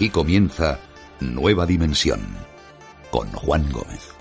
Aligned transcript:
Aquí 0.00 0.08
comienza 0.08 0.80
Nueva 1.20 1.66
Dimensión 1.66 2.20
con 3.10 3.30
Juan 3.32 3.70
Gómez. 3.70 4.14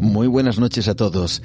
Muy 0.00 0.28
buenas 0.28 0.58
noches 0.58 0.88
a 0.88 0.94
todos. 0.94 1.42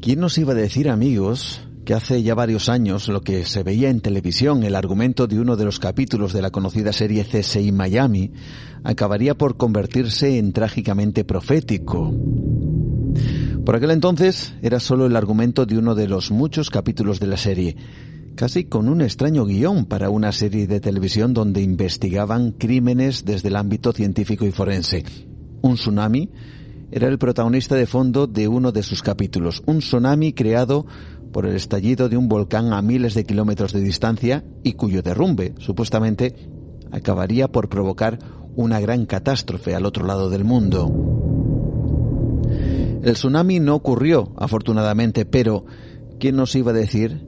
¿Quién 0.00 0.20
nos 0.20 0.38
iba 0.38 0.52
a 0.52 0.56
decir, 0.56 0.88
amigos, 0.88 1.65
que 1.86 1.94
hace 1.94 2.24
ya 2.24 2.34
varios 2.34 2.68
años 2.68 3.06
lo 3.06 3.22
que 3.22 3.44
se 3.44 3.62
veía 3.62 3.88
en 3.88 4.00
televisión, 4.00 4.64
el 4.64 4.74
argumento 4.74 5.28
de 5.28 5.38
uno 5.38 5.54
de 5.54 5.64
los 5.64 5.78
capítulos 5.78 6.32
de 6.32 6.42
la 6.42 6.50
conocida 6.50 6.92
serie 6.92 7.24
CSI 7.24 7.70
Miami, 7.70 8.32
acabaría 8.82 9.38
por 9.38 9.56
convertirse 9.56 10.36
en 10.36 10.52
trágicamente 10.52 11.24
profético. 11.24 12.12
Por 13.64 13.76
aquel 13.76 13.92
entonces 13.92 14.52
era 14.62 14.80
solo 14.80 15.06
el 15.06 15.14
argumento 15.14 15.64
de 15.64 15.78
uno 15.78 15.94
de 15.94 16.08
los 16.08 16.32
muchos 16.32 16.70
capítulos 16.70 17.20
de 17.20 17.26
la 17.28 17.36
serie, 17.36 17.76
casi 18.34 18.64
con 18.64 18.88
un 18.88 19.00
extraño 19.00 19.44
guion 19.46 19.86
para 19.86 20.10
una 20.10 20.32
serie 20.32 20.66
de 20.66 20.80
televisión 20.80 21.34
donde 21.34 21.62
investigaban 21.62 22.50
crímenes 22.50 23.24
desde 23.24 23.46
el 23.46 23.54
ámbito 23.54 23.92
científico 23.92 24.44
y 24.44 24.50
forense. 24.50 25.04
Un 25.62 25.76
tsunami 25.76 26.30
era 26.90 27.08
el 27.08 27.18
protagonista 27.18 27.74
de 27.74 27.86
fondo 27.86 28.26
de 28.26 28.46
uno 28.48 28.70
de 28.72 28.82
sus 28.82 29.02
capítulos, 29.02 29.62
un 29.66 29.78
tsunami 29.78 30.32
creado 30.32 30.86
por 31.36 31.44
el 31.44 31.54
estallido 31.54 32.08
de 32.08 32.16
un 32.16 32.30
volcán 32.30 32.72
a 32.72 32.80
miles 32.80 33.12
de 33.12 33.24
kilómetros 33.24 33.74
de 33.74 33.82
distancia 33.82 34.42
y 34.62 34.72
cuyo 34.72 35.02
derrumbe, 35.02 35.52
supuestamente, 35.58 36.34
acabaría 36.90 37.48
por 37.48 37.68
provocar 37.68 38.18
una 38.54 38.80
gran 38.80 39.04
catástrofe 39.04 39.74
al 39.74 39.84
otro 39.84 40.06
lado 40.06 40.30
del 40.30 40.44
mundo. 40.44 40.90
El 43.02 43.12
tsunami 43.12 43.60
no 43.60 43.74
ocurrió, 43.74 44.32
afortunadamente, 44.38 45.26
pero 45.26 45.66
¿quién 46.18 46.36
nos 46.36 46.54
iba 46.54 46.70
a 46.70 46.74
decir 46.74 47.26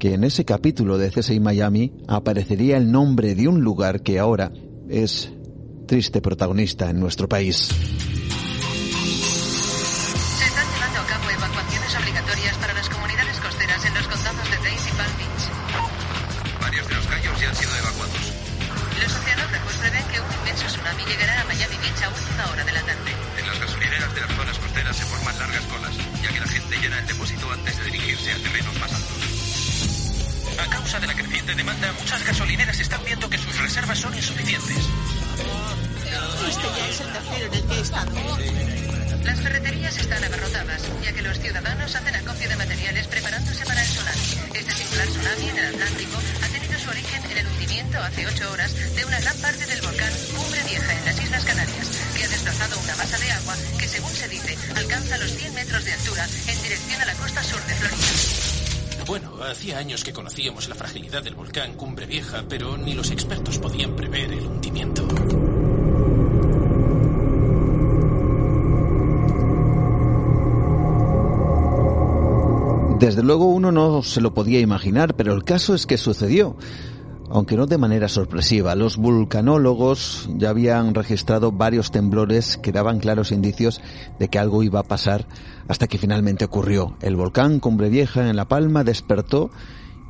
que 0.00 0.14
en 0.14 0.24
ese 0.24 0.44
capítulo 0.44 0.98
de 0.98 1.10
CSI 1.10 1.38
Miami 1.38 1.92
aparecería 2.08 2.76
el 2.76 2.90
nombre 2.90 3.36
de 3.36 3.46
un 3.46 3.60
lugar 3.60 4.02
que 4.02 4.18
ahora 4.18 4.50
es 4.88 5.32
triste 5.86 6.20
protagonista 6.20 6.90
en 6.90 6.98
nuestro 6.98 7.28
país? 7.28 7.68
De 31.00 31.06
la 31.08 31.14
creciente 31.14 31.54
demanda, 31.56 31.92
muchas 31.98 32.24
gasolineras 32.24 32.78
están 32.78 33.04
viendo 33.04 33.28
que 33.28 33.36
sus 33.36 33.58
reservas 33.58 33.98
son 33.98 34.14
insuficientes. 34.14 34.76
Este 36.48 36.66
ya 36.76 36.88
es 36.88 37.00
el 37.00 37.12
tercero 37.12 37.46
en 37.46 37.54
el 37.54 37.64
que 37.64 37.74
he 37.74 37.80
estado. 37.80 38.38
Las 39.24 39.40
ferreterías 39.40 39.98
están 39.98 40.22
abarrotadas, 40.22 40.82
ya 41.02 41.12
que 41.12 41.22
los 41.22 41.38
ciudadanos 41.40 41.94
hacen 41.96 42.14
acopio 42.14 42.48
de 42.48 42.56
materiales 42.56 43.06
preparándose 43.08 43.66
para 43.66 43.82
el 43.82 43.88
tsunami. 43.88 44.20
Este 44.54 44.72
singular 44.72 45.08
tsunami 45.08 45.48
en 45.48 45.58
el 45.58 45.74
Atlántico 45.74 46.16
ha 46.42 46.48
su 46.84 46.90
origen 46.90 47.24
en 47.30 47.38
el 47.38 47.46
hundimiento 47.46 47.98
hace 47.98 48.26
ocho 48.26 48.52
horas 48.52 48.74
de 48.94 49.04
una 49.06 49.18
gran 49.20 49.36
parte 49.38 49.64
del 49.64 49.80
volcán 49.80 50.12
Cumbre 50.36 50.62
Vieja 50.64 50.92
en 50.92 51.04
las 51.06 51.22
Islas 51.22 51.44
Canarias, 51.44 51.90
que 52.14 52.24
ha 52.24 52.28
desplazado 52.28 52.78
una 52.78 52.96
masa 52.96 53.18
de 53.18 53.32
agua 53.32 53.54
que, 53.78 53.88
según 53.88 54.10
se 54.10 54.28
dice, 54.28 54.58
alcanza 54.76 55.16
los 55.16 55.30
100 55.30 55.54
metros 55.54 55.84
de 55.84 55.92
altura 55.92 56.26
en 56.46 56.62
dirección 56.62 57.00
a 57.00 57.04
la 57.06 57.14
costa 57.14 57.42
sur 57.42 57.64
de 57.64 57.74
Florida. 57.74 59.06
Bueno, 59.06 59.42
hacía 59.44 59.78
años 59.78 60.04
que 60.04 60.12
conocíamos 60.12 60.68
la 60.68 60.74
fragilidad 60.74 61.22
del 61.22 61.34
volcán 61.34 61.74
Cumbre 61.74 62.04
Vieja, 62.04 62.44
pero 62.48 62.76
ni 62.76 62.92
los 62.92 63.10
expertos 63.10 63.58
podían 63.58 63.96
prever 63.96 64.32
el 64.32 64.46
hundimiento. 64.46 65.08
Desde 73.04 73.22
luego 73.22 73.44
uno 73.44 73.70
no 73.70 74.02
se 74.02 74.22
lo 74.22 74.32
podía 74.32 74.60
imaginar, 74.60 75.14
pero 75.14 75.34
el 75.34 75.44
caso 75.44 75.74
es 75.74 75.84
que 75.84 75.98
sucedió 75.98 76.56
aunque 77.28 77.54
no 77.54 77.66
de 77.66 77.76
manera 77.76 78.08
sorpresiva. 78.08 78.74
Los 78.74 78.96
vulcanólogos 78.96 80.26
ya 80.36 80.48
habían 80.48 80.94
registrado 80.94 81.52
varios 81.52 81.90
temblores 81.90 82.56
que 82.56 82.72
daban 82.72 83.00
claros 83.00 83.30
indicios 83.30 83.82
de 84.18 84.28
que 84.28 84.38
algo 84.38 84.62
iba 84.62 84.80
a 84.80 84.84
pasar 84.84 85.26
hasta 85.68 85.86
que 85.86 85.98
finalmente 85.98 86.46
ocurrió. 86.46 86.96
El 87.02 87.16
volcán 87.16 87.60
Cumbre 87.60 87.90
Vieja 87.90 88.26
en 88.26 88.36
La 88.36 88.46
Palma 88.46 88.84
despertó 88.84 89.50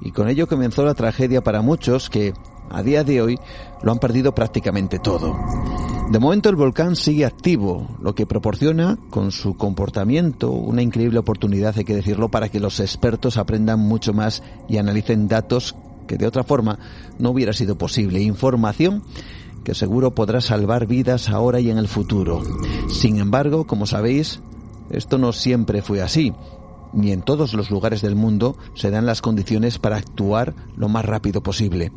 y 0.00 0.12
con 0.12 0.28
ello 0.28 0.46
comenzó 0.46 0.84
la 0.84 0.94
tragedia 0.94 1.42
para 1.42 1.62
muchos 1.62 2.10
que 2.10 2.32
a 2.70 2.82
día 2.82 3.04
de 3.04 3.22
hoy 3.22 3.38
lo 3.82 3.92
han 3.92 3.98
perdido 3.98 4.34
prácticamente 4.34 4.98
todo. 4.98 5.36
De 6.10 6.18
momento 6.18 6.50
el 6.50 6.56
volcán 6.56 6.96
sigue 6.96 7.24
activo, 7.24 7.88
lo 8.00 8.14
que 8.14 8.26
proporciona 8.26 8.98
con 9.10 9.32
su 9.32 9.56
comportamiento 9.56 10.50
una 10.50 10.82
increíble 10.82 11.18
oportunidad, 11.18 11.74
hay 11.76 11.84
que 11.84 11.96
decirlo, 11.96 12.28
para 12.28 12.50
que 12.50 12.60
los 12.60 12.78
expertos 12.80 13.38
aprendan 13.38 13.80
mucho 13.80 14.12
más 14.12 14.42
y 14.68 14.76
analicen 14.76 15.28
datos 15.28 15.74
que 16.06 16.18
de 16.18 16.26
otra 16.26 16.44
forma 16.44 16.78
no 17.18 17.30
hubiera 17.30 17.52
sido 17.52 17.78
posible. 17.78 18.20
Información 18.20 19.02
que 19.64 19.74
seguro 19.74 20.14
podrá 20.14 20.40
salvar 20.40 20.86
vidas 20.86 21.30
ahora 21.30 21.58
y 21.58 21.70
en 21.70 21.78
el 21.78 21.88
futuro. 21.88 22.42
Sin 22.90 23.18
embargo, 23.18 23.66
como 23.66 23.86
sabéis, 23.86 24.40
esto 24.90 25.16
no 25.18 25.32
siempre 25.32 25.80
fue 25.82 26.02
así. 26.02 26.34
Ni 26.92 27.10
en 27.10 27.22
todos 27.22 27.54
los 27.54 27.70
lugares 27.70 28.02
del 28.02 28.14
mundo 28.14 28.56
se 28.74 28.90
dan 28.90 29.06
las 29.06 29.22
condiciones 29.22 29.78
para 29.78 29.96
actuar 29.96 30.54
lo 30.76 30.88
más 30.88 31.04
rápido 31.04 31.42
posible. 31.42 31.90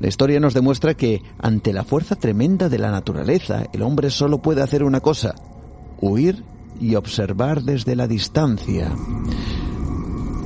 La 0.00 0.08
historia 0.08 0.40
nos 0.40 0.54
demuestra 0.54 0.94
que, 0.94 1.22
ante 1.38 1.74
la 1.74 1.84
fuerza 1.84 2.16
tremenda 2.16 2.70
de 2.70 2.78
la 2.78 2.90
naturaleza, 2.90 3.66
el 3.72 3.82
hombre 3.82 4.08
solo 4.08 4.40
puede 4.40 4.62
hacer 4.62 4.82
una 4.82 5.00
cosa, 5.00 5.34
huir 6.00 6.42
y 6.80 6.94
observar 6.94 7.62
desde 7.62 7.94
la 7.94 8.08
distancia. 8.08 8.90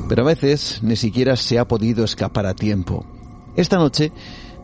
Pero 0.08 0.22
a 0.22 0.26
veces 0.26 0.80
ni 0.82 0.96
siquiera 0.96 1.36
se 1.36 1.60
ha 1.60 1.68
podido 1.68 2.04
escapar 2.04 2.46
a 2.46 2.54
tiempo. 2.54 3.06
Esta 3.54 3.78
noche 3.78 4.10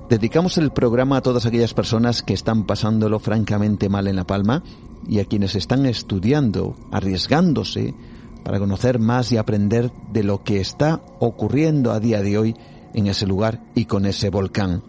dedicamos 0.08 0.58
el 0.58 0.72
programa 0.72 1.18
a 1.18 1.22
todas 1.22 1.46
aquellas 1.46 1.72
personas 1.72 2.24
que 2.24 2.34
están 2.34 2.66
pasándolo 2.66 3.20
francamente 3.20 3.88
mal 3.88 4.08
en 4.08 4.16
La 4.16 4.26
Palma 4.26 4.64
y 5.08 5.20
a 5.20 5.24
quienes 5.24 5.54
están 5.54 5.86
estudiando, 5.86 6.74
arriesgándose 6.90 7.94
para 8.42 8.58
conocer 8.58 8.98
más 8.98 9.30
y 9.30 9.36
aprender 9.36 9.92
de 10.12 10.24
lo 10.24 10.42
que 10.42 10.60
está 10.60 11.00
ocurriendo 11.20 11.92
a 11.92 12.00
día 12.00 12.22
de 12.22 12.38
hoy 12.38 12.56
en 12.94 13.06
ese 13.06 13.26
lugar 13.26 13.62
y 13.74 13.84
con 13.84 14.06
ese 14.06 14.30
volcán. 14.30 14.82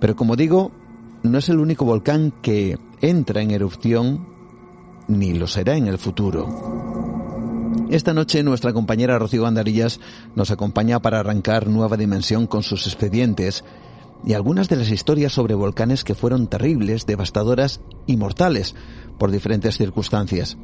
Pero 0.00 0.16
como 0.16 0.36
digo, 0.36 0.72
no 1.22 1.38
es 1.38 1.48
el 1.48 1.60
único 1.60 1.84
volcán 1.84 2.32
que 2.42 2.78
entra 3.00 3.42
en 3.42 3.50
erupción 3.50 4.26
ni 5.08 5.34
lo 5.34 5.46
será 5.46 5.76
en 5.76 5.86
el 5.86 5.98
futuro. 5.98 6.48
Esta 7.90 8.14
noche 8.14 8.42
nuestra 8.42 8.72
compañera 8.72 9.18
Rocío 9.18 9.46
Andarillas 9.46 10.00
nos 10.34 10.50
acompaña 10.50 11.00
para 11.00 11.20
arrancar 11.20 11.68
nueva 11.68 11.96
dimensión 11.96 12.46
con 12.46 12.62
sus 12.62 12.86
expedientes 12.86 13.64
y 14.24 14.34
algunas 14.34 14.68
de 14.68 14.76
las 14.76 14.90
historias 14.90 15.32
sobre 15.32 15.54
volcanes 15.54 16.04
que 16.04 16.14
fueron 16.14 16.46
terribles, 16.46 17.06
devastadoras 17.06 17.80
y 18.06 18.16
mortales 18.16 18.74
por 19.18 19.30
diferentes 19.30 19.76
circunstancias. 19.76 20.56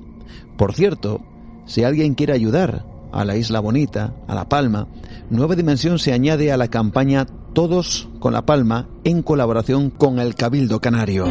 Por 0.56 0.74
cierto, 0.74 1.20
si 1.66 1.84
alguien 1.84 2.14
quiere 2.14 2.32
ayudar 2.32 2.86
a 3.12 3.24
la 3.24 3.36
Isla 3.36 3.60
Bonita, 3.60 4.14
a 4.26 4.34
La 4.34 4.48
Palma, 4.48 4.88
Nueva 5.30 5.54
Dimensión 5.54 5.98
se 5.98 6.12
añade 6.12 6.52
a 6.52 6.56
la 6.56 6.68
campaña 6.68 7.26
Todos 7.54 8.08
con 8.20 8.32
La 8.32 8.46
Palma 8.46 8.88
en 9.04 9.22
colaboración 9.22 9.90
con 9.90 10.18
el 10.18 10.34
Cabildo 10.34 10.80
Canario. 10.80 11.26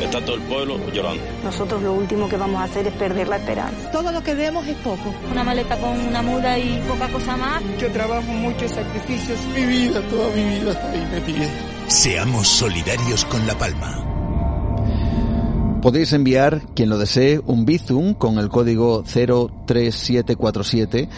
Está 0.00 0.20
todo 0.24 0.36
el 0.36 0.42
pueblo 0.42 0.78
llorando. 0.92 1.22
Nosotros 1.44 1.82
lo 1.82 1.92
último 1.92 2.28
que 2.28 2.36
vamos 2.36 2.60
a 2.60 2.64
hacer 2.64 2.86
es 2.86 2.94
perder 2.94 3.28
la 3.28 3.36
esperanza. 3.36 3.90
Todo 3.90 4.12
lo 4.12 4.22
que 4.22 4.34
vemos 4.34 4.66
es 4.66 4.76
poco. 4.76 5.12
Una 5.30 5.44
maleta 5.44 5.76
con 5.76 5.90
una 5.90 6.22
muda 6.22 6.58
y 6.58 6.80
poca 6.88 7.08
cosa 7.08 7.36
más. 7.36 7.62
Mucho 7.62 7.90
trabajo, 7.90 8.30
muchos 8.32 8.70
sacrificios. 8.70 9.38
Mi 9.54 9.66
vida, 9.66 10.00
toda 10.08 10.34
mi 10.34 10.44
vida 10.44 10.90
ahí 10.92 11.08
me 11.12 11.20
pide. 11.20 11.48
Seamos 11.88 12.48
solidarios 12.48 13.24
con 13.26 13.46
La 13.46 13.58
Palma. 13.58 14.17
Podéis 15.82 16.12
enviar, 16.12 16.62
quien 16.74 16.90
lo 16.90 16.98
desee, 16.98 17.40
un 17.46 17.64
Bizum 17.64 18.14
con 18.14 18.38
el 18.38 18.48
código 18.48 19.04
03747 19.04 21.08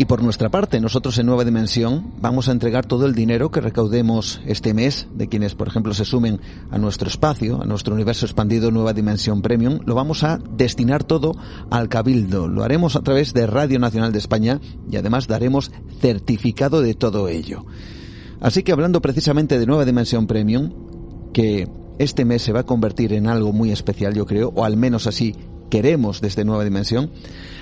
y 0.00 0.06
por 0.06 0.22
nuestra 0.22 0.48
parte, 0.48 0.80
nosotros 0.80 1.18
en 1.18 1.26
Nueva 1.26 1.44
Dimensión 1.44 2.14
vamos 2.18 2.48
a 2.48 2.52
entregar 2.52 2.86
todo 2.86 3.04
el 3.04 3.14
dinero 3.14 3.50
que 3.50 3.60
recaudemos 3.60 4.40
este 4.46 4.72
mes 4.72 5.08
de 5.12 5.28
quienes, 5.28 5.54
por 5.54 5.68
ejemplo, 5.68 5.92
se 5.92 6.06
sumen 6.06 6.40
a 6.70 6.78
nuestro 6.78 7.08
espacio, 7.08 7.60
a 7.60 7.66
nuestro 7.66 7.94
universo 7.94 8.24
expandido 8.24 8.70
Nueva 8.70 8.94
Dimensión 8.94 9.42
Premium, 9.42 9.80
lo 9.84 9.94
vamos 9.94 10.24
a 10.24 10.38
destinar 10.38 11.04
todo 11.04 11.34
al 11.70 11.90
Cabildo. 11.90 12.48
Lo 12.48 12.64
haremos 12.64 12.96
a 12.96 13.02
través 13.02 13.34
de 13.34 13.46
Radio 13.46 13.78
Nacional 13.78 14.12
de 14.12 14.20
España 14.20 14.58
y 14.90 14.96
además 14.96 15.26
daremos 15.26 15.70
certificado 16.00 16.80
de 16.80 16.94
todo 16.94 17.28
ello. 17.28 17.66
Así 18.40 18.62
que 18.62 18.72
hablando 18.72 19.02
precisamente 19.02 19.58
de 19.58 19.66
Nueva 19.66 19.84
Dimensión 19.84 20.26
Premium, 20.26 20.72
que 21.34 21.68
este 22.00 22.24
mes 22.24 22.40
se 22.40 22.54
va 22.54 22.60
a 22.60 22.66
convertir 22.66 23.12
en 23.12 23.26
algo 23.26 23.52
muy 23.52 23.72
especial, 23.72 24.14
yo 24.14 24.24
creo, 24.24 24.54
o 24.56 24.64
al 24.64 24.78
menos 24.78 25.06
así 25.06 25.36
queremos 25.68 26.22
desde 26.22 26.46
Nueva 26.46 26.64
Dimensión, 26.64 27.10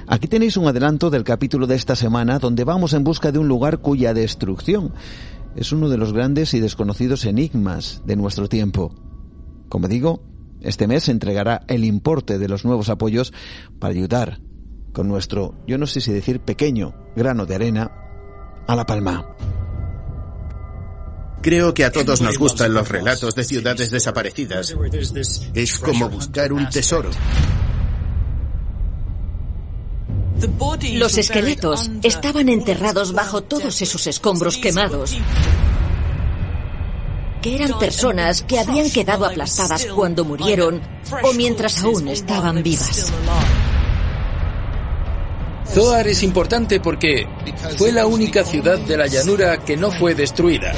aquí 0.07 0.29
tenéis 0.29 0.57
un 0.57 0.69
adelanto 0.69 1.11
del 1.11 1.25
capítulo 1.25 1.67
de 1.67 1.75
esta 1.75 1.97
semana 1.97 2.39
donde 2.39 2.63
vamos 2.63 2.93
en 2.93 3.03
busca 3.03 3.33
de 3.33 3.41
un 3.41 3.49
lugar 3.49 3.79
cuya 3.79 4.15
destrucción 4.15 4.93
es 5.57 5.73
uno 5.73 5.89
de 5.89 5.97
los 5.97 6.13
grandes 6.13 6.55
y 6.55 6.61
desconocidos 6.61 7.25
enigmas 7.25 8.01
de 8.07 8.15
nuestro 8.15 8.49
tiempo. 8.49 8.95
Como 9.69 9.89
digo, 9.89 10.23
este 10.61 10.87
mes 10.87 11.05
se 11.05 11.11
entregará 11.11 11.63
el 11.67 11.85
importe 11.85 12.39
de 12.39 12.49
los 12.49 12.65
nuevos 12.65 12.91
apoyos 12.91 13.33
para 13.81 13.93
ayudar 13.93 14.39
con 14.93 15.09
nuestro, 15.09 15.57
yo 15.67 15.79
no 15.79 15.89
sé 15.89 16.01
si 16.01 16.13
decir 16.13 16.39
pequeño, 16.39 16.95
grano 17.17 17.45
de 17.45 17.57
arena 17.57 17.91
a 18.69 18.77
La 18.77 18.87
Palma. 18.87 19.35
Creo 21.41 21.73
que 21.73 21.85
a 21.85 21.93
todos 21.93 22.21
nos 22.21 22.37
gustan 22.39 22.75
los 22.75 22.89
relatos 22.89 23.35
de 23.35 23.45
ciudades 23.45 23.91
desaparecidas. 23.91 24.75
Es 25.55 25.79
como 25.79 26.09
buscar 26.09 26.53
un 26.53 26.69
tesoro. 26.69 27.11
Los 30.93 31.19
esqueletos 31.19 31.91
estaban 32.03 32.49
enterrados 32.49 33.13
bajo 33.13 33.43
todos 33.43 33.83
esos 33.83 34.07
escombros 34.07 34.57
quemados, 34.57 35.17
que 37.43 37.57
eran 37.57 37.79
personas 37.79 38.43
que 38.43 38.61
habían 38.61 38.89
quedado 38.91 39.25
aplastadas 39.27 39.87
cuando 39.87 40.25
murieron 40.25 40.81
o 41.23 41.33
mientras 41.33 41.83
aún 41.83 42.09
estaban 42.09 42.63
vivas. 42.63 43.13
Zoar 45.73 46.09
es 46.09 46.23
importante 46.23 46.81
porque 46.81 47.27
fue 47.77 47.93
la 47.93 48.07
única 48.07 48.45
ciudad 48.45 48.79
de 48.79 48.97
la 48.97 49.07
llanura 49.07 49.59
que 49.59 49.77
no 49.77 49.91
fue 49.91 50.15
destruida. 50.15 50.73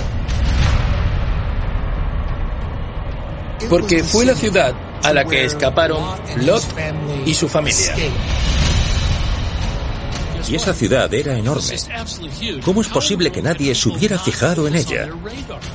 Porque 3.68 4.02
fue 4.02 4.24
la 4.24 4.34
ciudad 4.34 4.74
a 5.02 5.12
la 5.12 5.24
que 5.24 5.44
escaparon 5.44 6.02
Lot 6.38 6.64
y 7.24 7.34
su 7.34 7.48
familia. 7.48 7.94
Y 10.48 10.54
esa 10.56 10.74
ciudad 10.74 11.12
era 11.14 11.38
enorme. 11.38 11.76
¿Cómo 12.64 12.80
es 12.80 12.88
posible 12.88 13.30
que 13.30 13.42
nadie 13.42 13.74
se 13.74 13.88
hubiera 13.88 14.18
fijado 14.18 14.66
en 14.66 14.74
ella? 14.74 15.08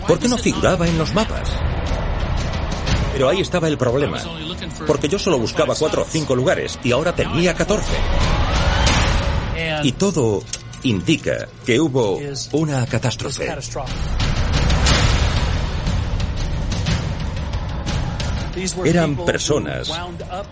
¿Por 0.08 0.20
qué 0.20 0.28
no 0.28 0.38
figuraba 0.38 0.88
en 0.88 0.98
los 0.98 1.14
mapas? 1.14 1.50
Pero 3.14 3.30
ahí 3.30 3.40
estaba 3.40 3.70
el 3.70 3.78
problema. 3.78 4.20
Porque 4.86 5.08
yo 5.08 5.18
solo 5.18 5.40
buscaba 5.40 5.76
cuatro 5.76 6.02
o 6.02 6.06
cinco 6.06 6.36
lugares 6.36 6.78
y 6.84 6.92
ahora 6.92 7.16
tenía 7.16 7.54
catorce. 7.54 7.94
Y 9.86 9.92
todo 9.92 10.42
indica 10.82 11.48
que 11.64 11.80
hubo 11.80 12.20
una 12.54 12.88
catástrofe. 12.88 13.56
Eran 18.84 19.16
personas 19.18 19.92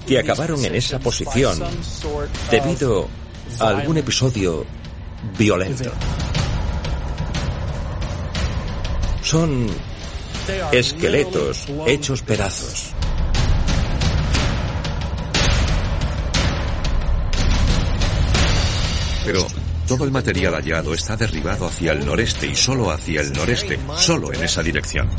que 0.06 0.20
acabaron 0.20 0.64
en 0.64 0.76
esa 0.76 1.00
posición 1.00 1.60
debido 2.52 3.08
a 3.60 3.70
algún 3.70 3.98
episodio 3.98 4.68
violento. 5.36 5.92
Son 9.24 9.66
esqueletos 10.72 11.66
hechos 11.88 12.22
pedazos. 12.22 12.93
Pero 19.26 19.48
todo 19.88 20.06
el 20.06 20.12
material 20.12 20.54
hallado 20.54 20.94
está 20.94 21.16
derribado 21.16 21.68
hacia 21.68 21.92
el 21.92 22.06
noreste 22.06 22.48
y 22.48 22.56
solo 22.56 22.92
hacia 22.92 23.22
el 23.22 23.34
noreste, 23.34 23.80
solo 23.98 24.34
en 24.34 24.44
esa 24.44 24.62
dirección. 24.64 25.10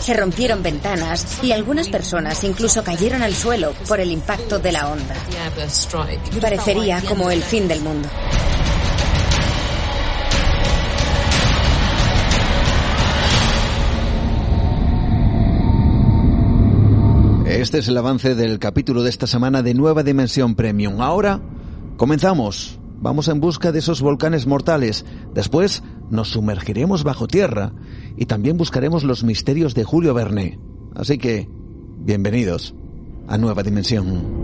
Se 0.00 0.14
rompieron 0.14 0.62
ventanas 0.62 1.38
y 1.42 1.52
algunas 1.52 1.88
personas 1.88 2.42
incluso 2.42 2.82
cayeron 2.82 3.22
al 3.22 3.34
suelo 3.34 3.74
por 3.86 4.00
el 4.00 4.10
impacto 4.10 4.58
de 4.58 4.72
la 4.72 4.88
onda. 4.88 5.14
Parecería 6.40 7.02
como 7.02 7.30
el 7.30 7.42
fin 7.42 7.68
del 7.68 7.80
mundo. 7.80 8.08
Este 17.50 17.78
es 17.78 17.88
el 17.88 17.96
avance 17.98 18.36
del 18.36 18.60
capítulo 18.60 19.02
de 19.02 19.10
esta 19.10 19.26
semana 19.26 19.60
de 19.60 19.74
Nueva 19.74 20.04
Dimensión 20.04 20.54
Premium. 20.54 21.00
Ahora 21.00 21.40
comenzamos. 21.96 22.78
Vamos 23.00 23.26
en 23.26 23.40
busca 23.40 23.72
de 23.72 23.80
esos 23.80 24.02
volcanes 24.02 24.46
mortales. 24.46 25.04
Después 25.34 25.82
nos 26.10 26.28
sumergiremos 26.28 27.02
bajo 27.02 27.26
tierra 27.26 27.72
y 28.16 28.26
también 28.26 28.56
buscaremos 28.56 29.02
los 29.02 29.24
misterios 29.24 29.74
de 29.74 29.82
Julio 29.82 30.14
Verne. 30.14 30.60
Así 30.94 31.18
que, 31.18 31.48
bienvenidos 31.98 32.72
a 33.26 33.36
Nueva 33.36 33.64
Dimensión. 33.64 34.39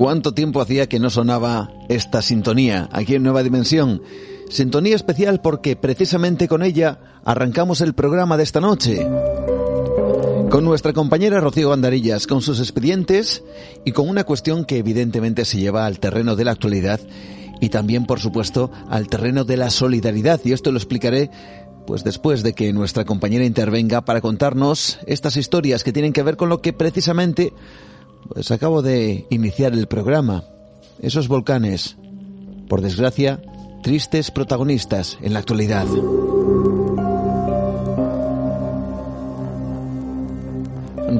¿Cuánto 0.00 0.32
tiempo 0.32 0.62
hacía 0.62 0.88
que 0.88 0.98
no 0.98 1.10
sonaba 1.10 1.74
esta 1.90 2.22
sintonía 2.22 2.88
aquí 2.90 3.16
en 3.16 3.22
Nueva 3.22 3.42
Dimensión? 3.42 4.00
Sintonía 4.48 4.96
especial 4.96 5.42
porque 5.42 5.76
precisamente 5.76 6.48
con 6.48 6.62
ella 6.62 7.20
arrancamos 7.22 7.82
el 7.82 7.92
programa 7.92 8.38
de 8.38 8.42
esta 8.42 8.62
noche. 8.62 9.06
Con 10.48 10.64
nuestra 10.64 10.94
compañera 10.94 11.38
Rocío 11.38 11.68
Bandarillas, 11.68 12.26
con 12.26 12.40
sus 12.40 12.60
expedientes 12.60 13.44
y 13.84 13.92
con 13.92 14.08
una 14.08 14.24
cuestión 14.24 14.64
que 14.64 14.78
evidentemente 14.78 15.44
se 15.44 15.58
lleva 15.58 15.84
al 15.84 16.00
terreno 16.00 16.34
de 16.34 16.46
la 16.46 16.52
actualidad 16.52 16.98
y 17.60 17.68
también, 17.68 18.06
por 18.06 18.20
supuesto, 18.20 18.70
al 18.88 19.06
terreno 19.06 19.44
de 19.44 19.58
la 19.58 19.68
solidaridad. 19.68 20.40
Y 20.44 20.52
esto 20.52 20.72
lo 20.72 20.78
explicaré 20.78 21.30
pues 21.86 22.04
después 22.04 22.42
de 22.42 22.54
que 22.54 22.72
nuestra 22.72 23.04
compañera 23.04 23.44
intervenga 23.44 24.00
para 24.00 24.22
contarnos 24.22 24.98
estas 25.06 25.36
historias 25.36 25.84
que 25.84 25.92
tienen 25.92 26.14
que 26.14 26.22
ver 26.22 26.38
con 26.38 26.48
lo 26.48 26.62
que 26.62 26.72
precisamente 26.72 27.52
pues 28.28 28.50
acabo 28.50 28.82
de 28.82 29.26
iniciar 29.30 29.72
el 29.72 29.86
programa. 29.86 30.44
Esos 31.00 31.28
volcanes, 31.28 31.96
por 32.68 32.80
desgracia, 32.80 33.40
tristes 33.82 34.30
protagonistas 34.30 35.18
en 35.22 35.32
la 35.32 35.38
actualidad. 35.38 35.86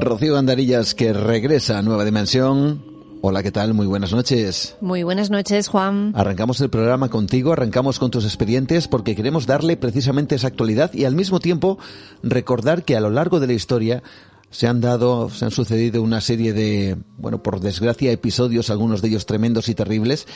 Rocío 0.01 0.39
Andarillas 0.39 0.95
que 0.95 1.13
regresa 1.13 1.79
a 1.79 1.83
Nueva 1.83 2.05
Dimensión. 2.05 2.91
Hola, 3.23 3.43
¿qué 3.43 3.53
tal? 3.53 3.75
Muy 3.75 3.87
buenas 3.87 4.13
noches. 4.13 4.77
Muy 4.81 5.03
buenas 5.03 5.29
noches, 5.29 5.69
Juan. 5.69 6.13
Arrancamos 6.17 6.59
el 6.63 6.71
programa 6.71 7.11
contigo, 7.11 7.53
arrancamos 7.53 7.99
con 7.99 8.11
tus 8.11 8.25
expedientes 8.25 8.89
porque 8.89 9.15
queremos 9.15 9.47
darle 9.47 9.77
precisamente 9.77 10.37
esa 10.37 10.47
actualidad 10.47 10.95
y 10.95 11.05
al 11.05 11.15
mismo 11.15 11.39
tiempo 11.39 11.79
recordar 12.23 12.83
que 12.83 12.97
a 12.97 13.01
lo 13.01 13.11
largo 13.11 13.39
de 13.39 13.49
la 13.49 13.53
historia 13.53 14.03
se 14.51 14.67
han 14.67 14.81
dado, 14.81 15.31
se 15.31 15.45
han 15.45 15.51
sucedido 15.51 16.03
una 16.03 16.21
serie 16.21 16.53
de, 16.53 16.97
bueno, 17.17 17.43
por 17.43 17.61
desgracia, 17.61 18.11
episodios, 18.11 18.71
algunos 18.71 19.01
de 19.01 19.09
ellos 19.09 19.27
tremendos 19.27 19.69
y 19.69 19.75
terribles, 19.75 20.27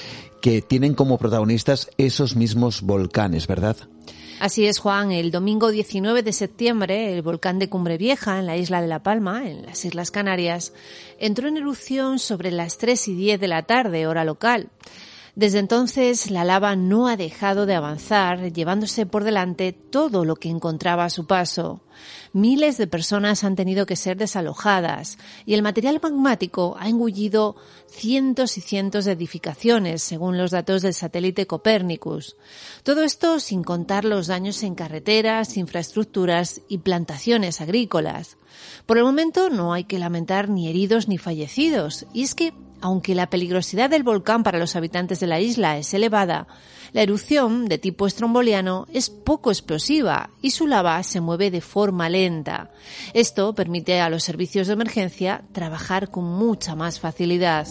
que 0.40 0.62
tienen 0.62 0.94
como 0.94 1.18
protagonistas 1.18 1.90
esos 1.98 2.36
mismos 2.36 2.82
volcanes, 2.82 3.46
¿verdad? 3.46 3.76
Así 4.40 4.66
es, 4.66 4.78
Juan. 4.78 5.10
El 5.12 5.30
domingo 5.30 5.70
19 5.70 6.22
de 6.22 6.32
septiembre, 6.32 7.12
el 7.12 7.22
volcán 7.22 7.58
de 7.58 7.68
Cumbre 7.68 7.98
Vieja, 7.98 8.38
en 8.38 8.46
la 8.46 8.56
isla 8.56 8.80
de 8.80 8.88
La 8.88 9.02
Palma, 9.02 9.48
en 9.48 9.64
las 9.64 9.84
Islas 9.84 10.10
Canarias, 10.10 10.72
entró 11.18 11.48
en 11.48 11.56
erupción 11.56 12.18
sobre 12.18 12.50
las 12.50 12.78
3 12.78 13.08
y 13.08 13.14
10 13.14 13.40
de 13.40 13.48
la 13.48 13.62
tarde, 13.62 14.06
hora 14.06 14.24
local. 14.24 14.70
Desde 15.36 15.58
entonces, 15.58 16.30
la 16.30 16.44
lava 16.44 16.76
no 16.76 17.08
ha 17.08 17.16
dejado 17.16 17.66
de 17.66 17.74
avanzar, 17.74 18.52
llevándose 18.52 19.04
por 19.04 19.24
delante 19.24 19.72
todo 19.72 20.24
lo 20.24 20.36
que 20.36 20.48
encontraba 20.48 21.04
a 21.04 21.10
su 21.10 21.26
paso. 21.26 21.80
Miles 22.32 22.78
de 22.78 22.86
personas 22.86 23.42
han 23.42 23.56
tenido 23.56 23.84
que 23.84 23.96
ser 23.96 24.16
desalojadas 24.16 25.18
y 25.44 25.54
el 25.54 25.62
material 25.62 25.98
magmático 26.00 26.76
ha 26.78 26.88
engullido 26.88 27.56
cientos 27.88 28.58
y 28.58 28.60
cientos 28.60 29.06
de 29.06 29.12
edificaciones, 29.12 30.02
según 30.02 30.38
los 30.38 30.52
datos 30.52 30.82
del 30.82 30.94
satélite 30.94 31.48
Copernicus. 31.48 32.36
Todo 32.84 33.02
esto 33.02 33.40
sin 33.40 33.64
contar 33.64 34.04
los 34.04 34.28
daños 34.28 34.62
en 34.62 34.76
carreteras, 34.76 35.56
infraestructuras 35.56 36.60
y 36.68 36.78
plantaciones 36.78 37.60
agrícolas. 37.60 38.36
Por 38.86 38.98
el 38.98 39.04
momento 39.04 39.50
no 39.50 39.72
hay 39.72 39.82
que 39.82 39.98
lamentar 39.98 40.48
ni 40.48 40.68
heridos 40.68 41.08
ni 41.08 41.18
fallecidos, 41.18 42.06
y 42.12 42.22
es 42.22 42.36
que 42.36 42.52
aunque 42.84 43.14
la 43.14 43.30
peligrosidad 43.30 43.88
del 43.88 44.02
volcán 44.02 44.42
para 44.42 44.58
los 44.58 44.76
habitantes 44.76 45.18
de 45.18 45.26
la 45.26 45.40
isla 45.40 45.78
es 45.78 45.94
elevada, 45.94 46.46
la 46.92 47.00
erupción 47.00 47.64
de 47.64 47.78
tipo 47.78 48.06
estromboliano 48.06 48.86
es 48.92 49.08
poco 49.08 49.50
explosiva 49.50 50.28
y 50.42 50.50
su 50.50 50.66
lava 50.66 51.02
se 51.02 51.22
mueve 51.22 51.50
de 51.50 51.62
forma 51.62 52.10
lenta. 52.10 52.72
Esto 53.14 53.54
permite 53.54 54.02
a 54.02 54.10
los 54.10 54.22
servicios 54.22 54.66
de 54.66 54.74
emergencia 54.74 55.44
trabajar 55.52 56.10
con 56.10 56.24
mucha 56.24 56.74
más 56.74 57.00
facilidad. 57.00 57.66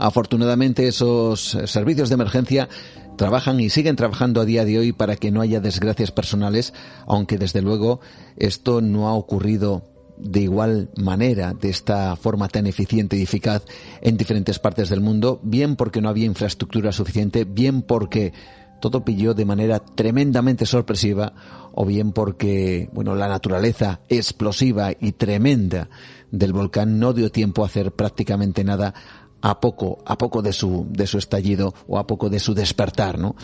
Afortunadamente 0.00 0.86
esos 0.86 1.56
servicios 1.64 2.10
de 2.10 2.14
emergencia 2.14 2.68
trabajan 3.16 3.58
y 3.58 3.70
siguen 3.70 3.96
trabajando 3.96 4.42
a 4.42 4.44
día 4.44 4.66
de 4.66 4.80
hoy 4.80 4.92
para 4.92 5.16
que 5.16 5.30
no 5.30 5.40
haya 5.40 5.60
desgracias 5.60 6.12
personales, 6.12 6.74
aunque 7.06 7.38
desde 7.38 7.62
luego 7.62 8.00
esto 8.36 8.82
no 8.82 9.08
ha 9.08 9.14
ocurrido 9.14 9.97
de 10.20 10.40
igual 10.40 10.90
manera, 10.96 11.54
de 11.54 11.70
esta 11.70 12.16
forma 12.16 12.48
tan 12.48 12.66
eficiente 12.66 13.16
y 13.16 13.22
eficaz 13.22 13.64
en 14.00 14.16
diferentes 14.16 14.58
partes 14.58 14.88
del 14.88 15.00
mundo, 15.00 15.40
bien 15.42 15.76
porque 15.76 16.00
no 16.00 16.08
había 16.08 16.26
infraestructura 16.26 16.92
suficiente, 16.92 17.44
bien 17.44 17.82
porque 17.82 18.32
todo 18.80 19.04
pilló 19.04 19.34
de 19.34 19.44
manera 19.44 19.80
tremendamente 19.80 20.66
sorpresiva, 20.66 21.32
o 21.72 21.84
bien 21.84 22.12
porque, 22.12 22.88
bueno, 22.92 23.14
la 23.14 23.28
naturaleza 23.28 24.00
explosiva 24.08 24.92
y 24.98 25.12
tremenda 25.12 25.88
del 26.30 26.52
volcán 26.52 26.98
no 26.98 27.12
dio 27.12 27.30
tiempo 27.30 27.62
a 27.62 27.66
hacer 27.66 27.92
prácticamente 27.92 28.64
nada 28.64 28.94
a 29.40 29.60
poco, 29.60 29.98
a 30.04 30.18
poco 30.18 30.42
de 30.42 30.52
su, 30.52 30.86
de 30.90 31.06
su 31.06 31.18
estallido 31.18 31.74
o 31.86 31.98
a 31.98 32.06
poco 32.06 32.28
de 32.28 32.40
su 32.40 32.54
despertar, 32.54 33.18
¿no? 33.18 33.36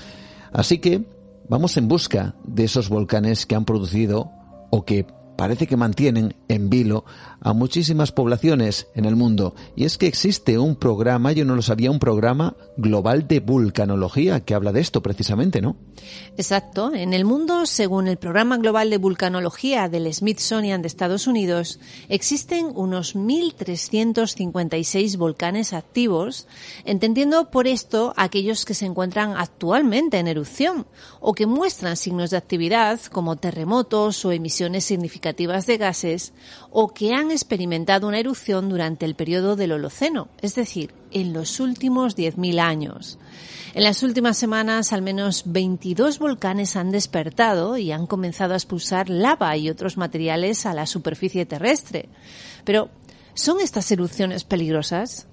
Así 0.53 0.79
que 0.79 1.07
vamos 1.49 1.77
en 1.77 1.89
busca 1.89 2.35
de 2.45 2.65
esos 2.65 2.89
volcanes 2.89 3.47
que 3.47 3.55
han 3.55 3.65
producido 3.65 4.31
o 4.71 4.85
que 4.85 5.07
parece 5.37 5.67
que 5.67 5.77
mantienen 5.77 6.37
en 6.49 6.71
vilo 6.71 7.05
a 7.41 7.53
muchísimas 7.53 8.13
poblaciones 8.13 8.87
en 8.95 9.05
el 9.05 9.17
mundo. 9.17 9.55
Y 9.77 9.85
es 9.85 9.99
que 9.99 10.07
existe 10.07 10.59
un 10.59 10.77
programa, 10.77 11.33
yo 11.33 11.45
no 11.45 11.57
lo 11.57 11.63
sabía, 11.63 11.91
un 11.91 11.99
programa 11.99 12.57
global 12.77 13.27
de 13.27 13.41
vulcanología 13.41 14.41
que 14.41 14.55
habla 14.55 14.73
de 14.73 14.81
esto 14.81 15.03
precisamente, 15.03 15.61
¿no? 15.61 15.77
Exacto. 16.37 16.95
En 16.95 17.15
el 17.15 17.25
mundo, 17.25 17.67
según 17.67 18.09
el 18.09 18.17
programa 18.17 18.59
global 18.59 18.91
de 18.91 18.99
vulcanología 18.99 19.89
del 19.89 20.13
Smithsonian 20.13 20.83
de 20.83 20.89
Estados 20.89 21.27
Unidos, 21.27 21.81
existen 22.09 22.71
unos 22.75 23.17
1.356 23.17 25.17
volcanes 25.17 25.73
activos, 25.73 26.47
entendiendo 26.85 27.51
por 27.51 27.67
esto 27.67 28.13
aquellos 28.17 28.65
que 28.65 28.75
se 28.75 28.87
encuentran 28.87 29.35
actualmente 29.37 30.19
en 30.19 30.29
erupción 30.29 30.87
o 31.21 31.35
que 31.35 31.47
muestran 31.47 31.97
signos 31.97 32.31
de 32.31 32.37
actividad 32.37 33.01
como 33.01 33.37
terremotos 33.37 34.25
o 34.25 34.33
emisiones 34.33 34.85
significativas 34.85 35.24
de 35.33 35.79
gases 35.79 36.33
o 36.71 36.93
que 36.93 37.15
han 37.15 37.31
experimentado 37.31 38.07
una 38.07 38.19
erupción 38.19 38.69
durante 38.69 39.07
el 39.07 39.15
periodo 39.15 39.57
del 39.57 39.73
Holoceno, 39.73 40.29
es 40.43 40.55
decir, 40.55 40.93
en 41.11 41.33
los 41.33 41.61
últimos 41.61 42.17
10.000 42.17 42.61
años. 42.61 43.19
En 43.73 43.83
las 43.83 44.03
últimas 44.03 44.37
semanas, 44.37 44.93
al 44.93 45.03
menos 45.03 45.45
22 45.47 46.19
volcanes 46.19 46.77
han 46.77 46.91
despertado 46.91 47.77
y 47.77 47.91
han 47.91 48.07
comenzado 48.07 48.53
a 48.53 48.57
expulsar 48.57 49.09
lava 49.09 49.57
y 49.57 49.71
otros 49.71 49.97
materiales 49.97 50.67
a 50.67 50.75
la 50.75 50.87
superficie 50.87 51.47
terrestre. 51.47 52.09
Pero, 52.65 52.91
¿son 53.33 53.61
estas 53.61 53.91
erupciones 53.91 54.45
peligrosas? 54.45 55.27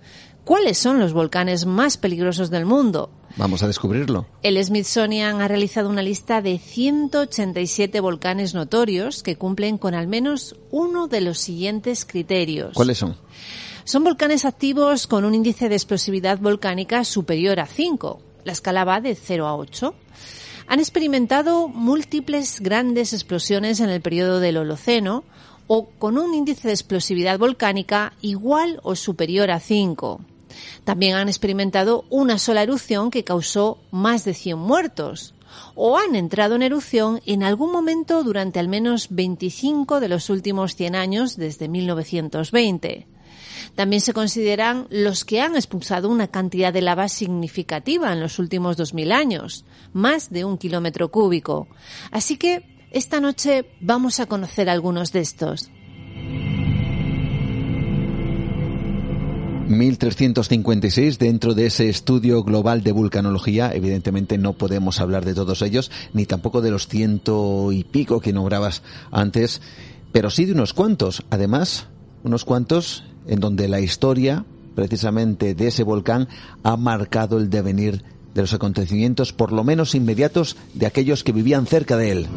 ¿Cuáles 0.45 0.77
son 0.77 1.00
los 1.00 1.13
volcanes 1.13 1.65
más 1.65 1.98
peligrosos 1.98 2.50
del 2.50 2.65
mundo? 2.65 3.12
Vamos 3.38 3.64
a 3.64 3.68
descubrirlo. 3.68 4.26
El 4.44 4.64
Smithsonian 4.64 5.42
ha 5.42 5.48
realizado 5.48 5.90
una 5.90 6.02
lista 6.02 6.42
de 6.42 6.58
187 6.60 8.00
volcanes 8.00 8.54
notorios 8.54 9.24
que 9.24 9.38
cumplen 9.38 9.78
con 9.78 9.94
al 9.94 10.08
menos 10.08 10.56
uno 10.72 11.08
de 11.08 11.22
los 11.22 11.40
siguientes 11.40 12.06
criterios. 12.06 12.74
¿Cuáles 12.74 12.98
son? 12.98 13.16
Son 13.84 14.04
volcanes 14.04 14.46
activos 14.46 15.08
con 15.08 15.26
un 15.26 15.34
índice 15.34 15.70
de 15.70 15.76
explosividad 15.76 16.40
volcánica 16.40 17.04
superior 17.04 17.60
a 17.60 17.66
5. 17.66 18.22
La 18.44 18.52
escala 18.52 18.84
va 18.84 19.02
de 19.02 19.16
0 19.16 19.48
a 19.48 19.56
8. 19.56 19.94
Han 20.68 20.80
experimentado 20.80 21.68
múltiples 21.68 22.60
grandes 22.60 23.14
explosiones 23.14 23.80
en 23.80 23.90
el 23.90 24.02
periodo 24.02 24.40
del 24.40 24.58
Holoceno 24.58 25.24
o 25.68 25.90
con 25.90 26.18
un 26.18 26.34
índice 26.34 26.68
de 26.68 26.74
explosividad 26.74 27.40
volcánica 27.40 28.14
igual 28.22 28.80
o 28.84 28.96
superior 28.96 29.52
a 29.52 29.60
5. 29.60 30.22
También 30.84 31.15
han 31.15 31.27
experimentado 31.27 32.05
una 32.10 32.38
sola 32.38 32.63
erupción 32.63 33.12
que 33.12 33.24
causó 33.24 33.79
más 33.91 34.25
de 34.25 34.34
100 34.34 34.58
muertos 34.58 35.34
o 35.75 35.98
han 35.98 36.15
entrado 36.15 36.55
en 36.55 36.63
erupción 36.63 37.22
en 37.25 37.43
algún 37.43 37.72
momento 37.72 38.24
durante 38.24 38.60
al 38.60 38.67
menos 38.67 39.08
25 39.10 40.00
de 40.00 40.10
los 40.10 40.29
últimos 40.29 40.75
100 40.75 40.96
años 40.96 41.36
desde 41.38 41.67
1920. 41.67 43.08
También 43.75 44.01
se 44.01 44.13
consideran 44.13 44.88
los 44.89 45.24
que 45.24 45.41
han 45.41 45.55
expulsado 45.55 46.10
una 46.10 46.27
cantidad 46.27 46.74
de 46.74 46.81
lava 46.81 47.08
significativa 47.08 48.12
en 48.12 48.20
los 48.20 48.39
últimos 48.39 48.77
2.000 48.77 49.12
años, 49.13 49.65
más 49.93 50.29
de 50.29 50.46
un 50.46 50.58
kilómetro 50.58 51.10
cúbico. 51.12 51.67
Así 52.12 52.38
que 52.38 52.63
esta 52.91 53.22
noche 53.22 53.65
vamos 53.79 54.20
a 54.20 54.25
conocer 54.25 54.70
algunos 54.70 55.12
de 55.12 55.22
estos. 55.22 55.72
1356 59.72 61.20
dentro 61.20 61.54
de 61.54 61.66
ese 61.66 61.90
estudio 61.90 62.44
global 62.44 62.84
de 62.84 62.92
vulcanología. 62.92 63.72
Evidentemente 63.74 64.38
no 64.38 64.54
podemos 64.54 65.00
hablar 65.00 65.25
de 65.25 65.34
todos 65.34 65.62
ellos, 65.62 65.92
ni 66.13 66.25
tampoco 66.25 66.62
de 66.62 66.72
los 66.72 66.88
ciento 66.88 67.72
y 67.72 67.84
pico 67.84 68.20
que 68.20 68.34
nombrabas 68.34 68.84
antes, 69.12 69.62
pero 70.12 70.30
sí 70.30 70.46
de 70.46 70.54
unos 70.54 70.74
cuantos. 70.74 71.24
Además, 71.30 71.88
unos 72.24 72.46
cuantos 72.46 73.04
en 73.28 73.40
donde 73.40 73.68
la 73.68 73.80
historia, 73.80 74.46
precisamente 74.75 75.56
de 75.56 75.68
ese 75.68 75.84
volcán, 75.84 76.28
ha 76.63 76.78
marcado 76.78 77.38
el 77.38 77.50
devenir 77.50 78.04
de 78.34 78.42
los 78.42 78.54
acontecimientos, 78.54 79.34
por 79.34 79.51
lo 79.51 79.63
menos 79.63 79.96
inmediatos, 79.96 80.56
de 80.74 80.86
aquellos 80.86 81.24
que 81.24 81.34
vivían 81.34 81.66
cerca 81.66 81.98
de 81.98 82.12
él. 82.12 82.28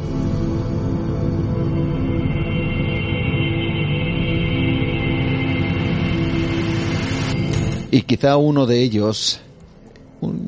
Y 7.95 8.01
quizá 8.01 8.35
uno 8.35 8.65
de 8.65 8.81
ellos, 8.81 9.39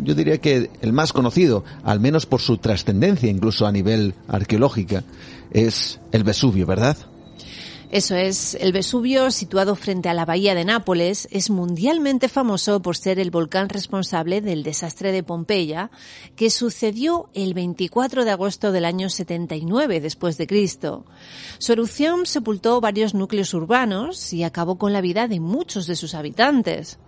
yo 0.04 0.14
diría 0.16 0.38
que 0.38 0.70
el 0.82 0.92
más 0.92 1.14
conocido, 1.14 1.64
al 1.86 2.02
menos 2.02 2.26
por 2.26 2.42
su 2.42 2.58
trascendencia 2.58 3.30
incluso 3.30 3.66
a 3.66 3.72
nivel 3.72 4.16
arqueológica, 4.28 5.06
es 5.52 5.98
el 6.12 6.26
Vesubio, 6.26 6.66
¿verdad? 6.66 6.98
Eso 7.90 8.18
es, 8.18 8.56
el 8.56 8.74
Vesubio, 8.74 9.32
situado 9.32 9.78
frente 9.78 10.10
a 10.10 10.14
la 10.14 10.26
bahía 10.26 10.56
de 10.56 10.66
Nápoles, 10.66 11.30
es 11.32 11.50
mundialmente 11.50 12.28
famoso 12.28 12.82
por 12.82 12.98
ser 12.98 13.18
el 13.18 13.32
volcán 13.32 13.70
responsable 13.70 14.42
del 14.42 14.64
desastre 14.64 15.14
de 15.14 15.24
Pompeya, 15.24 15.90
que 16.36 16.50
sucedió 16.50 17.30
el 17.34 17.54
24 17.54 18.26
de 18.26 18.32
agosto 18.32 18.74
del 18.74 18.84
año 18.84 19.10
79 19.10 20.02
después 20.02 20.38
de 20.38 20.48
Cristo. 20.48 21.06
Su 21.60 21.72
erupción 21.72 22.26
sepultó 22.26 22.82
varios 22.82 23.14
núcleos 23.14 23.54
urbanos 23.54 24.34
y 24.34 24.44
acabó 24.44 24.78
con 24.78 24.92
la 24.92 25.00
vida 25.00 25.30
de 25.30 25.40
muchos 25.40 25.88
de 25.88 25.96
sus 25.96 26.14
habitantes. 26.14 27.00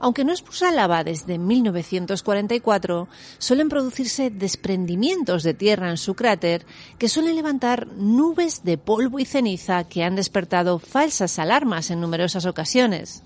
Aunque 0.00 0.24
no 0.24 0.32
expulsa 0.32 0.70
lava 0.72 1.04
desde 1.04 1.38
1944, 1.38 3.08
suelen 3.38 3.68
producirse 3.68 4.30
desprendimientos 4.30 5.42
de 5.42 5.54
tierra 5.54 5.90
en 5.90 5.96
su 5.96 6.14
cráter 6.14 6.66
que 6.98 7.08
suelen 7.08 7.36
levantar 7.36 7.86
nubes 7.88 8.64
de 8.64 8.78
polvo 8.78 9.18
y 9.18 9.24
ceniza 9.24 9.84
que 9.84 10.04
han 10.04 10.16
despertado 10.16 10.78
falsas 10.78 11.38
alarmas 11.38 11.90
en 11.90 12.00
numerosas 12.00 12.46
ocasiones. 12.46 13.22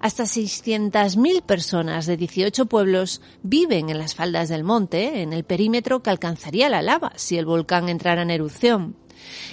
Hasta 0.00 0.24
600.000 0.24 1.42
personas 1.42 2.06
de 2.06 2.16
18 2.16 2.66
pueblos 2.66 3.22
viven 3.44 3.88
en 3.88 3.98
las 3.98 4.16
faldas 4.16 4.48
del 4.48 4.64
monte, 4.64 5.22
en 5.22 5.32
el 5.32 5.44
perímetro 5.44 6.02
que 6.02 6.10
alcanzaría 6.10 6.68
la 6.68 6.82
lava 6.82 7.12
si 7.14 7.38
el 7.38 7.46
volcán 7.46 7.88
entrara 7.88 8.22
en 8.22 8.30
erupción. 8.30 8.96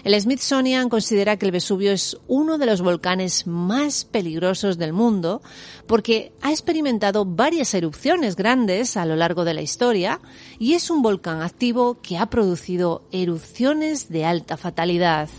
El 0.04 0.20
Smithsonian 0.20 0.90
considera 0.90 1.38
que 1.38 1.46
el 1.46 1.52
Vesubio 1.52 1.92
es 1.92 2.18
uno 2.28 2.58
de 2.58 2.66
los 2.66 2.82
volcanes 2.82 3.48
más 3.48 4.06
peligrosos 4.06 4.78
del 4.78 4.94
mundo 4.94 5.42
porque 5.88 6.32
ha 6.42 6.52
experimentado 6.52 7.26
varias 7.26 7.74
erupciones 7.74 8.36
grandes 8.36 8.98
a 8.98 9.06
lo 9.06 9.16
largo 9.16 9.46
de 9.46 9.54
la 9.54 9.62
historia 9.62 10.20
y 10.58 10.74
es 10.74 10.90
un 10.90 11.02
volcán 11.02 11.42
activo 11.42 12.00
que 12.02 12.18
ha 12.18 12.30
producido 12.30 13.04
erupciones 13.12 14.10
de 14.10 14.26
alta 14.26 14.58
fatalidad. 14.58 15.30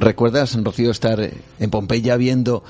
¿Recuerdas, 0.00 0.56
Rocío, 0.64 0.90
estar 0.90 1.20
en 1.20 1.70
Pompeya 1.70 2.16
viendo 2.16 2.64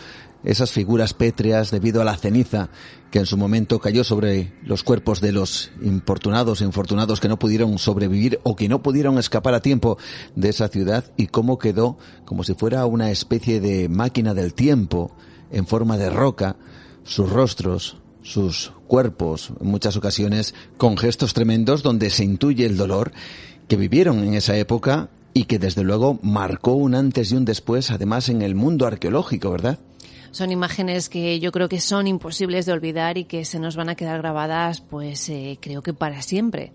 esas 0.44 0.70
figuras 0.70 1.12
pétreas 1.14 1.70
debido 1.70 2.00
a 2.00 2.04
la 2.04 2.16
ceniza 2.16 2.70
que 3.11 3.18
en 3.18 3.26
su 3.26 3.37
momento 3.37 3.78
cayó 3.78 4.04
sobre 4.04 4.52
los 4.62 4.82
cuerpos 4.82 5.20
de 5.20 5.32
los 5.32 5.70
importunados 5.82 6.61
e 6.61 6.64
infortunados 6.64 7.20
que 7.20 7.28
no 7.28 7.38
pudieron 7.38 7.78
sobrevivir 7.78 8.40
o 8.42 8.56
que 8.56 8.68
no 8.68 8.82
pudieron 8.82 9.18
escapar 9.18 9.54
a 9.54 9.61
tiempo 9.61 9.99
de 10.37 10.49
esa 10.49 10.68
ciudad 10.68 11.04
y 11.16 11.26
cómo 11.26 11.59
quedó 11.59 11.99
como 12.25 12.44
si 12.44 12.54
fuera 12.54 12.87
una 12.87 13.11
especie 13.11 13.61
de 13.61 13.88
máquina 13.88 14.35
del 14.35 14.54
tiempo 14.54 15.12
en 15.50 15.66
forma 15.66 15.99
de 15.99 16.11
roca, 16.11 16.56
sus 17.04 17.28
rostros, 17.30 17.97
sus 18.23 18.73
cuerpos, 18.87 19.52
en 19.61 19.66
muchas 19.66 19.97
ocasiones 19.97 20.54
con 20.76 20.97
gestos 20.97 21.35
tremendos 21.35 21.82
donde 21.82 22.11
se 22.11 22.25
intuye 22.25 22.66
el 22.66 22.76
dolor 22.76 23.12
que 23.68 23.76
vivieron 23.76 24.25
en 24.25 24.35
esa 24.35 24.56
época 24.56 25.11
y 25.32 25.44
que 25.44 25.59
desde 25.59 25.85
luego 25.85 26.18
marcó 26.23 26.73
un 26.73 26.94
antes 26.94 27.30
y 27.32 27.37
un 27.37 27.44
después 27.44 27.90
además 27.90 28.28
en 28.28 28.42
el 28.42 28.54
mundo 28.54 28.87
arqueológico, 28.87 29.50
¿verdad? 29.50 29.78
Son 30.31 30.53
imágenes 30.53 31.09
que 31.09 31.41
yo 31.41 31.53
creo 31.53 31.69
que 31.69 31.81
son 31.81 32.07
imposibles 32.07 32.67
de 32.67 32.73
olvidar 32.73 33.19
y 33.19 33.25
que 33.25 33.45
se 33.45 33.59
nos 33.59 33.77
van 33.77 33.89
a 33.89 33.95
quedar 33.95 34.19
grabadas, 34.19 34.81
pues 34.81 35.29
eh, 35.29 35.59
creo 35.61 35.83
que 35.83 35.93
para 35.93 36.23
siempre. 36.23 36.73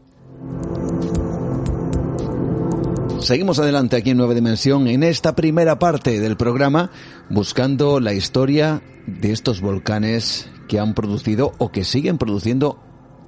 Seguimos 3.20 3.60
adelante 3.60 3.96
aquí 3.96 4.12
en 4.12 4.18
Nueva 4.18 4.34
Dimensión 4.34 4.88
en 4.88 5.02
esta 5.04 5.36
primera 5.36 5.80
parte 5.80 6.20
del 6.20 6.38
programa 6.38 6.92
buscando 7.30 8.00
la 8.00 8.14
historia 8.14 8.82
de 9.08 9.32
estos 9.32 9.62
volcanes 9.62 10.50
que 10.68 10.80
han 10.80 10.94
producido 10.94 11.54
o 11.58 11.72
que 11.72 11.84
siguen 11.84 12.18
produciendo 12.18 12.80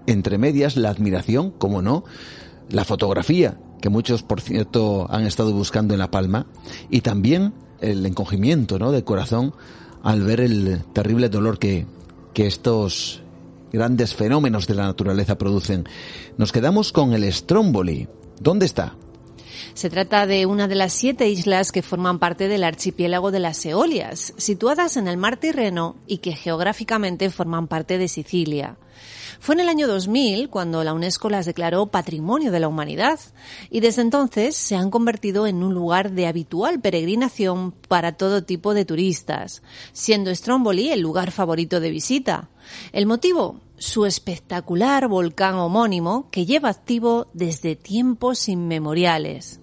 entre 0.05 0.37
medias 0.37 0.75
la 0.75 0.89
admiración, 0.89 1.51
como 1.51 1.81
no, 1.81 2.03
la 2.69 2.83
fotografía 2.85 3.57
que 3.81 3.89
muchos 3.89 4.23
por 4.23 4.41
cierto 4.41 5.07
han 5.09 5.25
estado 5.25 5.53
buscando 5.53 5.93
en 5.93 5.99
La 5.99 6.11
Palma 6.11 6.47
y 6.89 7.01
también 7.01 7.53
el 7.79 8.05
encogimiento, 8.05 8.79
¿no? 8.79 8.91
de 8.91 9.03
corazón 9.03 9.53
al 10.07 10.23
ver 10.23 10.39
el 10.39 10.83
terrible 10.93 11.27
dolor 11.27 11.59
que 11.59 11.85
que 12.37 12.45
estos 12.45 13.23
grandes 13.73 14.13
fenómenos 14.13 14.67
de 14.67 14.75
la 14.75 14.85
naturaleza 14.85 15.39
producen. 15.39 15.85
Nos 16.37 16.51
quedamos 16.51 16.91
con 16.91 17.13
el 17.13 17.33
Stromboli. 17.33 18.07
¿Dónde 18.39 18.67
está? 18.67 18.95
Se 19.73 19.89
trata 19.89 20.27
de 20.27 20.45
una 20.45 20.67
de 20.67 20.75
las 20.75 20.93
siete 20.93 21.27
islas 21.29 21.71
que 21.71 21.81
forman 21.81 22.19
parte 22.19 22.47
del 22.47 22.63
archipiélago 22.63 23.31
de 23.31 23.39
las 23.39 23.65
Eolias, 23.65 24.35
situadas 24.37 24.97
en 24.97 25.07
el 25.07 25.17
mar 25.17 25.37
Tirreno 25.37 25.95
y 26.05 26.19
que 26.19 26.33
geográficamente 26.33 27.31
forman 27.31 27.67
parte 27.67 27.97
de 27.97 28.07
Sicilia. 28.07 28.77
Fue 29.39 29.55
en 29.55 29.61
el 29.61 29.69
año 29.69 29.87
2000 29.87 30.49
cuando 30.49 30.83
la 30.83 30.93
UNESCO 30.93 31.29
las 31.29 31.45
declaró 31.45 31.87
Patrimonio 31.87 32.51
de 32.51 32.59
la 32.59 32.67
Humanidad 32.67 33.19
y 33.69 33.79
desde 33.79 34.01
entonces 34.01 34.55
se 34.55 34.75
han 34.75 34.89
convertido 34.89 35.47
en 35.47 35.63
un 35.63 35.73
lugar 35.73 36.11
de 36.11 36.27
habitual 36.27 36.79
peregrinación 36.79 37.71
para 37.87 38.13
todo 38.13 38.43
tipo 38.43 38.73
de 38.73 38.85
turistas, 38.85 39.61
siendo 39.93 40.33
Stromboli 40.33 40.91
el 40.91 41.01
lugar 41.01 41.31
favorito 41.31 41.79
de 41.79 41.91
visita. 41.91 42.49
El 42.91 43.05
motivo, 43.05 43.61
su 43.77 44.05
espectacular 44.05 45.07
volcán 45.07 45.55
homónimo 45.55 46.29
que 46.31 46.45
lleva 46.45 46.69
activo 46.69 47.27
desde 47.33 47.75
tiempos 47.75 48.49
inmemoriales. 48.49 49.59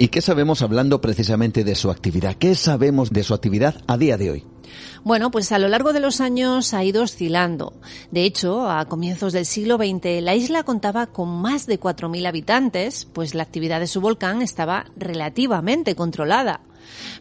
¿Y 0.00 0.08
qué 0.08 0.20
sabemos 0.20 0.62
hablando 0.62 1.00
precisamente 1.00 1.64
de 1.64 1.74
su 1.74 1.90
actividad? 1.90 2.36
¿Qué 2.36 2.54
sabemos 2.54 3.10
de 3.10 3.24
su 3.24 3.34
actividad 3.34 3.82
a 3.88 3.98
día 3.98 4.16
de 4.16 4.30
hoy? 4.30 4.44
Bueno, 5.04 5.30
pues 5.30 5.52
a 5.52 5.58
lo 5.58 5.68
largo 5.68 5.92
de 5.92 6.00
los 6.00 6.20
años 6.20 6.74
ha 6.74 6.84
ido 6.84 7.02
oscilando. 7.02 7.74
De 8.10 8.24
hecho, 8.24 8.70
a 8.70 8.84
comienzos 8.86 9.32
del 9.32 9.46
siglo 9.46 9.76
XX, 9.76 10.22
la 10.22 10.34
isla 10.34 10.62
contaba 10.62 11.06
con 11.06 11.28
más 11.28 11.66
de 11.66 11.80
4.000 11.80 12.26
habitantes, 12.26 13.06
pues 13.12 13.34
la 13.34 13.42
actividad 13.42 13.80
de 13.80 13.86
su 13.86 14.00
volcán 14.00 14.42
estaba 14.42 14.86
relativamente 14.96 15.94
controlada. 15.94 16.60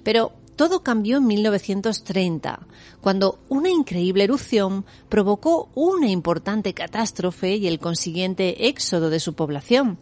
Pero 0.03 0.33
todo 0.57 0.81
cambió 0.81 1.17
en 1.17 1.27
1930, 1.27 2.59
cuando 3.07 3.39
una 3.47 3.69
increíble 3.69 4.25
erupción 4.25 4.83
provocó 5.07 5.69
una 5.75 6.09
importante 6.09 6.73
catástrofe 6.73 7.55
y 7.55 7.65
el 7.65 7.79
consiguiente 7.79 8.67
éxodo 8.67 9.09
de 9.09 9.21
su 9.21 9.33
población. 9.33 9.97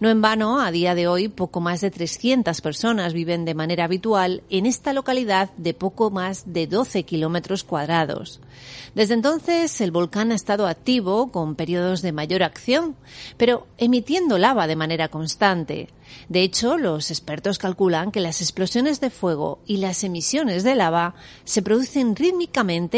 No 0.00 0.10
en 0.10 0.20
vano, 0.20 0.58
a 0.60 0.72
día 0.72 0.96
de 0.96 1.06
hoy, 1.06 1.28
poco 1.28 1.60
más 1.60 1.80
de 1.82 1.92
300 1.92 2.60
personas 2.60 3.12
viven 3.12 3.44
de 3.44 3.54
manera 3.54 3.84
habitual 3.84 4.42
en 4.50 4.66
esta 4.66 4.92
localidad 4.92 5.50
de 5.56 5.72
poco 5.72 6.10
más 6.10 6.52
de 6.52 6.66
12 6.66 7.04
kilómetros 7.04 7.62
cuadrados. 7.62 8.40
Desde 8.92 9.14
entonces, 9.14 9.80
el 9.80 9.92
volcán 9.92 10.32
ha 10.32 10.34
estado 10.34 10.66
activo 10.66 11.30
con 11.30 11.54
periodos 11.54 12.02
de 12.02 12.10
mayor 12.10 12.42
acción, 12.42 12.96
pero 13.36 13.68
emitiendo 13.76 14.36
lava 14.36 14.66
de 14.66 14.74
manera 14.74 15.06
constante. 15.06 15.90
De 16.28 16.42
hecho, 16.42 16.78
los 16.78 17.10
expertos 17.10 17.58
calculan 17.58 18.10
que 18.10 18.20
las 18.20 18.40
explosiones 18.40 18.98
de 18.98 19.10
fuego 19.10 19.58
y 19.66 19.76
las 19.76 20.02
emisiones 20.02 20.64
de 20.64 20.74
lava 20.74 21.14
se 21.44 21.60
producen 21.60 22.16
rítmicamente 22.16 22.47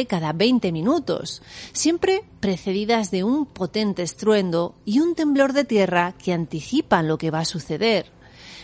cada 0.09 0.33
20 0.33 0.73
minutos, 0.73 1.43
siempre 1.73 2.25
precedidas 2.41 3.11
de 3.11 3.25
un 3.25 3.47
potente 3.47 4.03
estruendo 4.03 4.75
y 4.85 5.01
un 5.01 5.15
temblor 5.15 5.53
de 5.53 5.65
tierra 5.65 6.15
que 6.23 6.33
anticipan 6.33 7.09
lo 7.09 7.19
que 7.19 7.31
va 7.31 7.41
a 7.41 7.45
suceder. 7.45 8.07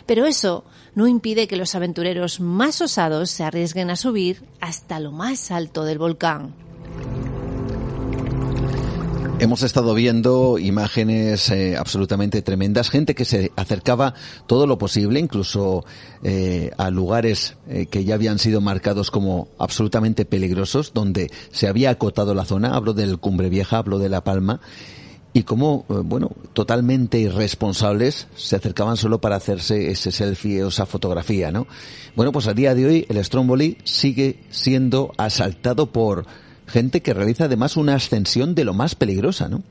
Pero 0.07 0.25
eso 0.25 0.65
no 0.95 1.07
impide 1.07 1.49
que 1.49 1.57
los 1.57 1.75
aventureros 1.75 2.41
más 2.41 2.81
osados 2.81 3.31
se 3.31 3.45
arriesguen 3.45 3.91
a 3.91 3.97
subir 3.97 4.45
hasta 4.61 5.01
lo 5.01 5.13
más 5.13 5.51
alto 5.51 5.85
del 5.85 5.99
volcán. 5.99 6.55
Hemos 9.39 9.63
estado 9.63 9.93
viendo 9.93 10.59
imágenes 10.59 11.51
eh, 11.51 11.77
absolutamente 11.77 12.41
tremendas, 12.41 12.89
gente 12.89 13.15
que 13.15 13.27
se 13.27 13.53
acercaba 13.55 14.15
todo 14.47 14.67
lo 14.67 14.79
posible, 14.79 15.21
incluso 15.21 15.85
eh, 16.23 16.71
a 16.79 16.89
lugares 16.89 17.55
eh, 17.69 17.85
que 17.85 18.05
ya 18.05 18.15
habían 18.15 18.39
sido 18.39 18.63
marcados 18.63 19.11
como 19.11 19.49
absolutamente 19.59 20.25
peligrosos, 20.25 20.93
donde 20.95 21.31
se 21.53 21.69
había 21.69 21.91
acotado 21.91 22.33
la 22.33 22.47
zona. 22.47 22.75
Hablo 22.75 22.95
del 22.95 23.19
Cumbre 23.19 23.51
Vieja, 23.51 23.77
hablo 23.77 23.99
de 23.99 24.09
La 24.09 24.25
Palma, 24.25 24.63
y 25.35 25.43
como, 25.43 25.85
bueno, 25.87 26.31
totalmente 26.55 27.19
irresponsables 27.19 28.29
se 28.37 28.57
acercaban 28.57 28.97
solo 28.97 29.21
para 29.21 29.37
hacerse 29.37 29.91
ese 29.91 30.13
selfie 30.13 30.65
o 30.65 30.69
esa 30.69 30.87
fotografía, 30.87 31.53
¿no? 31.53 31.67
Bueno, 32.17 32.33
pues 32.33 32.47
a 32.47 32.55
día 32.55 32.75
de 32.75 32.87
hoy 32.87 33.07
el 33.11 33.23
Stromboli 33.23 33.77
sigue 33.85 34.39
siendo 34.49 35.13
asaltado 35.19 35.93
por 35.93 36.25
gente 36.67 37.01
que 37.03 37.15
realiza 37.15 37.45
además 37.45 37.77
una 37.77 37.95
ascensión 37.95 38.55
de 38.55 38.65
lo 38.65 38.75
más 38.75 38.95
peligrosa, 38.95 39.49
¿no? 39.49 39.63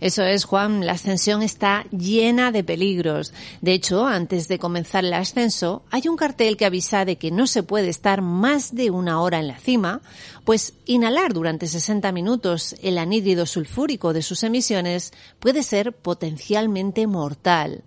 Eso 0.00 0.22
es, 0.22 0.44
Juan. 0.44 0.86
La 0.86 0.92
ascensión 0.92 1.42
está 1.42 1.84
llena 1.90 2.52
de 2.52 2.64
peligros. 2.64 3.34
De 3.60 3.72
hecho, 3.72 4.06
antes 4.06 4.48
de 4.48 4.58
comenzar 4.58 5.04
el 5.04 5.12
ascenso, 5.12 5.82
hay 5.90 6.08
un 6.08 6.16
cartel 6.16 6.56
que 6.56 6.64
avisa 6.64 7.04
de 7.04 7.16
que 7.16 7.30
no 7.30 7.46
se 7.46 7.62
puede 7.62 7.90
estar 7.90 8.22
más 8.22 8.74
de 8.74 8.90
una 8.90 9.20
hora 9.20 9.40
en 9.40 9.48
la 9.48 9.58
cima, 9.58 10.00
pues 10.44 10.72
inhalar 10.86 11.34
durante 11.34 11.66
60 11.66 12.12
minutos 12.12 12.74
el 12.82 12.96
anhídrido 12.96 13.44
sulfúrico 13.44 14.14
de 14.14 14.22
sus 14.22 14.42
emisiones 14.42 15.12
puede 15.38 15.62
ser 15.62 15.92
potencialmente 15.92 17.06
mortal. 17.06 17.84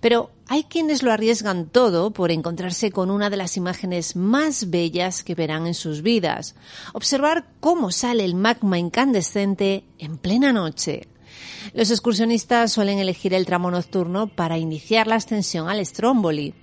Pero 0.00 0.30
hay 0.48 0.64
quienes 0.64 1.02
lo 1.02 1.10
arriesgan 1.10 1.66
todo 1.66 2.12
por 2.12 2.30
encontrarse 2.30 2.92
con 2.92 3.10
una 3.10 3.28
de 3.28 3.36
las 3.36 3.56
imágenes 3.56 4.14
más 4.14 4.70
bellas 4.70 5.24
que 5.24 5.34
verán 5.34 5.66
en 5.66 5.74
sus 5.74 6.02
vidas. 6.02 6.54
Observar 6.92 7.48
cómo 7.58 7.90
sale 7.90 8.24
el 8.24 8.36
magma 8.36 8.78
incandescente 8.78 9.82
en 9.98 10.16
plena 10.18 10.52
noche. 10.52 11.08
Los 11.74 11.90
excursionistas 11.90 12.72
suelen 12.72 12.98
elegir 12.98 13.34
el 13.34 13.46
tramo 13.46 13.70
nocturno 13.70 14.28
para 14.28 14.58
iniciar 14.58 15.06
la 15.06 15.16
ascensión 15.16 15.68
al 15.68 15.84
Stromboli. 15.84 16.54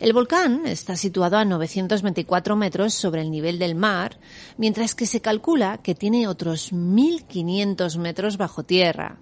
El 0.00 0.12
volcán 0.12 0.62
está 0.66 0.96
situado 0.96 1.36
a 1.36 1.44
924 1.44 2.56
metros 2.56 2.94
sobre 2.94 3.22
el 3.22 3.30
nivel 3.30 3.58
del 3.58 3.74
mar, 3.74 4.18
mientras 4.56 4.94
que 4.94 5.06
se 5.06 5.20
calcula 5.20 5.78
que 5.78 5.94
tiene 5.94 6.28
otros 6.28 6.72
1.500 6.72 7.98
metros 7.98 8.36
bajo 8.36 8.64
tierra. 8.64 9.18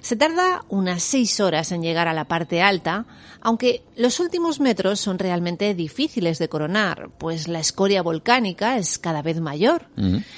Se 0.00 0.16
tarda 0.16 0.64
unas 0.68 1.02
seis 1.02 1.40
horas 1.40 1.72
en 1.72 1.82
llegar 1.82 2.06
a 2.06 2.12
la 2.12 2.26
parte 2.26 2.62
alta, 2.62 3.06
aunque 3.40 3.82
los 3.96 4.20
últimos 4.20 4.60
metros 4.60 5.00
son 5.00 5.18
realmente 5.18 5.74
difíciles 5.74 6.38
de 6.38 6.48
coronar, 6.48 7.10
pues 7.18 7.48
la 7.48 7.60
escoria 7.60 8.02
volcánica 8.02 8.76
es 8.76 8.98
cada 8.98 9.22
vez 9.22 9.40
mayor. 9.40 9.88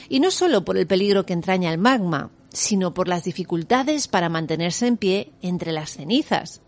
Y 0.09 0.21
no 0.21 0.31
solo 0.31 0.65
por 0.65 0.77
el 0.77 0.87
peligro 0.87 1.27
que 1.27 1.33
entraña 1.33 1.73
el 1.73 1.79
magma, 1.79 2.31
sino 2.53 2.95
por 2.95 3.09
las 3.09 3.25
dificultades 3.25 4.09
para 4.09 4.29
mantenerse 4.29 4.87
en 4.87 4.97
pie 4.97 5.33
entre 5.43 5.73
las 5.73 5.91
cenizas. 5.91 6.63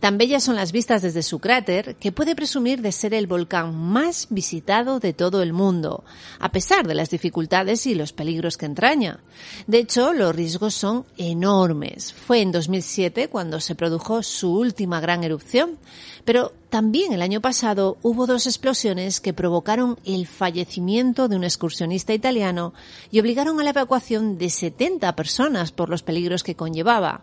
Tan 0.00 0.18
bellas 0.18 0.44
son 0.44 0.56
las 0.56 0.72
vistas 0.72 1.02
desde 1.02 1.22
su 1.22 1.38
cráter 1.38 1.96
que 1.96 2.12
puede 2.12 2.36
presumir 2.36 2.82
de 2.82 2.92
ser 2.92 3.14
el 3.14 3.26
volcán 3.26 3.74
más 3.74 4.26
visitado 4.30 5.00
de 5.00 5.12
todo 5.12 5.42
el 5.42 5.52
mundo, 5.52 6.04
a 6.38 6.52
pesar 6.52 6.86
de 6.86 6.94
las 6.94 7.10
dificultades 7.10 7.86
y 7.86 7.94
los 7.94 8.12
peligros 8.12 8.56
que 8.56 8.66
entraña. 8.66 9.20
De 9.66 9.78
hecho, 9.78 10.12
los 10.12 10.34
riesgos 10.34 10.74
son 10.74 11.06
enormes. 11.16 12.12
Fue 12.12 12.40
en 12.40 12.52
2007 12.52 13.28
cuando 13.28 13.60
se 13.60 13.74
produjo 13.74 14.22
su 14.22 14.52
última 14.56 15.00
gran 15.00 15.24
erupción, 15.24 15.78
pero 16.24 16.52
también 16.68 17.12
el 17.12 17.22
año 17.22 17.40
pasado 17.40 17.96
hubo 18.02 18.26
dos 18.26 18.46
explosiones 18.46 19.20
que 19.20 19.32
provocaron 19.32 19.98
el 20.04 20.26
fallecimiento 20.26 21.28
de 21.28 21.36
un 21.36 21.44
excursionista 21.44 22.12
italiano 22.12 22.74
y 23.10 23.20
obligaron 23.20 23.60
a 23.60 23.64
la 23.64 23.70
evacuación 23.70 24.36
de 24.36 24.50
70 24.50 25.14
personas 25.16 25.72
por 25.72 25.88
los 25.88 26.02
peligros 26.02 26.42
que 26.42 26.56
conllevaba. 26.56 27.22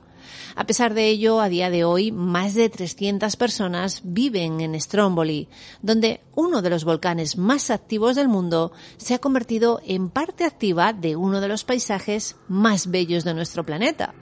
A 0.55 0.65
pesar 0.65 0.93
de 0.93 1.09
ello, 1.09 1.41
a 1.41 1.49
día 1.49 1.69
de 1.69 1.83
hoy, 1.83 2.11
más 2.11 2.53
de 2.53 2.69
300 2.69 3.35
personas 3.35 4.01
viven 4.03 4.61
en 4.61 4.79
Stromboli, 4.79 5.49
donde 5.81 6.21
uno 6.35 6.61
de 6.61 6.69
los 6.69 6.85
volcanes 6.85 7.37
más 7.37 7.69
activos 7.69 8.15
del 8.15 8.27
mundo 8.27 8.71
se 8.97 9.13
ha 9.13 9.19
convertido 9.19 9.81
en 9.85 10.09
parte 10.09 10.45
activa 10.45 10.93
de 10.93 11.15
uno 11.15 11.41
de 11.41 11.47
los 11.47 11.63
paisajes 11.63 12.35
más 12.47 12.89
bellos 12.91 13.23
de 13.23 13.33
nuestro 13.33 13.65
planeta. 13.65 14.13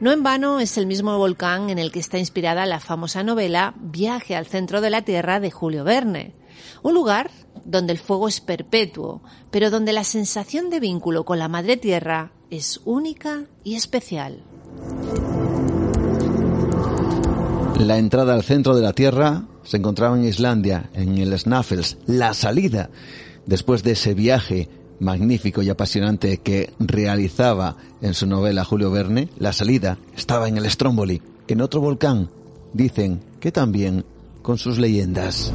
No 0.00 0.10
en 0.10 0.22
vano 0.22 0.58
es 0.58 0.76
el 0.76 0.86
mismo 0.86 1.16
volcán 1.18 1.70
en 1.70 1.78
el 1.78 1.92
que 1.92 2.00
está 2.00 2.18
inspirada 2.18 2.66
la 2.66 2.80
famosa 2.80 3.22
novela 3.22 3.74
Viaje 3.76 4.34
al 4.34 4.46
centro 4.46 4.80
de 4.80 4.90
la 4.90 5.02
Tierra 5.02 5.38
de 5.38 5.50
Julio 5.50 5.84
Verne. 5.84 6.34
Un 6.82 6.94
lugar 6.94 7.30
donde 7.64 7.92
el 7.92 7.98
fuego 7.98 8.28
es 8.28 8.40
perpetuo, 8.40 9.22
pero 9.50 9.70
donde 9.70 9.92
la 9.92 10.04
sensación 10.04 10.68
de 10.68 10.80
vínculo 10.80 11.24
con 11.24 11.38
la 11.38 11.48
Madre 11.48 11.76
Tierra 11.76 12.32
es 12.50 12.80
única 12.84 13.44
y 13.62 13.76
especial. 13.76 14.42
La 17.78 17.98
entrada 17.98 18.34
al 18.34 18.42
centro 18.42 18.74
de 18.74 18.82
la 18.82 18.92
Tierra 18.92 19.44
se 19.62 19.76
encontraba 19.76 20.16
en 20.16 20.24
Islandia, 20.24 20.90
en 20.94 21.18
el 21.18 21.38
Snaffles. 21.38 21.98
La 22.06 22.32
salida, 22.32 22.88
después 23.46 23.82
de 23.82 23.92
ese 23.92 24.14
viaje 24.14 24.68
magnífico 25.00 25.60
y 25.60 25.68
apasionante 25.68 26.38
que 26.38 26.72
realizaba 26.78 27.76
en 28.00 28.14
su 28.14 28.26
novela 28.26 28.64
Julio 28.64 28.90
Verne, 28.90 29.28
la 29.38 29.52
salida 29.52 29.98
estaba 30.16 30.48
en 30.48 30.56
el 30.56 30.70
Stromboli, 30.70 31.20
en 31.48 31.60
otro 31.60 31.80
volcán. 31.80 32.30
Dicen 32.72 33.20
que 33.40 33.52
también 33.52 34.04
con 34.40 34.56
sus 34.56 34.78
leyendas. 34.78 35.52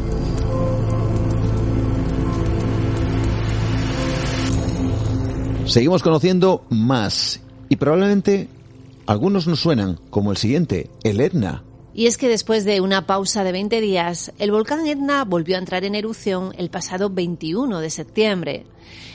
Seguimos 5.65 6.01
conociendo 6.01 6.65
más 6.69 7.41
y 7.69 7.75
probablemente 7.75 8.49
algunos 9.10 9.48
nos 9.48 9.60
suenan 9.60 10.00
como 10.12 10.30
el 10.30 10.38
siguiente, 10.38 10.91
el 11.04 11.19
Etna. 11.19 11.63
Y 11.93 12.06
es 12.06 12.17
que 12.17 12.28
después 12.28 12.65
de 12.65 12.82
una 12.82 13.08
pausa 13.08 13.43
de 13.43 13.52
20 13.52 13.82
días, 13.82 14.32
el 14.38 14.52
volcán 14.52 14.86
Etna 14.86 15.25
volvió 15.25 15.56
a 15.56 15.60
entrar 15.60 15.86
en 15.86 15.95
erupción 15.95 16.54
el 16.58 16.69
pasado 16.69 17.10
21 17.10 17.80
de 17.80 17.89
septiembre. 17.89 18.67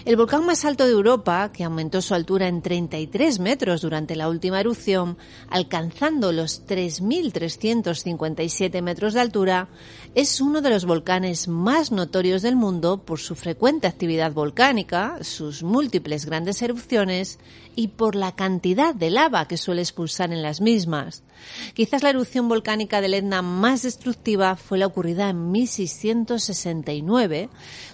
El 0.05 0.17
volcán 0.17 0.45
más 0.45 0.65
alto 0.67 0.85
de 0.85 0.93
Europa, 0.93 1.51
que 1.53 1.65
aumentó 1.65 2.03
su 2.03 2.15
altura 2.15 2.47
en 2.47 2.61
33 2.61 3.39
metros 3.39 3.81
durante 3.81 4.17
la 4.17 4.29
última 4.29 4.61
erupción, 4.61 5.17
alcanzando 5.49 6.31
los 6.31 6.67
3.357 6.67 8.83
metros 8.83 9.15
de 9.15 9.21
altura, 9.21 9.71
es 10.15 10.43
uno 10.43 10.61
de 10.61 10.69
los 10.71 10.85
volcanes 10.85 11.49
más 11.49 11.91
notorios 11.91 12.43
del 12.43 12.55
mundo 12.55 13.03
por 13.05 13.19
su 13.19 13.35
frecuente 13.35 13.87
actividad 13.87 14.33
volcánica, 14.33 15.17
sus 15.23 15.63
múltiples 15.63 16.27
grandes 16.27 16.61
erupciones 16.61 17.39
y 17.75 17.89
por 17.89 18.15
la 18.15 18.37
cantidad 18.37 18.95
de 18.95 19.09
lava 19.11 19.49
que 19.49 19.57
suele 19.57 19.81
expulsar 19.81 20.33
en 20.33 20.43
las 20.43 20.61
mismas. 20.61 21.24
Quizás 21.75 22.03
la 22.03 22.11
erupción 22.11 22.49
volcánica 22.49 23.01
del 23.01 23.15
Etna 23.15 23.43
más 23.43 23.83
destructiva 23.83 24.57
fue 24.57 24.79
la 24.79 24.87
ocurrida 24.87 25.29
en 25.31 25.51
1669, 25.51 27.49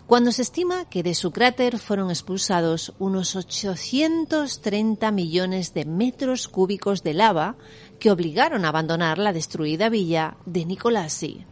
cuando 0.07 0.33
se 0.33 0.43
estima 0.43 0.89
que 0.89 1.03
de 1.03 1.15
su 1.15 1.31
cráter 1.31 1.79
fueron 1.79 2.11
expulsados 2.11 2.93
unos 2.99 3.37
830 3.37 5.11
millones 5.13 5.75
de 5.75 5.85
metros 5.85 6.49
cúbicos 6.49 7.03
de 7.03 7.15
lava 7.15 7.57
que 7.99 8.11
obligaron 8.11 8.65
a 8.65 8.69
abandonar 8.69 9.19
la 9.19 9.33
destruida 9.33 9.89
villa 9.89 10.37
de 10.47 10.65
Nicolasi. 10.65 11.45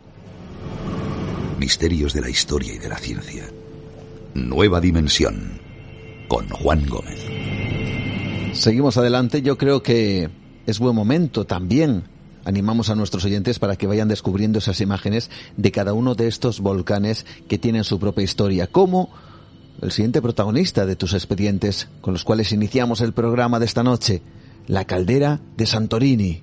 Misterios 1.58 2.12
de 2.14 2.20
la 2.20 2.30
historia 2.30 2.74
y 2.74 2.78
de 2.78 2.88
la 2.88 2.98
ciencia. 2.98 3.44
Nueva 4.34 4.80
dimensión. 4.80 5.60
Con 6.28 6.48
Juan 6.48 6.86
Gómez. 6.88 7.18
Seguimos 8.52 8.96
adelante. 8.96 9.42
Yo 9.42 9.58
creo 9.58 9.82
que 9.82 10.30
es 10.68 10.78
buen 10.78 10.94
momento 10.94 11.46
también. 11.46 12.04
Animamos 12.44 12.90
a 12.90 12.94
nuestros 12.94 13.24
oyentes 13.24 13.58
para 13.58 13.76
que 13.76 13.86
vayan 13.86 14.06
descubriendo 14.06 14.58
esas 14.58 14.82
imágenes 14.82 15.30
de 15.56 15.72
cada 15.72 15.94
uno 15.94 16.14
de 16.14 16.28
estos 16.28 16.60
volcanes 16.60 17.24
que 17.48 17.56
tienen 17.56 17.84
su 17.84 17.98
propia 17.98 18.24
historia. 18.24 18.66
Como 18.66 19.08
el 19.80 19.92
siguiente 19.92 20.20
protagonista 20.20 20.84
de 20.84 20.94
tus 20.94 21.14
expedientes 21.14 21.88
con 22.02 22.12
los 22.12 22.22
cuales 22.22 22.52
iniciamos 22.52 23.00
el 23.00 23.14
programa 23.14 23.58
de 23.58 23.64
esta 23.64 23.82
noche, 23.82 24.20
la 24.66 24.84
caldera 24.84 25.40
de 25.56 25.64
Santorini. 25.64 26.42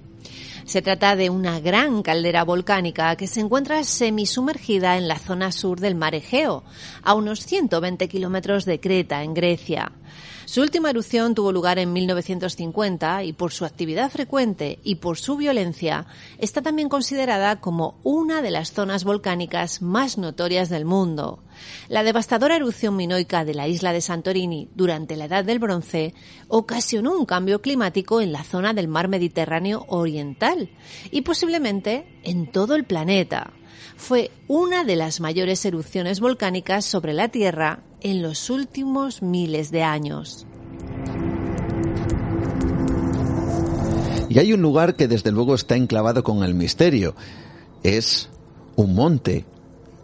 Se 0.65 0.81
trata 0.81 1.15
de 1.15 1.29
una 1.29 1.59
gran 1.59 2.01
caldera 2.01 2.43
volcánica 2.43 3.15
que 3.17 3.27
se 3.27 3.41
encuentra 3.41 3.83
semisumergida 3.83 4.97
en 4.97 5.07
la 5.07 5.19
zona 5.19 5.51
sur 5.51 5.79
del 5.79 5.93
mar 5.93 6.15
Egeo, 6.15 6.63
a 7.03 7.13
unos 7.13 7.45
120 7.45 8.07
kilómetros 8.07 8.65
de 8.65 8.79
Creta, 8.79 9.21
en 9.21 9.35
Grecia. 9.35 9.91
Su 10.45 10.61
última 10.61 10.91
erupción 10.91 11.33
tuvo 11.33 11.51
lugar 11.51 11.79
en 11.79 11.91
1950 11.91 13.23
y 13.23 13.33
por 13.33 13.51
su 13.51 13.65
actividad 13.65 14.11
frecuente 14.11 14.77
y 14.83 14.95
por 14.95 15.17
su 15.17 15.37
violencia 15.37 16.05
está 16.37 16.61
también 16.61 16.87
considerada 16.87 17.59
como 17.59 17.99
una 18.03 18.43
de 18.43 18.51
las 18.51 18.71
zonas 18.71 19.03
volcánicas 19.03 19.81
más 19.81 20.19
notorias 20.19 20.69
del 20.69 20.85
mundo. 20.85 21.39
La 21.89 22.03
devastadora 22.03 22.55
erupción 22.55 22.95
minoica 22.95 23.43
de 23.43 23.55
la 23.55 23.67
isla 23.67 23.91
de 23.91 24.01
Santorini 24.01 24.69
durante 24.75 25.15
la 25.15 25.25
Edad 25.25 25.45
del 25.45 25.57
Bronce 25.57 26.13
ocasionó 26.47 27.17
un 27.17 27.25
cambio 27.25 27.61
climático 27.61 28.21
en 28.21 28.31
la 28.31 28.43
zona 28.43 28.73
del 28.73 28.87
mar 28.87 29.07
Mediterráneo 29.07 29.85
oriental 29.87 30.69
y 31.09 31.21
posiblemente 31.21 32.19
en 32.23 32.51
todo 32.51 32.75
el 32.75 32.83
planeta 32.83 33.51
fue 33.97 34.31
una 34.47 34.83
de 34.83 34.95
las 34.95 35.19
mayores 35.19 35.65
erupciones 35.65 36.19
volcánicas 36.19 36.85
sobre 36.85 37.13
la 37.13 37.29
Tierra 37.29 37.79
en 38.01 38.21
los 38.21 38.49
últimos 38.49 39.21
miles 39.21 39.71
de 39.71 39.83
años. 39.83 40.45
Y 44.29 44.39
hay 44.39 44.53
un 44.53 44.61
lugar 44.61 44.95
que 44.95 45.07
desde 45.07 45.31
luego 45.31 45.55
está 45.55 45.75
enclavado 45.75 46.23
con 46.23 46.43
el 46.43 46.55
misterio. 46.55 47.15
Es 47.83 48.29
un 48.75 48.93
monte. 48.93 49.45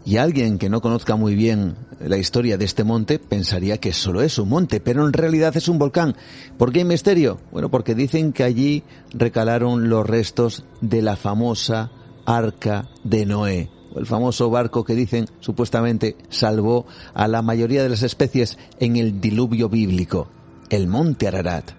Y 0.04 0.16
alguien 0.16 0.58
que 0.58 0.68
no 0.68 0.80
conozca 0.80 1.16
muy 1.16 1.34
bien 1.34 1.76
la 2.00 2.16
historia 2.16 2.56
de 2.56 2.64
este 2.64 2.82
monte 2.82 3.18
pensaría 3.20 3.78
que 3.78 3.92
solo 3.92 4.22
es 4.22 4.38
un 4.38 4.48
monte, 4.48 4.80
pero 4.80 5.06
en 5.06 5.12
realidad 5.12 5.56
es 5.56 5.68
un 5.68 5.78
volcán. 5.78 6.16
¿Por 6.58 6.72
qué 6.72 6.80
hay 6.80 6.84
misterio? 6.84 7.40
Bueno, 7.52 7.70
porque 7.70 7.94
dicen 7.94 8.32
que 8.32 8.42
allí 8.42 8.82
recalaron 9.12 9.88
los 9.88 10.04
restos 10.04 10.64
de 10.80 11.02
la 11.02 11.16
famosa 11.16 11.92
arca 12.24 12.88
de 13.04 13.26
Noé 13.26 13.81
el 13.96 14.06
famoso 14.06 14.50
barco 14.50 14.84
que 14.84 14.94
dicen 14.94 15.26
supuestamente 15.40 16.16
salvó 16.28 16.86
a 17.14 17.28
la 17.28 17.42
mayoría 17.42 17.82
de 17.82 17.88
las 17.88 18.02
especies 18.02 18.58
en 18.80 18.96
el 18.96 19.20
diluvio 19.20 19.68
bíblico, 19.68 20.28
el 20.70 20.86
monte 20.86 21.28
Ararat. 21.28 21.72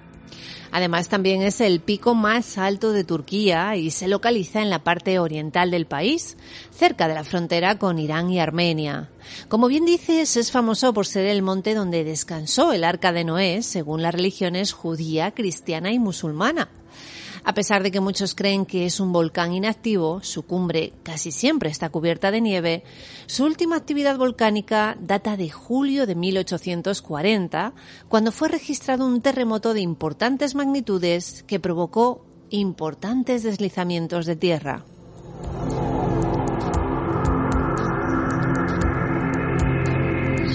Además, 0.76 1.08
también 1.08 1.44
es 1.44 1.62
el 1.62 1.82
pico 1.82 2.16
más 2.16 2.58
alto 2.58 2.94
de 2.94 3.04
Turquía 3.04 3.76
y 3.76 3.92
se 3.92 4.08
localiza 4.08 4.60
en 4.60 4.72
la 4.72 4.84
parte 4.84 5.20
oriental 5.20 5.70
del 5.70 5.86
país, 5.86 6.36
cerca 6.72 7.08
de 7.08 7.14
la 7.14 7.24
frontera 7.24 7.78
con 7.78 8.00
Irán 8.00 8.32
y 8.32 8.40
Armenia. 8.40 9.12
Como 9.50 9.68
bien 9.68 9.86
dices, 9.86 10.36
es 10.36 10.52
famoso 10.52 10.92
por 10.92 11.06
ser 11.06 11.28
el 11.28 11.44
monte 11.44 11.76
donde 11.76 12.04
descansó 12.04 12.74
el 12.74 12.84
arca 12.86 13.12
de 13.12 13.24
Noé, 13.24 13.62
según 13.62 14.02
las 14.02 14.16
religiones 14.16 14.74
judía, 14.74 15.30
cristiana 15.36 15.92
y 15.92 16.00
musulmana. 16.00 16.70
A 17.46 17.54
pesar 17.54 17.84
de 17.84 17.92
que 17.92 18.00
muchos 18.00 18.36
creen 18.36 18.66
que 18.66 18.86
es 18.86 19.02
un 19.02 19.12
volcán 19.12 19.54
inactivo, 19.54 20.24
su 20.24 20.44
cumbre 20.44 20.94
casi 21.04 21.32
siempre 21.32 21.70
está 21.70 21.90
cubierta 21.90 22.32
de 22.32 22.40
nieve, 22.40 22.84
su 23.26 23.44
última 23.44 23.76
actividad 23.76 24.18
volcánica 24.18 24.98
data 25.02 25.36
de 25.36 25.50
julio 25.50 26.08
de 26.08 26.16
1840, 26.16 27.74
cuando 28.08 28.32
fue 28.32 28.48
registrado 28.48 29.06
un 29.06 29.22
terremoto 29.22 29.74
de 29.74 29.82
importantes 29.82 30.56
magnitudes 30.56 31.44
que 31.44 31.60
provocó 31.60 32.26
importantes 32.50 33.44
deslizamientos 33.44 34.26
de 34.26 34.36
tierra. 34.38 34.86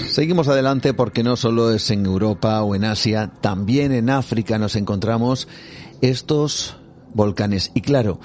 Seguimos 0.07 0.47
adelante 0.47 0.95
porque 0.95 1.21
no 1.23 1.35
solo 1.35 1.71
es 1.71 1.91
en 1.91 2.05
Europa 2.05 2.63
o 2.63 2.73
en 2.73 2.83
Asia, 2.83 3.31
también 3.41 3.91
en 3.91 4.09
África 4.09 4.57
nos 4.57 4.75
encontramos 4.75 5.47
estos 6.01 6.77
volcanes. 7.13 7.71
Y 7.73 7.81
claro, 7.81 8.19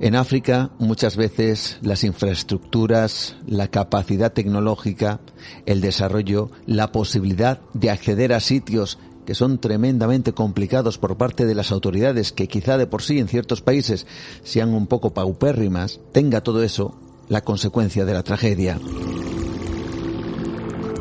en 0.00 0.16
África 0.16 0.70
muchas 0.78 1.16
veces 1.16 1.78
las 1.82 2.04
infraestructuras, 2.04 3.36
la 3.46 3.68
capacidad 3.68 4.32
tecnológica, 4.32 5.20
el 5.66 5.80
desarrollo, 5.80 6.50
la 6.66 6.92
posibilidad 6.92 7.60
de 7.74 7.90
acceder 7.90 8.32
a 8.32 8.40
sitios 8.40 8.98
que 9.26 9.34
son 9.34 9.58
tremendamente 9.58 10.32
complicados 10.32 10.98
por 10.98 11.16
parte 11.16 11.46
de 11.46 11.54
las 11.54 11.70
autoridades, 11.70 12.32
que 12.32 12.48
quizá 12.48 12.78
de 12.78 12.86
por 12.86 13.02
sí 13.02 13.18
en 13.18 13.28
ciertos 13.28 13.60
países 13.60 14.06
sean 14.42 14.70
un 14.70 14.86
poco 14.86 15.12
paupérrimas, 15.12 16.00
tenga 16.12 16.40
todo 16.40 16.62
eso 16.62 16.98
la 17.28 17.42
consecuencia 17.42 18.04
de 18.04 18.14
la 18.14 18.22
tragedia. 18.22 18.80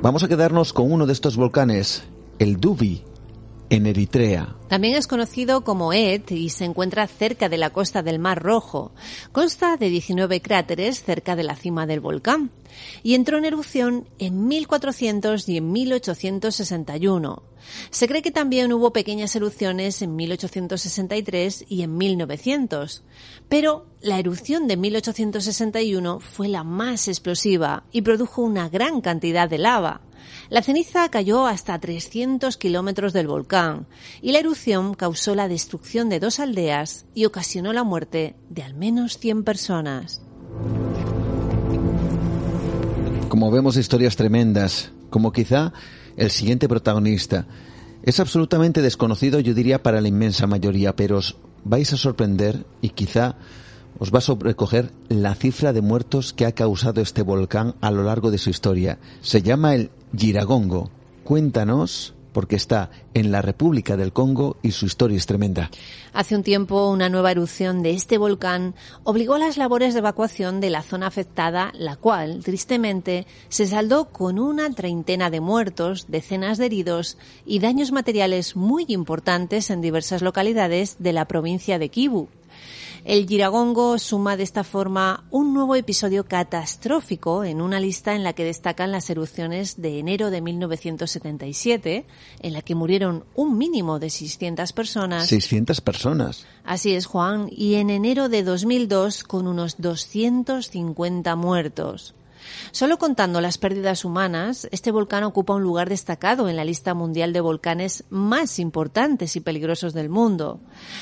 Vamos 0.02 0.24
a 0.24 0.28
quedarnos 0.28 0.74
con 0.74 0.92
uno 0.92 1.08
de 1.08 1.14
estos 1.14 1.38
volcanes, 1.38 2.04
el 2.38 2.58
Dubi, 2.58 3.04
También 4.68 4.96
es 4.96 5.06
conocido 5.06 5.64
como 5.64 5.94
Et 5.94 6.32
y 6.32 6.50
se 6.50 6.66
encuentra 6.66 7.08
cerca 7.08 7.50
de 7.50 7.58
la 7.58 7.70
costa 7.70 8.02
del 8.02 8.18
Mar 8.18 8.42
Rojo. 8.42 8.92
Consta 9.32 9.78
de 9.78 9.90
19 9.90 10.42
cráteres 10.42 11.04
cerca 11.04 11.36
de 11.36 11.44
la 11.44 11.56
cima 11.56 11.86
del 11.86 12.00
volcán 12.00 12.52
y 13.04 13.14
entró 13.14 13.38
en 13.38 13.46
erupción 13.46 14.08
en 14.18 14.48
1400 14.48 15.48
y 15.50 15.58
en 15.58 15.72
1861. 15.72 17.44
Se 17.92 18.08
cree 18.08 18.22
que 18.22 18.32
también 18.32 18.74
hubo 18.74 18.92
pequeñas 18.92 19.36
erupciones 19.36 20.02
en 20.02 20.16
1863 20.16 21.66
y 21.68 21.84
en 21.84 21.98
1900, 21.98 23.04
pero 23.48 23.86
la 24.02 24.18
erupción 24.18 24.68
de 24.68 24.78
1861 24.78 26.20
fue 26.20 26.48
la 26.48 26.64
más 26.64 27.08
explosiva 27.08 27.84
y 27.92 28.02
produjo 28.02 28.42
una 28.42 28.70
gran 28.70 29.02
cantidad 29.02 29.50
de 29.50 29.60
lava. 29.60 30.02
La 30.50 30.62
ceniza 30.62 31.10
cayó 31.10 31.46
hasta 31.48 31.80
300 31.80 32.58
kilómetros 32.58 33.14
del 33.14 33.28
volcán 33.28 33.88
y 34.22 34.32
la 34.32 34.40
erupción 34.40 34.94
causó 34.94 35.36
la 35.36 35.48
destrucción 35.48 36.10
de 36.10 36.20
dos 36.20 36.40
aldeas 36.40 37.06
y 37.14 37.26
ocasionó 37.26 37.74
la 37.74 37.84
muerte 37.84 38.36
de 38.50 38.64
al 38.64 38.74
menos 38.74 39.18
100 39.18 39.44
personas. 39.44 40.22
Como 43.30 43.52
vemos 43.52 43.78
historias 43.78 44.16
tremendas, 44.16 44.92
como 45.10 45.32
quizá 45.32 45.74
el 46.18 46.32
siguiente 46.32 46.68
protagonista. 46.68 47.48
Es 48.04 48.20
absolutamente 48.20 48.82
desconocido, 48.82 49.40
yo 49.40 49.54
diría, 49.54 49.84
para 49.84 50.02
la 50.02 50.08
inmensa 50.08 50.48
mayoría, 50.48 50.96
pero 50.96 51.18
os 51.18 51.38
vais 51.64 51.92
a 51.94 51.98
sorprender 51.98 52.66
y 52.82 52.90
quizá 52.90 53.36
os 54.00 54.14
va 54.14 54.20
a 54.20 54.22
sobrecoger 54.22 54.92
la 55.10 55.36
cifra 55.36 55.74
de 55.74 55.82
muertos 55.82 56.34
que 56.34 56.46
ha 56.46 56.54
causado 56.54 57.02
este 57.02 57.22
volcán 57.22 57.76
a 57.82 57.92
lo 57.92 58.04
largo 58.04 58.32
de 58.32 58.38
su 58.38 58.50
historia. 58.50 58.98
Se 59.22 59.42
llama 59.42 59.76
el 59.76 59.92
Giragongo. 60.16 60.90
Cuéntanos 61.24 62.16
porque 62.32 62.56
está 62.56 62.92
en 63.14 63.32
la 63.32 63.42
República 63.42 63.98
del 63.98 64.14
Congo 64.14 64.58
y 64.62 64.72
su 64.72 64.86
historia 64.86 65.18
es 65.18 65.26
tremenda. 65.26 65.70
Hace 66.14 66.36
un 66.36 66.44
tiempo, 66.44 66.90
una 66.90 67.10
nueva 67.10 67.32
erupción 67.32 67.84
de 67.84 67.92
este 67.92 68.18
volcán 68.18 68.76
obligó 69.04 69.34
a 69.36 69.40
las 69.40 69.58
labores 69.58 69.94
de 69.94 70.00
evacuación 70.00 70.60
de 70.62 70.70
la 70.70 70.84
zona 70.84 71.08
afectada, 71.08 71.72
la 71.76 71.96
cual, 71.96 72.42
tristemente, 72.44 73.26
se 73.50 73.68
saldó 73.68 74.06
con 74.06 74.40
una 74.40 74.70
treintena 74.70 75.30
de 75.30 75.42
muertos, 75.42 76.06
decenas 76.08 76.58
de 76.58 76.68
heridos 76.68 77.18
y 77.46 77.60
daños 77.60 77.92
materiales 77.92 78.56
muy 78.56 78.86
importantes 78.88 79.70
en 79.70 79.82
diversas 79.82 80.22
localidades 80.22 80.98
de 81.00 81.14
la 81.14 81.26
provincia 81.26 81.80
de 81.80 81.90
Kivu. 81.90 82.30
El 83.06 83.28
Giragongo 83.28 83.98
suma 83.98 84.36
de 84.36 84.44
esta 84.44 84.64
forma 84.64 85.24
un 85.32 85.54
nuevo 85.54 85.76
episodio 85.76 86.26
catastrófico 86.26 87.44
en 87.44 87.62
una 87.62 87.80
lista 87.80 88.14
en 88.14 88.24
la 88.24 88.34
que 88.34 88.44
destacan 88.44 88.92
las 88.92 89.10
erupciones 89.10 89.82
de 89.82 90.00
enero 90.00 90.30
de 90.30 90.42
1977, 90.42 92.06
en 92.42 92.54
la 92.54 92.62
que 92.62 92.76
murieron 92.76 93.24
un 93.36 93.58
mínimo 93.58 94.00
de 94.00 94.10
600 94.10 94.74
personas. 94.74 95.28
600 95.28 95.82
personas. 95.82 96.46
Así 96.66 96.94
es, 96.94 97.06
Juan, 97.06 97.48
y 97.52 97.76
en 97.76 97.90
enero 97.90 98.28
de 98.28 98.44
2002 98.44 99.24
con 99.24 99.48
unos 99.48 99.78
250 99.80 101.36
muertos. 101.36 102.14
Solo 102.72 102.98
contando 102.98 103.42
las 103.42 103.58
pérdidas 103.58 104.06
humanas, 104.06 104.68
este 104.72 104.92
volcán 104.92 105.24
ocupa 105.24 105.56
un 105.56 105.64
lugar 105.64 105.90
destacado 105.90 106.50
en 106.50 106.56
la 106.56 106.66
lista 106.66 106.94
mundial 106.94 107.34
de 107.34 107.42
volcanes 107.42 108.04
más 108.10 108.60
importantes 108.60 109.36
y 109.36 109.40
peligrosos 109.40 109.94
del 109.94 110.10
mundo. 110.10 110.60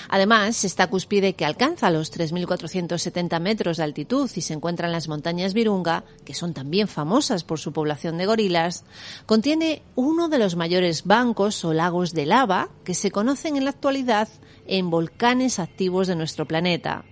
Además, 0.09 0.63
esta 0.63 0.87
cúspide 0.87 1.33
que 1.33 1.45
alcanza 1.45 1.91
los 1.91 2.11
3.470 2.11 3.39
metros 3.39 3.77
de 3.77 3.83
altitud 3.83 4.29
y 4.35 4.41
se 4.41 4.53
encuentra 4.53 4.87
en 4.87 4.93
las 4.93 5.07
montañas 5.07 5.53
Virunga, 5.53 6.03
que 6.25 6.33
son 6.33 6.53
también 6.53 6.87
famosas 6.87 7.43
por 7.43 7.59
su 7.59 7.73
población 7.73 8.17
de 8.17 8.25
gorilas, 8.25 8.85
contiene 9.25 9.83
uno 9.95 10.29
de 10.29 10.39
los 10.39 10.55
mayores 10.55 11.03
bancos 11.03 11.63
o 11.65 11.73
lagos 11.73 12.13
de 12.13 12.25
lava 12.25 12.69
que 12.83 12.93
se 12.93 13.11
conocen 13.11 13.57
en 13.57 13.65
la 13.65 13.71
actualidad 13.71 14.29
en 14.65 14.89
volcanes 14.89 15.59
activos 15.59 16.07
de 16.07 16.15
nuestro 16.15 16.45
planeta. 16.45 17.05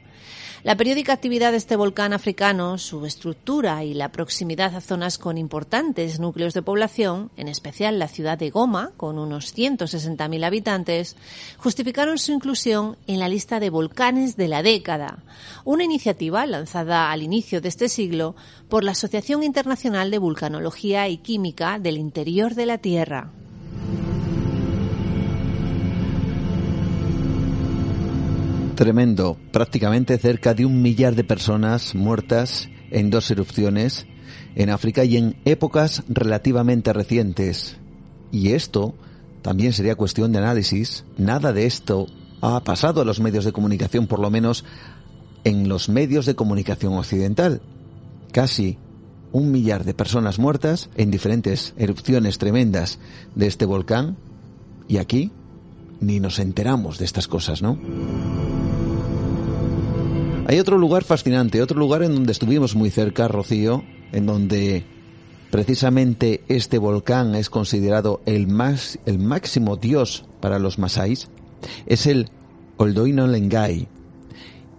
La 0.65 0.75
periódica 0.75 1.13
actividad 1.13 1.51
de 1.51 1.57
este 1.57 1.75
volcán 1.75 2.11
africano, 2.11 2.79
su 2.79 3.05
estructura 3.05 3.83
y 3.83 3.93
la 3.93 4.11
proximidad 4.11 4.75
a 4.75 4.81
zonas 4.81 5.19
con 5.19 5.37
importantes 5.37 6.19
núcleos 6.19 6.55
de 6.55 6.63
población, 6.63 7.29
en 7.37 7.47
especial 7.47 7.99
la 7.99 8.07
ciudad 8.07 8.39
de 8.39 8.49
Goma, 8.49 8.89
con 8.97 9.19
unos 9.19 9.55
160.000 9.55 10.43
habitantes, 10.43 11.17
justificaron 11.59 12.17
su 12.17 12.31
inclusión 12.31 12.97
en 13.05 13.19
la 13.19 13.29
lista 13.29 13.59
de 13.59 13.69
volcanes 13.69 14.37
de 14.37 14.47
la 14.47 14.63
década, 14.63 15.19
una 15.65 15.83
iniciativa 15.83 16.47
lanzada 16.47 17.11
al 17.11 17.21
inicio 17.21 17.61
de 17.61 17.69
este 17.69 17.87
siglo 17.87 18.35
por 18.67 18.83
la 18.83 18.93
Asociación 18.93 19.43
Internacional 19.43 20.09
de 20.09 20.17
Vulcanología 20.17 21.07
y 21.09 21.17
Química 21.17 21.77
del 21.77 21.97
Interior 21.97 22.55
de 22.55 22.65
la 22.65 22.79
Tierra. 22.79 23.29
Tremendo, 28.75 29.37
prácticamente 29.53 30.17
cerca 30.17 30.53
de 30.53 30.65
un 30.65 30.81
millar 30.81 31.15
de 31.15 31.23
personas 31.23 31.95
muertas 31.95 32.67
en 32.91 33.09
dos 33.09 33.31
erupciones 33.31 34.05
en 34.55 34.69
África 34.69 35.05
y 35.05 35.15
en 35.15 35.37
épocas 35.45 36.03
relativamente 36.09 36.91
recientes. 36.91 37.77
Y 38.31 38.51
esto 38.51 38.93
también 39.41 39.71
sería 39.71 39.95
cuestión 39.95 40.33
de 40.33 40.39
análisis. 40.39 41.05
Nada 41.17 41.53
de 41.53 41.65
esto 41.65 42.07
ha 42.41 42.61
pasado 42.65 43.01
a 43.01 43.05
los 43.05 43.21
medios 43.21 43.45
de 43.45 43.53
comunicación, 43.53 44.07
por 44.07 44.19
lo 44.19 44.29
menos 44.29 44.65
en 45.45 45.69
los 45.69 45.87
medios 45.87 46.25
de 46.25 46.35
comunicación 46.35 46.93
occidental. 46.93 47.61
Casi 48.33 48.77
un 49.31 49.51
millar 49.51 49.85
de 49.85 49.93
personas 49.93 50.37
muertas 50.37 50.89
en 50.95 51.11
diferentes 51.11 51.73
erupciones 51.77 52.39
tremendas 52.39 52.99
de 53.35 53.47
este 53.47 53.65
volcán 53.65 54.17
y 54.89 54.97
aquí 54.97 55.31
ni 56.01 56.19
nos 56.19 56.39
enteramos 56.39 56.97
de 56.97 57.05
estas 57.05 57.27
cosas, 57.29 57.61
¿no? 57.61 57.79
Hay 60.47 60.59
otro 60.59 60.77
lugar 60.77 61.03
fascinante, 61.03 61.63
otro 61.63 61.79
lugar 61.79 62.03
en 62.03 62.13
donde 62.13 62.31
estuvimos 62.31 62.75
muy 62.75 62.91
cerca, 62.91 63.27
Rocío, 63.27 63.83
en 64.11 64.27
donde 64.27 64.85
precisamente 65.49 66.43
este 66.47 66.77
volcán 66.77 67.33
es 67.33 67.49
considerado 67.49 68.21
el, 68.27 68.47
más, 68.47 68.99
el 69.07 69.17
máximo 69.17 69.75
dios 69.75 70.23
para 70.41 70.59
los 70.59 70.77
masáis, 70.77 71.29
es 71.87 72.05
el 72.05 72.29
Oldoino 72.77 73.25
Lengai. 73.25 73.87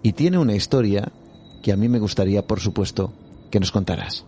Y 0.04 0.12
tiene 0.12 0.38
una 0.38 0.54
historia 0.54 1.10
que 1.64 1.72
a 1.72 1.76
mí 1.76 1.88
me 1.88 1.98
gustaría, 1.98 2.46
por 2.46 2.60
supuesto, 2.60 3.12
que 3.50 3.58
nos 3.58 3.72
contaras. 3.72 4.24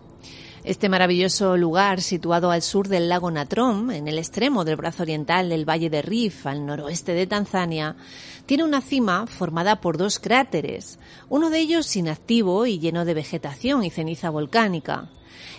Este 0.69 0.91
maravilloso 0.91 1.57
lugar, 1.57 2.03
situado 2.03 2.51
al 2.51 2.61
sur 2.61 2.89
del 2.89 3.09
lago 3.09 3.31
Natron, 3.31 3.91
en 3.91 4.07
el 4.07 4.19
extremo 4.19 4.67
del 4.67 4.77
brazo 4.77 5.03
oriental 5.03 5.49
del 5.49 5.67
valle 5.67 5.89
de 5.89 6.03
Rif, 6.03 6.47
al 6.47 6.67
noroeste 6.67 7.15
de 7.15 7.27
Tanzania, 7.27 7.97
tiene 8.45 8.65
una 8.65 8.83
cima 8.83 9.27
formada 9.27 9.81
por 9.81 9.97
dos 9.97 10.19
cráteres, 10.19 10.99
uno 11.31 11.49
de 11.49 11.61
ellos 11.61 11.97
inactivo 11.97 12.67
y 12.67 12.79
lleno 12.79 13.07
de 13.07 13.15
vegetación 13.15 13.83
y 13.83 13.89
ceniza 13.89 14.29
volcánica. 14.29 15.09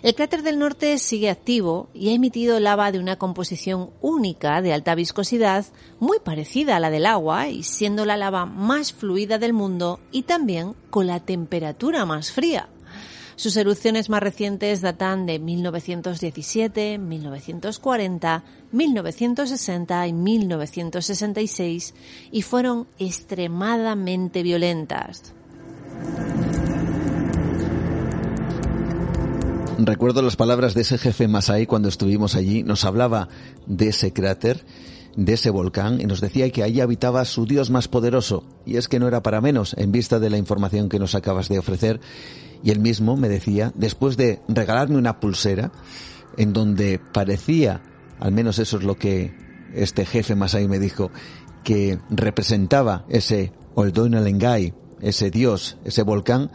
El 0.04 0.14
cráter 0.14 0.44
del 0.44 0.60
norte 0.60 1.00
sigue 1.00 1.32
activo 1.32 1.90
y 1.96 2.10
ha 2.10 2.14
emitido 2.14 2.60
lava 2.60 2.92
de 2.92 3.00
una 3.00 3.16
composición 3.16 3.90
única 4.02 4.62
de 4.62 4.74
alta 4.74 4.94
viscosidad, 4.94 5.66
muy 6.00 6.20
parecida 6.20 6.76
a 6.76 6.80
la 6.80 6.92
del 6.92 7.08
agua 7.08 7.48
y 7.48 7.64
siendo 7.64 8.06
la 8.06 8.16
lava 8.16 8.46
más 8.46 8.94
fluida 8.94 9.40
del 9.40 9.54
mundo 9.54 10.00
y 10.12 10.22
también 10.22 10.76
con 10.92 11.08
la 11.08 11.20
temperatura 11.20 12.06
más 12.06 12.32
fría. 12.32 12.70
Sus 13.40 13.56
erupciones 13.56 14.10
más 14.10 14.22
recientes 14.22 14.82
datan 14.82 15.26
de 15.26 15.40
1917, 15.40 16.98
1940, 16.98 18.44
1960 18.74 20.08
y 20.08 20.12
1966 20.12 21.94
y 22.34 22.42
fueron 22.42 22.90
extremadamente 22.98 24.44
violentas. 24.44 25.34
Recuerdo 29.78 30.22
las 30.22 30.36
palabras 30.36 30.74
de 30.74 30.82
ese 30.82 30.98
jefe 30.98 31.30
Masai 31.30 31.66
cuando 31.66 31.88
estuvimos 31.88 32.36
allí. 32.36 32.64
Nos 32.64 32.84
hablaba 32.84 33.30
de 33.66 33.88
ese 33.88 34.12
cráter, 34.12 34.66
de 35.16 35.32
ese 35.32 35.50
volcán, 35.50 36.02
y 36.02 36.08
nos 36.08 36.20
decía 36.20 36.50
que 36.50 36.64
allí 36.64 36.82
habitaba 36.82 37.24
su 37.24 37.46
dios 37.46 37.70
más 37.70 37.88
poderoso. 37.88 38.44
Y 38.66 38.76
es 38.76 38.90
que 38.90 39.00
no 39.00 39.08
era 39.08 39.24
para 39.24 39.40
menos, 39.40 39.76
en 39.78 39.94
vista 39.94 40.20
de 40.20 40.30
la 40.30 40.38
información 40.38 40.90
que 40.90 41.00
nos 41.00 41.16
acabas 41.16 41.48
de 41.48 41.60
ofrecer. 41.60 42.02
Y 42.64 42.72
él 42.72 42.80
mismo 42.80 43.16
me 43.16 43.30
decía, 43.30 43.72
después 43.76 44.18
de 44.18 44.42
regalarme 44.48 44.98
una 44.98 45.20
pulsera, 45.20 45.72
en 46.38 46.54
donde 46.54 47.00
parecía, 47.00 47.82
al 48.20 48.32
menos 48.32 48.60
eso 48.60 48.78
es 48.78 48.84
lo 48.84 48.96
que 48.96 49.34
este 49.74 50.06
jefe 50.06 50.36
Masai 50.36 50.68
me 50.68 50.80
dijo, 50.80 51.12
que 51.64 52.00
representaba 52.10 53.06
ese 53.10 53.54
Lengai, 53.76 54.74
ese 55.02 55.32
dios, 55.32 55.78
ese 55.86 56.04
volcán, 56.04 56.52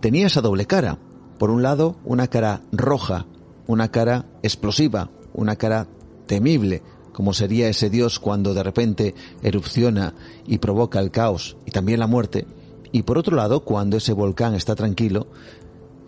tenía 0.00 0.26
esa 0.26 0.40
doble 0.40 0.66
cara. 0.66 0.98
Por 1.38 1.50
un 1.50 1.62
lado, 1.62 1.96
una 2.04 2.28
cara 2.28 2.62
roja, 2.70 3.26
una 3.66 3.90
cara 3.90 4.26
explosiva, 4.42 5.10
una 5.32 5.56
cara 5.56 5.88
temible, 6.26 6.82
como 7.12 7.32
sería 7.32 7.68
ese 7.68 7.90
dios 7.90 8.20
cuando 8.20 8.54
de 8.54 8.62
repente 8.62 9.14
erupciona 9.42 10.14
y 10.46 10.58
provoca 10.58 11.00
el 11.00 11.10
caos 11.10 11.56
y 11.66 11.70
también 11.70 11.98
la 11.98 12.06
muerte. 12.06 12.46
Y 12.92 13.02
por 13.02 13.18
otro 13.18 13.36
lado, 13.36 13.60
cuando 13.60 13.96
ese 13.96 14.12
volcán 14.12 14.54
está 14.54 14.74
tranquilo, 14.74 15.26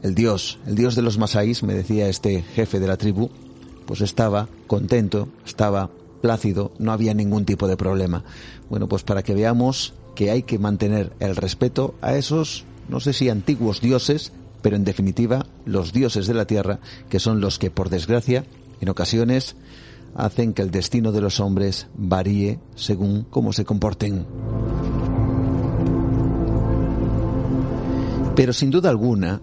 el 0.02 0.14
dios, 0.14 0.58
el 0.66 0.74
dios 0.74 0.96
de 0.96 1.02
los 1.02 1.18
masáis, 1.18 1.62
me 1.62 1.74
decía 1.74 2.08
este 2.08 2.42
jefe 2.42 2.80
de 2.80 2.88
la 2.88 2.96
tribu, 2.96 3.30
pues 3.86 4.00
estaba 4.00 4.48
contento, 4.66 5.28
estaba 5.46 5.90
plácido, 6.20 6.72
no 6.78 6.92
había 6.92 7.14
ningún 7.14 7.44
tipo 7.44 7.68
de 7.68 7.76
problema. 7.76 8.24
Bueno, 8.68 8.88
pues 8.88 9.02
para 9.02 9.22
que 9.22 9.34
veamos 9.34 9.94
que 10.14 10.30
hay 10.30 10.42
que 10.42 10.58
mantener 10.58 11.12
el 11.20 11.36
respeto 11.36 11.94
a 12.00 12.14
esos, 12.16 12.64
no 12.88 13.00
sé 13.00 13.12
si 13.12 13.28
antiguos 13.28 13.80
dioses, 13.80 14.32
pero 14.60 14.76
en 14.76 14.84
definitiva 14.84 15.46
los 15.64 15.92
dioses 15.92 16.26
de 16.26 16.34
la 16.34 16.46
tierra, 16.46 16.80
que 17.08 17.20
son 17.20 17.40
los 17.40 17.58
que, 17.58 17.70
por 17.70 17.90
desgracia, 17.90 18.44
en 18.80 18.88
ocasiones 18.88 19.56
hacen 20.14 20.52
que 20.52 20.62
el 20.62 20.70
destino 20.70 21.12
de 21.12 21.20
los 21.20 21.40
hombres 21.40 21.86
varíe 21.94 22.58
según 22.74 23.24
cómo 23.30 23.52
se 23.52 23.64
comporten. 23.64 24.26
Pero 28.34 28.52
sin 28.54 28.70
duda 28.70 28.88
alguna, 28.88 29.42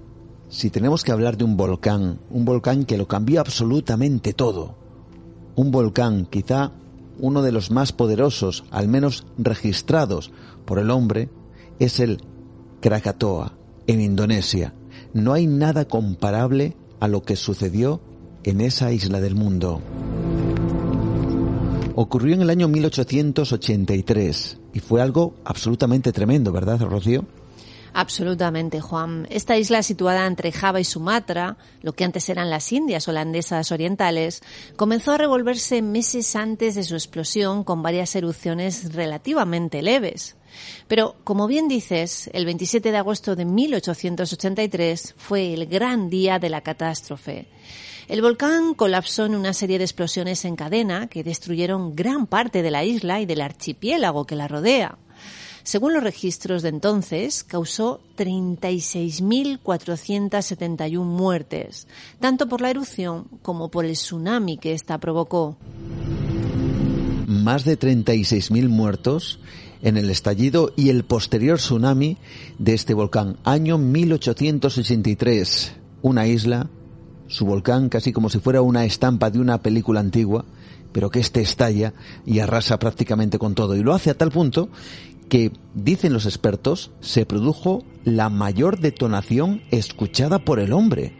si 0.49 0.71
tenemos 0.71 1.03
que 1.03 1.11
hablar 1.11 1.37
de 1.37 1.43
un 1.43 1.55
volcán, 1.55 2.19
un 2.31 2.43
volcán 2.43 2.85
que 2.85 2.97
lo 2.97 3.07
cambió 3.07 3.39
absolutamente 3.39 4.33
todo, 4.33 4.75
un 5.55 5.69
volcán 5.71 6.25
quizá 6.25 6.71
uno 7.19 7.43
de 7.43 7.51
los 7.51 7.69
más 7.69 7.91
poderosos, 7.91 8.63
al 8.71 8.87
menos 8.87 9.27
registrados 9.37 10.31
por 10.65 10.79
el 10.79 10.89
hombre, 10.89 11.29
es 11.77 11.99
el 11.99 12.23
Krakatoa, 12.79 13.53
en 13.85 14.01
Indonesia. 14.01 14.73
No 15.13 15.33
hay 15.33 15.45
nada 15.45 15.85
comparable 15.85 16.75
a 16.99 17.07
lo 17.07 17.21
que 17.21 17.35
sucedió 17.35 18.01
en 18.43 18.61
esa 18.61 18.91
isla 18.91 19.19
del 19.19 19.35
mundo. 19.35 19.81
Ocurrió 21.95 22.33
en 22.33 22.41
el 22.41 22.49
año 22.49 22.67
1883 22.69 24.57
y 24.73 24.79
fue 24.79 25.01
algo 25.01 25.35
absolutamente 25.43 26.11
tremendo, 26.11 26.51
¿verdad, 26.51 26.79
Rocío? 26.81 27.25
Absolutamente, 27.93 28.81
Juan. 28.81 29.27
Esta 29.29 29.57
isla 29.57 29.83
situada 29.83 30.25
entre 30.27 30.51
Java 30.51 30.79
y 30.79 30.83
Sumatra, 30.83 31.57
lo 31.81 31.93
que 31.93 32.03
antes 32.03 32.29
eran 32.29 32.49
las 32.49 32.71
Indias 32.71 33.07
holandesas 33.07 33.71
orientales, 33.71 34.41
comenzó 34.75 35.13
a 35.13 35.17
revolverse 35.17 35.81
meses 35.81 36.35
antes 36.35 36.75
de 36.75 36.83
su 36.83 36.95
explosión 36.95 37.63
con 37.63 37.81
varias 37.81 38.15
erupciones 38.15 38.93
relativamente 38.93 39.81
leves. 39.81 40.35
Pero, 40.87 41.15
como 41.23 41.47
bien 41.47 41.67
dices, 41.67 42.29
el 42.33 42.45
27 42.45 42.91
de 42.91 42.97
agosto 42.97 43.35
de 43.35 43.45
1883 43.45 45.15
fue 45.17 45.53
el 45.53 45.67
gran 45.67 46.09
día 46.09 46.39
de 46.39 46.49
la 46.49 46.61
catástrofe. 46.61 47.47
El 48.07 48.23
volcán 48.23 48.73
colapsó 48.73 49.25
en 49.25 49.35
una 49.35 49.53
serie 49.53 49.77
de 49.77 49.83
explosiones 49.83 50.43
en 50.43 50.55
cadena 50.55 51.07
que 51.07 51.23
destruyeron 51.23 51.95
gran 51.95 52.25
parte 52.25 52.63
de 52.63 52.71
la 52.71 52.83
isla 52.83 53.21
y 53.21 53.27
del 53.27 53.41
archipiélago 53.41 54.25
que 54.25 54.35
la 54.35 54.47
rodea. 54.47 54.97
Según 55.69 55.93
los 55.93 56.01
registros 56.01 56.63
de 56.63 56.69
entonces, 56.69 57.43
causó 57.43 58.01
36.471 58.17 61.03
muertes, 61.03 61.85
tanto 62.19 62.49
por 62.49 62.61
la 62.61 62.71
erupción 62.71 63.27
como 63.43 63.69
por 63.69 63.85
el 63.85 63.93
tsunami 63.93 64.57
que 64.57 64.73
ésta 64.73 64.97
provocó. 64.97 65.57
Más 67.27 67.65
de 67.65 67.77
36.000 67.77 68.67
muertos 68.67 69.39
en 69.83 69.97
el 69.97 70.09
estallido 70.09 70.73
y 70.75 70.89
el 70.89 71.03
posterior 71.03 71.59
tsunami 71.59 72.17
de 72.57 72.73
este 72.73 72.95
volcán. 72.95 73.37
Año 73.43 73.77
1883. 73.77 75.73
Una 76.01 76.25
isla, 76.25 76.67
su 77.27 77.45
volcán 77.45 77.89
casi 77.89 78.11
como 78.11 78.31
si 78.31 78.39
fuera 78.39 78.63
una 78.63 78.85
estampa 78.85 79.29
de 79.29 79.37
una 79.37 79.61
película 79.61 79.99
antigua, 79.99 80.45
pero 80.91 81.11
que 81.11 81.19
este 81.19 81.41
estalla 81.41 81.93
y 82.25 82.39
arrasa 82.39 82.79
prácticamente 82.79 83.37
con 83.37 83.53
todo. 83.53 83.75
Y 83.75 83.83
lo 83.83 83.93
hace 83.93 84.09
a 84.09 84.17
tal 84.17 84.31
punto 84.31 84.69
que, 85.29 85.51
dicen 85.73 86.13
los 86.13 86.25
expertos, 86.25 86.91
se 86.99 87.25
produjo 87.25 87.83
la 88.03 88.29
mayor 88.29 88.79
detonación 88.79 89.61
escuchada 89.71 90.39
por 90.39 90.59
el 90.59 90.73
hombre. 90.73 91.15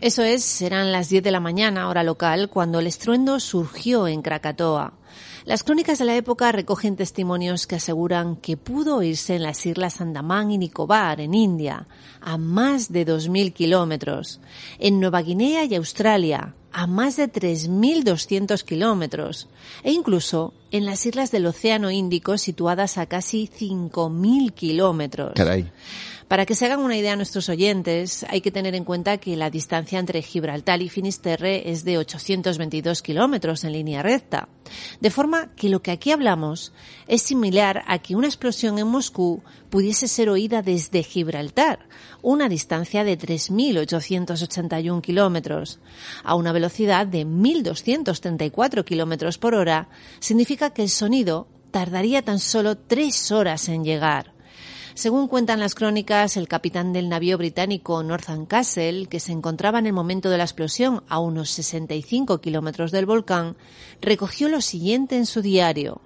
Eso 0.00 0.22
es, 0.22 0.60
eran 0.60 0.92
las 0.92 1.08
10 1.08 1.22
de 1.22 1.30
la 1.30 1.40
mañana, 1.40 1.88
hora 1.88 2.02
local, 2.02 2.50
cuando 2.50 2.80
el 2.80 2.86
estruendo 2.86 3.40
surgió 3.40 4.06
en 4.06 4.20
Krakatoa. 4.20 4.92
Las 5.46 5.62
crónicas 5.62 5.98
de 5.98 6.04
la 6.04 6.16
época 6.16 6.52
recogen 6.52 6.96
testimonios 6.96 7.66
que 7.66 7.76
aseguran 7.76 8.36
que 8.36 8.56
pudo 8.56 8.96
oírse 8.96 9.36
en 9.36 9.42
las 9.42 9.64
islas 9.64 10.00
Andamán 10.00 10.50
y 10.50 10.58
Nicobar, 10.58 11.20
en 11.20 11.34
India, 11.34 11.86
a 12.20 12.36
más 12.36 12.92
de 12.92 13.06
2.000 13.06 13.52
kilómetros, 13.52 14.40
en 14.78 15.00
Nueva 15.00 15.22
Guinea 15.22 15.64
y 15.64 15.74
Australia, 15.74 16.54
a 16.74 16.88
más 16.88 17.16
de 17.16 17.32
3.200 17.32 18.64
kilómetros, 18.64 19.48
e 19.84 19.92
incluso 19.92 20.52
en 20.72 20.84
las 20.84 21.06
islas 21.06 21.30
del 21.30 21.46
Océano 21.46 21.92
Índico 21.92 22.36
situadas 22.36 22.98
a 22.98 23.06
casi 23.06 23.48
5.000 23.48 24.52
kilómetros. 24.52 25.34
Caray. 25.34 25.70
Para 26.26 26.46
que 26.46 26.56
se 26.56 26.64
hagan 26.64 26.80
una 26.80 26.96
idea 26.96 27.14
nuestros 27.14 27.48
oyentes, 27.48 28.24
hay 28.28 28.40
que 28.40 28.50
tener 28.50 28.74
en 28.74 28.84
cuenta 28.84 29.18
que 29.18 29.36
la 29.36 29.50
distancia 29.50 30.00
entre 30.00 30.20
Gibraltar 30.20 30.82
y 30.82 30.88
Finisterre 30.88 31.70
es 31.70 31.84
de 31.84 31.98
822 31.98 33.02
kilómetros 33.02 33.62
en 33.62 33.72
línea 33.72 34.02
recta. 34.02 34.48
De 35.00 35.10
forma 35.10 35.54
que 35.54 35.68
lo 35.68 35.80
que 35.80 35.92
aquí 35.92 36.10
hablamos 36.10 36.72
es 37.06 37.22
similar 37.22 37.84
a 37.86 37.98
que 37.98 38.16
una 38.16 38.26
explosión 38.26 38.78
en 38.78 38.88
Moscú 38.88 39.42
pudiese 39.74 40.06
ser 40.06 40.28
oída 40.28 40.62
desde 40.62 41.02
Gibraltar, 41.02 41.88
una 42.22 42.48
distancia 42.48 43.02
de 43.02 43.18
3.881 43.18 45.00
kilómetros. 45.02 45.80
A 46.22 46.36
una 46.36 46.52
velocidad 46.52 47.08
de 47.08 47.26
1.234 47.26 48.84
kilómetros 48.84 49.36
por 49.36 49.56
hora, 49.56 49.88
significa 50.20 50.70
que 50.70 50.82
el 50.82 50.90
sonido 50.90 51.48
tardaría 51.72 52.22
tan 52.22 52.38
solo 52.38 52.76
tres 52.76 53.32
horas 53.32 53.68
en 53.68 53.82
llegar. 53.82 54.32
Según 54.94 55.26
cuentan 55.26 55.58
las 55.58 55.74
crónicas, 55.74 56.36
el 56.36 56.46
capitán 56.46 56.92
del 56.92 57.08
navío 57.08 57.36
británico 57.36 58.00
Northern 58.04 58.46
Castle, 58.46 59.08
que 59.08 59.18
se 59.18 59.32
encontraba 59.32 59.80
en 59.80 59.86
el 59.86 59.92
momento 59.92 60.30
de 60.30 60.38
la 60.38 60.44
explosión 60.44 61.02
a 61.08 61.18
unos 61.18 61.50
65 61.50 62.40
kilómetros 62.40 62.92
del 62.92 63.06
volcán, 63.06 63.56
recogió 64.00 64.48
lo 64.48 64.60
siguiente 64.60 65.16
en 65.16 65.26
su 65.26 65.42
diario. 65.42 66.00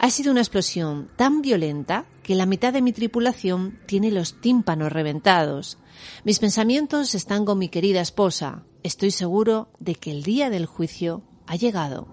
Ha 0.00 0.10
sido 0.10 0.30
una 0.30 0.40
explosión 0.40 1.08
tan 1.16 1.42
violenta 1.42 2.06
que 2.22 2.36
la 2.36 2.46
mitad 2.46 2.72
de 2.72 2.82
mi 2.82 2.92
tripulación 2.92 3.80
tiene 3.86 4.12
los 4.12 4.40
tímpanos 4.40 4.92
reventados. 4.92 5.76
Mis 6.24 6.38
pensamientos 6.38 7.16
están 7.16 7.44
con 7.44 7.58
mi 7.58 7.68
querida 7.68 8.00
esposa. 8.00 8.62
Estoy 8.84 9.10
seguro 9.10 9.70
de 9.80 9.96
que 9.96 10.12
el 10.12 10.22
día 10.22 10.50
del 10.50 10.66
juicio 10.66 11.22
ha 11.48 11.56
llegado. 11.56 12.06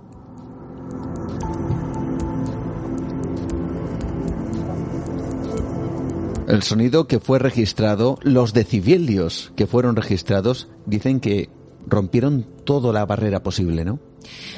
El 6.48 6.64
sonido 6.64 7.08
que 7.08 7.20
fue 7.20 7.38
registrado, 7.38 8.18
los 8.24 8.54
decibelios 8.54 9.52
que 9.56 9.68
fueron 9.68 9.96
registrados, 9.96 10.70
dicen 10.88 11.20
que 11.20 11.50
rompieron 11.86 12.48
toda 12.64 12.92
la 12.92 13.06
barrera 13.06 13.44
posible, 13.44 13.86
¿no? 13.86 14.00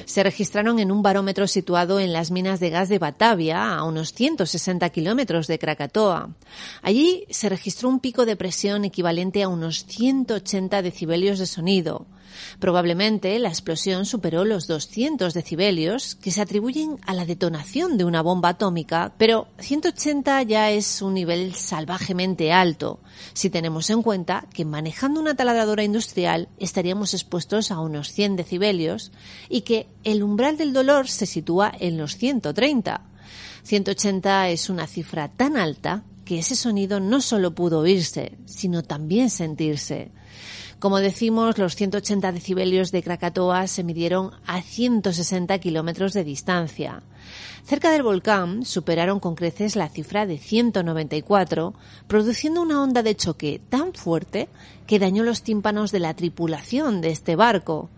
Se 0.06 0.24
registraron 0.24 0.80
en 0.80 0.92
un 0.92 1.02
barómetro 1.02 1.48
situado 1.48 2.00
en 2.00 2.14
las 2.14 2.32
minas 2.32 2.60
de 2.60 2.70
gas 2.70 2.90
de 2.90 3.00
Batavia, 3.00 3.76
a 3.76 3.84
unos 3.84 4.14
160 4.14 4.90
kilómetros 4.90 5.48
de 5.48 5.60
Krakatoa. 5.60 6.30
Allí 6.82 7.26
se 7.30 7.50
registró 7.50 7.90
un 7.90 8.00
pico 8.00 8.26
de 8.26 8.36
presión 8.36 8.86
equivalente 8.86 9.44
a 9.44 9.48
unos 9.48 9.86
180 9.86 10.82
decibelios 10.82 11.40
de 11.40 11.46
sonido. 11.46 12.06
Probablemente 12.60 13.38
la 13.40 13.50
explosión 13.50 14.06
superó 14.06 14.46
los 14.46 14.68
200 14.68 15.34
decibelios 15.34 16.16
que 16.16 16.32
se 16.32 16.42
atribuyen 16.42 16.98
a 17.06 17.14
la 17.14 17.26
detonación 17.26 17.98
de 17.98 18.06
una 18.06 18.22
bomba 18.22 18.50
atómica, 18.50 19.14
pero 19.18 19.48
180 19.60 20.44
ya 20.44 20.72
es 20.72 21.02
un 21.02 21.14
nivel 21.14 21.56
salvajemente 21.56 22.52
alto, 22.52 23.00
si 23.34 23.50
tenemos 23.50 23.90
en 23.90 24.02
cuenta 24.02 24.46
que 24.54 24.66
manejando 24.66 25.20
una 25.20 25.36
taladradora 25.36 25.84
industrial 25.84 26.50
estaríamos 26.60 27.14
expuestos 27.14 27.72
a 27.72 27.80
unos 27.80 28.12
100 28.12 28.36
decibelios 28.36 29.12
y 29.50 29.62
que 29.62 29.88
el 30.04 30.24
umbral 30.24 30.58
del 30.58 30.74
dolor 30.74 31.08
se 31.08 31.26
sitúa 31.26 31.72
en 31.80 31.98
los 31.98 32.18
130. 32.18 33.02
180 33.64 34.50
es 34.50 34.70
una 34.70 34.88
cifra 34.88 35.30
tan 35.30 35.58
alta 35.58 36.04
que 36.26 36.40
ese 36.40 36.56
sonido 36.56 37.00
no 37.00 37.22
solo 37.22 37.56
pudo 37.56 37.80
oírse, 37.80 38.38
sino 38.46 38.84
también 38.84 39.30
sentirse. 39.30 40.12
Como 40.80 41.00
decimos, 41.00 41.58
los 41.58 41.76
180 41.76 42.32
decibelios 42.32 42.92
de 42.92 43.02
Krakatoa 43.02 43.66
se 43.66 43.84
midieron 43.84 44.32
a 44.46 44.62
160 44.62 45.58
kilómetros 45.58 46.14
de 46.14 46.24
distancia. 46.24 47.02
Cerca 47.66 47.92
del 47.92 48.04
volcán 48.04 48.64
superaron 48.64 49.20
con 49.20 49.34
creces 49.34 49.76
la 49.76 49.90
cifra 49.90 50.28
de 50.28 50.38
194, 50.38 51.74
produciendo 52.08 52.62
una 52.62 52.82
onda 52.82 53.02
de 53.02 53.16
choque 53.16 53.60
tan 53.70 53.94
fuerte 53.94 54.50
que 54.86 55.00
dañó 55.00 55.24
los 55.24 55.42
tímpanos 55.42 55.92
de 55.92 56.00
la 56.00 56.14
tripulación 56.14 57.02
de 57.02 57.10
este 57.10 57.36
barco. 57.36 57.90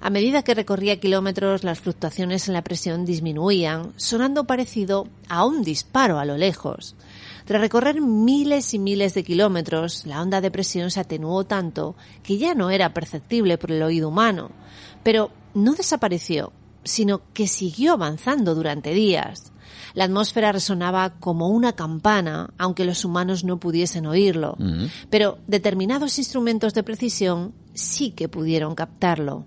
A 0.00 0.10
medida 0.10 0.42
que 0.42 0.54
recorría 0.54 0.98
kilómetros, 0.98 1.62
las 1.62 1.80
fluctuaciones 1.80 2.48
en 2.48 2.54
la 2.54 2.64
presión 2.64 3.04
disminuían, 3.04 3.92
sonando 3.96 4.44
parecido 4.44 5.06
a 5.28 5.46
un 5.46 5.62
disparo 5.62 6.18
a 6.18 6.24
lo 6.24 6.36
lejos. 6.36 6.96
Tras 7.44 7.60
recorrer 7.60 8.00
miles 8.00 8.72
y 8.72 8.78
miles 8.78 9.12
de 9.14 9.22
kilómetros, 9.22 10.06
la 10.06 10.22
onda 10.22 10.40
de 10.40 10.50
presión 10.50 10.90
se 10.90 11.00
atenuó 11.00 11.44
tanto 11.44 11.94
que 12.22 12.38
ya 12.38 12.54
no 12.54 12.70
era 12.70 12.94
perceptible 12.94 13.58
por 13.58 13.70
el 13.70 13.82
oído 13.82 14.08
humano. 14.08 14.50
Pero 15.02 15.30
no 15.52 15.74
desapareció, 15.74 16.52
sino 16.84 17.20
que 17.34 17.46
siguió 17.46 17.92
avanzando 17.92 18.54
durante 18.54 18.94
días. 18.94 19.52
La 19.92 20.04
atmósfera 20.04 20.52
resonaba 20.52 21.18
como 21.20 21.48
una 21.48 21.74
campana, 21.74 22.54
aunque 22.56 22.86
los 22.86 23.04
humanos 23.04 23.44
no 23.44 23.60
pudiesen 23.60 24.06
oírlo. 24.06 24.56
Pero 25.10 25.38
determinados 25.46 26.18
instrumentos 26.18 26.72
de 26.72 26.82
precisión 26.82 27.52
sí 27.74 28.10
que 28.10 28.28
pudieron 28.28 28.74
captarlo. 28.74 29.44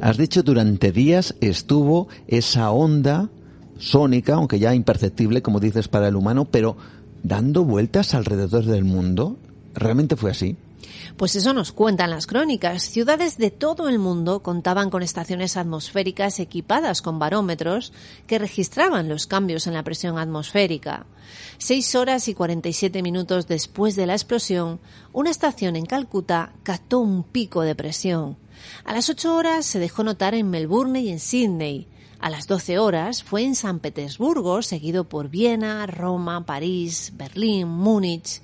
Has 0.00 0.16
dicho 0.16 0.44
durante 0.44 0.92
días 0.92 1.34
estuvo 1.40 2.06
esa 2.28 2.70
onda 2.70 3.30
sónica, 3.78 4.34
aunque 4.34 4.58
ya 4.58 4.74
imperceptible, 4.74 5.42
como 5.42 5.60
dices, 5.60 5.88
para 5.88 6.08
el 6.08 6.16
humano, 6.16 6.44
pero 6.44 6.76
dando 7.22 7.64
vueltas 7.64 8.14
alrededor 8.14 8.64
del 8.64 8.84
mundo. 8.84 9.36
¿Realmente 9.74 10.16
fue 10.16 10.30
así? 10.30 10.56
Pues 11.16 11.34
eso 11.36 11.52
nos 11.52 11.72
cuentan 11.72 12.10
las 12.10 12.26
crónicas. 12.26 12.82
Ciudades 12.82 13.38
de 13.38 13.50
todo 13.50 13.88
el 13.88 13.98
mundo 13.98 14.40
contaban 14.40 14.90
con 14.90 15.02
estaciones 15.02 15.56
atmosféricas 15.56 16.38
equipadas 16.38 17.02
con 17.02 17.18
barómetros 17.18 17.92
que 18.26 18.38
registraban 18.38 19.08
los 19.08 19.26
cambios 19.26 19.66
en 19.66 19.74
la 19.74 19.82
presión 19.82 20.18
atmosférica. 20.18 21.06
Seis 21.58 21.94
horas 21.94 22.28
y 22.28 22.34
47 22.34 23.02
minutos 23.02 23.48
después 23.48 23.96
de 23.96 24.06
la 24.06 24.14
explosión, 24.14 24.80
una 25.12 25.30
estación 25.30 25.76
en 25.76 25.86
Calcuta 25.86 26.52
captó 26.62 27.00
un 27.00 27.24
pico 27.24 27.62
de 27.62 27.74
presión. 27.74 28.36
A 28.84 28.92
las 28.92 29.08
ocho 29.08 29.34
horas 29.34 29.66
se 29.66 29.78
dejó 29.78 30.04
notar 30.04 30.34
en 30.34 30.50
Melbourne 30.50 31.00
y 31.00 31.10
en 31.10 31.20
Sydney. 31.20 31.88
A 32.20 32.30
las 32.30 32.48
12 32.48 32.80
horas 32.80 33.22
fue 33.22 33.44
en 33.44 33.54
San 33.54 33.78
Petersburgo, 33.78 34.62
seguido 34.62 35.04
por 35.04 35.28
Viena, 35.28 35.86
Roma, 35.86 36.44
París, 36.44 37.12
Berlín, 37.14 37.68
Múnich. 37.68 38.42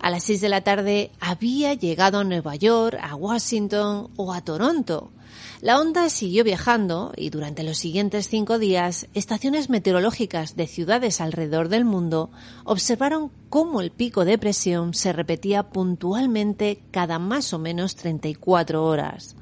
A 0.00 0.10
las 0.10 0.24
6 0.24 0.40
de 0.40 0.48
la 0.48 0.62
tarde 0.62 1.12
había 1.20 1.74
llegado 1.74 2.18
a 2.18 2.24
Nueva 2.24 2.56
York, 2.56 2.98
a 3.00 3.14
Washington 3.14 4.10
o 4.16 4.32
a 4.32 4.40
Toronto. 4.40 5.12
La 5.60 5.80
onda 5.80 6.10
siguió 6.10 6.42
viajando 6.42 7.12
y 7.16 7.30
durante 7.30 7.62
los 7.62 7.78
siguientes 7.78 8.28
cinco 8.28 8.58
días, 8.58 9.06
estaciones 9.14 9.70
meteorológicas 9.70 10.56
de 10.56 10.66
ciudades 10.66 11.20
alrededor 11.20 11.68
del 11.68 11.84
mundo 11.84 12.30
observaron 12.64 13.30
cómo 13.48 13.80
el 13.80 13.92
pico 13.92 14.24
de 14.24 14.36
presión 14.36 14.94
se 14.94 15.12
repetía 15.12 15.70
puntualmente 15.70 16.82
cada 16.90 17.20
más 17.20 17.52
o 17.52 17.58
menos 17.60 17.94
34 17.94 18.84
horas 18.84 19.36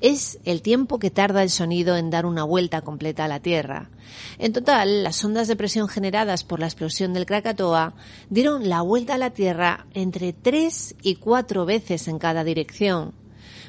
es 0.00 0.38
el 0.44 0.62
tiempo 0.62 0.98
que 0.98 1.10
tarda 1.10 1.42
el 1.42 1.50
sonido 1.50 1.96
en 1.96 2.10
dar 2.10 2.26
una 2.26 2.44
vuelta 2.44 2.82
completa 2.82 3.24
a 3.24 3.28
la 3.28 3.40
Tierra. 3.40 3.90
En 4.38 4.52
total, 4.52 5.04
las 5.04 5.24
ondas 5.24 5.48
de 5.48 5.56
presión 5.56 5.88
generadas 5.88 6.44
por 6.44 6.60
la 6.60 6.66
explosión 6.66 7.12
del 7.12 7.26
Krakatoa 7.26 7.94
dieron 8.30 8.68
la 8.68 8.82
vuelta 8.82 9.14
a 9.14 9.18
la 9.18 9.30
Tierra 9.30 9.86
entre 9.94 10.32
tres 10.32 10.94
y 11.02 11.16
cuatro 11.16 11.66
veces 11.66 12.08
en 12.08 12.18
cada 12.18 12.44
dirección. 12.44 13.12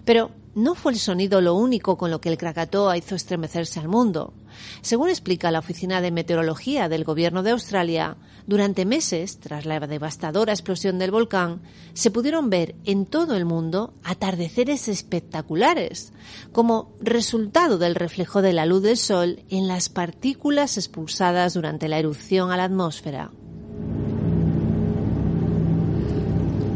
Pero 0.06 0.32
no 0.60 0.76
fue 0.76 0.91
el 0.91 0.99
sonido 0.99 1.41
lo 1.41 1.55
único 1.55 1.97
con 1.97 2.12
lo 2.12 2.20
que 2.20 2.30
el 2.30 2.38
Krakatoa 2.38 2.97
hizo 2.97 3.16
estremecerse 3.16 3.80
al 3.80 3.88
mundo. 3.88 4.34
Según 4.82 5.10
explica 5.10 5.51
la 5.51 5.60
Oficina 5.60 6.01
de 6.01 6.12
Meteorología 6.12 6.89
del 6.89 7.05
Gobierno 7.05 7.43
de 7.43 7.51
Australia, 7.51 8.18
durante 8.45 8.86
meses, 8.86 9.39
tras 9.39 9.66
la 9.66 9.80
devastadora 9.80 10.51
explosión 10.51 10.99
del 10.99 11.12
volcán, 11.12 11.62
se 11.93 12.12
pudieron 12.12 12.49
ver 12.49 12.76
en 12.84 13.05
todo 13.05 13.36
el 13.36 13.45
mundo 13.45 13.93
atardeceres 14.03 14.88
espectaculares, 14.88 16.12
como 16.51 16.91
resultado 16.99 17.78
del 17.78 17.95
reflejo 17.95 18.41
de 18.41 18.53
la 18.53 18.66
luz 18.66 18.84
del 18.84 18.97
sol 18.97 19.43
en 19.49 19.68
las 19.68 19.88
partículas 19.88 20.78
expulsadas 20.78 21.53
durante 21.53 21.88
la 21.88 21.99
erupción 21.99 22.51
a 22.51 22.57
la 22.57 22.66
atmósfera. 22.66 23.32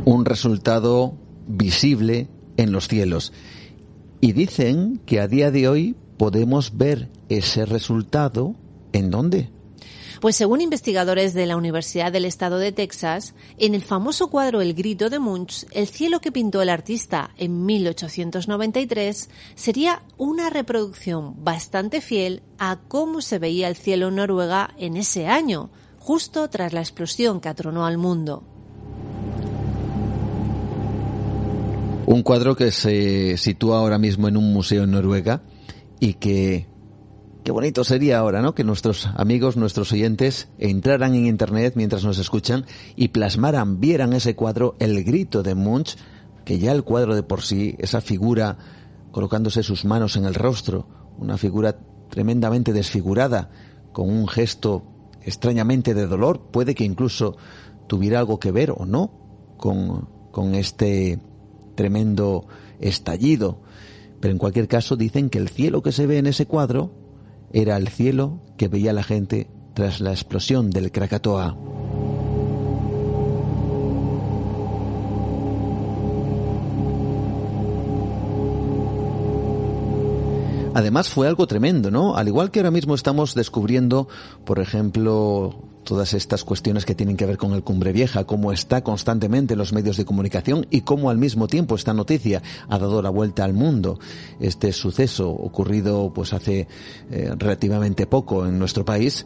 Un 0.05 0.25
resultado 0.25 1.15
visible 1.47 2.29
en 2.57 2.71
los 2.71 2.88
cielos. 2.88 3.34
Y 4.24 4.32
dicen 4.32 5.01
que 5.05 5.19
a 5.19 5.28
día 5.28 5.51
de 5.51 5.67
hoy 5.67 5.97
podemos 6.17 6.78
ver 6.78 7.09
ese 7.28 7.65
resultado 7.65 8.55
en 8.93 9.11
dónde? 9.11 9.49
Pues 10.21 10.38
según 10.38 10.61
investigadores 10.61 11.34
de 11.34 11.45
la 11.45 11.57
Universidad 11.57 12.09
del 12.09 12.24
Estado 12.24 12.57
de 12.57 12.71
Texas, 12.71 13.36
en 13.57 13.76
el 13.76 13.82
famoso 13.82 14.30
cuadro 14.30 14.61
El 14.61 14.76
grito 14.76 15.09
de 15.09 15.19
Munch, 15.19 15.65
el 15.71 15.88
cielo 15.88 16.21
que 16.21 16.32
pintó 16.32 16.61
el 16.61 16.69
artista 16.69 17.32
en 17.38 17.65
1893 17.65 19.30
sería 19.55 20.03
una 20.15 20.49
reproducción 20.49 21.43
bastante 21.43 21.99
fiel 21.99 22.43
a 22.57 22.80
cómo 22.88 23.19
se 23.19 23.39
veía 23.39 23.67
el 23.67 23.76
cielo 23.76 24.07
en 24.07 24.15
Noruega 24.15 24.74
en 24.78 24.95
ese 24.95 25.28
año, 25.28 25.69
justo 25.99 26.49
tras 26.49 26.71
la 26.71 26.80
explosión 26.80 27.41
que 27.41 27.49
atronó 27.49 27.86
al 27.86 27.97
mundo. 27.97 28.53
Un 32.06 32.24
cuadro 32.24 32.56
que 32.56 32.72
se 32.72 33.38
sitúa 33.38 33.80
ahora 33.80 33.97
mismo 33.97 34.28
en 34.28 34.38
un 34.38 34.51
museo 34.54 34.84
en 34.84 34.91
Noruega 34.91 35.41
y 35.99 36.16
que 36.16 36.68
Qué 37.43 37.51
bonito 37.51 37.84
sería 37.84 38.20
ahora, 38.20 38.41
¿no? 38.41 38.56
Que 38.56 38.64
nuestros 38.64 39.10
amigos, 39.18 39.58
nuestros 39.58 39.91
oyentes 39.91 40.47
entraran 40.60 41.14
en 41.14 41.26
Internet 41.26 41.74
mientras 41.76 42.06
nos 42.06 42.18
escuchan 42.18 42.66
y 42.95 43.10
plasmaran, 43.10 43.82
vieran 43.82 44.14
ese 44.14 44.34
cuadro, 44.34 44.78
el 44.80 45.04
grito 45.04 45.43
de 45.43 45.54
Munch, 45.54 45.97
que 46.45 46.58
ya 46.58 46.72
el 46.72 46.86
cuadro 46.86 47.16
de 47.16 47.24
por 47.24 47.41
sí, 47.41 47.76
esa 47.80 47.99
figura 47.99 48.58
colocándose 49.12 49.62
sus 49.62 49.84
manos 49.84 50.16
en 50.16 50.24
el 50.24 50.36
rostro, 50.36 50.88
una 51.18 51.38
figura 51.38 51.78
tremendamente 52.10 52.72
desfigurada, 52.72 53.49
con 53.91 54.10
un 54.10 54.30
gesto 54.30 54.84
extrañamente 55.22 55.93
de 55.93 56.08
dolor, 56.08 56.49
puede 56.49 56.76
que 56.76 56.86
incluso 56.86 57.36
tuviera 57.88 58.20
algo 58.20 58.39
que 58.39 58.54
ver 58.54 58.72
o 58.72 58.86
no 58.86 59.12
con, 59.58 60.08
con 60.32 60.56
este 60.56 61.20
tremendo 61.76 62.45
estallido. 62.80 63.61
Pero 64.19 64.32
en 64.32 64.38
cualquier 64.38 64.67
caso 64.67 64.95
dicen 64.95 65.30
que 65.30 65.38
el 65.38 65.49
cielo 65.49 65.82
que 65.82 65.91
se 65.91 66.07
ve 66.07 66.17
en 66.17 66.28
ese 66.28 66.45
cuadro 66.45 66.91
era 67.51 67.78
el 67.78 67.88
cielo 67.89 68.39
que 68.57 68.67
veía 68.67 68.93
la 68.93 69.03
gente 69.03 69.47
tras 69.74 70.01
la 70.01 70.11
explosión 70.11 70.69
del 70.69 70.91
Krakatoa. 70.91 71.57
Además 80.76 81.09
fue 81.09 81.28
algo 81.28 81.45
tremendo, 81.45 81.91
¿no? 81.91 82.15
Al 82.15 82.28
igual 82.28 82.49
que 82.49 82.59
ahora 82.59 82.71
mismo 82.71 82.95
estamos 82.95 83.36
descubriendo, 83.36 84.07
por 84.43 84.59
ejemplo, 84.59 85.72
todas 85.84 86.13
estas 86.13 86.43
cuestiones 86.43 86.86
que 86.86 86.95
tienen 86.95 87.17
que 87.17 87.25
ver 87.25 87.38
con 87.38 87.53
el 87.53 87.63
Cumbre 87.63 87.91
Vieja, 87.91 88.23
cómo 88.25 88.51
está 88.51 88.84
constantemente 88.84 89.53
en 89.53 89.59
los 89.59 89.73
medios 89.73 89.97
de 89.97 90.05
comunicación 90.05 90.65
y 90.69 90.81
cómo 90.81 91.09
al 91.09 91.17
mismo 91.17 91.47
tiempo 91.47 91.75
esta 91.75 91.93
noticia 91.93 92.41
ha 92.67 92.77
dado 92.77 93.01
la 93.01 93.09
vuelta 93.09 93.43
al 93.43 93.53
mundo. 93.53 93.99
Este 94.39 94.71
suceso 94.73 95.29
ocurrido 95.29 96.11
pues 96.13 96.34
hace 96.34 96.67
eh, 97.11 97.31
relativamente 97.38 98.07
poco 98.07 98.45
en 98.45 98.59
nuestro 98.59 98.86
país, 98.86 99.25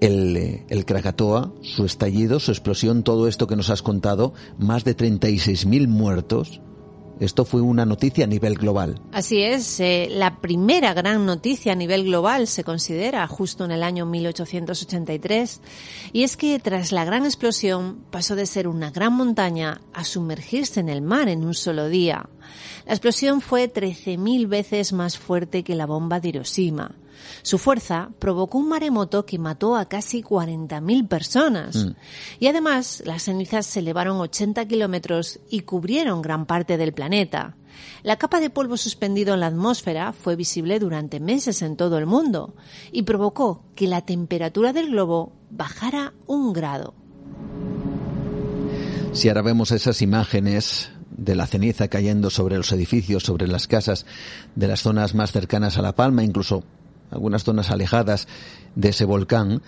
el, 0.00 0.36
eh, 0.36 0.66
el, 0.68 0.84
Krakatoa, 0.84 1.52
su 1.62 1.84
estallido, 1.84 2.40
su 2.40 2.50
explosión, 2.50 3.02
todo 3.02 3.28
esto 3.28 3.46
que 3.46 3.56
nos 3.56 3.70
has 3.70 3.82
contado, 3.82 4.34
más 4.58 4.84
de 4.84 4.96
36.000 4.96 5.88
muertos, 5.88 6.60
esto 7.20 7.44
fue 7.44 7.60
una 7.60 7.86
noticia 7.86 8.24
a 8.24 8.28
nivel 8.28 8.54
global. 8.54 9.00
Así 9.12 9.42
es, 9.42 9.80
eh, 9.80 10.08
la 10.10 10.40
primera 10.40 10.92
gran 10.94 11.24
noticia 11.24 11.72
a 11.72 11.74
nivel 11.76 12.04
global 12.04 12.46
se 12.46 12.64
considera 12.64 13.26
justo 13.26 13.64
en 13.64 13.70
el 13.70 13.82
año 13.82 14.06
1883 14.06 15.60
y 16.12 16.24
es 16.24 16.36
que 16.36 16.58
tras 16.58 16.92
la 16.92 17.04
gran 17.04 17.24
explosión 17.24 18.04
pasó 18.10 18.36
de 18.36 18.46
ser 18.46 18.68
una 18.68 18.90
gran 18.90 19.14
montaña 19.14 19.80
a 19.92 20.04
sumergirse 20.04 20.80
en 20.80 20.88
el 20.88 21.02
mar 21.02 21.28
en 21.28 21.44
un 21.44 21.54
solo 21.54 21.88
día. 21.88 22.28
La 22.86 22.92
explosión 22.92 23.40
fue 23.40 23.72
13.000 23.72 24.48
veces 24.48 24.92
más 24.92 25.18
fuerte 25.18 25.64
que 25.64 25.74
la 25.74 25.86
bomba 25.86 26.20
de 26.20 26.28
Hiroshima. 26.28 26.94
Su 27.42 27.58
fuerza 27.58 28.10
provocó 28.18 28.58
un 28.58 28.68
maremoto 28.68 29.26
que 29.26 29.38
mató 29.38 29.76
a 29.76 29.88
casi 29.88 30.22
40.000 30.22 31.08
personas. 31.08 31.76
Mm. 31.76 31.90
Y 32.40 32.46
además, 32.48 33.02
las 33.04 33.24
cenizas 33.24 33.66
se 33.66 33.80
elevaron 33.80 34.20
80 34.20 34.66
kilómetros 34.66 35.40
y 35.48 35.60
cubrieron 35.60 36.22
gran 36.22 36.46
parte 36.46 36.76
del 36.76 36.92
planeta. 36.92 37.56
La 38.02 38.16
capa 38.16 38.40
de 38.40 38.50
polvo 38.50 38.76
suspendido 38.76 39.34
en 39.34 39.40
la 39.40 39.48
atmósfera 39.48 40.12
fue 40.12 40.36
visible 40.36 40.78
durante 40.78 41.20
meses 41.20 41.62
en 41.62 41.76
todo 41.76 41.98
el 41.98 42.06
mundo 42.06 42.54
y 42.92 43.02
provocó 43.02 43.64
que 43.74 43.86
la 43.86 44.02
temperatura 44.02 44.72
del 44.72 44.90
globo 44.90 45.32
bajara 45.50 46.14
un 46.26 46.52
grado. 46.52 46.94
Si 49.12 49.28
ahora 49.28 49.42
vemos 49.42 49.72
esas 49.72 50.02
imágenes 50.02 50.90
de 51.16 51.34
la 51.34 51.46
ceniza 51.46 51.88
cayendo 51.88 52.30
sobre 52.30 52.56
los 52.56 52.70
edificios, 52.72 53.22
sobre 53.22 53.48
las 53.48 53.66
casas 53.66 54.04
de 54.54 54.68
las 54.68 54.82
zonas 54.82 55.14
más 55.14 55.32
cercanas 55.32 55.78
a 55.78 55.82
La 55.82 55.94
Palma, 55.94 56.22
incluso 56.22 56.64
algunas 57.10 57.44
zonas 57.44 57.70
alejadas 57.70 58.28
de 58.74 58.90
ese 58.90 59.04
volcán, 59.04 59.62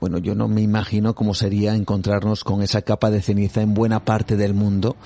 bueno, 0.00 0.18
yo 0.18 0.34
no 0.34 0.48
me 0.48 0.60
imagino 0.60 1.14
cómo 1.14 1.34
sería 1.34 1.74
encontrarnos 1.74 2.44
con 2.44 2.62
esa 2.62 2.82
capa 2.82 3.10
de 3.10 3.22
ceniza 3.22 3.62
en 3.62 3.72
buena 3.72 4.04
parte 4.04 4.36
del 4.36 4.52
mundo 4.52 4.96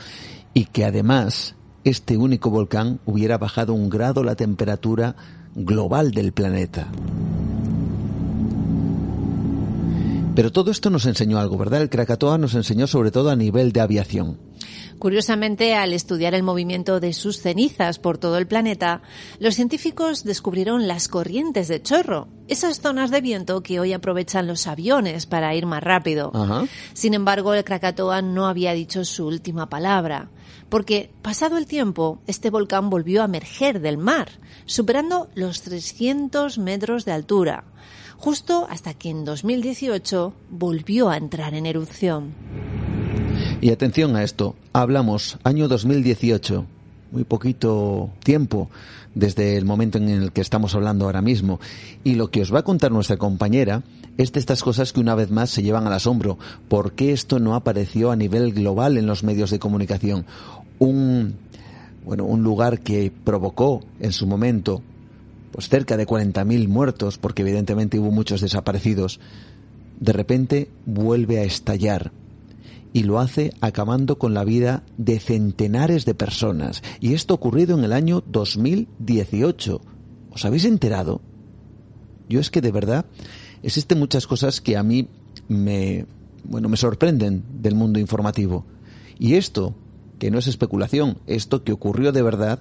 y 0.54 0.64
que 0.64 0.84
además 0.84 1.54
este 1.84 2.16
único 2.16 2.50
volcán 2.50 2.98
hubiera 3.04 3.38
bajado 3.38 3.74
un 3.74 3.90
grado 3.90 4.24
la 4.24 4.34
temperatura 4.34 5.14
global 5.54 6.10
del 6.10 6.32
planeta. 6.32 6.88
Pero 10.34 10.52
todo 10.52 10.70
esto 10.70 10.90
nos 10.90 11.06
enseñó 11.06 11.38
algo, 11.38 11.56
¿verdad? 11.58 11.82
El 11.82 11.90
Krakatoa 11.90 12.38
nos 12.38 12.54
enseñó 12.54 12.86
sobre 12.86 13.10
todo 13.10 13.30
a 13.30 13.36
nivel 13.36 13.72
de 13.72 13.80
aviación. 13.80 14.47
Curiosamente, 14.98 15.74
al 15.74 15.92
estudiar 15.92 16.34
el 16.34 16.42
movimiento 16.42 16.98
de 16.98 17.12
sus 17.12 17.38
cenizas 17.40 17.98
por 17.98 18.18
todo 18.18 18.36
el 18.36 18.48
planeta, 18.48 19.02
los 19.38 19.54
científicos 19.54 20.24
descubrieron 20.24 20.88
las 20.88 21.08
corrientes 21.08 21.68
de 21.68 21.80
chorro, 21.80 22.26
esas 22.48 22.80
zonas 22.80 23.10
de 23.10 23.20
viento 23.20 23.62
que 23.62 23.78
hoy 23.78 23.92
aprovechan 23.92 24.48
los 24.48 24.66
aviones 24.66 25.26
para 25.26 25.54
ir 25.54 25.66
más 25.66 25.82
rápido. 25.82 26.32
Sin 26.94 27.14
embargo, 27.14 27.54
el 27.54 27.64
Krakatoa 27.64 28.22
no 28.22 28.48
había 28.48 28.72
dicho 28.72 29.04
su 29.04 29.26
última 29.26 29.68
palabra, 29.68 30.30
porque 30.68 31.10
pasado 31.22 31.58
el 31.58 31.66
tiempo, 31.66 32.20
este 32.26 32.50
volcán 32.50 32.90
volvió 32.90 33.22
a 33.22 33.26
emerger 33.26 33.80
del 33.80 33.98
mar, 33.98 34.40
superando 34.66 35.28
los 35.34 35.62
300 35.62 36.58
metros 36.58 37.04
de 37.04 37.12
altura, 37.12 37.64
justo 38.16 38.66
hasta 38.68 38.94
que 38.94 39.10
en 39.10 39.24
2018 39.24 40.34
volvió 40.50 41.08
a 41.08 41.16
entrar 41.16 41.54
en 41.54 41.66
erupción. 41.66 42.77
Y 43.60 43.70
atención 43.70 44.14
a 44.14 44.22
esto, 44.22 44.54
hablamos 44.72 45.36
año 45.42 45.66
2018, 45.66 46.64
muy 47.10 47.24
poquito 47.24 48.10
tiempo 48.22 48.70
desde 49.16 49.56
el 49.56 49.64
momento 49.64 49.98
en 49.98 50.08
el 50.08 50.30
que 50.30 50.42
estamos 50.42 50.76
hablando 50.76 51.06
ahora 51.06 51.22
mismo. 51.22 51.58
Y 52.04 52.14
lo 52.14 52.30
que 52.30 52.42
os 52.42 52.54
va 52.54 52.60
a 52.60 52.64
contar 52.64 52.92
nuestra 52.92 53.16
compañera 53.16 53.82
es 54.16 54.30
de 54.30 54.38
estas 54.38 54.62
cosas 54.62 54.92
que 54.92 55.00
una 55.00 55.16
vez 55.16 55.32
más 55.32 55.50
se 55.50 55.64
llevan 55.64 55.88
al 55.88 55.92
asombro. 55.92 56.38
¿Por 56.68 56.92
qué 56.92 57.10
esto 57.10 57.40
no 57.40 57.56
apareció 57.56 58.12
a 58.12 58.16
nivel 58.16 58.52
global 58.52 58.96
en 58.96 59.06
los 59.06 59.24
medios 59.24 59.50
de 59.50 59.58
comunicación? 59.58 60.24
Un, 60.78 61.34
bueno, 62.04 62.26
un 62.26 62.44
lugar 62.44 62.78
que 62.78 63.10
provocó 63.24 63.82
en 63.98 64.12
su 64.12 64.28
momento 64.28 64.82
pues 65.50 65.68
cerca 65.68 65.96
de 65.96 66.06
40.000 66.06 66.68
muertos, 66.68 67.18
porque 67.18 67.42
evidentemente 67.42 67.98
hubo 67.98 68.12
muchos 68.12 68.40
desaparecidos, 68.40 69.18
de 69.98 70.12
repente 70.12 70.68
vuelve 70.86 71.40
a 71.40 71.42
estallar 71.42 72.12
y 72.98 73.04
lo 73.04 73.20
hace 73.20 73.52
acabando 73.60 74.18
con 74.18 74.34
la 74.34 74.42
vida 74.42 74.82
de 74.96 75.20
centenares 75.20 76.04
de 76.04 76.14
personas. 76.14 76.82
Y 76.98 77.14
esto 77.14 77.32
ocurrido 77.32 77.78
en 77.78 77.84
el 77.84 77.92
año 77.92 78.24
2018. 78.26 79.80
¿Os 80.32 80.44
habéis 80.44 80.64
enterado? 80.64 81.20
Yo 82.28 82.40
es 82.40 82.50
que 82.50 82.60
de 82.60 82.72
verdad 82.72 83.06
existen 83.62 84.00
muchas 84.00 84.26
cosas 84.26 84.60
que 84.60 84.76
a 84.76 84.82
mí 84.82 85.06
me, 85.46 86.06
bueno, 86.42 86.68
me 86.68 86.76
sorprenden 86.76 87.44
del 87.62 87.76
mundo 87.76 88.00
informativo. 88.00 88.66
Y 89.16 89.34
esto, 89.34 89.76
que 90.18 90.32
no 90.32 90.40
es 90.40 90.48
especulación, 90.48 91.18
esto 91.28 91.62
que 91.62 91.70
ocurrió 91.70 92.10
de 92.10 92.22
verdad, 92.22 92.58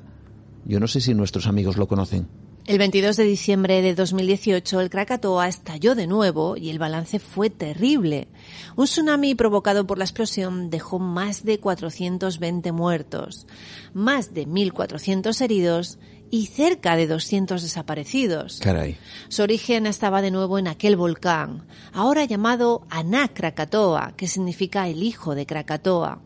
yo 0.66 0.80
no 0.80 0.86
sé 0.86 1.02
si 1.02 1.16
nuestros 1.16 1.48
amigos 1.48 1.78
lo 1.78 1.88
conocen. 1.88 2.28
El 2.68 2.80
22 2.80 3.16
de 3.16 3.24
diciembre 3.24 3.82
de 3.82 3.96
2018 3.96 4.82
el 4.82 4.90
Krakatoa 4.90 5.48
estalló 5.48 5.96
de 5.96 6.06
nuevo 6.06 6.58
y 6.58 6.70
el 6.70 6.80
balance 6.80 7.18
fue 7.18 7.50
terrible. 7.50 8.28
Un 8.76 8.88
tsunami 8.88 9.36
provocado 9.36 9.88
por 9.88 9.98
la 9.98 10.04
explosión 10.04 10.70
dejó 10.70 11.00
más 11.00 11.46
de 11.46 11.62
420 11.62 12.74
muertos, 12.74 13.48
más 13.94 14.34
de 14.34 14.46
1.400 14.46 15.40
heridos 15.40 15.98
y 16.30 16.48
cerca 16.48 16.98
de 16.98 17.08
200 17.08 17.62
desaparecidos. 17.62 18.60
Caray. 18.62 18.98
Su 19.30 19.44
origen 19.44 19.86
estaba 19.86 20.22
de 20.22 20.32
nuevo 20.32 20.60
en 20.60 20.68
aquel 20.68 20.98
volcán, 20.98 21.66
ahora 21.94 22.26
llamado 22.26 22.86
Anak 22.90 23.32
Krakatoa, 23.34 24.14
que 24.18 24.28
significa 24.28 24.90
el 24.90 25.04
hijo 25.04 25.36
de 25.36 25.46
Krakatoa. 25.46 26.22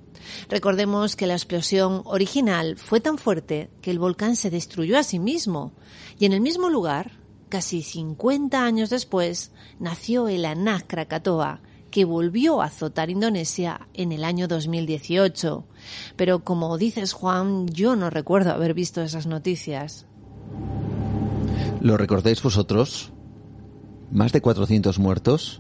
Recordemos 0.50 1.16
que 1.16 1.28
la 1.28 1.34
explosión 1.34 2.02
original 2.06 2.78
fue 2.78 3.00
tan 3.00 3.18
fuerte 3.18 3.70
que 3.82 3.92
el 3.92 4.00
volcán 4.00 4.36
se 4.36 4.50
destruyó 4.50 4.98
a 4.98 5.04
sí 5.04 5.20
mismo 5.20 5.74
y 6.20 6.26
en 6.26 6.34
el 6.34 6.42
mismo 6.42 6.70
lugar, 6.70 7.20
casi 7.50 7.84
50 7.84 8.64
años 8.64 8.90
después, 8.90 9.52
nació 9.80 10.28
el 10.28 10.46
Anak 10.46 10.88
Krakatoa, 10.88 11.62
que 11.92 12.06
volvió 12.06 12.62
a 12.62 12.66
azotar 12.66 13.10
Indonesia 13.10 13.88
en 13.94 14.12
el 14.12 14.24
año 14.24 14.48
2018. 14.48 15.66
Pero 16.16 16.44
como 16.44 16.78
dices 16.78 17.14
Juan, 17.14 17.68
yo 17.68 17.96
no 17.96 18.10
recuerdo 18.10 18.52
haber 18.52 18.74
visto 18.74 19.02
esas 19.02 19.28
noticias. 19.28 20.08
¿Lo 21.82 21.98
recordáis 21.98 22.42
vosotros? 22.42 23.12
Más 24.12 24.32
de 24.32 24.42
400 24.42 25.00
muertos, 25.00 25.60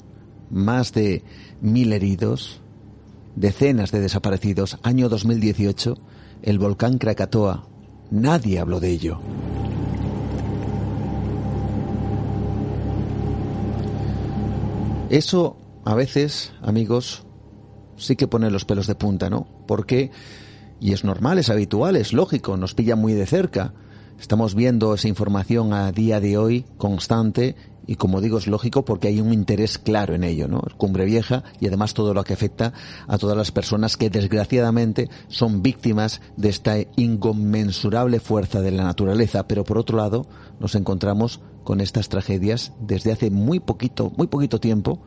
más 0.49 0.93
de 0.93 1.24
mil 1.62 1.93
heridos, 1.93 2.62
decenas 3.36 3.92
de 3.92 4.02
desaparecidos. 4.02 4.78
Año 4.84 5.10
2018, 5.10 5.98
el 6.42 6.60
volcán 6.60 6.98
Krakatoa. 6.98 7.68
Nadie 8.10 8.60
habló 8.60 8.80
de 8.80 8.92
ello. 8.92 9.20
Eso 15.10 15.58
a 15.84 15.96
veces, 15.96 16.54
amigos, 16.62 17.24
sí 17.98 18.16
que 18.16 18.28
pone 18.28 18.52
los 18.52 18.66
pelos 18.66 18.88
de 18.88 18.96
punta, 18.96 19.30
¿no? 19.30 19.48
Porque, 19.68 20.12
y 20.80 20.94
es 20.94 21.04
normal, 21.04 21.40
es 21.40 21.50
habitual, 21.50 21.96
es 21.96 22.14
lógico, 22.14 22.56
nos 22.58 22.74
pilla 22.74 22.96
muy 22.96 23.14
de 23.14 23.26
cerca. 23.26 23.74
Estamos 24.20 24.56
viendo 24.56 24.94
esa 24.94 25.08
información 25.08 25.74
a 25.74 25.92
día 25.92 26.20
de 26.20 26.38
hoy 26.38 26.66
constante 26.78 27.56
y 27.88 27.96
como 27.96 28.22
digo 28.22 28.38
es 28.38 28.48
lógico 28.48 28.86
porque 28.86 29.08
hay 29.08 29.20
un 29.20 29.34
interés 29.34 29.78
claro 29.78 30.14
en 30.14 30.24
ello, 30.24 30.48
¿no? 30.48 30.62
Cumbre 30.78 31.06
Vieja 31.06 31.44
y 31.60 31.68
además 31.68 31.94
todo 31.94 32.14
lo 32.14 32.24
que 32.24 32.34
afecta 32.34 32.74
a 33.08 33.18
todas 33.18 33.38
las 33.38 33.52
personas 33.52 33.98
que 33.98 34.10
desgraciadamente 34.10 35.10
son 35.28 35.62
víctimas 35.62 36.22
de 36.38 36.50
esta 36.50 36.76
inconmensurable 36.96 38.20
fuerza 38.20 38.62
de 38.62 38.72
la 38.72 38.84
naturaleza, 38.84 39.48
pero 39.48 39.64
por 39.64 39.78
otro 39.78 39.98
lado 39.98 40.28
nos 40.60 40.76
encontramos 40.76 41.42
con 41.64 41.82
estas 41.82 42.10
tragedias 42.10 42.74
desde 42.80 43.12
hace 43.12 43.32
muy 43.32 43.60
poquito, 43.60 44.12
muy 44.18 44.28
poquito 44.28 44.60
tiempo 44.60 45.02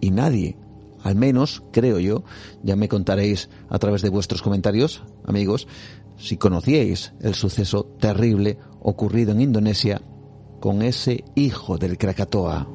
y 0.00 0.10
nadie, 0.10 0.56
al 1.02 1.16
menos 1.16 1.62
creo 1.72 1.98
yo, 1.98 2.24
ya 2.62 2.76
me 2.76 2.88
contaréis 2.88 3.48
a 3.68 3.78
través 3.78 4.02
de 4.02 4.10
vuestros 4.10 4.42
comentarios, 4.42 5.02
amigos, 5.24 5.66
si 6.18 6.36
conocíais 6.36 7.12
el 7.20 7.34
suceso 7.34 7.84
terrible 7.98 8.58
ocurrido 8.80 9.32
en 9.32 9.40
Indonesia 9.40 10.00
con 10.66 10.82
ese 10.82 11.22
hijo 11.36 11.78
del 11.78 11.96
Krakatoa. 11.96 12.66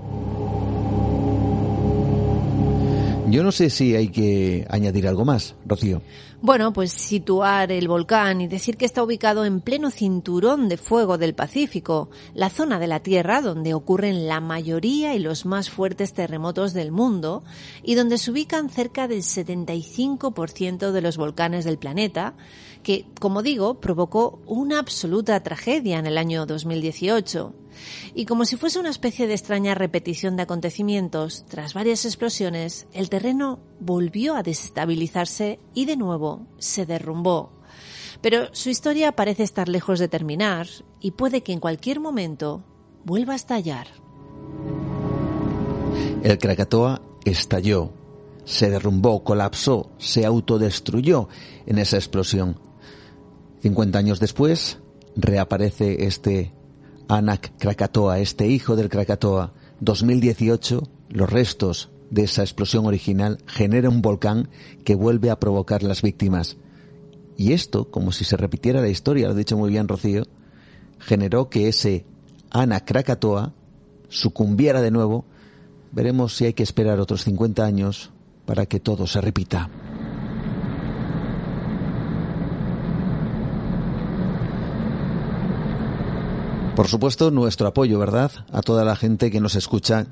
Yo 3.30 3.44
no 3.44 3.52
sé 3.52 3.70
si 3.70 3.98
hay 3.98 4.08
que 4.08 4.66
añadir 4.70 5.10
algo 5.10 5.26
más, 5.26 5.56
Rocío. 5.66 6.02
Bueno, 6.42 6.72
pues 6.72 6.94
situar 6.94 7.70
el 7.72 7.90
volcán 7.90 8.40
y 8.40 8.48
decir 8.48 8.78
que 8.78 8.86
está 8.86 9.04
ubicado 9.04 9.44
en 9.44 9.60
pleno 9.60 9.92
cinturón 9.92 10.70
de 10.70 10.78
fuego 10.78 11.18
del 11.18 11.36
Pacífico, 11.36 12.10
la 12.34 12.50
zona 12.50 12.80
de 12.80 12.88
la 12.88 13.02
Tierra 13.02 13.42
donde 13.42 13.74
ocurren 13.74 14.26
la 14.26 14.40
mayoría 14.40 15.14
y 15.14 15.20
los 15.20 15.46
más 15.46 15.70
fuertes 15.70 16.14
terremotos 16.14 16.72
del 16.72 16.94
mundo 16.94 17.44
y 17.84 17.96
donde 17.96 18.18
se 18.18 18.32
ubican 18.32 18.70
cerca 18.70 19.10
del 19.10 19.22
75% 19.22 20.92
de 20.92 21.02
los 21.02 21.18
volcanes 21.18 21.66
del 21.66 21.78
planeta, 21.78 22.36
que, 22.84 23.06
como 23.20 23.42
digo, 23.42 23.80
provocó 23.80 24.42
una 24.46 24.80
absoluta 24.80 25.42
tragedia 25.44 26.00
en 26.00 26.08
el 26.08 26.18
año 26.18 26.46
2018. 26.46 27.54
Y 28.14 28.26
como 28.26 28.46
si 28.46 28.58
fuese 28.58 28.80
una 28.80 28.90
especie 28.90 29.28
de 29.28 29.34
extraña 29.34 29.76
repetición 29.76 30.36
de 30.36 30.44
acontecimientos, 30.44 31.46
tras 31.48 31.74
varias 31.74 32.06
explosiones, 32.06 32.88
el 32.94 33.10
terreno 33.10 33.60
volvió 33.80 34.36
a 34.36 34.44
desestabilizarse 34.44 35.60
y 35.74 35.86
de 35.86 35.98
nuevo 35.98 36.48
se 36.58 36.86
derrumbó. 36.86 37.52
Pero 38.22 38.54
su 38.54 38.70
historia 38.70 39.14
parece 39.14 39.44
estar 39.44 39.68
lejos 39.68 40.00
de 40.00 40.08
terminar 40.08 40.68
y 41.00 41.12
puede 41.12 41.42
que 41.42 41.54
en 41.54 41.60
cualquier 41.60 42.00
momento 42.00 42.64
vuelva 43.04 43.34
a 43.34 43.38
estallar. 43.38 43.88
El 46.24 46.38
Krakatoa 46.38 47.02
estalló, 47.26 47.92
se 48.46 48.70
derrumbó, 48.70 49.24
colapsó, 49.24 49.90
se 49.98 50.26
autodestruyó 50.26 51.30
en 51.66 51.80
esa 51.80 51.98
explosión. 51.98 52.60
50 53.62 53.98
años 54.00 54.20
después, 54.20 54.80
reaparece 55.16 56.06
este 56.06 56.54
Anak 57.08 57.54
Krakatoa, 57.60 58.20
este 58.20 58.48
hijo 58.48 58.76
del 58.76 58.90
Krakatoa. 58.90 59.54
2018, 59.80 60.88
los 61.10 61.30
restos 61.30 61.90
de 62.10 62.24
esa 62.24 62.42
explosión 62.42 62.86
original 62.86 63.40
genera 63.48 63.90
un 63.90 64.02
volcán 64.02 64.50
que 64.84 64.96
vuelve 64.96 65.30
a 65.30 65.40
provocar 65.40 65.84
las 65.84 66.02
víctimas. 66.02 66.58
Y 67.38 67.54
esto, 67.54 67.90
como 67.90 68.12
si 68.12 68.26
se 68.26 68.38
repitiera 68.38 68.82
la 68.82 68.90
historia, 68.90 69.28
lo 69.28 69.34
ha 69.34 69.38
dicho 69.38 69.58
muy 69.58 69.70
bien 69.70 69.88
Rocío, 69.88 70.24
generó 71.00 71.50
que 71.50 71.68
ese 71.68 72.06
Anak 72.50 72.86
Krakatoa 72.86 73.54
sucumbiera 74.10 74.82
de 74.82 74.92
nuevo. 74.92 75.26
Veremos 75.92 76.36
si 76.36 76.46
hay 76.46 76.54
que 76.54 76.64
esperar 76.64 77.00
otros 77.00 77.24
50 77.24 77.64
años 77.64 78.12
para 78.46 78.66
que 78.66 78.80
todo 78.80 79.08
se 79.08 79.22
repita. 79.22 79.70
Por 86.76 86.88
supuesto, 86.88 87.32
nuestro 87.32 87.68
apoyo, 87.68 88.00
¿verdad? 88.00 88.32
A 88.52 88.62
toda 88.62 88.86
la 88.86 88.96
gente 88.96 89.30
que 89.30 89.42
nos 89.42 89.56
escucha, 89.56 90.08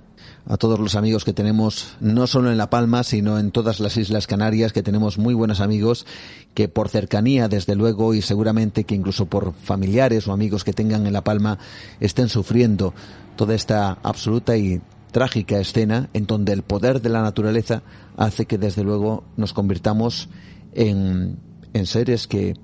a 0.45 0.57
todos 0.57 0.77
los 0.77 0.95
amigos 0.95 1.23
que 1.23 1.31
tenemos, 1.31 1.95
no 2.01 2.27
solo 2.27 2.51
en 2.51 2.57
La 2.57 2.69
Palma, 2.69 3.03
sino 3.03 3.39
en 3.39 3.51
todas 3.51 3.79
las 3.79 3.95
Islas 3.95 4.27
Canarias, 4.27 4.73
que 4.73 4.83
tenemos 4.83 5.17
muy 5.17 5.33
buenos 5.33 5.61
amigos, 5.61 6.05
que 6.53 6.67
por 6.67 6.89
cercanía, 6.89 7.47
desde 7.47 7.75
luego, 7.75 8.13
y 8.13 8.21
seguramente 8.21 8.83
que 8.83 8.93
incluso 8.93 9.25
por 9.25 9.53
familiares 9.53 10.27
o 10.27 10.33
amigos 10.33 10.65
que 10.65 10.73
tengan 10.73 11.07
en 11.07 11.13
La 11.13 11.23
Palma, 11.23 11.59
estén 12.01 12.27
sufriendo 12.27 12.93
toda 13.37 13.55
esta 13.55 13.97
absoluta 14.03 14.57
y 14.57 14.81
trágica 15.11 15.59
escena 15.59 16.09
en 16.13 16.25
donde 16.25 16.51
el 16.51 16.63
poder 16.63 17.01
de 17.01 17.09
la 17.09 17.21
naturaleza 17.21 17.83
hace 18.17 18.45
que, 18.45 18.57
desde 18.57 18.83
luego, 18.83 19.23
nos 19.37 19.53
convirtamos 19.53 20.27
en, 20.73 21.37
en 21.73 21.85
seres 21.85 22.27
que 22.27 22.55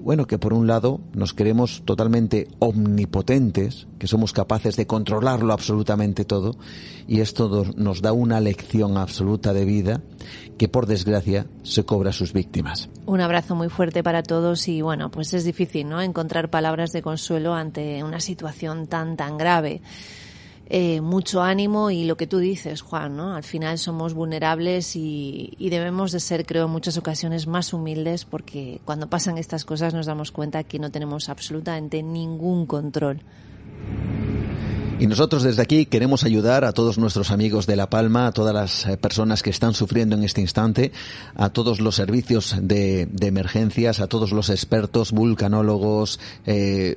bueno, 0.00 0.26
que 0.26 0.38
por 0.38 0.52
un 0.52 0.66
lado 0.66 1.00
nos 1.14 1.34
creemos 1.34 1.82
totalmente 1.84 2.48
omnipotentes, 2.58 3.86
que 3.98 4.06
somos 4.06 4.32
capaces 4.32 4.76
de 4.76 4.86
controlarlo 4.86 5.52
absolutamente 5.52 6.24
todo, 6.24 6.56
y 7.06 7.20
esto 7.20 7.64
nos 7.76 8.02
da 8.02 8.12
una 8.12 8.40
lección 8.40 8.96
absoluta 8.96 9.52
de 9.52 9.64
vida 9.64 10.00
que 10.58 10.68
por 10.68 10.86
desgracia 10.86 11.46
se 11.62 11.84
cobra 11.84 12.10
a 12.10 12.12
sus 12.12 12.32
víctimas. 12.32 12.88
Un 13.06 13.20
abrazo 13.20 13.54
muy 13.54 13.68
fuerte 13.68 14.02
para 14.02 14.22
todos 14.22 14.68
y 14.68 14.80
bueno, 14.80 15.10
pues 15.10 15.34
es 15.34 15.44
difícil, 15.44 15.88
¿no? 15.88 16.00
Encontrar 16.00 16.50
palabras 16.50 16.92
de 16.92 17.02
consuelo 17.02 17.54
ante 17.54 18.02
una 18.02 18.20
situación 18.20 18.86
tan 18.86 19.16
tan 19.16 19.36
grave. 19.38 19.82
Eh, 20.68 21.00
mucho 21.00 21.42
ánimo 21.42 21.92
y 21.92 22.04
lo 22.04 22.16
que 22.16 22.26
tú 22.26 22.38
dices, 22.38 22.80
Juan, 22.80 23.16
¿no? 23.16 23.36
Al 23.36 23.44
final 23.44 23.78
somos 23.78 24.14
vulnerables 24.14 24.96
y, 24.96 25.54
y, 25.58 25.70
debemos 25.70 26.10
de 26.10 26.18
ser, 26.18 26.44
creo, 26.44 26.64
en 26.64 26.72
muchas 26.72 26.98
ocasiones 26.98 27.46
más 27.46 27.72
humildes 27.72 28.24
porque 28.24 28.80
cuando 28.84 29.08
pasan 29.08 29.38
estas 29.38 29.64
cosas 29.64 29.94
nos 29.94 30.06
damos 30.06 30.32
cuenta 30.32 30.64
que 30.64 30.80
no 30.80 30.90
tenemos 30.90 31.28
absolutamente 31.28 32.02
ningún 32.02 32.66
control. 32.66 33.22
Y 34.98 35.08
nosotros 35.08 35.42
desde 35.42 35.60
aquí 35.60 35.84
queremos 35.84 36.24
ayudar 36.24 36.64
a 36.64 36.72
todos 36.72 36.96
nuestros 36.96 37.30
amigos 37.30 37.66
de 37.66 37.76
La 37.76 37.90
Palma, 37.90 38.26
a 38.26 38.32
todas 38.32 38.54
las 38.54 38.86
eh, 38.86 38.96
personas 38.96 39.42
que 39.42 39.50
están 39.50 39.74
sufriendo 39.74 40.16
en 40.16 40.24
este 40.24 40.40
instante, 40.40 40.90
a 41.34 41.50
todos 41.50 41.80
los 41.80 41.96
servicios 41.96 42.56
de, 42.62 43.06
emergencias, 43.20 44.00
a 44.00 44.06
todos 44.06 44.32
los 44.32 44.48
expertos, 44.48 45.12
vulcanólogos, 45.12 46.18
eh, 46.46 46.96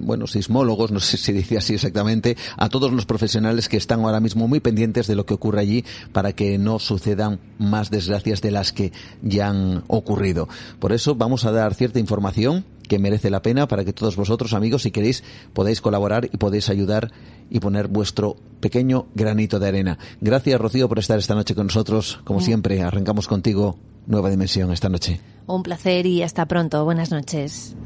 bueno, 0.00 0.26
sismólogos, 0.26 0.90
no 0.90 0.98
sé 0.98 1.16
si 1.16 1.32
dice 1.32 1.58
así 1.58 1.74
exactamente, 1.74 2.36
a 2.56 2.68
todos 2.68 2.90
los 2.92 3.06
profesionales 3.06 3.68
que 3.68 3.76
están 3.76 4.00
ahora 4.00 4.18
mismo 4.18 4.48
muy 4.48 4.58
pendientes 4.58 5.06
de 5.06 5.14
lo 5.14 5.26
que 5.26 5.34
ocurre 5.34 5.60
allí 5.60 5.84
para 6.12 6.32
que 6.32 6.58
no 6.58 6.80
sucedan 6.80 7.38
más 7.58 7.88
desgracias 7.88 8.42
de 8.42 8.50
las 8.50 8.72
que 8.72 8.92
ya 9.22 9.48
han 9.48 9.84
ocurrido. 9.86 10.48
Por 10.80 10.92
eso 10.92 11.14
vamos 11.14 11.44
a 11.44 11.52
dar 11.52 11.72
cierta 11.74 12.00
información 12.00 12.64
que 12.88 12.98
merece 12.98 13.30
la 13.30 13.42
pena 13.42 13.68
para 13.68 13.84
que 13.84 13.92
todos 13.92 14.16
vosotros, 14.16 14.52
amigos, 14.54 14.82
si 14.82 14.90
queréis, 14.90 15.22
podáis 15.52 15.80
colaborar 15.80 16.28
y 16.32 16.36
podéis 16.36 16.68
ayudar 16.68 17.10
y 17.50 17.60
poner 17.60 17.88
vuestro 17.88 18.36
pequeño 18.60 19.06
granito 19.14 19.58
de 19.58 19.68
arena. 19.68 19.98
Gracias, 20.20 20.60
Rocío, 20.60 20.88
por 20.88 20.98
estar 20.98 21.18
esta 21.18 21.34
noche 21.34 21.54
con 21.54 21.66
nosotros. 21.66 22.20
Como 22.24 22.40
mm. 22.40 22.42
siempre, 22.42 22.82
arrancamos 22.82 23.28
contigo 23.28 23.78
Nueva 24.06 24.30
Dimensión 24.30 24.72
esta 24.72 24.88
noche. 24.88 25.20
Un 25.46 25.62
placer 25.62 26.06
y 26.06 26.22
hasta 26.22 26.46
pronto. 26.46 26.84
Buenas 26.84 27.10
noches. 27.10 27.76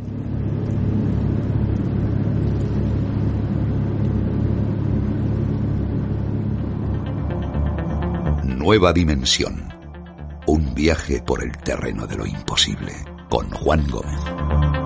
Nueva 8.44 8.92
Dimensión. 8.92 9.68
Un 10.46 10.74
viaje 10.74 11.22
por 11.22 11.42
el 11.42 11.56
terreno 11.58 12.06
de 12.06 12.16
lo 12.16 12.26
imposible 12.26 12.92
con 13.30 13.48
Juan 13.50 13.86
Gómez. 13.88 14.79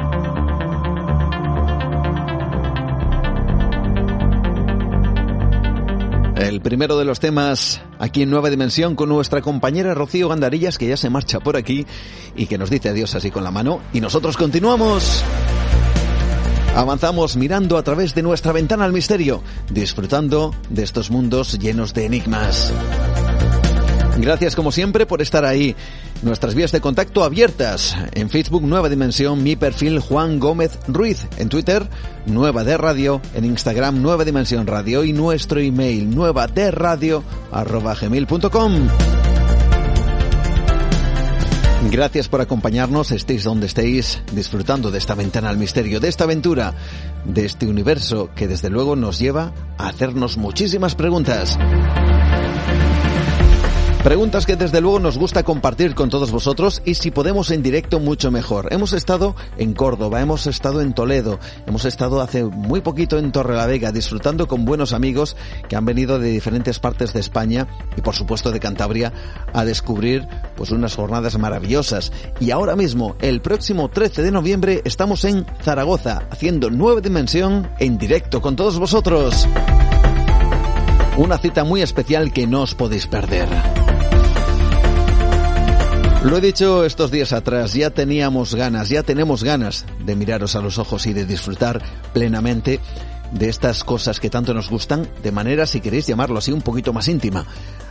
El 6.36 6.60
primero 6.60 6.98
de 6.98 7.04
los 7.04 7.20
temas 7.20 7.80
aquí 7.98 8.22
en 8.22 8.30
Nueva 8.30 8.50
Dimensión 8.50 8.96
con 8.96 9.08
nuestra 9.08 9.40
compañera 9.40 9.94
Rocío 9.94 10.28
Gandarillas 10.28 10.78
que 10.78 10.88
ya 10.88 10.96
se 10.96 11.08
marcha 11.08 11.38
por 11.38 11.56
aquí 11.56 11.86
y 12.34 12.46
que 12.46 12.58
nos 12.58 12.70
dice 12.70 12.88
adiós 12.88 13.14
así 13.14 13.30
con 13.30 13.44
la 13.44 13.52
mano 13.52 13.80
y 13.92 14.00
nosotros 14.00 14.36
continuamos. 14.36 15.22
Avanzamos 16.74 17.36
mirando 17.36 17.78
a 17.78 17.84
través 17.84 18.16
de 18.16 18.22
nuestra 18.22 18.50
ventana 18.50 18.84
al 18.84 18.92
misterio, 18.92 19.44
disfrutando 19.70 20.52
de 20.70 20.82
estos 20.82 21.08
mundos 21.08 21.56
llenos 21.56 21.94
de 21.94 22.06
enigmas. 22.06 22.72
Gracias 24.18 24.54
como 24.54 24.70
siempre 24.72 25.06
por 25.06 25.20
estar 25.22 25.44
ahí. 25.44 25.74
Nuestras 26.22 26.54
vías 26.54 26.72
de 26.72 26.80
contacto 26.80 27.24
abiertas. 27.24 27.96
En 28.12 28.30
Facebook 28.30 28.62
Nueva 28.62 28.88
Dimensión, 28.88 29.42
mi 29.42 29.56
perfil 29.56 29.98
Juan 29.98 30.38
Gómez 30.38 30.78
Ruiz. 30.86 31.26
En 31.36 31.48
Twitter 31.48 31.86
Nueva 32.26 32.64
de 32.64 32.76
Radio. 32.76 33.20
En 33.34 33.44
Instagram 33.44 34.00
Nueva 34.00 34.24
Dimensión 34.24 34.66
Radio. 34.66 35.04
Y 35.04 35.12
nuestro 35.12 35.60
email 35.60 36.14
nueva 36.14 36.46
de 36.46 36.70
radio 36.70 37.22
arroba 37.50 37.94
gmail.com. 37.94 38.88
Gracias 41.90 42.28
por 42.28 42.40
acompañarnos, 42.40 43.10
estéis 43.10 43.44
donde 43.44 43.66
estéis, 43.66 44.22
disfrutando 44.32 44.90
de 44.90 44.98
esta 44.98 45.14
ventana 45.14 45.50
al 45.50 45.58
misterio, 45.58 46.00
de 46.00 46.08
esta 46.08 46.24
aventura, 46.24 46.74
de 47.26 47.44
este 47.44 47.66
universo 47.66 48.30
que 48.34 48.48
desde 48.48 48.70
luego 48.70 48.96
nos 48.96 49.18
lleva 49.18 49.52
a 49.76 49.88
hacernos 49.88 50.38
muchísimas 50.38 50.94
preguntas. 50.94 51.58
Preguntas 54.04 54.44
que 54.44 54.56
desde 54.56 54.82
luego 54.82 55.00
nos 55.00 55.16
gusta 55.16 55.44
compartir 55.44 55.94
con 55.94 56.10
todos 56.10 56.30
vosotros 56.30 56.82
y 56.84 56.96
si 56.96 57.10
podemos 57.10 57.50
en 57.50 57.62
directo 57.62 58.00
mucho 58.00 58.30
mejor. 58.30 58.70
Hemos 58.70 58.92
estado 58.92 59.34
en 59.56 59.72
Córdoba, 59.72 60.20
hemos 60.20 60.46
estado 60.46 60.82
en 60.82 60.92
Toledo, 60.92 61.38
hemos 61.66 61.86
estado 61.86 62.20
hace 62.20 62.44
muy 62.44 62.82
poquito 62.82 63.16
en 63.16 63.32
Torrelavega 63.32 63.92
disfrutando 63.92 64.46
con 64.46 64.66
buenos 64.66 64.92
amigos 64.92 65.38
que 65.70 65.76
han 65.76 65.86
venido 65.86 66.18
de 66.18 66.28
diferentes 66.28 66.78
partes 66.80 67.14
de 67.14 67.20
España 67.20 67.66
y 67.96 68.02
por 68.02 68.14
supuesto 68.14 68.52
de 68.52 68.60
Cantabria 68.60 69.10
a 69.54 69.64
descubrir 69.64 70.28
pues 70.54 70.70
unas 70.70 70.94
jornadas 70.94 71.38
maravillosas. 71.38 72.12
Y 72.40 72.50
ahora 72.50 72.76
mismo, 72.76 73.16
el 73.22 73.40
próximo 73.40 73.88
13 73.88 74.22
de 74.22 74.32
noviembre, 74.32 74.82
estamos 74.84 75.24
en 75.24 75.46
Zaragoza 75.62 76.24
haciendo 76.30 76.68
Nueva 76.68 77.00
Dimensión 77.00 77.70
en 77.78 77.96
directo 77.96 78.42
con 78.42 78.54
todos 78.54 78.78
vosotros. 78.78 79.48
Una 81.16 81.38
cita 81.38 81.64
muy 81.64 81.80
especial 81.80 82.34
que 82.34 82.46
no 82.46 82.60
os 82.60 82.74
podéis 82.74 83.06
perder. 83.06 83.48
Lo 86.24 86.38
he 86.38 86.40
dicho 86.40 86.86
estos 86.86 87.10
días 87.10 87.34
atrás, 87.34 87.74
ya 87.74 87.90
teníamos 87.90 88.54
ganas, 88.54 88.88
ya 88.88 89.02
tenemos 89.02 89.44
ganas 89.44 89.84
de 90.06 90.16
miraros 90.16 90.56
a 90.56 90.62
los 90.62 90.78
ojos 90.78 91.04
y 91.04 91.12
de 91.12 91.26
disfrutar 91.26 91.82
plenamente 92.14 92.80
de 93.30 93.50
estas 93.50 93.84
cosas 93.84 94.20
que 94.20 94.30
tanto 94.30 94.54
nos 94.54 94.70
gustan, 94.70 95.06
de 95.22 95.32
manera, 95.32 95.66
si 95.66 95.82
queréis 95.82 96.06
llamarlo 96.06 96.38
así, 96.38 96.50
un 96.50 96.62
poquito 96.62 96.94
más 96.94 97.08
íntima. 97.08 97.44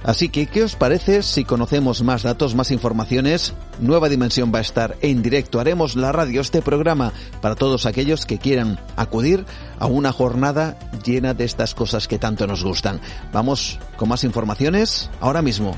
Así 0.03 0.29
que, 0.29 0.47
¿qué 0.47 0.63
os 0.63 0.75
parece 0.75 1.21
si 1.21 1.45
conocemos 1.45 2.01
más 2.01 2.23
datos, 2.23 2.55
más 2.55 2.71
informaciones? 2.71 3.53
Nueva 3.79 4.09
Dimensión 4.09 4.51
va 4.53 4.57
a 4.57 4.63
estar 4.63 4.97
en 5.01 5.21
directo. 5.21 5.59
Haremos 5.59 5.95
la 5.95 6.11
radio, 6.11 6.41
este 6.41 6.63
programa, 6.63 7.13
para 7.39 7.53
todos 7.53 7.85
aquellos 7.85 8.25
que 8.25 8.39
quieran 8.39 8.79
acudir 8.95 9.45
a 9.77 9.85
una 9.85 10.11
jornada 10.11 10.79
llena 11.05 11.35
de 11.35 11.45
estas 11.45 11.75
cosas 11.75 12.07
que 12.07 12.17
tanto 12.17 12.47
nos 12.47 12.63
gustan. 12.63 12.99
Vamos 13.31 13.79
con 13.95 14.09
más 14.09 14.23
informaciones 14.23 15.11
ahora 15.21 15.43
mismo. 15.43 15.75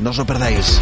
No 0.00 0.10
os 0.10 0.16
lo 0.16 0.24
perdáis. 0.24 0.80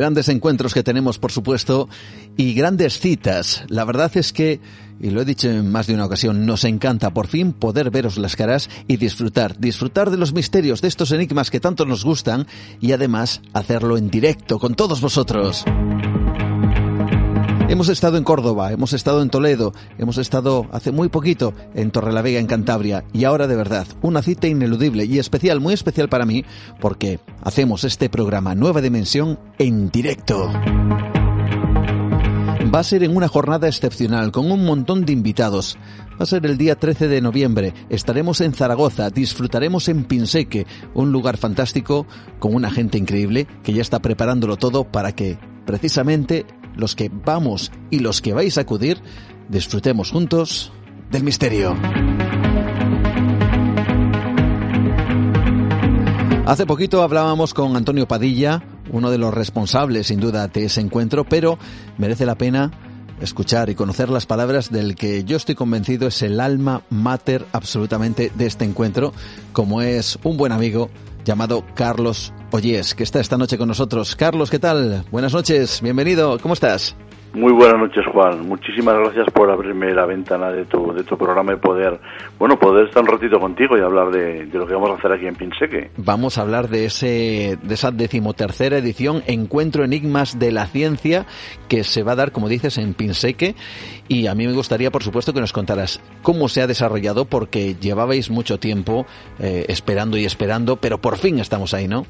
Grandes 0.00 0.30
encuentros 0.30 0.72
que 0.72 0.82
tenemos, 0.82 1.18
por 1.18 1.30
supuesto, 1.30 1.86
y 2.34 2.54
grandes 2.54 3.00
citas. 3.00 3.64
La 3.68 3.84
verdad 3.84 4.10
es 4.14 4.32
que 4.32 4.58
y 4.98 5.10
lo 5.10 5.20
he 5.20 5.26
dicho 5.26 5.50
en 5.50 5.70
más 5.70 5.86
de 5.86 5.92
una 5.92 6.06
ocasión, 6.06 6.46
nos 6.46 6.64
encanta 6.64 7.12
por 7.12 7.26
fin 7.26 7.52
poder 7.52 7.90
veros 7.90 8.16
las 8.16 8.34
caras 8.34 8.70
y 8.88 8.96
disfrutar, 8.96 9.58
disfrutar 9.58 10.08
de 10.08 10.16
los 10.16 10.32
misterios, 10.32 10.80
de 10.80 10.88
estos 10.88 11.12
enigmas 11.12 11.50
que 11.50 11.60
tanto 11.60 11.84
nos 11.84 12.02
gustan 12.02 12.46
y 12.80 12.92
además 12.92 13.42
hacerlo 13.52 13.98
en 13.98 14.08
directo 14.08 14.58
con 14.58 14.74
todos 14.74 15.02
vosotros. 15.02 15.66
Hemos 17.70 17.88
estado 17.88 18.16
en 18.16 18.24
Córdoba, 18.24 18.72
hemos 18.72 18.92
estado 18.94 19.22
en 19.22 19.30
Toledo, 19.30 19.72
hemos 19.96 20.18
estado 20.18 20.66
hace 20.72 20.90
muy 20.90 21.08
poquito 21.08 21.54
en 21.76 21.92
Torrelavega, 21.92 22.40
en 22.40 22.48
Cantabria, 22.48 23.04
y 23.12 23.22
ahora 23.22 23.46
de 23.46 23.54
verdad, 23.54 23.86
una 24.02 24.22
cita 24.22 24.48
ineludible 24.48 25.04
y 25.04 25.20
especial, 25.20 25.60
muy 25.60 25.74
especial 25.74 26.08
para 26.08 26.26
mí, 26.26 26.44
porque 26.80 27.20
hacemos 27.44 27.84
este 27.84 28.10
programa 28.10 28.56
Nueva 28.56 28.80
Dimensión 28.80 29.38
en 29.58 29.88
directo 29.88 30.50
va 32.72 32.80
a 32.80 32.84
ser 32.84 33.02
en 33.02 33.16
una 33.16 33.26
jornada 33.26 33.66
excepcional 33.66 34.30
con 34.30 34.50
un 34.52 34.64
montón 34.64 35.04
de 35.04 35.12
invitados. 35.12 35.76
Va 36.12 36.22
a 36.22 36.26
ser 36.26 36.46
el 36.46 36.56
día 36.56 36.76
13 36.76 37.08
de 37.08 37.20
noviembre. 37.20 37.74
Estaremos 37.88 38.40
en 38.40 38.52
Zaragoza, 38.52 39.10
disfrutaremos 39.10 39.88
en 39.88 40.04
Pinseque, 40.04 40.66
un 40.94 41.10
lugar 41.10 41.36
fantástico 41.36 42.06
con 42.38 42.54
una 42.54 42.70
gente 42.70 42.96
increíble 42.96 43.48
que 43.64 43.72
ya 43.72 43.82
está 43.82 43.98
preparándolo 43.98 44.56
todo 44.56 44.84
para 44.84 45.12
que 45.12 45.36
precisamente 45.66 46.46
los 46.76 46.94
que 46.94 47.10
vamos 47.12 47.72
y 47.90 48.00
los 48.00 48.20
que 48.20 48.32
vais 48.32 48.58
a 48.58 48.62
acudir 48.62 49.02
disfrutemos 49.48 50.10
juntos 50.10 50.72
del 51.10 51.24
misterio. 51.24 51.76
Hace 56.46 56.66
poquito 56.66 57.02
hablábamos 57.02 57.54
con 57.54 57.76
Antonio 57.76 58.08
Padilla, 58.08 58.62
uno 58.90 59.10
de 59.10 59.18
los 59.18 59.32
responsables 59.32 60.08
sin 60.08 60.20
duda 60.20 60.48
de 60.48 60.64
ese 60.64 60.80
encuentro, 60.80 61.24
pero 61.24 61.58
merece 61.98 62.26
la 62.26 62.34
pena 62.34 62.72
escuchar 63.20 63.70
y 63.70 63.74
conocer 63.74 64.08
las 64.08 64.26
palabras 64.26 64.70
del 64.70 64.96
que 64.96 65.24
yo 65.24 65.36
estoy 65.36 65.54
convencido 65.54 66.08
es 66.08 66.22
el 66.22 66.40
alma 66.40 66.82
mater 66.90 67.46
absolutamente 67.52 68.32
de 68.34 68.46
este 68.46 68.64
encuentro, 68.64 69.12
como 69.52 69.82
es 69.82 70.18
un 70.24 70.36
buen 70.36 70.52
amigo 70.52 70.90
llamado 71.24 71.64
Carlos 71.74 72.32
Oyes, 72.50 72.94
que 72.94 73.02
está 73.02 73.20
esta 73.20 73.38
noche 73.38 73.58
con 73.58 73.68
nosotros. 73.68 74.16
Carlos, 74.16 74.50
¿qué 74.50 74.58
tal? 74.58 75.04
Buenas 75.10 75.32
noches, 75.32 75.80
bienvenido, 75.82 76.38
¿cómo 76.40 76.54
estás? 76.54 76.96
Muy 77.32 77.52
buenas 77.52 77.78
noches, 77.78 78.04
Juan. 78.12 78.48
Muchísimas 78.48 78.96
gracias 78.96 79.26
por 79.32 79.48
abrirme 79.50 79.94
la 79.94 80.04
ventana 80.04 80.50
de 80.50 80.64
tu, 80.64 80.92
de 80.92 81.04
tu 81.04 81.16
programa 81.16 81.52
y 81.52 81.56
poder, 81.56 82.00
bueno, 82.40 82.58
poder 82.58 82.88
estar 82.88 83.04
un 83.04 83.08
ratito 83.08 83.38
contigo 83.38 83.78
y 83.78 83.80
hablar 83.80 84.10
de, 84.10 84.48
lo 84.52 84.66
que 84.66 84.74
vamos 84.74 84.90
a 84.90 84.94
hacer 84.94 85.12
aquí 85.12 85.26
en 85.28 85.36
Pinseque. 85.36 85.90
Vamos 85.96 86.38
a 86.38 86.42
hablar 86.42 86.68
de 86.68 86.86
ese, 86.86 87.56
de 87.62 87.74
esa 87.74 87.92
decimotercera 87.92 88.78
edición, 88.78 89.22
Encuentro 89.28 89.84
Enigmas 89.84 90.40
de 90.40 90.50
la 90.50 90.66
Ciencia, 90.66 91.24
que 91.68 91.84
se 91.84 92.02
va 92.02 92.12
a 92.12 92.16
dar, 92.16 92.32
como 92.32 92.48
dices, 92.48 92.78
en 92.78 92.94
Pinseque. 92.94 93.54
Y 94.08 94.26
a 94.26 94.34
mí 94.34 94.48
me 94.48 94.52
gustaría, 94.52 94.90
por 94.90 95.04
supuesto, 95.04 95.32
que 95.32 95.40
nos 95.40 95.52
contaras 95.52 96.02
cómo 96.22 96.48
se 96.48 96.62
ha 96.62 96.66
desarrollado, 96.66 97.26
porque 97.26 97.74
llevabais 97.74 98.28
mucho 98.28 98.58
tiempo 98.58 99.06
eh, 99.38 99.66
esperando 99.68 100.16
y 100.16 100.24
esperando, 100.24 100.78
pero 100.78 100.98
por 100.98 101.16
fin 101.16 101.38
estamos 101.38 101.74
ahí, 101.74 101.86
¿no? 101.86 102.06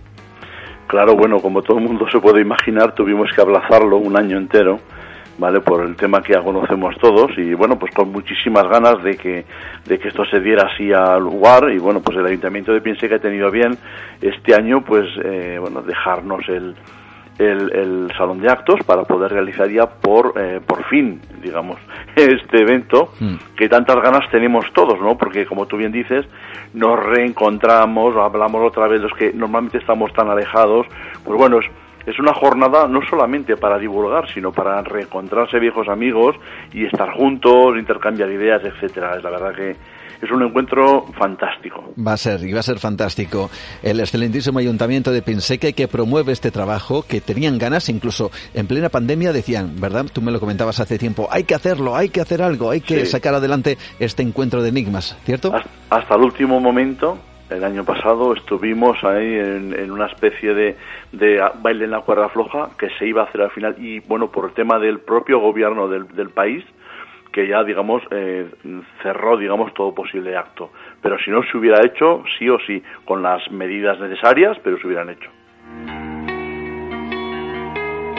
Claro, 0.87 1.15
bueno, 1.15 1.41
como 1.41 1.61
todo 1.61 1.77
el 1.77 1.85
mundo 1.85 2.07
se 2.11 2.19
puede 2.21 2.41
imaginar, 2.41 2.95
tuvimos 2.95 3.29
que 3.37 3.43
ablazarlo 3.43 3.99
un 3.99 4.17
año 4.17 4.39
entero 4.39 4.81
¿vale? 5.41 5.61
Por 5.61 5.85
el 5.85 5.97
tema 5.97 6.23
que 6.23 6.35
ya 6.35 6.43
conocemos 6.43 6.95
todos 6.99 7.37
y 7.39 7.55
bueno, 7.55 7.79
pues 7.79 7.93
con 7.95 8.13
muchísimas 8.13 8.69
ganas 8.69 9.03
de 9.03 9.17
que, 9.17 9.47
de 9.87 9.99
que 9.99 10.09
esto 10.09 10.25
se 10.27 10.39
diera 10.39 10.69
así 10.73 10.93
al 10.93 11.23
lugar 11.23 11.73
y 11.73 11.79
bueno, 11.79 12.01
pues 12.01 12.19
el 12.19 12.27
Ayuntamiento 12.27 12.73
de 12.73 12.83
Piense 12.83 13.09
que 13.09 13.15
ha 13.15 13.19
tenido 13.19 13.51
bien 13.51 13.77
este 14.21 14.55
año 14.55 14.85
pues, 14.85 15.07
eh, 15.25 15.57
bueno, 15.59 15.81
dejarnos 15.81 16.47
el, 16.49 16.77
el, 17.39 18.13
salón 18.19 18.41
de 18.41 18.51
actos 18.51 18.81
para 18.85 19.05
poder 19.05 19.33
realizar 19.33 19.69
ya 19.71 19.87
por, 19.87 20.35
eh, 20.37 20.61
por 20.65 20.85
fin, 20.85 21.23
digamos, 21.43 21.79
este 22.17 22.63
evento 22.63 23.15
mm. 23.19 23.57
que 23.57 23.67
tantas 23.69 23.97
ganas 23.97 24.31
tenemos 24.31 24.67
todos, 24.75 25.01
¿no? 25.01 25.17
Porque 25.17 25.47
como 25.47 25.65
tú 25.65 25.79
bien 25.79 25.91
dices, 25.91 26.27
nos 26.75 27.03
reencontramos, 27.03 28.15
hablamos 28.15 28.63
otra 28.69 28.89
vez 28.89 29.01
los 29.01 29.13
que 29.15 29.33
normalmente 29.33 29.79
estamos 29.79 30.13
tan 30.13 30.29
alejados, 30.29 30.87
pues 31.25 31.39
bueno, 31.39 31.61
es, 31.61 31.67
es 32.11 32.19
una 32.19 32.35
jornada 32.35 32.87
no 32.89 33.01
solamente 33.09 33.57
para 33.57 33.79
divulgar, 33.79 34.29
sino 34.29 34.53
para 34.53 34.83
reencontrarse 34.83 35.59
viejos 35.59 35.89
amigos 35.89 36.37
y 36.73 36.85
estar 36.85 37.13
juntos, 37.13 37.77
intercambiar 37.79 38.31
ideas, 38.31 38.63
etcétera. 38.65 39.17
Es 39.17 39.23
la 39.23 39.31
verdad 39.31 39.55
que 39.55 39.77
es 40.21 40.31
un 40.31 40.43
encuentro 40.43 41.07
fantástico. 41.19 41.95
Va 41.97 42.13
a 42.13 42.17
ser, 42.17 42.43
y 42.43 42.53
va 42.53 42.61
a 42.61 42.65
ser 42.65 42.79
fantástico. 42.79 43.49
El 43.83 44.01
excelentísimo 44.01 44.59
ayuntamiento 44.59 45.13
de 45.13 45.23
Pinseque 45.23 45.73
que 45.73 45.89
promueve 45.89 46.33
este 46.33 46.51
trabajo, 46.51 47.05
que 47.07 47.21
tenían 47.21 47.59
ganas, 47.59 47.89
incluso 47.89 48.31
en 48.55 48.67
plena 48.67 48.89
pandemia 48.89 49.33
decían, 49.33 49.81
¿verdad? 49.81 50.07
Tú 50.13 50.21
me 50.21 50.33
lo 50.33 50.41
comentabas 50.41 50.81
hace 50.81 50.99
tiempo, 50.99 51.29
hay 51.31 51.45
que 51.45 51.55
hacerlo, 51.55 51.97
hay 51.97 52.11
que 52.11 52.21
hacer 52.21 52.43
algo, 52.43 52.71
hay 52.71 52.81
que 52.81 53.07
sacar 53.07 53.35
adelante 53.35 53.79
este 53.99 54.23
encuentro 54.23 54.63
de 54.63 54.69
enigmas, 54.69 55.17
¿cierto? 55.25 55.53
Hasta 55.89 56.15
el 56.17 56.23
último 56.23 56.61
momento, 56.61 57.19
el 57.51 57.65
año 57.65 57.85
pasado 57.85 58.33
estuvimos 58.35 59.03
ahí 59.05 59.35
en, 59.35 59.91
una 59.91 60.07
especie 60.07 60.55
de, 60.55 60.77
baile 61.63 61.85
en 61.85 61.91
la 61.91 62.01
cuerda 62.01 62.29
floja 62.29 62.71
que 62.79 62.89
se 62.99 63.07
iba 63.07 63.23
a 63.23 63.25
hacer 63.27 63.43
al 63.43 63.51
final 63.51 63.75
y 63.79 64.01
bueno 64.01 64.31
por 64.31 64.47
el 64.47 64.53
tema 64.53 64.79
del 64.79 65.01
propio 65.01 65.41
gobierno 65.41 65.89
del, 65.89 66.09
del 66.09 66.31
país 66.31 66.65
que 67.33 67.47
ya, 67.47 67.63
digamos, 67.63 68.03
eh, 68.11 68.51
cerró, 69.03 69.37
digamos, 69.37 69.73
todo 69.75 69.95
posible 69.95 70.37
acto. 70.37 70.71
Pero 71.01 71.17
si 71.19 71.31
no 71.31 71.43
se 71.45 71.57
hubiera 71.57 71.85
hecho, 71.87 72.25
sí 72.39 72.49
o 72.49 72.59
sí, 72.67 72.83
con 73.05 73.23
las 73.23 73.49
medidas 73.53 74.01
necesarias, 74.01 74.59
pero 74.65 74.79
se 74.79 74.87
hubieran 74.89 75.11
hecho. 75.11 75.31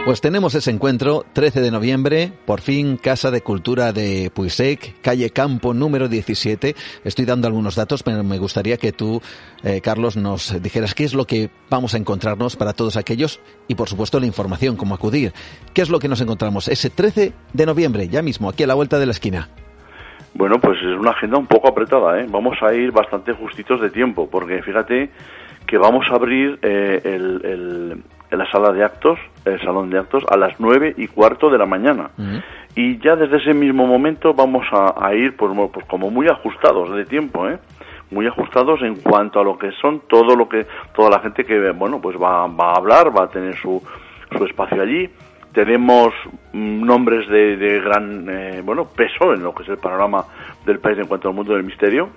Pues 0.03 0.19
tenemos 0.19 0.55
ese 0.55 0.71
encuentro, 0.71 1.25
13 1.33 1.61
de 1.61 1.69
noviembre, 1.69 2.33
por 2.47 2.59
fin, 2.59 2.97
Casa 2.97 3.29
de 3.29 3.41
Cultura 3.41 3.93
de 3.93 4.31
Puisec, 4.33 4.99
calle 4.99 5.29
Campo 5.29 5.75
número 5.75 6.07
17. 6.07 6.75
Estoy 7.03 7.25
dando 7.25 7.47
algunos 7.47 7.75
datos, 7.75 8.01
pero 8.01 8.23
me 8.23 8.39
gustaría 8.39 8.77
que 8.77 8.93
tú, 8.93 9.21
eh, 9.63 9.79
Carlos, 9.79 10.17
nos 10.17 10.59
dijeras 10.59 10.95
qué 10.95 11.03
es 11.03 11.13
lo 11.13 11.25
que 11.25 11.51
vamos 11.69 11.93
a 11.93 11.97
encontrarnos 11.97 12.55
para 12.55 12.73
todos 12.73 12.97
aquellos 12.97 13.39
y, 13.67 13.75
por 13.75 13.89
supuesto, 13.89 14.19
la 14.19 14.25
información, 14.25 14.75
cómo 14.75 14.95
acudir. 14.95 15.33
¿Qué 15.71 15.83
es 15.83 15.91
lo 15.91 15.99
que 15.99 16.07
nos 16.07 16.19
encontramos 16.19 16.67
ese 16.67 16.89
13 16.89 17.33
de 17.53 17.65
noviembre, 17.67 18.07
ya 18.07 18.23
mismo, 18.23 18.49
aquí 18.49 18.63
a 18.63 18.67
la 18.67 18.73
vuelta 18.73 18.97
de 18.97 19.05
la 19.05 19.11
esquina? 19.11 19.49
Bueno, 20.33 20.59
pues 20.59 20.79
es 20.79 20.99
una 20.99 21.11
agenda 21.11 21.37
un 21.37 21.47
poco 21.47 21.67
apretada, 21.67 22.19
¿eh? 22.19 22.25
Vamos 22.27 22.57
a 22.63 22.73
ir 22.73 22.91
bastante 22.91 23.33
justitos 23.33 23.79
de 23.79 23.91
tiempo, 23.91 24.27
porque 24.27 24.63
fíjate 24.63 25.11
que 25.67 25.77
vamos 25.77 26.07
a 26.09 26.15
abrir 26.15 26.57
eh, 26.63 27.01
el 27.03 28.03
en 28.31 28.37
la 28.37 28.49
sala 28.49 28.71
de 28.71 28.83
actos, 28.83 29.19
el 29.45 29.59
salón 29.59 29.89
de 29.89 29.99
actos, 29.99 30.23
a 30.29 30.37
las 30.37 30.59
nueve 30.59 30.93
y 30.97 31.07
cuarto 31.07 31.49
de 31.49 31.57
la 31.57 31.65
mañana. 31.65 32.09
Y 32.75 32.97
ya 32.99 33.15
desde 33.17 33.37
ese 33.37 33.53
mismo 33.53 33.85
momento 33.85 34.33
vamos 34.33 34.65
a, 34.71 35.13
ir 35.13 35.35
pues, 35.35 35.51
pues, 35.73 35.85
como 35.85 36.09
muy 36.09 36.27
ajustados 36.27 36.95
de 36.95 37.05
tiempo, 37.05 37.47
¿eh? 37.49 37.59
muy 38.09 38.27
ajustados 38.27 38.81
en 38.81 38.95
cuanto 38.95 39.39
a 39.39 39.43
lo 39.43 39.57
que 39.57 39.71
son 39.81 40.01
todo 40.07 40.35
lo 40.35 40.47
que 40.47 40.67
toda 40.93 41.09
la 41.09 41.19
gente 41.19 41.45
que 41.45 41.71
bueno 41.71 42.01
pues 42.01 42.17
va, 42.17 42.45
va 42.47 42.73
a 42.73 42.75
hablar 42.75 43.17
va 43.17 43.23
a 43.23 43.29
tener 43.29 43.55
su, 43.55 43.81
su 44.37 44.45
espacio 44.45 44.81
allí 44.81 45.09
tenemos 45.53 46.13
mm, 46.51 46.85
nombres 46.85 47.27
de, 47.29 47.55
de 47.55 47.79
gran 47.79 48.27
eh, 48.29 48.61
bueno 48.65 48.85
peso 48.85 49.33
en 49.33 49.41
lo 49.41 49.53
que 49.53 49.63
es 49.63 49.69
el 49.69 49.77
panorama 49.77 50.25
del 50.65 50.79
país 50.79 50.97
en 50.97 51.07
cuanto 51.07 51.29
al 51.29 51.35
mundo 51.35 51.53
del 51.53 51.63
misterio 51.63 52.09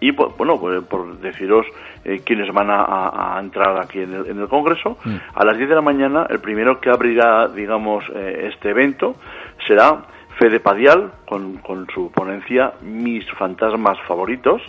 y 0.00 0.12
pues, 0.12 0.36
bueno, 0.36 0.58
pues, 0.60 0.82
por 0.84 1.18
deciros 1.18 1.66
eh, 2.04 2.20
quiénes 2.24 2.52
van 2.52 2.68
a, 2.70 3.36
entrar 3.40 3.78
aquí 3.80 4.00
en 4.00 4.14
el, 4.14 4.48
Congreso, 4.48 4.96
mm. 5.04 5.16
a 5.34 5.44
las 5.44 5.56
10 5.56 5.68
de 5.68 5.74
la 5.74 5.80
mañana 5.80 6.26
el 6.28 6.40
primero 6.40 6.80
que 6.80 6.90
abrirá, 6.90 7.48
digamos, 7.48 8.04
eh, 8.14 8.50
este 8.52 8.70
evento 8.70 9.16
será 9.66 10.02
Fede 10.38 10.60
Padial 10.60 11.10
con, 11.26 11.58
con 11.58 11.86
su 11.92 12.10
ponencia 12.12 12.72
Mis 12.82 13.28
fantasmas 13.32 13.98
favoritos. 14.06 14.62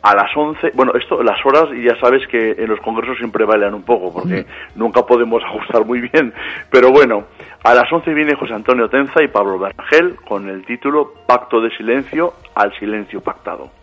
A 0.00 0.14
las 0.14 0.30
11, 0.34 0.70
bueno, 0.74 0.92
esto, 0.94 1.20
las 1.24 1.44
horas, 1.44 1.70
ya 1.84 1.98
sabes 1.98 2.24
que 2.28 2.52
en 2.52 2.68
los 2.68 2.78
congresos 2.80 3.18
siempre 3.18 3.44
bailan 3.44 3.74
un 3.74 3.82
poco, 3.82 4.12
porque 4.12 4.42
mm. 4.42 4.78
nunca 4.78 5.02
podemos 5.02 5.42
ajustar 5.46 5.84
muy 5.84 6.00
bien, 6.00 6.32
pero 6.70 6.92
bueno, 6.92 7.24
a 7.64 7.74
las 7.74 7.92
11 7.92 8.14
viene 8.14 8.36
José 8.36 8.54
Antonio 8.54 8.88
Tenza 8.88 9.20
y 9.22 9.28
Pablo 9.28 9.58
Bergel 9.58 10.14
con 10.24 10.48
el 10.48 10.64
título 10.64 11.12
Pacto 11.26 11.60
de 11.60 11.76
Silencio 11.76 12.34
al 12.54 12.72
Silencio 12.78 13.20
Pactado. 13.20 13.77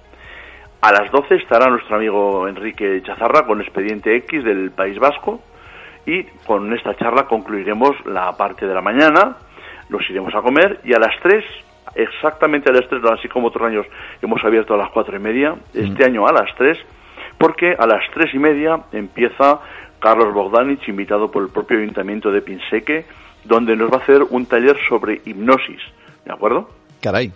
A 0.86 0.92
las 0.92 1.10
12 1.10 1.38
estará 1.38 1.68
nuestro 1.68 1.96
amigo 1.96 2.48
Enrique 2.48 3.02
Chazarra 3.02 3.48
con 3.48 3.60
Expediente 3.60 4.16
X 4.18 4.44
del 4.44 4.70
País 4.70 5.00
Vasco 5.00 5.42
y 6.06 6.22
con 6.46 6.72
esta 6.76 6.96
charla 6.96 7.26
concluiremos 7.26 7.96
la 8.06 8.32
parte 8.38 8.68
de 8.68 8.74
la 8.76 8.82
mañana, 8.82 9.36
nos 9.90 10.08
iremos 10.12 10.36
a 10.36 10.44
comer 10.44 10.82
y 10.84 10.94
a 10.94 11.00
las 11.00 11.20
3, 11.24 11.44
exactamente 11.96 12.70
a 12.70 12.74
las 12.74 12.88
3, 12.88 13.02
así 13.18 13.28
como 13.28 13.48
otros 13.48 13.68
años 13.68 13.88
hemos 14.22 14.44
abierto 14.44 14.76
a 14.76 14.78
las 14.78 14.92
4 14.92 15.16
y 15.16 15.20
media, 15.20 15.56
este 15.74 16.04
mm. 16.04 16.08
año 16.08 16.28
a 16.28 16.34
las 16.34 16.56
3, 16.56 16.78
porque 17.40 17.76
a 17.76 17.88
las 17.88 18.04
3 18.14 18.36
y 18.36 18.38
media 18.38 18.80
empieza 18.92 19.62
Carlos 19.98 20.36
Bogdanich, 20.36 20.88
invitado 20.88 21.32
por 21.32 21.42
el 21.42 21.50
propio 21.50 21.80
Ayuntamiento 21.80 22.32
de 22.32 22.44
Pinseque, 22.44 23.06
donde 23.44 23.76
nos 23.76 23.92
va 23.92 23.98
a 23.98 24.02
hacer 24.02 24.22
un 24.22 24.46
taller 24.46 24.78
sobre 24.88 25.20
hipnosis, 25.26 25.82
¿de 26.26 26.32
acuerdo? 26.32 26.70
Caray. 27.02 27.34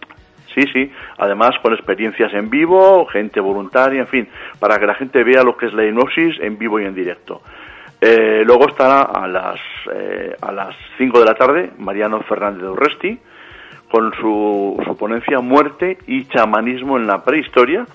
Sí, 0.54 0.64
sí, 0.74 0.92
además 1.18 1.52
con 1.62 1.74
experiencias 1.74 2.34
en 2.34 2.50
vivo, 2.50 3.06
gente 3.06 3.40
voluntaria, 3.40 4.02
en 4.02 4.08
fin, 4.08 4.28
para 4.60 4.80
que 4.80 4.88
la 4.88 4.96
gente 4.96 5.24
vea 5.24 5.44
lo 5.44 5.56
que 5.56 5.68
es 5.68 5.74
la 5.74 5.86
hipnosis 5.86 6.40
en 6.42 6.58
vivo 6.58 6.80
y 6.80 6.86
en 6.86 6.96
directo. 6.96 7.42
Eh, 8.02 8.44
luego 8.46 8.68
estará 8.68 9.02
a 9.02 9.28
las, 9.28 9.60
eh, 9.94 10.36
a 10.42 10.52
las 10.52 10.76
5 10.98 11.20
de 11.20 11.26
la 11.26 11.36
tarde 11.36 11.72
Mariano 11.78 12.22
Fernández 12.22 12.62
de 12.62 12.70
Urresti 12.70 13.20
con 13.92 14.14
su, 14.14 14.82
su 14.86 14.98
ponencia 14.98 15.40
Muerte 15.42 15.98
y 16.08 16.26
chamanismo 16.26 16.98
en 16.98 17.08
la 17.08 17.24
prehistoria. 17.24 17.86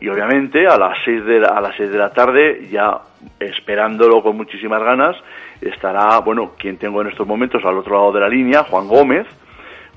Y 0.00 0.08
obviamente 0.08 0.66
a 0.66 0.76
las 0.76 0.98
6 1.04 1.24
de 1.24 1.46
a 1.46 1.60
las 1.60 1.76
6 1.76 1.90
de 1.90 1.98
la 1.98 2.10
tarde, 2.10 2.68
ya 2.70 2.98
esperándolo 3.38 4.22
con 4.22 4.36
muchísimas 4.36 4.82
ganas, 4.82 5.16
estará, 5.60 6.18
bueno, 6.18 6.52
quien 6.58 6.76
tengo 6.76 7.02
en 7.02 7.08
estos 7.08 7.26
momentos 7.26 7.64
al 7.64 7.78
otro 7.78 7.94
lado 7.94 8.12
de 8.12 8.20
la 8.20 8.28
línea, 8.28 8.64
Juan 8.64 8.88
Gómez, 8.88 9.26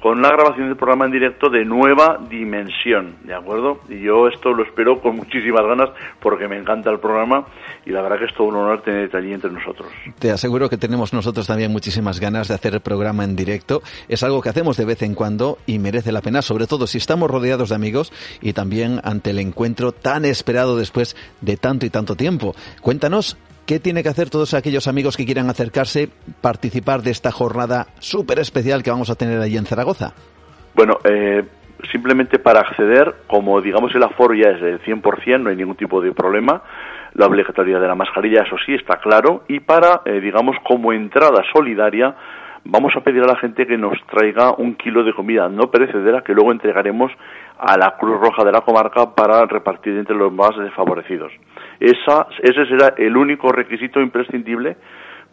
con 0.06 0.20
una 0.20 0.30
grabación 0.30 0.68
del 0.68 0.78
programa 0.78 1.06
en 1.06 1.12
directo 1.14 1.50
de 1.50 1.66
nueva 1.66 2.20
dimensión, 2.30 3.16
¿de 3.24 3.34
acuerdo? 3.34 3.80
Y 3.90 4.02
yo 4.02 4.28
esto 4.28 4.54
lo 4.54 4.64
espero 4.64 5.02
con 5.02 5.16
muchísimas 5.16 5.66
ganas 5.66 5.90
porque 6.22 6.48
me 6.48 6.60
encanta 6.60 6.92
el 6.92 7.00
programa 7.00 7.48
y 7.88 7.90
la 7.90 8.04
verdad 8.04 8.20
que 8.20 8.26
es 8.26 8.34
todo 8.36 8.46
un 8.50 8.56
honor 8.56 8.84
tener 8.84 9.10
allí 9.16 9.34
entre 9.34 9.50
nosotros. 9.50 9.88
Te 10.20 10.30
aseguro 10.30 10.70
que 10.70 10.78
tenemos 10.78 11.12
nosotros 11.12 11.48
también 11.48 11.72
muchísimas 11.72 12.20
ganas 12.20 12.50
de 12.50 12.54
hacer 12.54 12.76
el 12.76 12.82
programa 12.82 13.24
en 13.24 13.36
directo. 13.36 13.82
Es 14.08 14.22
algo 14.22 14.44
que 14.44 14.50
hacemos 14.50 14.78
de 14.78 14.86
vez 14.86 15.02
en 15.02 15.16
cuando 15.16 15.58
y 15.66 15.80
merece 15.80 16.12
la 16.12 16.22
pena, 16.22 16.44
sobre 16.44 16.68
todo 16.68 16.86
si 16.86 17.00
estamos 17.00 17.32
rodeados 17.32 17.70
de 17.70 17.76
amigos 17.76 18.14
y 18.42 18.54
también 18.54 19.02
ante 19.04 19.32
el 19.32 19.40
encuentro 19.40 19.92
tan 19.92 20.24
esperado 20.26 20.78
después 20.78 21.16
de 21.42 21.58
tanto 21.58 21.88
y 21.88 21.90
tanto 21.90 22.16
tiempo. 22.16 22.54
Cuéntanos 22.80 23.40
¿Qué 23.66 23.80
tiene 23.80 24.04
que 24.04 24.10
hacer 24.10 24.30
todos 24.30 24.54
aquellos 24.54 24.88
amigos 24.88 25.18
que 25.18 25.26
quieran 25.26 25.50
acercarse, 25.50 26.10
participar 26.40 27.02
de 27.02 27.10
esta 27.10 27.32
jornada 27.32 27.88
súper 27.98 28.38
especial 28.38 28.84
que 28.84 28.92
vamos 28.92 29.10
a 29.10 29.16
tener 29.16 29.42
allí 29.42 29.58
en 29.58 29.66
Zaragoza? 29.66 30.14
Bueno, 30.76 31.00
eh, 31.04 31.44
simplemente 31.92 32.38
para 32.38 32.60
acceder, 32.60 33.16
como 33.26 33.60
digamos 33.62 33.96
el 33.96 34.04
aforo 34.04 34.36
ya 34.36 34.52
es 34.52 34.62
del 34.62 34.80
100%, 34.82 35.42
no 35.42 35.50
hay 35.50 35.56
ningún 35.56 35.76
tipo 35.76 36.00
de 36.00 36.12
problema, 36.12 36.62
la 37.16 37.26
obligatoriedad 37.26 37.82
de 37.82 37.88
la 37.88 37.96
mascarilla, 37.96 38.44
eso 38.44 38.56
sí, 38.64 38.76
está 38.76 38.98
claro, 38.98 39.46
y 39.48 39.60
para, 39.62 40.02
eh, 40.06 40.20
digamos, 40.20 40.58
como 40.64 40.94
entrada 40.94 41.42
solidaria, 41.52 42.14
vamos 42.66 42.94
a 42.96 43.02
pedir 43.02 43.24
a 43.24 43.28
la 43.28 43.38
gente 43.38 43.66
que 43.66 43.80
nos 43.80 43.98
traiga 44.06 44.54
un 44.58 44.76
kilo 44.76 45.04
de 45.04 45.14
comida 45.14 45.50
no 45.50 45.72
perecedera 45.72 46.22
que 46.22 46.34
luego 46.34 46.52
entregaremos 46.52 47.12
a 47.58 47.78
la 47.78 47.96
Cruz 47.98 48.20
Roja 48.20 48.44
de 48.44 48.52
la 48.52 48.62
comarca 48.62 49.16
para 49.16 49.46
repartir 49.46 49.98
entre 49.98 50.16
los 50.16 50.32
más 50.32 50.52
desfavorecidos. 50.58 51.32
Esa, 51.80 52.28
ese 52.42 52.66
será 52.66 52.94
el 52.98 53.16
único 53.16 53.52
requisito 53.52 54.00
imprescindible 54.00 54.78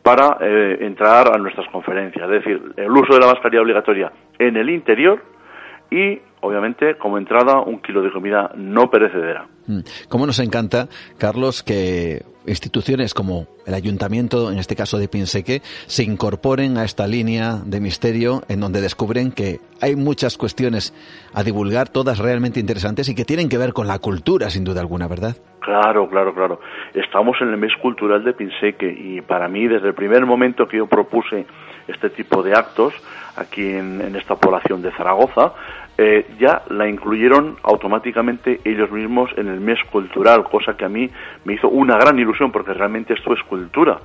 para 0.03 0.39
eh, 0.41 0.79
entrar 0.81 1.35
a 1.35 1.39
nuestras 1.39 1.69
conferencias, 1.69 2.25
es 2.25 2.45
decir, 2.45 2.61
el 2.77 2.91
uso 2.91 3.15
de 3.15 3.21
la 3.21 3.27
mascarilla 3.27 3.63
obligatoria 3.63 4.13
en 4.39 4.57
el 4.57 4.69
interior 4.71 5.23
y, 5.91 6.19
obviamente, 6.43 6.97
como 6.99 7.19
entrada, 7.19 7.61
un 7.61 7.81
kilo 7.81 8.03
de 8.03 8.13
comida 8.13 8.51
no 8.55 8.91
perecedera. 8.91 9.47
Mm. 9.67 9.81
Como 10.09 10.27
nos 10.27 10.39
encanta, 10.41 10.89
Carlos, 11.19 11.63
que 11.63 12.23
instituciones 12.47 13.15
como 13.15 13.47
el 13.67 13.75
ayuntamiento, 13.75 14.51
en 14.51 14.59
este 14.59 14.75
caso 14.75 14.99
de 14.99 15.09
Pinseque, 15.09 15.61
se 15.87 16.03
incorporen 16.03 16.77
a 16.77 16.85
esta 16.85 17.07
línea 17.07 17.59
de 17.65 17.81
misterio 17.81 18.43
en 18.49 18.61
donde 18.61 18.81
descubren 18.81 19.31
que 19.31 19.61
hay 19.81 19.95
muchas 19.95 20.37
cuestiones 20.37 20.93
a 21.33 21.45
divulgar, 21.45 21.89
todas 21.89 22.19
realmente 22.19 22.59
interesantes 22.59 23.09
y 23.09 23.15
que 23.15 23.25
tienen 23.25 23.49
que 23.49 23.59
ver 23.59 23.73
con 23.73 23.87
la 23.87 24.01
cultura, 24.01 24.51
sin 24.51 24.65
duda 24.65 24.81
alguna, 24.81 25.07
¿verdad? 25.07 25.37
Claro, 25.61 26.09
claro, 26.09 26.35
claro. 26.35 26.61
Estamos 26.93 27.37
en 27.41 27.51
el 27.51 27.57
mes 27.57 27.73
cultural 27.81 28.25
de 28.25 28.33
Pinseque 28.33 28.93
y 28.93 29.21
para 29.21 29.49
mí, 29.49 29.69
desde 29.69 29.89
el 29.89 29.95
primer 29.95 30.27
momento 30.27 30.67
que 30.67 30.79
yo 30.79 30.89
propuse 30.89 31.47
este 31.89 32.11
tipo 32.11 32.43
de 32.43 32.55
actos 32.55 32.95
aquí 33.37 33.67
en, 33.67 34.15
esta 34.17 34.37
población 34.37 34.83
de 34.83 34.91
Zaragoza, 34.93 35.53
eh, 35.97 36.27
ya 36.39 36.63
la 36.71 36.89
incluyeron 36.89 37.57
automáticamente 37.63 38.61
ellos 38.65 38.91
mismos 38.91 39.31
en 39.37 39.49
el 39.49 39.61
mes 39.61 39.79
cultural, 39.91 40.45
cosa 40.45 40.77
que 40.77 40.85
a 40.85 40.89
mí 40.89 41.11
me 41.45 41.55
hizo 41.55 41.69
una 41.69 41.97
gran 41.97 42.19
ilusión 42.19 42.51
porque 42.53 42.75
realmente 42.75 43.15
esto 43.15 43.33
es 43.33 43.43
cultura. 43.45 43.99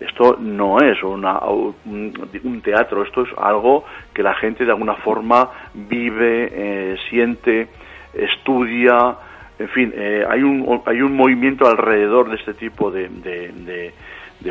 Esto 0.00 0.36
no 0.40 0.78
es 0.78 1.00
una, 1.04 1.38
un, 1.44 2.60
teatro, 2.64 3.04
esto 3.04 3.22
es 3.22 3.28
algo 3.38 3.84
que 4.12 4.22
la 4.22 4.34
gente 4.34 4.64
de 4.64 4.72
alguna 4.72 4.94
forma 4.94 5.48
vive, 5.74 6.48
eh, 6.50 6.96
siente, 7.08 7.68
estudia, 8.12 9.16
en 9.58 9.68
fin, 9.68 9.92
eh, 9.94 10.24
hay, 10.28 10.42
un, 10.42 10.82
hay 10.86 11.02
un 11.02 11.14
movimiento 11.14 11.68
alrededor 11.68 12.30
de 12.30 12.36
este 12.36 12.54
tipo 12.54 12.90
de, 12.90 13.08
de, 13.08 13.94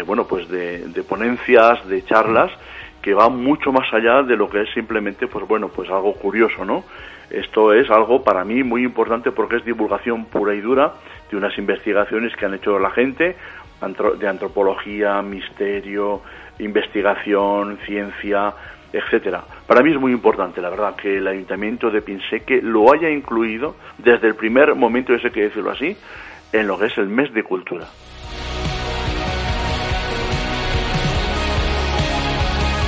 bueno, 0.05 0.25
pues 0.27 0.47
de, 0.49 1.03
ponencias, 1.07 1.87
de 1.87 2.03
charlas, 2.05 2.51
que 3.01 3.13
va 3.13 3.29
mucho 3.29 3.71
más 3.71 3.91
allá 3.93 4.23
de 4.23 4.35
lo 4.35 4.49
que 4.49 4.61
es 4.61 4.69
simplemente, 4.73 5.27
pues 5.27 5.47
bueno, 5.47 5.69
pues 5.69 5.89
algo 5.89 6.13
curioso, 6.13 6.63
¿no? 6.63 6.83
Esto 7.29 7.73
es 7.73 7.89
algo 7.89 8.23
para 8.23 8.43
mí 8.43 8.63
muy 8.63 8.83
importante 8.83 9.31
porque 9.31 9.57
es 9.57 9.65
divulgación 9.65 10.25
pura 10.25 10.53
y 10.53 10.61
dura 10.61 10.93
de 11.29 11.37
unas 11.37 11.57
investigaciones 11.57 12.35
que 12.35 12.45
han 12.45 12.53
hecho 12.53 12.77
la 12.77 12.91
gente 12.91 13.35
de 14.19 14.27
antropología, 14.27 15.21
misterio, 15.21 16.21
investigación, 16.59 17.79
ciencia, 17.85 18.53
etcétera. 18.93 19.43
Para 19.65 19.81
mí 19.81 19.91
es 19.91 19.99
muy 19.99 20.11
importante, 20.11 20.61
la 20.61 20.69
verdad, 20.69 20.95
que 20.95 21.17
el 21.17 21.27
Ayuntamiento 21.27 21.89
de 21.89 22.01
Pinseque 22.01 22.61
lo 22.61 22.91
haya 22.93 23.09
incluido 23.09 23.75
desde 23.97 24.27
el 24.27 24.35
primer 24.35 24.75
momento, 24.75 25.13
ese 25.13 25.31
que 25.31 25.43
decirlo 25.43 25.71
así, 25.71 25.95
en 26.51 26.67
lo 26.67 26.77
que 26.77 26.87
es 26.87 26.97
el 26.97 27.07
mes 27.07 27.33
de 27.33 27.43
cultura. 27.43 27.87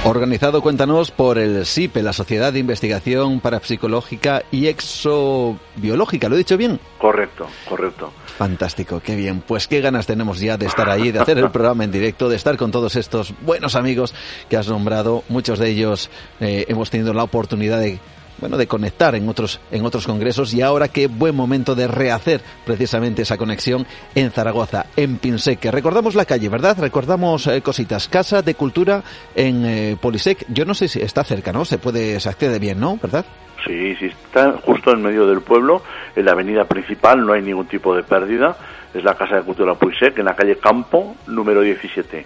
Organizado, 0.06 0.62
cuéntanos, 0.62 1.12
por 1.12 1.38
el 1.38 1.66
SIPE, 1.66 2.04
la 2.04 2.12
Sociedad 2.12 2.52
de 2.52 2.60
Investigación 2.60 3.40
Parapsicológica 3.40 4.44
y 4.52 4.68
Exobiológica. 4.68 6.28
¿Lo 6.28 6.36
he 6.36 6.40
dicho 6.40 6.58
bien? 6.58 6.78
Correcto, 6.98 7.48
correcto. 7.70 8.12
Fantástico, 8.38 9.00
qué 9.00 9.16
bien. 9.16 9.42
Pues 9.48 9.70
qué 9.70 9.80
ganas 9.80 10.06
tenemos 10.06 10.42
ya 10.42 10.58
de 10.58 10.66
estar 10.66 10.90
ahí, 10.90 11.14
de 11.14 11.20
hacer 11.20 11.38
el 11.38 11.50
programa 11.52 11.86
en 11.86 11.92
directo, 11.94 12.28
de 12.28 12.36
estar 12.36 12.58
con 12.58 12.70
todos 12.70 12.98
estos 12.98 13.34
buenos 13.46 13.76
amigos 13.76 14.14
que 14.50 14.58
has 14.58 14.68
nombrado. 14.68 15.24
Muchos 15.30 15.58
de 15.58 15.70
ellos 15.70 16.10
eh, 16.42 16.66
hemos 16.68 16.90
tenido 16.90 17.14
la 17.14 17.24
oportunidad 17.24 17.80
de 17.80 17.98
bueno, 18.44 18.58
de 18.58 18.68
conectar 18.68 19.16
en 19.16 19.30
otros, 19.30 19.62
en 19.72 19.86
otros 19.86 20.06
congresos 20.06 20.54
y 20.54 20.62
ahora 20.62 20.90
qué 20.90 21.08
buen 21.08 21.34
momento 21.34 21.76
de 21.76 21.88
rehacer 21.88 22.42
precisamente 22.66 23.22
esa 23.22 23.38
conexión 23.38 23.88
en 24.16 24.32
Zaragoza, 24.32 24.88
en 24.98 25.18
Pinseque. 25.18 25.72
Recordamos 25.72 26.14
la 26.14 26.26
calle, 26.26 26.50
¿verdad? 26.50 26.76
Recordamos 26.78 27.48
eh, 27.48 27.62
cositas. 27.62 28.10
Casa 28.10 28.42
de 28.42 28.56
Cultura 28.56 29.02
en 29.34 29.66
eh, 29.66 29.98
Polisec. 29.98 30.46
Yo 30.50 30.66
no 30.66 30.74
sé 30.74 30.90
si 30.90 31.00
está 31.00 31.24
cerca, 31.24 31.54
¿no? 31.54 31.64
Se 31.64 31.78
puede, 31.78 32.20
se 32.20 32.28
accede 32.28 32.60
bien, 32.60 32.82
¿no? 32.82 33.00
¿Verdad? 33.02 33.24
Sí, 33.66 33.96
sí, 33.96 34.08
está 34.08 34.58
justo 34.62 34.92
en 34.92 35.04
medio 35.04 35.26
del 35.26 35.40
pueblo, 35.40 35.82
en 36.14 36.26
la 36.26 36.34
avenida 36.34 36.66
principal, 36.66 37.26
no 37.26 37.32
hay 37.32 37.44
ningún 37.44 37.68
tipo 37.68 37.96
de 37.96 38.04
pérdida. 38.04 38.58
Es 38.94 39.06
la 39.06 39.16
Casa 39.16 39.38
de 39.38 39.44
Cultura 39.44 39.76
Puisec, 39.76 40.18
en 40.20 40.26
la 40.26 40.36
calle 40.36 40.58
Campo, 40.58 41.16
número 41.28 41.62
17. 41.62 42.26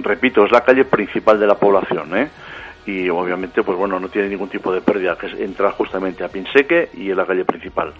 Repito, 0.00 0.44
es 0.44 0.52
la 0.52 0.60
calle 0.60 0.84
principal 0.84 1.40
de 1.40 1.46
la 1.46 1.54
población, 1.54 2.18
¿eh? 2.18 2.28
Y 2.86 3.08
obviamente 3.08 3.62
pues 3.62 3.78
bueno 3.78 3.98
no 3.98 4.08
tiene 4.08 4.28
ningún 4.28 4.48
tipo 4.48 4.72
de 4.72 4.80
pérdida 4.80 5.16
que 5.16 5.26
es 5.26 5.34
entrar 5.34 5.72
justamente 5.72 6.24
a 6.24 6.28
Pinseque 6.28 6.90
y 6.94 7.10
en 7.10 7.16
la 7.16 7.26
calle 7.26 7.44
principal 7.44 7.92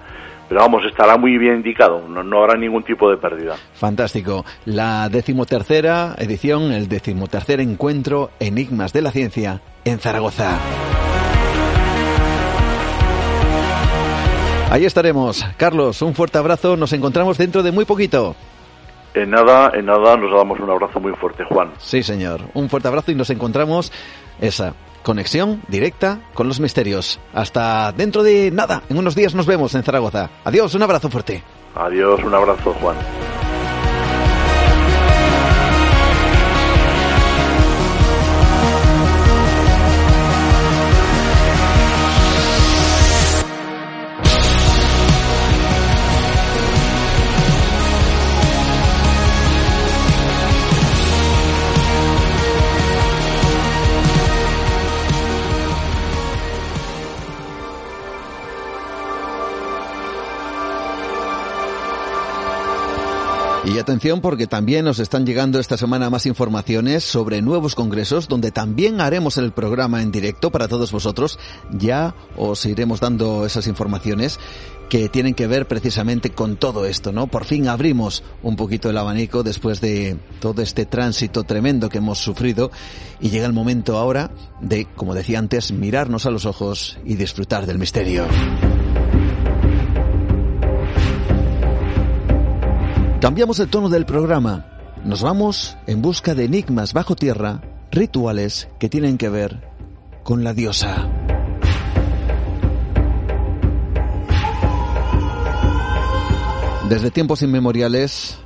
pero 0.49 0.61
vamos 0.61 0.83
estará 0.87 1.17
muy 1.17 1.39
bien 1.39 1.57
indicado 1.57 2.07
no, 2.09 2.23
no 2.23 2.41
habrá 2.41 2.59
ningún 2.59 2.83
tipo 2.83 3.11
de 3.11 3.17
pérdida 3.17 3.57
fantástico 3.75 4.45
la 4.67 5.09
decimotercera 5.09 6.15
edición 6.19 6.73
el 6.73 6.89
decimotercer 6.89 7.61
encuentro 7.61 8.31
enigmas 8.41 8.93
de 8.93 9.03
la 9.03 9.11
ciencia 9.11 9.61
en 9.85 9.99
Zaragoza 9.99 10.59
Ahí 14.75 14.87
estaremos. 14.87 15.47
Carlos, 15.57 16.03
un 16.03 16.15
fuerte 16.15 16.37
abrazo. 16.37 16.77
Nos 16.77 16.93
encontramos 16.93 17.39
dentro 17.39 17.63
de 17.63 17.71
muy 17.71 17.85
poquito. 17.85 18.35
En 19.15 19.31
nada, 19.31 19.71
en 19.73 19.87
nada, 19.87 20.17
nos 20.17 20.37
damos 20.37 20.59
un 20.59 20.69
abrazo 20.69 20.99
muy 20.99 21.13
fuerte, 21.13 21.45
Juan. 21.45 21.71
Sí, 21.79 22.03
señor. 22.03 22.41
Un 22.55 22.69
fuerte 22.69 22.89
abrazo 22.89 23.13
y 23.13 23.15
nos 23.15 23.31
encontramos 23.31 23.93
esa 24.41 24.75
conexión 25.03 25.63
directa 25.69 26.21
con 26.35 26.49
los 26.49 26.61
misterios. 26.61 27.21
Hasta 27.33 27.93
dentro 27.93 28.23
de 28.23 28.51
nada, 28.51 28.83
en 28.89 28.99
unos 28.99 29.15
días 29.15 29.35
nos 29.35 29.47
vemos 29.47 29.75
en 29.75 29.83
Zaragoza. 29.83 30.31
Adiós, 30.45 30.75
un 30.75 30.83
abrazo 30.83 31.11
fuerte. 31.11 31.43
Adiós, 31.75 32.21
un 32.25 32.35
abrazo, 32.35 32.73
Juan. 32.81 32.97
Y 63.67 63.79
atención 63.79 64.21
porque 64.21 64.47
también 64.47 64.85
nos 64.85 64.99
están 64.99 65.25
llegando 65.25 65.59
esta 65.59 65.79
semana 65.79 66.11
más 66.11 66.27
informaciones 66.27 67.03
sobre 67.03 67.41
nuevos 67.41 67.75
congresos 67.75 68.29
donde 68.29 68.51
también 68.51 69.01
haremos 69.01 69.39
el 69.39 69.53
programa 69.53 70.03
en 70.03 70.13
directo 70.13 70.51
para 70.51 70.69
todos 70.69 70.93
vosotros. 70.93 71.39
Ya 71.73 72.15
os 72.37 72.67
iremos 72.67 73.01
dando 73.01 73.47
esas 73.47 73.67
informaciones 73.67 74.39
que 74.91 75.09
tienen 75.09 75.35
que 75.35 75.47
ver 75.47 75.67
precisamente 75.67 76.31
con 76.31 76.57
todo 76.57 76.85
esto, 76.85 77.11
¿no? 77.11 77.27
Por 77.27 77.47
fin 77.47 77.67
abrimos 77.69 78.23
un 78.43 78.55
poquito 78.55 78.91
el 78.91 78.99
abanico 78.99 79.43
después 79.43 79.81
de 79.81 80.19
todo 80.41 80.61
este 80.61 80.85
tránsito 80.85 81.45
tremendo 81.45 81.89
que 81.89 81.99
hemos 81.99 82.19
sufrido 82.19 82.71
y 83.19 83.31
llega 83.31 83.47
el 83.47 83.55
momento 83.55 83.97
ahora 83.97 84.31
de, 84.61 84.85
como 84.95 85.15
decía 85.15 85.39
antes, 85.39 85.73
mirarnos 85.73 86.27
a 86.27 86.31
los 86.31 86.45
ojos 86.45 86.99
y 87.07 87.15
disfrutar 87.15 87.65
del 87.65 87.79
misterio. 87.79 88.27
Cambiamos 93.25 93.59
el 93.59 93.71
tono 93.71 93.89
del 93.89 94.05
programa. 94.05 94.67
Nos 95.03 95.23
vamos 95.23 95.79
en 95.87 96.03
busca 96.03 96.35
de 96.35 96.45
enigmas 96.45 96.93
bajo 96.93 97.17
tierra, 97.17 97.63
rituales 97.91 98.69
que 98.79 98.91
tienen 98.91 99.17
que 99.17 99.31
ver 99.31 99.67
con 100.23 100.45
la 100.45 100.53
diosa. 100.53 101.09
Desde 106.91 107.11
tiempos 107.11 107.41
inmemoriales 107.41 108.41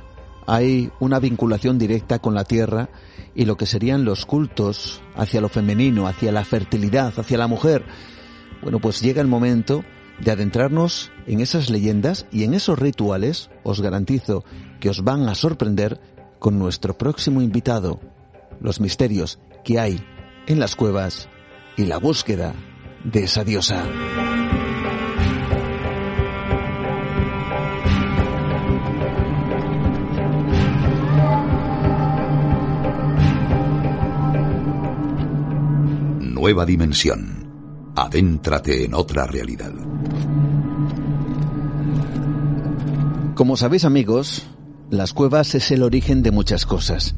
hay 0.47 0.89
una 1.01 1.19
vinculación 1.19 1.77
directa 1.77 2.19
con 2.19 2.33
la 2.33 2.45
tierra 2.45 2.87
y 3.35 3.43
lo 3.43 3.57
que 3.57 3.65
serían 3.65 4.05
los 4.05 4.25
cultos 4.25 5.01
hacia 5.13 5.41
lo 5.41 5.49
femenino, 5.49 6.07
hacia 6.07 6.31
la 6.31 6.45
fertilidad, 6.45 7.11
hacia 7.19 7.37
la 7.37 7.47
mujer. 7.47 7.83
Bueno, 8.61 8.79
pues 8.79 9.01
llega 9.01 9.19
el 9.19 9.27
momento 9.27 9.83
de 10.21 10.31
adentrarnos 10.31 11.11
en 11.27 11.41
esas 11.41 11.69
leyendas 11.69 12.27
y 12.31 12.45
en 12.45 12.53
esos 12.53 12.79
rituales, 12.79 13.49
os 13.63 13.81
garantizo 13.81 14.45
que 14.79 14.89
os 14.89 15.03
van 15.03 15.27
a 15.27 15.35
sorprender 15.35 15.99
con 16.39 16.57
nuestro 16.57 16.97
próximo 16.97 17.41
invitado, 17.41 17.99
los 18.61 18.79
misterios 18.79 19.39
que 19.63 19.79
hay 19.79 19.99
en 20.47 20.59
las 20.59 20.75
cuevas 20.75 21.29
y 21.77 21.85
la 21.85 21.97
búsqueda 21.97 22.53
de 23.03 23.23
esa 23.23 23.43
diosa. 23.43 23.85
Nueva 36.19 36.65
dimensión. 36.65 37.91
Adéntrate 37.95 38.85
en 38.85 38.93
otra 38.93 39.27
realidad. 39.27 39.73
Como 43.35 43.55
sabéis 43.55 43.85
amigos, 43.85 44.45
las 44.89 45.13
cuevas 45.13 45.53
es 45.55 45.71
el 45.71 45.83
origen 45.83 46.23
de 46.23 46.31
muchas 46.31 46.65
cosas. 46.65 47.15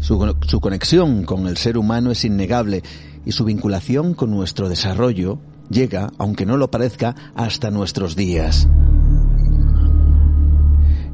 Su, 0.00 0.18
conexión 0.60 1.24
con 1.24 1.46
el 1.46 1.56
ser 1.56 1.78
humano 1.78 2.10
es 2.10 2.24
innegable 2.24 2.82
y 3.24 3.32
su 3.32 3.44
vinculación 3.44 4.14
con 4.14 4.30
nuestro 4.30 4.68
desarrollo 4.68 5.38
llega, 5.68 6.10
aunque 6.18 6.46
no 6.46 6.56
lo 6.56 6.70
parezca, 6.70 7.14
hasta 7.34 7.70
nuestros 7.70 8.16
días. 8.16 8.68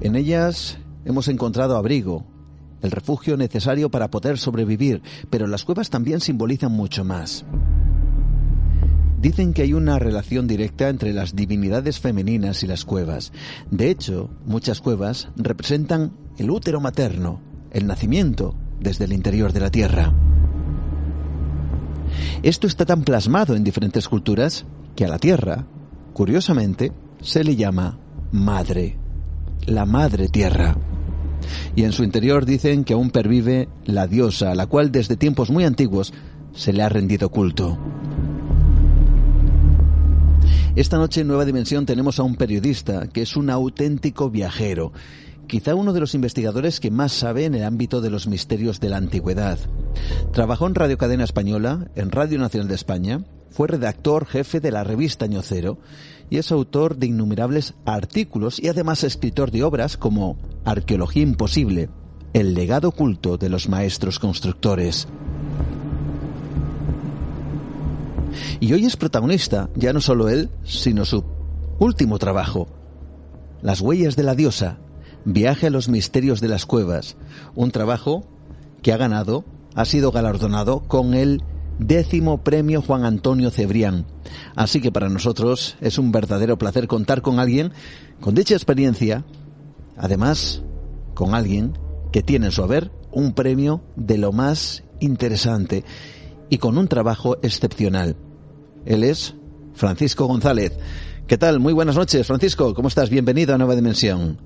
En 0.00 0.16
ellas 0.16 0.78
hemos 1.04 1.28
encontrado 1.28 1.76
abrigo, 1.76 2.24
el 2.82 2.90
refugio 2.90 3.36
necesario 3.36 3.90
para 3.90 4.10
poder 4.10 4.38
sobrevivir, 4.38 5.02
pero 5.30 5.46
las 5.46 5.64
cuevas 5.64 5.90
también 5.90 6.20
simbolizan 6.20 6.72
mucho 6.72 7.04
más. 7.04 7.44
Dicen 9.20 9.52
que 9.52 9.62
hay 9.62 9.72
una 9.72 9.98
relación 9.98 10.46
directa 10.46 10.88
entre 10.88 11.12
las 11.12 11.34
divinidades 11.34 11.98
femeninas 11.98 12.62
y 12.62 12.66
las 12.66 12.84
cuevas. 12.84 13.32
De 13.70 13.90
hecho, 13.90 14.30
muchas 14.46 14.80
cuevas 14.80 15.28
representan 15.36 16.12
el 16.38 16.50
útero 16.50 16.80
materno, 16.80 17.40
el 17.72 17.86
nacimiento 17.86 18.54
desde 18.80 19.06
el 19.06 19.12
interior 19.12 19.52
de 19.52 19.60
la 19.60 19.70
tierra. 19.70 20.14
Esto 22.42 22.66
está 22.66 22.84
tan 22.86 23.02
plasmado 23.02 23.56
en 23.56 23.64
diferentes 23.64 24.08
culturas 24.08 24.64
que 24.94 25.04
a 25.04 25.08
la 25.08 25.18
Tierra, 25.18 25.66
curiosamente, 26.12 26.92
se 27.20 27.44
le 27.44 27.56
llama 27.56 27.98
Madre, 28.32 28.96
la 29.66 29.86
Madre 29.86 30.28
Tierra. 30.28 30.76
Y 31.74 31.84
en 31.84 31.92
su 31.92 32.04
interior 32.04 32.46
dicen 32.46 32.84
que 32.84 32.94
aún 32.94 33.10
pervive 33.10 33.68
la 33.84 34.06
diosa, 34.06 34.52
a 34.52 34.54
la 34.54 34.66
cual 34.66 34.90
desde 34.92 35.16
tiempos 35.16 35.50
muy 35.50 35.64
antiguos 35.64 36.12
se 36.52 36.72
le 36.72 36.82
ha 36.82 36.88
rendido 36.88 37.30
culto. 37.30 37.78
Esta 40.78 40.96
noche 40.96 41.22
en 41.22 41.26
Nueva 41.26 41.44
Dimensión 41.44 41.86
tenemos 41.86 42.20
a 42.20 42.22
un 42.22 42.36
periodista 42.36 43.08
que 43.08 43.22
es 43.22 43.36
un 43.36 43.50
auténtico 43.50 44.30
viajero, 44.30 44.92
quizá 45.48 45.74
uno 45.74 45.92
de 45.92 45.98
los 45.98 46.14
investigadores 46.14 46.78
que 46.78 46.92
más 46.92 47.10
sabe 47.10 47.46
en 47.46 47.56
el 47.56 47.64
ámbito 47.64 48.00
de 48.00 48.10
los 48.10 48.28
misterios 48.28 48.78
de 48.78 48.88
la 48.88 48.98
antigüedad. 48.98 49.58
Trabajó 50.32 50.68
en 50.68 50.76
Radio 50.76 50.96
Cadena 50.96 51.24
Española, 51.24 51.90
en 51.96 52.12
Radio 52.12 52.38
Nacional 52.38 52.68
de 52.68 52.76
España, 52.76 53.24
fue 53.50 53.66
redactor 53.66 54.24
jefe 54.24 54.60
de 54.60 54.70
la 54.70 54.84
revista 54.84 55.24
Año 55.24 55.42
Cero 55.42 55.78
y 56.30 56.36
es 56.36 56.52
autor 56.52 56.96
de 56.96 57.08
innumerables 57.08 57.74
artículos 57.84 58.60
y 58.60 58.68
además 58.68 59.02
escritor 59.02 59.50
de 59.50 59.64
obras 59.64 59.96
como 59.96 60.38
Arqueología 60.64 61.24
Imposible, 61.24 61.88
el 62.34 62.54
legado 62.54 62.90
oculto 62.90 63.36
de 63.36 63.48
los 63.48 63.68
maestros 63.68 64.20
constructores. 64.20 65.08
Y 68.60 68.72
hoy 68.72 68.86
es 68.86 68.96
protagonista, 68.96 69.70
ya 69.74 69.92
no 69.92 70.00
solo 70.00 70.28
él, 70.28 70.50
sino 70.64 71.04
su 71.04 71.24
último 71.78 72.18
trabajo, 72.18 72.68
Las 73.60 73.80
huellas 73.80 74.14
de 74.14 74.22
la 74.22 74.36
diosa, 74.36 74.78
viaje 75.24 75.66
a 75.66 75.70
los 75.70 75.88
misterios 75.88 76.40
de 76.40 76.46
las 76.48 76.64
cuevas, 76.64 77.16
un 77.56 77.72
trabajo 77.72 78.24
que 78.82 78.92
ha 78.92 78.96
ganado, 78.96 79.44
ha 79.74 79.84
sido 79.84 80.12
galardonado 80.12 80.80
con 80.80 81.14
el 81.14 81.42
décimo 81.78 82.42
premio 82.42 82.82
Juan 82.82 83.04
Antonio 83.04 83.50
Cebrián. 83.50 84.06
Así 84.54 84.80
que 84.80 84.92
para 84.92 85.08
nosotros 85.08 85.76
es 85.80 85.98
un 85.98 86.12
verdadero 86.12 86.58
placer 86.58 86.86
contar 86.86 87.22
con 87.22 87.40
alguien 87.40 87.72
con 88.20 88.34
dicha 88.34 88.54
experiencia, 88.54 89.24
además 89.96 90.62
con 91.14 91.34
alguien 91.34 91.78
que 92.12 92.22
tiene 92.22 92.46
en 92.46 92.52
su 92.52 92.62
haber 92.62 92.90
un 93.12 93.32
premio 93.32 93.82
de 93.96 94.18
lo 94.18 94.32
más 94.32 94.84
interesante 95.00 95.84
y 96.48 96.58
con 96.58 96.78
un 96.78 96.88
trabajo 96.88 97.36
excepcional. 97.42 98.16
Él 98.86 99.04
es 99.04 99.34
Francisco 99.74 100.26
González. 100.26 100.78
¿Qué 101.26 101.36
tal? 101.36 101.60
Muy 101.60 101.72
buenas 101.72 101.96
noches, 101.96 102.26
Francisco. 102.26 102.74
¿Cómo 102.74 102.88
estás? 102.88 103.10
Bienvenido 103.10 103.54
a 103.54 103.58
Nueva 103.58 103.74
Dimensión. 103.74 104.38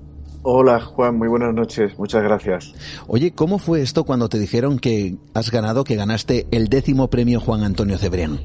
Hola 0.45 0.81
Juan, 0.81 1.17
muy 1.17 1.29
buenas 1.29 1.53
noches, 1.53 1.97
muchas 1.97 2.21
gracias. 2.21 2.73
Oye, 3.07 3.31
¿cómo 3.31 3.59
fue 3.59 3.81
esto 3.81 4.03
cuando 4.03 4.27
te 4.27 4.37
dijeron 4.37 4.77
que 4.77 5.15
has 5.33 5.49
ganado, 5.51 5.85
que 5.85 5.95
ganaste 5.95 6.47
el 6.51 6.67
décimo 6.67 7.09
premio 7.09 7.39
Juan 7.39 7.63
Antonio 7.63 7.97
Cebrián? 7.97 8.41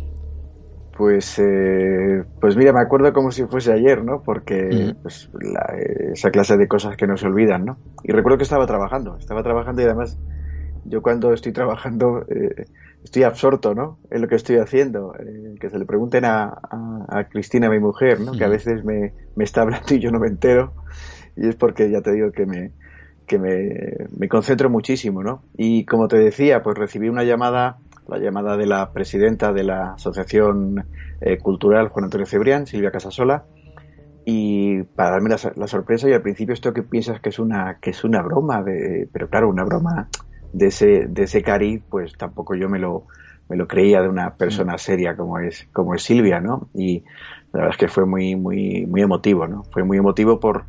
Pues, 0.97 1.41
eh, 1.41 2.23
pues 2.41 2.57
mira, 2.57 2.73
me 2.73 2.81
acuerdo 2.81 3.13
como 3.13 3.33
si 3.33 3.45
fuese 3.47 3.73
ayer, 3.73 4.05
¿no? 4.05 4.23
Porque 4.23 4.95
pues, 5.03 5.29
esa 6.13 6.31
clase 6.31 6.57
de 6.57 6.69
cosas 6.69 6.97
que 6.97 7.09
no 7.09 7.17
se 7.17 7.27
olvidan, 7.27 7.65
¿no? 7.65 7.79
Y 8.05 8.13
recuerdo 8.13 8.39
que 8.39 8.45
estaba 8.45 8.67
trabajando, 8.67 9.17
estaba 9.17 9.43
trabajando 9.43 9.83
y 9.83 9.85
además 9.87 10.19
yo 10.85 11.03
cuando 11.03 11.33
estoy 11.33 11.53
trabajando 11.53 12.25
eh, 12.29 12.67
estoy 13.05 13.23
absorto, 13.23 13.75
¿no? 13.75 13.99
En 14.11 14.23
lo 14.23 14.29
que 14.29 14.35
estoy 14.35 14.57
haciendo. 14.57 15.15
Eh, 15.19 15.55
que 15.61 15.71
se 15.71 15.79
le 15.79 15.85
pregunten 15.85 16.25
a, 16.25 16.59
a, 17.09 17.25
Cristina, 17.25 17.69
mi 17.69 17.79
mujer, 17.79 18.21
¿no? 18.21 18.33
Que 18.33 18.45
a 18.45 18.49
veces 18.49 18.85
me, 18.85 19.13
me, 19.37 19.45
está 19.45 19.63
hablando 19.63 19.95
y 19.95 20.01
yo 20.01 20.11
no 20.11 20.19
me 20.19 20.29
entero. 20.29 20.73
Y 21.37 21.49
es 21.49 21.57
porque 21.57 21.91
ya 21.91 22.01
te 22.01 22.13
digo 22.13 22.33
que 22.33 22.47
me, 22.47 22.73
que 23.27 23.39
me, 23.39 24.07
me, 24.17 24.29
concentro 24.29 24.71
muchísimo, 24.71 25.23
¿no? 25.23 25.43
Y 25.57 25.85
como 25.85 26.09
te 26.09 26.19
decía, 26.19 26.63
pues 26.63 26.77
recibí 26.77 27.09
una 27.09 27.25
llamada, 27.25 27.79
la 28.09 28.19
llamada 28.19 28.57
de 28.57 28.67
la 28.67 28.93
presidenta 28.93 29.53
de 29.53 29.65
la 29.65 29.93
Asociación 29.93 30.85
eh, 31.21 31.39
Cultural 31.39 31.89
Juan 31.89 32.07
Antonio 32.07 32.27
Cebrián, 32.27 32.67
Silvia 32.67 32.91
Casasola, 32.91 33.45
y 34.25 34.83
para 34.83 35.13
darme 35.13 35.31
la, 35.31 35.39
la, 35.57 35.67
sorpresa 35.67 36.09
y 36.09 36.13
al 36.13 36.23
principio 36.23 36.53
esto 36.53 36.75
que 36.75 36.83
piensas 36.83 37.21
que 37.21 37.31
es 37.31 37.39
una 37.39 37.79
que 37.81 37.91
es 37.91 38.05
una 38.05 38.21
broma 38.21 38.63
de, 38.63 39.09
pero 39.11 39.31
claro 39.31 39.49
una 39.49 39.65
broma 39.65 40.11
de 40.53 40.67
ese, 40.67 41.07
de 41.09 41.23
ese 41.25 41.43
cariz, 41.43 41.83
pues 41.89 42.13
tampoco 42.17 42.55
yo 42.55 42.69
me 42.69 42.79
lo, 42.79 43.07
me 43.49 43.57
lo 43.57 43.67
creía 43.67 44.03
de 44.03 44.09
una 44.09 44.35
persona 44.35 44.75
mm. 44.75 44.79
seria 44.79 45.17
como 45.17 45.39
es, 45.39 45.69
como 45.73 45.95
es 45.95 46.03
Silvia, 46.03 46.41
¿no? 46.41 46.69
Y 46.75 47.05
la 47.53 47.61
verdad 47.61 47.71
es 47.73 47.77
que 47.79 47.89
fue 47.89 48.07
muy, 48.07 48.37
muy, 48.37 48.87
muy 48.87 49.03
emotivo, 49.03 49.47
¿no? 49.47 49.65
Fue 49.65 49.85
muy 49.85 49.99
emotivo 49.99 50.39
por, 50.39 50.65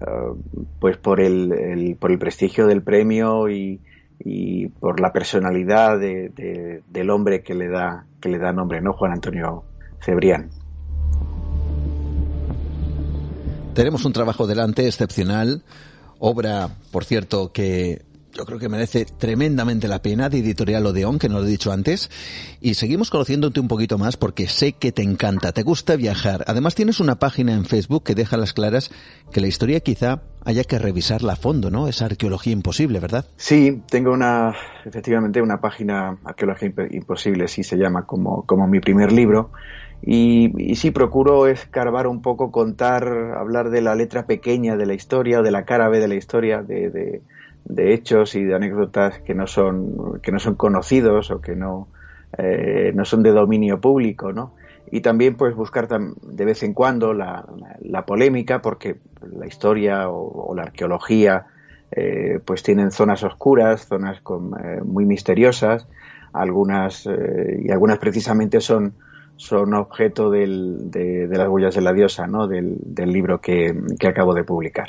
uh, 0.00 0.36
pues 0.80 0.96
por 0.96 1.20
el, 1.20 1.96
por 2.00 2.10
el 2.10 2.18
prestigio 2.18 2.66
del 2.66 2.82
premio 2.82 3.50
y, 3.50 3.80
y 4.18 4.68
por 4.68 5.00
la 5.00 5.12
personalidad 5.12 5.98
de, 5.98 6.30
de, 6.30 6.82
del 6.88 7.10
hombre 7.10 7.42
que 7.42 7.54
le 7.54 7.68
da, 7.68 8.06
que 8.20 8.28
le 8.28 8.38
da 8.38 8.52
nombre, 8.52 8.80
¿no? 8.80 8.92
Juan 8.92 9.12
Antonio 9.12 9.64
Cebrián. 10.00 10.50
Tenemos 13.74 14.04
un 14.04 14.12
trabajo 14.12 14.46
delante 14.46 14.86
excepcional, 14.86 15.62
obra, 16.18 16.68
por 16.90 17.04
cierto, 17.04 17.52
que 17.52 18.02
yo 18.32 18.46
creo 18.46 18.58
que 18.58 18.68
merece 18.68 19.04
tremendamente 19.04 19.88
la 19.88 20.00
pena 20.00 20.28
de 20.28 20.38
Editorial 20.38 20.86
Odeón, 20.86 21.18
que 21.18 21.28
no 21.28 21.40
lo 21.40 21.46
he 21.46 21.50
dicho 21.50 21.70
antes. 21.72 22.10
Y 22.60 22.74
seguimos 22.74 23.10
conociéndote 23.10 23.60
un 23.60 23.68
poquito 23.68 23.98
más 23.98 24.16
porque 24.16 24.48
sé 24.48 24.72
que 24.72 24.92
te 24.92 25.02
encanta, 25.02 25.52
te 25.52 25.62
gusta 25.62 25.96
viajar. 25.96 26.44
Además 26.46 26.74
tienes 26.74 27.00
una 27.00 27.16
página 27.16 27.52
en 27.52 27.64
Facebook 27.64 28.04
que 28.04 28.14
deja 28.14 28.36
las 28.36 28.52
claras 28.52 28.90
que 29.32 29.40
la 29.40 29.48
historia 29.48 29.80
quizá 29.80 30.22
haya 30.44 30.64
que 30.64 30.78
revisarla 30.78 31.34
a 31.34 31.36
fondo, 31.36 31.70
¿no? 31.70 31.88
Esa 31.88 32.06
arqueología 32.06 32.52
imposible, 32.52 33.00
¿verdad? 33.00 33.26
Sí, 33.36 33.82
tengo 33.88 34.12
una, 34.12 34.54
efectivamente, 34.84 35.42
una 35.42 35.60
página 35.60 36.18
Arqueología 36.24 36.72
Imposible, 36.90 37.48
sí 37.48 37.62
se 37.62 37.76
llama 37.76 38.06
como, 38.06 38.44
como 38.46 38.66
mi 38.66 38.80
primer 38.80 39.12
libro. 39.12 39.50
Y, 40.04 40.74
sí, 40.74 40.90
procuro 40.90 41.46
escarbar 41.46 42.08
un 42.08 42.22
poco, 42.22 42.50
contar, 42.50 43.06
hablar 43.36 43.70
de 43.70 43.82
la 43.82 43.94
letra 43.94 44.26
pequeña 44.26 44.76
de 44.76 44.86
la 44.86 44.94
historia, 44.94 45.40
o 45.40 45.42
de 45.44 45.52
la 45.52 45.64
cara 45.64 45.88
B 45.88 46.00
de 46.00 46.08
la 46.08 46.16
historia, 46.16 46.62
de 46.62 47.22
de 47.64 47.94
hechos 47.94 48.34
y 48.34 48.44
de 48.44 48.54
anécdotas 48.54 49.20
que 49.20 49.34
no 49.34 49.46
son, 49.46 50.20
que 50.20 50.32
no 50.32 50.38
son 50.38 50.54
conocidos 50.54 51.30
o 51.30 51.40
que 51.40 51.56
no, 51.56 51.88
eh, 52.38 52.92
no 52.94 53.04
son 53.04 53.22
de 53.22 53.30
dominio 53.30 53.80
público, 53.80 54.32
¿no? 54.32 54.54
Y 54.90 55.00
también 55.00 55.36
pues 55.36 55.54
buscar 55.54 55.88
de 55.88 56.44
vez 56.44 56.62
en 56.62 56.74
cuando 56.74 57.14
la, 57.14 57.46
la 57.80 58.04
polémica 58.04 58.60
porque 58.60 58.96
la 59.22 59.46
historia 59.46 60.10
o, 60.10 60.54
la 60.54 60.64
arqueología 60.64 61.46
eh, 61.90 62.40
pues 62.44 62.62
tienen 62.62 62.90
zonas 62.90 63.22
oscuras, 63.22 63.86
zonas 63.86 64.20
con, 64.20 64.52
eh, 64.62 64.82
muy 64.84 65.06
misteriosas, 65.06 65.88
algunas 66.32 67.06
y 67.58 67.70
algunas 67.70 67.98
precisamente 67.98 68.60
son 68.60 68.94
son 69.36 69.74
objeto 69.74 70.30
del, 70.30 70.90
de, 70.90 71.26
las 71.30 71.48
huellas 71.48 71.74
de 71.74 71.80
la 71.80 71.92
diosa, 71.92 72.26
¿no? 72.26 72.46
del, 72.46 72.76
del 72.84 73.12
libro 73.12 73.40
que, 73.40 73.74
que 73.98 74.08
acabo 74.08 74.34
de 74.34 74.44
publicar. 74.44 74.88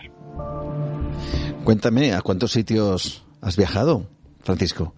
Cuéntame, 1.63 2.13
¿a 2.13 2.21
cuántos 2.21 2.51
sitios 2.51 3.25
has 3.41 3.55
viajado, 3.55 4.05
Francisco? 4.41 4.93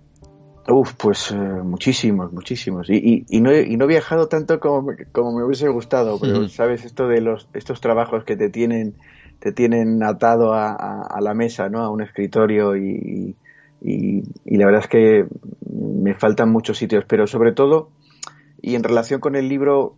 Uf, 0.68 0.94
pues 0.96 1.32
eh, 1.32 1.36
muchísimos, 1.36 2.34
muchísimos. 2.34 2.90
Y, 2.90 3.24
y, 3.30 3.42
no 3.42 3.52
he, 3.52 3.62
y, 3.68 3.78
no 3.78 3.86
he, 3.86 3.88
viajado 3.88 4.28
tanto 4.28 4.60
como, 4.60 4.94
como 5.12 5.38
me 5.38 5.44
hubiese 5.44 5.68
gustado, 5.70 6.20
pero 6.20 6.50
sabes 6.50 6.84
esto 6.84 7.08
de 7.08 7.22
los 7.22 7.48
estos 7.54 7.82
trabajos 7.82 8.24
que 8.24 8.36
te 8.36 8.50
tienen 8.50 8.96
te 9.40 9.52
tienen 9.52 10.02
atado 10.02 10.54
a, 10.54 10.72
a, 10.72 11.02
a 11.02 11.22
la 11.22 11.36
mesa, 11.36 11.70
¿no? 11.70 11.84
A 11.84 11.90
un 11.92 12.02
escritorio 12.02 12.76
y, 12.76 13.36
y, 13.82 14.24
la 14.46 14.66
verdad 14.66 14.82
es 14.82 14.88
que 14.88 15.28
me 15.72 16.16
faltan 16.16 16.52
muchos 16.52 16.80
sitios, 16.80 17.06
pero 17.08 17.28
sobre 17.28 17.52
todo 17.52 17.90
y 18.60 18.74
en 18.74 18.82
relación 18.82 19.20
con 19.20 19.36
el 19.36 19.48
libro, 19.48 19.94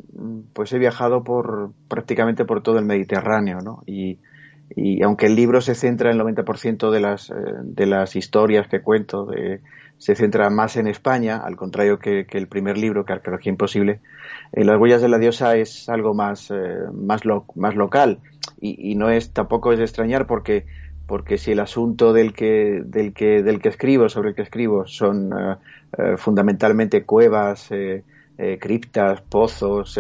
pues 0.51 0.73
he 0.73 0.79
viajado 0.79 1.23
por 1.23 1.71
prácticamente 1.87 2.43
por 2.43 2.61
todo 2.61 2.77
el 2.77 2.85
Mediterráneo, 2.85 3.59
¿no? 3.61 3.83
Y, 3.85 4.19
y 4.75 5.01
aunque 5.03 5.27
el 5.27 5.35
libro 5.35 5.61
se 5.61 5.75
centra 5.75 6.11
en 6.11 6.19
el 6.19 6.25
90% 6.25 6.91
de 6.91 6.99
las, 6.99 7.29
eh, 7.29 7.33
de 7.63 7.85
las 7.85 8.15
historias 8.15 8.67
que 8.67 8.81
cuento, 8.81 9.25
de, 9.25 9.61
se 9.97 10.15
centra 10.15 10.49
más 10.49 10.75
en 10.75 10.87
España, 10.87 11.37
al 11.37 11.55
contrario 11.55 11.99
que, 11.99 12.27
el 12.29 12.47
primer 12.47 12.77
libro, 12.77 13.05
que 13.05 13.13
Arqueología 13.13 13.51
Imposible, 13.51 13.99
eh, 14.51 14.65
Las 14.65 14.79
huellas 14.79 15.01
de 15.01 15.09
la 15.09 15.17
diosa 15.17 15.55
es 15.55 15.89
algo 15.89 16.13
más, 16.13 16.51
eh, 16.51 16.55
más, 16.93 17.25
lo, 17.25 17.45
más 17.55 17.75
local. 17.75 18.19
Y, 18.59 18.91
y, 18.91 18.95
no 18.95 19.09
es 19.09 19.31
tampoco 19.31 19.71
es 19.71 19.79
de 19.79 19.85
extrañar 19.85 20.25
porque 20.27 20.65
porque 21.05 21.37
si 21.37 21.51
el 21.51 21.61
asunto 21.61 22.11
del 22.11 22.33
que 22.33 22.81
del 22.83 23.13
que 23.13 23.41
del 23.41 23.61
que 23.61 23.69
escribo 23.69 24.09
sobre 24.09 24.29
el 24.29 24.35
que 24.35 24.41
escribo 24.41 24.87
son 24.87 25.29
fundamentalmente 26.17 27.05
cuevas 27.05 27.69
criptas 28.59 29.21
pozos 29.21 29.97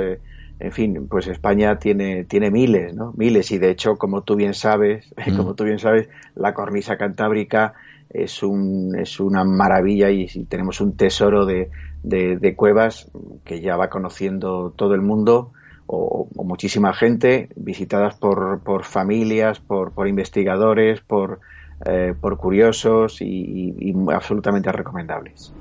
en 0.59 0.71
fin, 0.71 1.07
pues 1.07 1.27
España 1.27 1.77
tiene, 1.77 2.23
tiene 2.23 2.49
miles, 2.49 2.95
¿no? 2.95 3.13
Miles, 3.15 3.51
y 3.51 3.59
de 3.59 3.69
hecho, 3.69 3.97
como 3.97 4.23
tú 4.23 4.35
bien 4.35 4.53
sabes, 4.53 5.13
como 5.37 5.53
tú 5.53 5.63
bien 5.65 5.79
sabes, 5.79 6.09
la 6.35 6.53
cornisa 6.53 6.97
cantábrica 6.97 7.73
es 8.09 8.41
un, 8.41 8.95
es 8.97 9.19
una 9.19 9.43
maravilla 9.43 10.09
y, 10.09 10.27
tenemos 10.45 10.81
un 10.81 10.95
tesoro 10.95 11.45
de, 11.45 11.69
de, 12.03 12.55
cuevas 12.55 13.11
que 13.43 13.61
ya 13.61 13.75
va 13.75 13.89
conociendo 13.89 14.73
todo 14.75 14.95
el 14.95 15.01
mundo 15.01 15.51
o, 15.85 16.27
muchísima 16.43 16.93
gente, 16.93 17.49
visitadas 17.55 18.15
por, 18.15 18.61
por 18.61 18.83
familias, 18.83 19.59
por, 19.59 19.91
por 19.91 20.07
investigadores, 20.07 21.01
por, 21.01 21.39
eh, 21.85 22.13
por 22.19 22.37
curiosos 22.37 23.21
y 23.21 23.93
absolutamente 24.11 24.71
recomendables. 24.71 25.53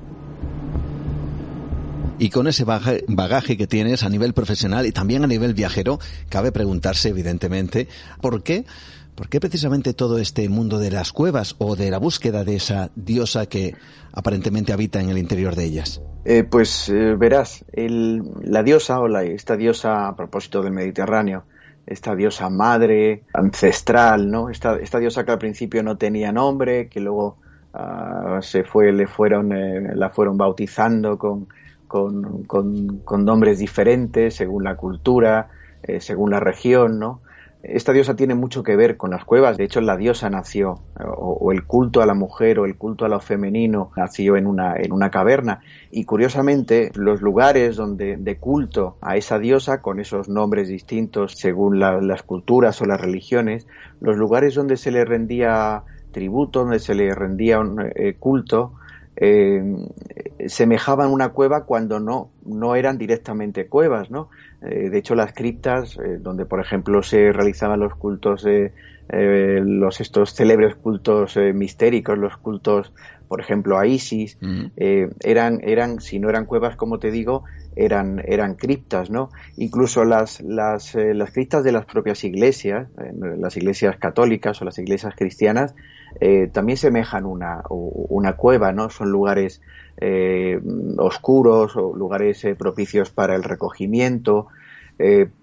Y 2.19 2.31
con 2.31 2.47
ese 2.47 2.65
bagaje 2.65 3.59
que 3.59 3.67
tienes 3.67 4.03
a 4.03 4.09
nivel 4.09 4.33
profesional 4.33 4.87
y 4.87 4.93
también 4.93 5.23
a 5.23 5.27
nivel 5.27 5.53
viajero, 5.53 5.99
cabe 6.31 6.51
preguntarse, 6.51 7.11
evidentemente, 7.11 7.89
¿por 8.23 8.43
qué? 8.43 8.65
¿Por 9.15 9.29
qué 9.29 9.39
precisamente 9.39 9.93
todo 9.93 10.19
este 10.19 10.49
mundo 10.49 10.79
de 10.79 10.91
las 10.91 11.13
cuevas 11.13 11.57
o 11.59 11.77
de 11.77 11.91
la 11.91 11.99
búsqueda 11.99 12.43
de 12.45 12.57
esa 12.57 12.91
diosa 12.95 13.47
que 13.47 13.75
aparentemente 14.13 14.73
habita 14.73 15.01
en 15.01 15.11
el 15.11 15.19
interior 15.19 15.57
de 15.57 15.65
ellas? 15.65 16.01
Eh, 16.25 16.45
pues 16.45 16.89
eh, 16.89 17.15
verás, 17.17 17.65
la 17.75 18.63
diosa 18.63 18.99
o 19.01 19.09
la, 19.09 19.23
esta 19.23 19.57
diosa 19.57 20.09
a 20.09 20.17
propósito 20.17 20.63
del 20.63 20.73
Mediterráneo, 20.73 21.45
esta 21.87 22.15
diosa 22.15 22.49
madre, 22.49 23.25
ancestral, 23.35 24.31
¿no? 24.31 24.49
Esta, 24.49 24.77
esta 24.77 24.99
diosa 24.99 25.25
que 25.25 25.33
al 25.33 25.39
principio 25.39 25.83
no 25.83 25.99
tenía 25.99 26.33
nombre, 26.33 26.89
que 26.89 27.01
luego 27.01 27.39
uh, 27.75 28.41
se 28.43 28.65
fue, 28.65 28.93
le 28.93 29.07
fueron, 29.07 29.53
eh, 29.53 29.95
la 29.95 30.11
fueron 30.11 30.37
bautizando 30.37 31.17
con, 31.17 31.47
con, 32.47 33.25
nombres 33.25 33.59
diferentes 33.59 34.35
según 34.35 34.65
la 34.65 34.77
cultura, 34.77 35.49
eh, 35.83 36.01
según 36.01 36.31
la 36.31 36.41
región, 36.41 36.99
¿no? 36.99 37.21
Esta 37.63 37.93
diosa 37.93 38.15
tiene 38.15 38.37
mucho 38.37 38.63
que 38.63 38.77
ver 38.77 38.97
con 38.97 39.11
las 39.11 39.25
cuevas. 39.25 39.57
De 39.57 39.65
hecho, 39.65 39.81
la 39.81 39.97
diosa 39.97 40.31
nació, 40.31 40.79
o, 41.05 41.51
el 41.51 41.65
culto 41.65 42.01
a 42.01 42.07
la 42.07 42.15
mujer 42.15 42.61
o 42.61 42.65
el 42.65 42.77
culto 42.77 43.05
a 43.05 43.09
lo 43.09 43.19
femenino 43.19 43.91
nació 43.97 44.37
en 44.37 44.47
una, 44.47 44.77
en 44.77 44.93
una 44.93 45.11
caverna. 45.11 45.61
Y 45.91 46.05
curiosamente, 46.05 46.93
los 46.95 47.21
lugares 47.23 47.75
donde 47.75 48.19
de 48.19 48.37
culto 48.39 48.99
a 49.01 49.17
esa 49.17 49.41
diosa, 49.41 49.83
con 49.83 49.99
esos 49.99 50.29
nombres 50.29 50.69
distintos 50.69 51.33
según 51.33 51.81
las 51.81 52.23
culturas 52.23 52.81
o 52.83 52.85
las 52.85 53.01
religiones, 53.01 53.67
los 54.01 54.17
lugares 54.17 54.55
donde 54.55 54.77
se 54.77 54.93
le 54.93 55.05
rendía 55.05 55.83
tributo, 56.13 56.61
donde 56.61 56.79
se 56.79 56.95
le 56.95 57.15
rendía 57.15 57.61
eh, 57.95 58.15
culto, 58.19 58.75
eh, 59.19 59.63
semejaban 60.47 61.11
una 61.11 61.31
cueva 61.31 61.65
cuando 61.65 62.01
no, 62.01 62.31
no 62.45 62.77
eran 62.77 62.99
directamente 62.99 63.67
cuevas, 63.67 64.11
¿no? 64.11 64.29
Eh, 64.63 64.91
de 64.91 64.99
hecho, 64.99 65.15
las 65.15 65.33
criptas, 65.33 65.97
eh, 65.97 66.19
donde 66.21 66.45
por 66.45 66.61
ejemplo 66.61 67.03
se 67.03 67.33
realizaban 67.33 67.81
los 67.81 67.95
cultos, 67.95 68.43
de 68.43 68.73
los 69.09 70.01
estos 70.01 70.35
célebres 70.35 70.75
cultos 70.75 71.37
mistéricos, 71.55 72.19
los 72.19 72.37
cultos, 72.39 72.93
por 73.29 73.41
ejemplo, 73.41 73.79
a 73.79 73.87
Isis, 73.87 74.37
eran, 74.77 75.61
eran, 75.63 76.01
si 76.01 76.19
no 76.19 76.29
eran 76.29 76.45
cuevas, 76.45 76.75
como 76.75 76.99
te 76.99 77.13
digo, 77.13 77.45
eran, 77.77 78.23
eran 78.27 78.55
criptas, 78.55 79.11
¿no? 79.11 79.29
Incluso 79.57 80.05
las, 80.05 80.41
las, 80.41 80.95
las 80.95 81.31
criptas 81.31 81.63
de 81.63 81.73
las 81.73 81.85
propias 81.85 82.25
iglesias, 82.25 82.89
las 83.39 83.57
iglesias 83.57 83.97
católicas 83.99 84.61
o 84.61 84.65
las 84.65 84.79
iglesias 84.79 85.15
cristianas, 85.15 85.75
eh, 86.19 86.49
también 86.51 86.79
semejan 86.79 87.27
una, 87.27 87.63
una 87.69 88.33
cueva, 88.33 88.73
¿no? 88.73 88.89
Son 88.89 89.11
lugares 89.11 89.61
eh, 89.99 90.59
oscuros 90.97 91.77
o 91.77 91.95
lugares 91.95 92.43
eh, 92.45 92.55
propicios 92.55 93.11
para 93.11 93.35
el 93.35 93.43
recogimiento, 93.43 94.49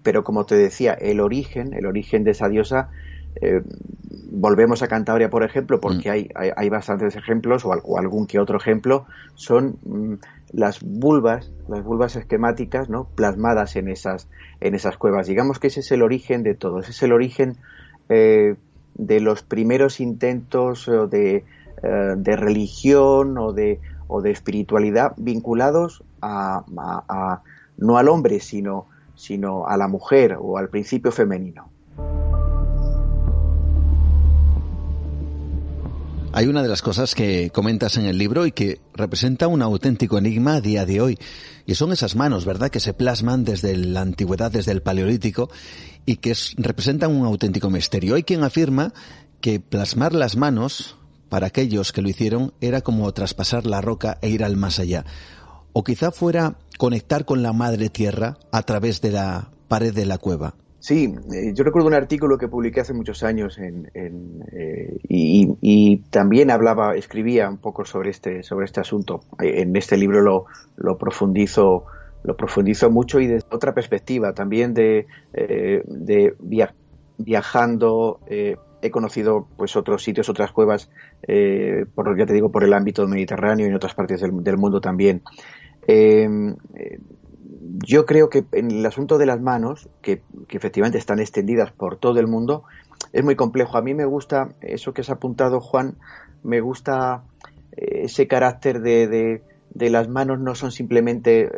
pero 0.02 0.24
como 0.24 0.46
te 0.46 0.56
decía, 0.56 0.94
el 0.94 1.20
origen, 1.20 1.74
el 1.74 1.86
origen 1.86 2.24
de 2.24 2.32
esa 2.32 2.48
diosa, 2.48 2.90
volvemos 4.32 4.82
a 4.82 4.88
Cantabria, 4.88 5.30
por 5.30 5.44
ejemplo, 5.44 5.80
porque 5.80 6.08
mm. 6.08 6.12
hay, 6.12 6.50
hay, 6.56 6.68
bastantes 6.68 7.14
ejemplos, 7.14 7.64
o, 7.64 7.72
algún 7.96 8.26
que 8.26 8.40
otro 8.40 8.56
ejemplo, 8.56 9.06
son 9.36 9.78
mm, 9.84 10.14
las 10.54 10.80
vulvas, 10.82 11.52
las 11.68 11.82
vulvas 11.82 12.16
esquemáticas, 12.16 12.88
¿no? 12.88 13.08
plasmadas 13.14 13.76
en 13.76 13.88
esas, 13.88 14.28
en 14.60 14.74
esas 14.74 14.96
cuevas. 14.96 15.26
Digamos 15.26 15.58
que 15.58 15.66
ese 15.66 15.80
es 15.80 15.92
el 15.92 16.02
origen 16.02 16.42
de 16.42 16.54
todo, 16.54 16.78
ese 16.78 16.92
es 16.92 17.02
el 17.02 17.12
origen 17.12 17.56
de 18.08 19.20
los 19.20 19.42
primeros 19.42 19.98
intentos 19.98 20.88
de, 21.10 21.44
eh, 21.82 22.14
de 22.16 22.36
religión 22.36 23.36
o 23.36 23.52
de, 23.52 23.78
o 24.06 24.22
de 24.22 24.30
espiritualidad 24.30 25.12
vinculados 25.18 26.02
a, 26.22 26.64
no 27.76 27.98
al 27.98 28.08
hombre, 28.08 28.40
sino, 28.40 28.86
sino 29.14 29.66
a 29.66 29.76
la 29.76 29.86
mujer 29.86 30.38
o 30.40 30.56
al 30.56 30.70
principio 30.70 31.12
femenino. 31.12 31.68
Hay 36.36 36.48
una 36.48 36.64
de 36.64 36.68
las 36.68 36.82
cosas 36.82 37.14
que 37.14 37.50
comentas 37.50 37.96
en 37.96 38.06
el 38.06 38.18
libro 38.18 38.44
y 38.44 38.50
que 38.50 38.80
representa 38.92 39.46
un 39.46 39.62
auténtico 39.62 40.18
enigma 40.18 40.56
a 40.56 40.60
día 40.60 40.84
de 40.84 41.00
hoy. 41.00 41.16
Y 41.64 41.76
son 41.76 41.92
esas 41.92 42.16
manos, 42.16 42.44
¿verdad?, 42.44 42.70
que 42.70 42.80
se 42.80 42.92
plasman 42.92 43.44
desde 43.44 43.76
la 43.76 44.00
antigüedad, 44.00 44.50
desde 44.50 44.72
el 44.72 44.82
paleolítico, 44.82 45.48
y 46.04 46.16
que 46.16 46.36
representan 46.56 47.14
un 47.14 47.24
auténtico 47.24 47.70
misterio. 47.70 48.16
Hay 48.16 48.24
quien 48.24 48.42
afirma 48.42 48.92
que 49.40 49.60
plasmar 49.60 50.12
las 50.12 50.34
manos, 50.34 50.96
para 51.28 51.46
aquellos 51.46 51.92
que 51.92 52.02
lo 52.02 52.08
hicieron, 52.08 52.52
era 52.60 52.80
como 52.80 53.12
traspasar 53.12 53.64
la 53.64 53.80
roca 53.80 54.18
e 54.20 54.28
ir 54.28 54.42
al 54.42 54.56
más 54.56 54.80
allá. 54.80 55.04
O 55.72 55.84
quizá 55.84 56.10
fuera 56.10 56.58
conectar 56.78 57.26
con 57.26 57.44
la 57.44 57.52
madre 57.52 57.90
tierra 57.90 58.38
a 58.50 58.62
través 58.62 59.00
de 59.00 59.12
la 59.12 59.52
pared 59.68 59.94
de 59.94 60.04
la 60.04 60.18
cueva. 60.18 60.56
Sí, 60.84 61.14
eh, 61.32 61.54
yo 61.54 61.64
recuerdo 61.64 61.88
un 61.88 61.94
artículo 61.94 62.36
que 62.36 62.46
publiqué 62.46 62.80
hace 62.80 62.92
muchos 62.92 63.22
años 63.22 63.56
en, 63.56 63.90
eh, 63.94 64.98
y, 65.08 65.96
también 66.10 66.50
hablaba, 66.50 66.94
escribía 66.94 67.48
un 67.48 67.56
poco 67.56 67.86
sobre 67.86 68.10
este, 68.10 68.42
sobre 68.42 68.66
este 68.66 68.80
asunto. 68.80 69.20
Eh, 69.42 69.62
en 69.62 69.74
este 69.76 69.96
libro 69.96 70.20
lo, 70.20 70.44
lo 70.76 70.98
profundizo, 70.98 71.86
lo 72.22 72.36
profundizo 72.36 72.90
mucho 72.90 73.18
y 73.18 73.28
desde 73.28 73.46
otra 73.50 73.72
perspectiva, 73.72 74.34
también 74.34 74.74
de, 74.74 75.06
de 75.32 76.34
viajando. 77.16 78.20
he 78.28 78.90
conocido 78.90 79.48
pues 79.56 79.76
otros 79.76 80.04
sitios, 80.04 80.28
otras 80.28 80.52
cuevas, 80.52 80.90
por 81.94 82.18
ya 82.18 82.26
te 82.26 82.34
digo, 82.34 82.52
por 82.52 82.62
el 82.62 82.74
ámbito 82.74 83.08
mediterráneo 83.08 83.64
y 83.64 83.70
en 83.70 83.76
otras 83.76 83.94
partes 83.94 84.20
del, 84.20 84.44
del 84.44 84.58
mundo 84.58 84.82
también 84.82 85.22
yo 87.82 88.06
creo 88.06 88.28
que 88.28 88.44
en 88.52 88.70
el 88.70 88.86
asunto 88.86 89.18
de 89.18 89.26
las 89.26 89.40
manos, 89.40 89.88
que, 90.02 90.22
efectivamente 90.50 90.98
están 90.98 91.18
extendidas 91.18 91.72
por 91.72 91.96
todo 91.96 92.20
el 92.20 92.26
mundo, 92.26 92.64
es 93.12 93.24
muy 93.24 93.36
complejo. 93.36 93.76
A 93.76 93.82
mí 93.82 93.94
me 93.94 94.04
gusta 94.04 94.54
eso 94.60 94.92
que 94.92 95.00
has 95.00 95.10
apuntado, 95.10 95.60
Juan, 95.60 95.96
me 96.42 96.60
gusta 96.60 97.24
eh, 97.72 98.02
ese 98.04 98.28
carácter 98.28 98.80
de, 98.80 99.42
de, 99.70 99.90
las 99.90 100.08
manos 100.08 100.38
no 100.40 100.54
son 100.54 100.70
simplemente, 100.70 101.42
eh, 101.42 101.50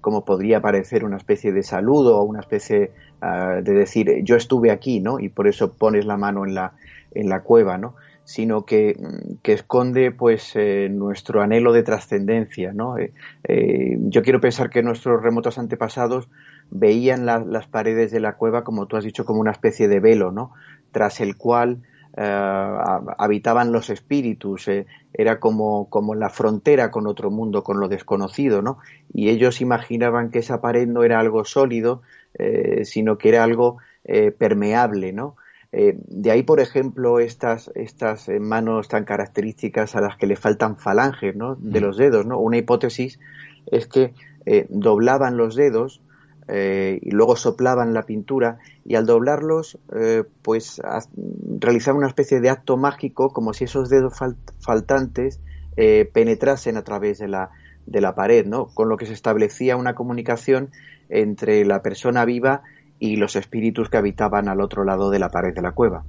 como 0.00 0.24
podría 0.24 0.60
parecer, 0.60 1.04
una 1.04 1.16
especie 1.16 1.52
de 1.52 1.62
saludo 1.62 2.18
o 2.18 2.24
una 2.24 2.40
especie 2.40 2.92
ah, 3.20 3.60
de 3.62 3.72
decir 3.72 4.22
yo 4.24 4.36
estuve 4.36 4.70
aquí, 4.70 5.00
¿no? 5.00 5.18
Y 5.18 5.28
por 5.28 5.48
eso 5.48 5.72
pones 5.72 6.04
la 6.04 6.16
mano 6.16 6.44
en 6.44 6.54
la, 6.54 6.74
en 7.12 7.28
la 7.28 7.42
cueva, 7.42 7.78
¿no? 7.78 7.94
Sino 8.24 8.64
que, 8.64 8.96
esconde 9.44 10.12
pues 10.12 10.52
eh, 10.54 10.88
nuestro 10.90 11.42
anhelo 11.42 11.72
de 11.72 11.82
trascendencia. 11.82 12.72
¿no? 12.72 12.98
Eh, 12.98 13.12
eh, 13.44 13.96
yo 13.98 14.22
quiero 14.22 14.40
pensar 14.40 14.70
que 14.70 14.82
nuestros 14.82 15.22
remotos 15.22 15.58
antepasados 15.58 16.28
veían 16.70 17.26
las 17.26 17.66
paredes 17.66 18.10
de 18.10 18.20
la 18.20 18.36
cueva, 18.36 18.64
como 18.64 18.86
tú 18.86 18.96
has 18.96 19.04
dicho, 19.04 19.24
como 19.24 19.40
una 19.40 19.50
especie 19.50 19.88
de 19.88 20.00
velo, 20.00 20.32
¿no? 20.32 20.52
tras 20.92 21.20
el 21.20 21.36
cual 21.36 21.82
habitaban 22.14 23.72
los 23.72 23.88
espíritus, 23.88 24.68
era 25.14 25.40
como, 25.40 25.88
como 25.88 26.14
la 26.14 26.28
frontera 26.28 26.90
con 26.90 27.06
otro 27.06 27.30
mundo, 27.30 27.64
con 27.64 27.80
lo 27.80 27.88
desconocido, 27.88 28.60
¿no? 28.60 28.76
Y 29.14 29.30
ellos 29.30 29.62
imaginaban 29.62 30.30
que 30.30 30.40
esa 30.40 30.60
pared 30.60 30.86
no 30.86 31.04
era 31.04 31.18
algo 31.18 31.46
sólido, 31.46 32.02
sino 32.82 33.16
que 33.16 33.30
era 33.30 33.42
algo 33.42 33.78
permeable, 34.36 35.14
¿no? 35.14 35.36
Eh, 35.72 35.96
de 36.06 36.30
ahí, 36.30 36.42
por 36.42 36.60
ejemplo, 36.60 37.18
estas, 37.18 37.70
estas 37.74 38.28
eh, 38.28 38.38
manos 38.38 38.88
tan 38.88 39.04
características 39.04 39.96
a 39.96 40.02
las 40.02 40.18
que 40.18 40.26
le 40.26 40.36
faltan 40.36 40.76
falanges 40.76 41.34
¿no? 41.34 41.56
de 41.56 41.80
los 41.80 41.96
dedos. 41.96 42.26
¿no? 42.26 42.38
Una 42.38 42.58
hipótesis 42.58 43.18
es 43.66 43.86
que 43.86 44.12
eh, 44.44 44.66
doblaban 44.68 45.36
los 45.36 45.56
dedos 45.56 46.02
y 46.48 47.10
luego 47.12 47.36
soplaban 47.36 47.94
la 47.94 48.02
pintura 48.02 48.58
y 48.84 48.96
al 48.96 49.06
doblarlos 49.06 49.78
pues 50.42 50.82
realizaban 51.60 51.98
una 51.98 52.08
especie 52.08 52.40
de 52.40 52.50
acto 52.50 52.76
mágico 52.76 53.32
como 53.32 53.54
si 53.54 53.64
esos 53.64 53.88
dedos 53.88 54.12
faltantes 54.58 55.40
penetrasen 55.76 56.76
a 56.76 56.82
través 56.82 57.20
de 57.20 57.28
la, 57.28 57.52
de 57.86 58.00
la 58.02 58.14
pared, 58.14 58.44
¿no? 58.44 58.66
con 58.66 58.88
lo 58.90 58.98
que 58.98 59.06
se 59.06 59.14
establecía 59.14 59.76
una 59.76 59.94
comunicación 59.94 60.70
entre 61.08 61.64
la 61.64 61.80
persona 61.80 62.24
viva 62.26 62.64
y 63.02 63.16
los 63.16 63.34
espíritus 63.34 63.90
que 63.90 63.96
habitaban 63.96 64.48
al 64.48 64.60
otro 64.60 64.84
lado 64.84 65.10
de 65.10 65.18
la 65.18 65.28
pared 65.28 65.52
de 65.52 65.60
la 65.60 65.72
cueva. 65.72 66.04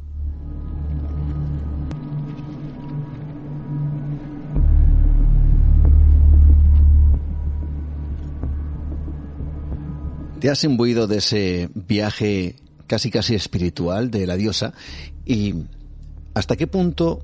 Te 10.40 10.52
has 10.52 10.64
imbuido 10.64 11.08
de 11.08 11.18
ese 11.18 11.70
viaje 11.74 12.58
casi 12.86 13.10
casi 13.10 13.34
espiritual 13.34 14.12
de 14.12 14.28
la 14.28 14.36
diosa 14.36 14.76
y 15.26 15.66
¿hasta 16.36 16.56
qué 16.56 16.68
punto 16.68 17.24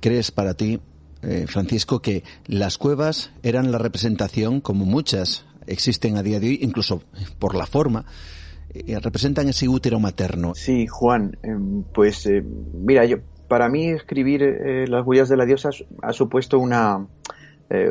crees 0.00 0.30
para 0.30 0.54
ti, 0.54 0.80
eh, 1.20 1.44
Francisco, 1.46 2.00
que 2.00 2.24
las 2.46 2.78
cuevas 2.78 3.30
eran 3.42 3.72
la 3.72 3.76
representación, 3.76 4.62
como 4.62 4.86
muchas 4.86 5.44
existen 5.66 6.16
a 6.16 6.22
día 6.22 6.40
de 6.40 6.48
hoy, 6.48 6.60
incluso 6.62 7.02
por 7.38 7.54
la 7.54 7.66
forma, 7.66 8.06
eh, 8.86 8.98
representan 9.00 9.48
ese 9.48 9.68
útero 9.68 10.00
materno. 10.00 10.54
Sí, 10.54 10.86
Juan, 10.86 11.36
em, 11.42 11.82
pues 11.94 12.26
eh, 12.26 12.42
mira, 12.74 13.04
yo 13.04 13.18
para 13.48 13.68
mí 13.68 13.88
escribir 13.88 14.42
eh, 14.42 14.86
las 14.88 15.06
huellas 15.06 15.28
de 15.28 15.36
la 15.36 15.44
diosa 15.44 15.70
ha 16.02 16.12
supuesto 16.12 16.58
una 16.58 17.06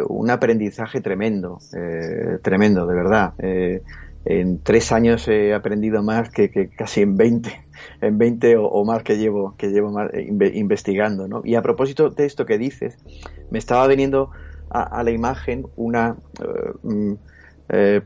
un 0.07 0.31
aprendizaje 0.31 1.01
tremendo, 1.01 1.59
tremendo, 2.41 2.87
de 2.87 2.95
verdad. 2.95 3.33
en 4.23 4.63
tres 4.63 4.93
años 4.93 5.27
he 5.27 5.53
aprendido 5.53 6.01
más 6.01 6.29
que, 6.29 6.69
casi 6.69 7.01
en 7.01 7.17
20, 7.17 7.49
en 7.99 8.17
20 8.17 8.55
o, 8.57 8.85
más 8.85 9.03
que 9.03 9.17
llevo, 9.17 9.53
que 9.57 9.67
llevo 9.67 9.91
investigando. 10.53 11.27
¿no? 11.27 11.41
Y 11.43 11.55
a 11.55 11.61
propósito 11.61 12.09
de 12.09 12.25
esto 12.25 12.45
que 12.45 12.57
dices, 12.57 12.97
me 13.51 13.59
estaba 13.59 13.85
viniendo 13.87 14.31
a, 14.69 15.03
la 15.03 15.11
imagen 15.11 15.67
una, 15.75 16.15
mm, 16.81 17.15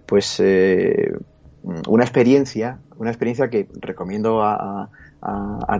pues, 0.07 0.41
una 1.63 2.03
experiencia, 2.03 2.79
una 2.97 3.09
experiencia 3.09 3.49
que 3.49 3.67
recomiendo 3.79 4.41
a, 4.43 4.89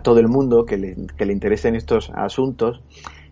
todo 0.04 0.20
el 0.20 0.28
mundo 0.28 0.66
que 0.66 0.78
le, 0.78 0.96
que 1.18 1.26
le, 1.26 1.34
interesen 1.34 1.76
estos 1.76 2.12
asuntos. 2.14 2.82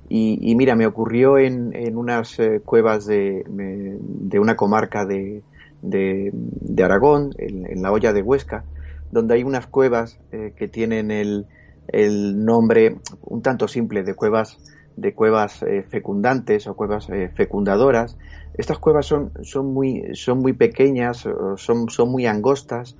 Y, 0.09 0.55
mira, 0.55 0.75
me 0.75 0.87
ocurrió 0.87 1.37
en, 1.37 1.75
en 1.75 1.97
unas 1.97 2.39
eh, 2.39 2.61
cuevas 2.63 3.05
de, 3.05 3.43
de, 3.49 4.39
una 4.39 4.55
comarca 4.55 5.05
de, 5.05 5.43
de, 5.81 6.83
Aragón, 6.83 7.33
en, 7.37 7.81
la 7.81 7.91
olla 7.91 8.13
de 8.13 8.21
Huesca, 8.21 8.63
donde 9.11 9.35
hay 9.35 9.43
unas 9.43 9.67
cuevas 9.67 10.17
eh, 10.31 10.53
que 10.55 10.69
tienen 10.69 11.11
el, 11.11 11.45
el, 11.89 12.45
nombre 12.45 12.95
un 13.21 13.41
tanto 13.41 13.67
simple 13.67 14.03
de 14.03 14.13
cuevas 14.13 14.57
de 14.97 15.13
cuevas 15.13 15.63
eh, 15.63 15.83
fecundantes 15.87 16.67
o 16.67 16.75
cuevas 16.75 17.07
fecundadoras 17.35 18.17
estas 18.57 18.79
cuevas 18.79 19.05
son, 19.05 19.31
son, 19.43 19.71
muy, 19.71 20.15
son 20.15 20.39
muy 20.39 20.53
pequeñas, 20.53 21.27
son, 21.57 21.89
son 21.89 22.09
muy 22.09 22.25
angostas 22.25 22.97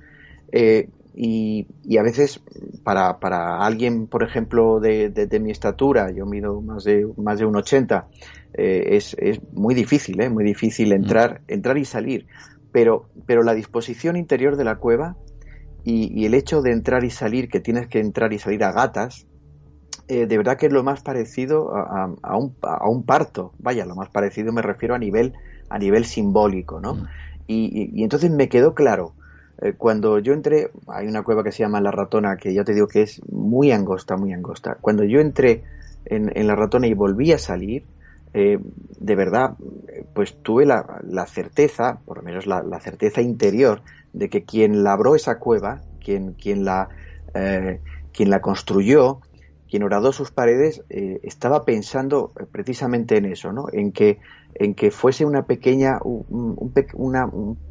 eh, 0.52 0.88
y, 1.14 1.66
a 1.98 2.02
veces 2.02 2.40
para, 2.84 3.18
para 3.18 3.58
alguien, 3.66 4.06
por 4.06 4.22
ejemplo, 4.22 4.78
de, 4.78 5.10
de, 5.10 5.40
mi 5.40 5.50
estatura, 5.50 6.12
yo 6.12 6.26
mido 6.26 6.60
más 6.60 6.84
de, 6.84 7.08
más 7.16 7.40
de 7.40 7.44
un 7.44 7.56
80, 7.56 8.06
eh, 8.54 8.90
es, 8.92 9.16
es, 9.18 9.40
muy 9.52 9.74
difícil, 9.74 10.20
¿eh? 10.20 10.30
muy 10.30 10.44
difícil 10.44 10.92
entrar, 10.92 11.40
entrar 11.48 11.76
y 11.76 11.84
salir. 11.84 12.26
Pero, 12.70 13.08
pero 13.26 13.42
la 13.42 13.54
disposición 13.54 14.16
interior 14.16 14.56
de 14.56 14.62
la 14.62 14.76
cueva 14.76 15.16
y, 15.82 16.24
el 16.24 16.34
hecho 16.34 16.62
de 16.62 16.70
entrar 16.70 17.02
y 17.02 17.10
salir, 17.10 17.48
que 17.48 17.58
tienes 17.58 17.88
que 17.88 17.98
entrar 17.98 18.32
y 18.32 18.38
salir 18.38 18.62
a 18.62 18.70
gatas, 18.70 19.26
de 20.08 20.36
verdad 20.38 20.56
que 20.56 20.66
es 20.66 20.72
lo 20.72 20.82
más 20.82 21.02
parecido 21.02 21.76
a, 21.76 22.10
a, 22.22 22.36
un, 22.36 22.54
a, 22.62 22.88
un, 22.88 23.02
parto. 23.02 23.52
Vaya, 23.58 23.84
lo 23.84 23.94
más 23.94 24.08
parecido 24.08 24.52
me 24.52 24.62
refiero 24.62 24.94
a 24.94 24.98
nivel 24.98 25.34
a 25.68 25.78
nivel 25.78 26.04
simbólico, 26.04 26.80
¿no? 26.80 26.94
Mm. 26.94 27.06
Y, 27.46 28.02
entonces 28.02 28.30
me 28.30 28.48
quedó 28.48 28.74
claro, 28.74 29.14
eh, 29.62 29.72
cuando 29.72 30.18
yo 30.18 30.34
entré, 30.34 30.70
hay 30.86 31.06
una 31.06 31.22
cueva 31.22 31.42
que 31.42 31.50
se 31.50 31.62
llama 31.62 31.80
La 31.80 31.90
Ratona, 31.90 32.36
que 32.36 32.52
ya 32.52 32.62
te 32.62 32.74
digo 32.74 32.86
que 32.86 33.02
es 33.02 33.22
muy 33.30 33.72
angosta, 33.72 34.16
muy 34.16 34.32
angosta. 34.34 34.76
Cuando 34.80 35.04
yo 35.04 35.20
entré 35.20 35.64
en, 36.04 36.46
La 36.46 36.54
Ratona 36.54 36.86
y 36.86 36.94
volví 36.94 37.32
a 37.32 37.38
salir, 37.38 37.84
eh, 38.34 38.58
de 39.00 39.16
verdad, 39.16 39.56
pues 40.14 40.36
tuve 40.42 40.66
la, 40.66 41.26
certeza, 41.26 42.00
por 42.04 42.18
lo 42.18 42.22
menos 42.22 42.46
la, 42.46 42.80
certeza 42.80 43.22
interior, 43.22 43.80
de 44.12 44.28
que 44.28 44.44
quien 44.44 44.84
labró 44.84 45.14
esa 45.16 45.38
cueva, 45.38 45.80
quien, 46.04 46.34
quien, 46.34 46.66
la, 46.66 46.90
eh, 47.32 47.80
quien 48.12 48.28
la 48.28 48.42
construyó, 48.42 49.20
quien 49.68 49.82
horadó 49.82 50.12
sus 50.12 50.30
paredes, 50.30 50.82
estaba 50.88 51.64
pensando 51.64 52.32
precisamente 52.52 53.16
en 53.16 53.26
eso, 53.26 53.52
¿no? 53.52 53.66
En 53.72 53.92
que 53.92 54.18
en 54.54 54.74
que 54.74 54.90
fuese 54.90 55.24
una 55.24 55.42
pequeña, 55.42 55.98
un, 56.02 56.56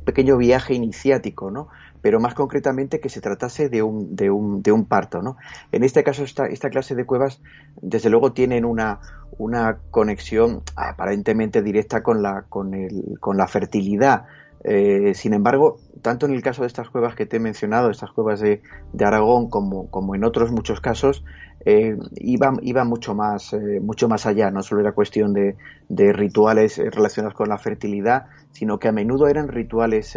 pequeño 0.05 0.37
viaje 0.37 0.73
iniciático, 0.73 1.51
¿no? 1.51 1.67
pero 2.01 2.19
más 2.19 2.33
concretamente 2.33 2.99
que 2.99 3.09
se 3.09 3.19
tratase 3.19 3.69
de 3.69 3.83
un, 3.83 4.15
de 4.15 4.29
un, 4.29 4.61
de 4.61 4.71
un 4.71 4.85
parto. 4.85 5.21
¿no? 5.21 5.37
En 5.71 5.83
este 5.83 6.03
caso, 6.03 6.23
esta, 6.23 6.45
esta 6.45 6.69
clase 6.69 6.95
de 6.95 7.05
cuevas, 7.05 7.41
desde 7.81 8.09
luego, 8.09 8.31
tienen 8.31 8.63
una, 8.63 8.99
una 9.37 9.79
conexión 9.91 10.61
aparentemente 10.75 11.61
directa 11.61 12.03
con 12.03 12.21
la, 12.21 12.45
con 12.47 12.73
el, 12.73 13.17
con 13.19 13.35
la 13.37 13.47
fertilidad. 13.47 14.25
Eh, 14.63 15.13
sin 15.13 15.33
embargo, 15.33 15.79
tanto 16.01 16.25
en 16.25 16.33
el 16.33 16.41
caso 16.41 16.61
de 16.61 16.67
estas 16.67 16.89
cuevas 16.89 17.15
que 17.15 17.25
te 17.25 17.37
he 17.37 17.39
mencionado, 17.39 17.89
estas 17.89 18.11
cuevas 18.11 18.39
de, 18.39 18.61
de 18.93 19.05
Aragón, 19.05 19.49
como, 19.49 19.89
como 19.89 20.15
en 20.15 20.23
otros 20.23 20.51
muchos 20.51 20.79
casos, 20.79 21.25
eh, 21.65 21.97
iba, 22.15 22.53
iba 22.61 22.83
mucho, 22.83 23.13
más, 23.13 23.53
eh, 23.53 23.79
mucho 23.81 24.07
más 24.07 24.25
allá, 24.25 24.51
no 24.51 24.63
solo 24.63 24.81
era 24.81 24.93
cuestión 24.93 25.33
de, 25.33 25.55
rituales 25.89 26.77
eh, 26.77 26.89
relacionados 26.89 27.35
con 27.35 27.49
la 27.49 27.57
fertilidad, 27.57 28.27
sino 28.51 28.79
que 28.79 28.87
a 28.87 28.91
menudo 28.91 29.27
eran 29.27 29.47
rituales 29.47 30.13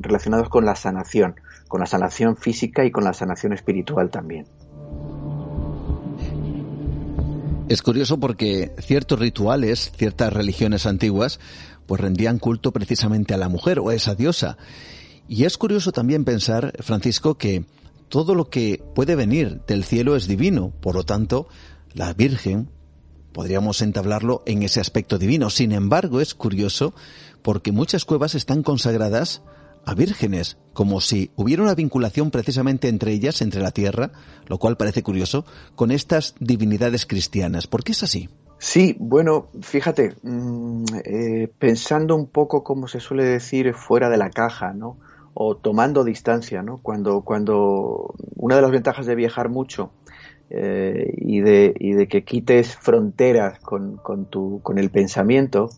relacionados 0.00 0.48
con 0.48 0.64
la 0.64 0.74
sanación, 0.74 1.34
con 1.68 1.80
la 1.80 1.86
sanación 1.86 2.36
física 2.36 2.84
y 2.84 2.90
con 2.90 3.04
la 3.04 3.12
sanación 3.12 3.52
espiritual 3.52 4.10
también. 4.10 4.46
Es 7.68 7.82
curioso 7.82 8.18
porque 8.18 8.72
ciertos 8.78 9.18
rituales, 9.18 9.92
ciertas 9.96 10.32
religiones 10.32 10.86
antiguas, 10.86 11.38
pues 11.86 12.00
rendían 12.00 12.38
culto 12.38 12.72
precisamente 12.72 13.34
a 13.34 13.36
la 13.36 13.48
mujer 13.48 13.80
o 13.80 13.90
a 13.90 13.94
esa 13.94 14.14
diosa. 14.14 14.56
Y 15.28 15.44
es 15.44 15.58
curioso 15.58 15.92
también 15.92 16.24
pensar, 16.24 16.72
Francisco, 16.80 17.34
que 17.34 17.64
todo 18.08 18.34
lo 18.34 18.48
que 18.48 18.82
puede 18.94 19.14
venir 19.14 19.60
del 19.66 19.84
cielo 19.84 20.16
es 20.16 20.26
divino, 20.26 20.72
por 20.80 20.94
lo 20.94 21.04
tanto, 21.04 21.48
la 21.94 22.12
Virgen 22.14 22.70
podríamos 23.32 23.82
entablarlo 23.82 24.42
en 24.46 24.62
ese 24.62 24.80
aspecto 24.80 25.18
divino. 25.18 25.50
Sin 25.50 25.72
embargo, 25.72 26.20
es 26.20 26.34
curioso 26.34 26.94
porque 27.42 27.72
muchas 27.72 28.04
cuevas 28.04 28.34
están 28.34 28.62
consagradas 28.62 29.42
a 29.84 29.94
vírgenes, 29.94 30.58
como 30.72 31.00
si 31.00 31.30
hubiera 31.36 31.62
una 31.62 31.74
vinculación 31.74 32.30
precisamente 32.30 32.88
entre 32.88 33.12
ellas, 33.12 33.40
entre 33.40 33.62
la 33.62 33.70
tierra, 33.70 34.10
lo 34.46 34.58
cual 34.58 34.76
parece 34.76 35.02
curioso, 35.02 35.44
con 35.76 35.90
estas 35.90 36.34
divinidades 36.40 37.06
cristianas. 37.06 37.66
¿Por 37.66 37.84
qué 37.84 37.92
es 37.92 38.02
así? 38.02 38.28
Sí, 38.58 38.96
bueno, 38.98 39.48
fíjate, 39.62 40.16
mm, 40.22 40.84
eh, 41.04 41.48
pensando 41.58 42.16
un 42.16 42.26
poco, 42.26 42.64
como 42.64 42.88
se 42.88 43.00
suele 43.00 43.24
decir, 43.24 43.72
fuera 43.72 44.10
de 44.10 44.18
la 44.18 44.30
caja, 44.30 44.72
¿no? 44.72 44.98
O 45.40 45.56
tomando 45.56 46.02
distancia, 46.02 46.62
¿no? 46.62 46.78
Cuando, 46.82 47.20
cuando 47.20 48.12
una 48.34 48.56
de 48.56 48.62
las 48.62 48.72
ventajas 48.72 49.06
de 49.06 49.14
viajar 49.14 49.48
mucho 49.48 49.92
eh, 50.50 51.12
y, 51.16 51.40
de, 51.42 51.74
y 51.78 51.92
de 51.92 52.08
que 52.08 52.24
quites 52.24 52.74
fronteras 52.74 53.60
con, 53.60 53.98
con, 53.98 54.26
tu, 54.26 54.60
con 54.64 54.78
el 54.78 54.90
pensamiento 54.90 55.70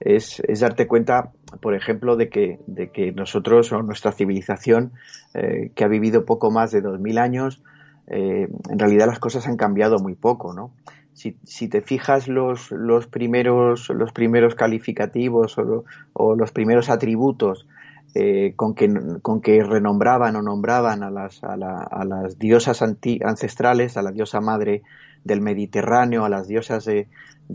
es, 0.00 0.40
es, 0.48 0.60
darte 0.60 0.86
cuenta, 0.86 1.32
por 1.60 1.74
ejemplo, 1.74 2.16
de 2.16 2.30
que, 2.30 2.60
de 2.66 2.88
que 2.88 3.12
nosotros 3.12 3.70
o 3.72 3.82
nuestra 3.82 4.10
civilización, 4.10 4.92
eh, 5.34 5.70
que 5.74 5.84
ha 5.84 5.88
vivido 5.88 6.24
poco 6.24 6.50
más 6.50 6.70
de 6.70 6.80
dos 6.80 6.98
mil 6.98 7.18
años, 7.18 7.62
eh, 8.06 8.48
en 8.70 8.78
realidad 8.78 9.06
las 9.06 9.18
cosas 9.18 9.46
han 9.46 9.58
cambiado 9.58 9.98
muy 9.98 10.14
poco, 10.14 10.54
¿no? 10.54 10.70
Si, 11.12 11.36
si, 11.44 11.68
te 11.68 11.82
fijas 11.82 12.26
los, 12.26 12.70
los, 12.70 13.06
primeros, 13.06 13.90
los 13.90 14.12
primeros 14.12 14.54
calificativos 14.54 15.58
o, 15.58 16.34
los 16.34 16.52
primeros 16.52 16.88
atributos 16.88 17.68
eh, 18.16 18.52
con, 18.54 18.74
que, 18.74 18.88
con 19.22 19.40
que 19.40 19.64
renombraban 19.64 20.36
o 20.36 20.42
nombraban 20.42 21.02
a 21.02 21.10
las, 21.10 21.42
a, 21.42 21.56
las 21.56 22.38
diosas 22.38 22.80
ancestrales, 22.80 23.96
a 23.96 24.02
la 24.02 24.12
diosa 24.12 24.40
madre 24.40 24.82
del 25.24 25.40
Mediterráneo, 25.40 26.24
a 26.24 26.28
las 26.28 26.46
diosas 26.46 26.84
de, 26.84 27.08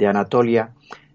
Anatolia. 0.06 0.72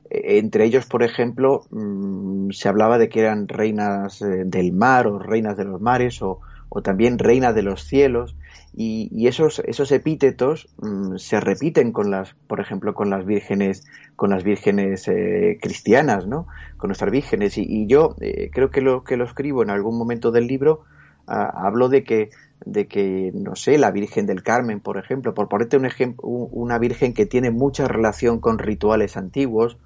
Eh, 0.09 0.39
entre 0.39 0.65
ellos, 0.65 0.87
por 0.87 1.03
ejemplo, 1.03 1.67
mm, 1.71 2.53
se 2.53 2.71
hablaba 2.71 2.97
de 2.97 3.11
que 3.11 3.21
eran 3.21 3.47
reinas 3.47 4.23
eh, 4.23 4.45
del 4.47 4.73
mar 4.73 5.07
o 5.07 5.19
reinas 5.19 5.59
de 5.59 5.65
los 5.65 5.79
mares 5.79 6.23
o, 6.23 6.41
o 6.75 6.83
también 6.83 7.19
reinas 7.19 7.55
de 7.55 7.63
los 7.63 7.85
cielos 7.85 8.37
y, 8.77 9.29
esos, 9.29 9.61
esos 9.61 9.93
epítetos 9.93 10.69
mm, 10.79 11.17
se 11.17 11.39
repiten 11.39 11.93
con 11.93 12.11
las, 12.11 12.35
por 12.49 12.61
ejemplo, 12.61 12.93
con 12.93 13.09
las 13.09 13.25
vírgenes, 13.25 13.87
con 14.17 14.31
las 14.31 14.43
vírgenes 14.43 15.07
eh, 15.07 15.59
cristianas, 15.63 16.27
¿no? 16.27 16.49
Con 16.77 16.89
nuestras 16.89 17.13
vírgenes. 17.13 17.57
Y, 17.57 17.87
yo 17.87 18.17
eh, 18.21 18.51
creo 18.53 18.71
que 18.71 18.81
lo 18.81 19.05
que 19.05 19.17
lo 19.17 19.25
escribo 19.25 19.63
en 19.63 19.71
algún 19.71 19.97
momento 19.97 20.33
del 20.33 20.49
libro, 20.49 20.83
hablo 21.27 21.89
de 21.89 22.03
que, 22.03 22.31
de 22.67 22.87
que, 22.87 23.31
no 23.33 23.55
sé, 23.55 23.79
la 23.79 23.93
Virgen 23.93 24.27
del 24.27 24.43
Carmen, 24.43 24.81
por 24.81 24.99
ejemplo, 24.99 25.33
por 25.33 25.49
ponerte 25.49 25.77
un 25.77 25.87
ejemplo, 25.87 26.27
una 26.27 26.79
virgen 26.79 27.15
que 27.15 27.25
tiene 27.25 27.53
mucha 27.53 27.87
relación 27.87 28.41
con 28.41 28.59
rituales 28.59 29.17
antiguos, 29.17 29.79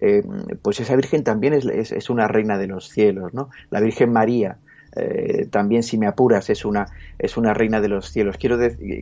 eh, 0.00 0.24
pues 0.60 0.80
esa 0.80 0.96
virgen 0.96 1.22
también 1.22 1.54
es, 1.54 1.64
es, 1.64 1.92
es, 1.92 2.10
una 2.10 2.26
reina 2.26 2.58
de 2.58 2.66
los 2.66 2.88
cielos, 2.88 3.32
¿no? 3.32 3.50
La 3.70 3.80
Virgen 3.80 4.12
María, 4.12 4.58
eh, 4.94 5.46
también 5.50 5.82
si 5.82 5.96
me 5.96 6.06
apuras 6.06 6.50
es 6.50 6.64
una 6.64 6.86
es 7.18 7.36
una 7.36 7.54
reina 7.54 7.80
de 7.80 7.88
los 7.88 8.10
cielos. 8.10 8.36
Quiero 8.36 8.58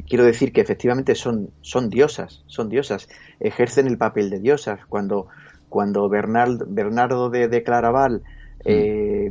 quiero 0.09 0.25
decir 0.25 0.53
que 0.53 0.61
efectivamente 0.61 1.15
son 1.15 1.51
son 1.63 1.91
diosas 1.91 2.45
son 2.47 2.69
diosas. 2.69 3.09
Ejercen 3.41 3.87
el 3.87 3.99
papel 3.99 4.31
de 4.31 4.39
diosas. 4.39 4.81
Cuando 4.89 5.27
cuando 5.69 6.09
Bernardo 6.09 7.31
de, 7.31 7.63
Claraval 7.63 8.23
eh, 8.65 9.31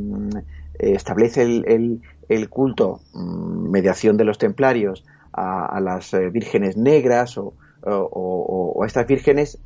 establece 0.79 1.43
el, 1.43 2.01
el, 2.29 2.49
culto 2.49 3.01
mm, 3.13 3.69
mediación 3.69 4.17
de 4.17 4.23
los 4.23 4.37
templarios 4.37 5.05
a, 5.33 5.79
las 5.81 6.13
eh, 6.13 6.29
vírgenes 6.29 6.75
negras 6.75 7.37
o, 7.37 7.53
o, 7.83 8.83
a 8.83 8.87
estas 8.87 9.05
vírgenes 9.05 9.59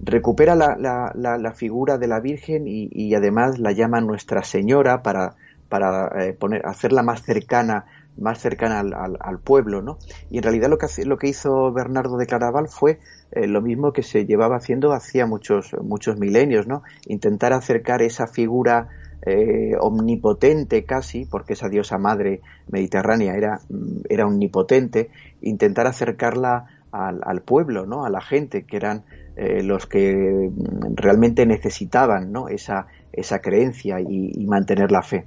recupera 0.00 0.54
la, 0.54 0.76
la, 0.76 1.38
la, 1.38 1.52
figura 1.52 1.98
de 1.98 2.08
la 2.08 2.20
Virgen 2.20 2.66
y, 2.66 2.88
y, 2.90 3.14
además 3.14 3.58
la 3.58 3.72
llama 3.72 4.00
Nuestra 4.00 4.42
Señora 4.42 5.02
para, 5.02 5.36
para 5.68 6.08
eh, 6.24 6.32
poner, 6.32 6.62
hacerla 6.66 7.02
más 7.02 7.22
cercana 7.22 7.86
más 8.16 8.38
cercana 8.38 8.80
al, 8.80 9.38
pueblo, 9.40 9.82
¿no? 9.82 9.98
Y 10.30 10.38
en 10.38 10.44
realidad 10.44 10.68
lo 10.68 10.78
que, 10.78 10.86
lo 11.04 11.18
que 11.18 11.28
hizo 11.28 11.72
Bernardo 11.72 12.16
de 12.16 12.26
Claraval 12.26 12.68
fue 12.68 13.00
eh, 13.32 13.46
lo 13.46 13.60
mismo 13.60 13.92
que 13.92 14.02
se 14.02 14.24
llevaba 14.26 14.56
haciendo 14.56 14.92
hacía 14.92 15.26
muchos, 15.26 15.74
muchos 15.82 16.18
milenios, 16.18 16.66
¿no? 16.66 16.82
Intentar 17.06 17.52
acercar 17.52 18.02
esa 18.02 18.26
figura 18.26 18.88
eh, 19.26 19.72
omnipotente 19.80 20.84
casi, 20.84 21.24
porque 21.24 21.54
esa 21.54 21.68
diosa 21.68 21.98
madre 21.98 22.40
mediterránea 22.68 23.34
era, 23.34 23.60
mm, 23.68 24.02
era 24.08 24.26
omnipotente, 24.26 25.10
intentar 25.40 25.86
acercarla 25.86 26.66
al, 26.92 27.42
pueblo, 27.42 27.86
¿no? 27.86 28.04
A 28.04 28.10
la 28.10 28.20
gente, 28.20 28.66
que 28.66 28.76
eran 28.76 29.02
eh, 29.34 29.64
los 29.64 29.86
que 29.86 30.14
mm, 30.14 30.94
realmente 30.94 31.44
necesitaban, 31.44 32.30
¿no? 32.30 32.48
Esa, 32.48 32.86
esa 33.12 33.40
creencia 33.40 34.00
y 34.00 34.46
mantener 34.46 34.92
la 34.92 35.02
fe. 35.02 35.26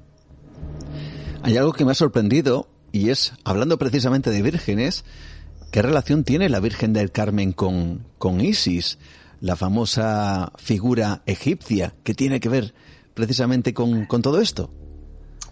Hay 1.47 1.55
algo 1.55 1.71
que 1.71 1.85
me 1.85 1.91
ha 1.91 1.95
sorprendido 1.95 2.67
y 2.91 3.09
es, 3.09 3.33
hablando 3.45 3.77
precisamente 3.77 4.31
de 4.31 4.41
vírgenes, 4.41 5.05
¿qué 5.71 5.81
relación 5.81 6.25
tiene 6.25 6.49
la 6.49 6.59
Virgen 6.59 6.91
del 6.91 7.09
Carmen 7.09 7.53
con, 7.53 8.03
con 8.17 8.41
Isis, 8.41 8.99
la 9.39 9.55
famosa 9.55 10.51
figura 10.57 11.21
egipcia, 11.25 11.93
que 12.03 12.13
tiene 12.13 12.41
que 12.41 12.49
ver 12.49 12.73
precisamente 13.13 13.73
con, 13.73 14.07
todo 14.21 14.41
esto? 14.41 14.69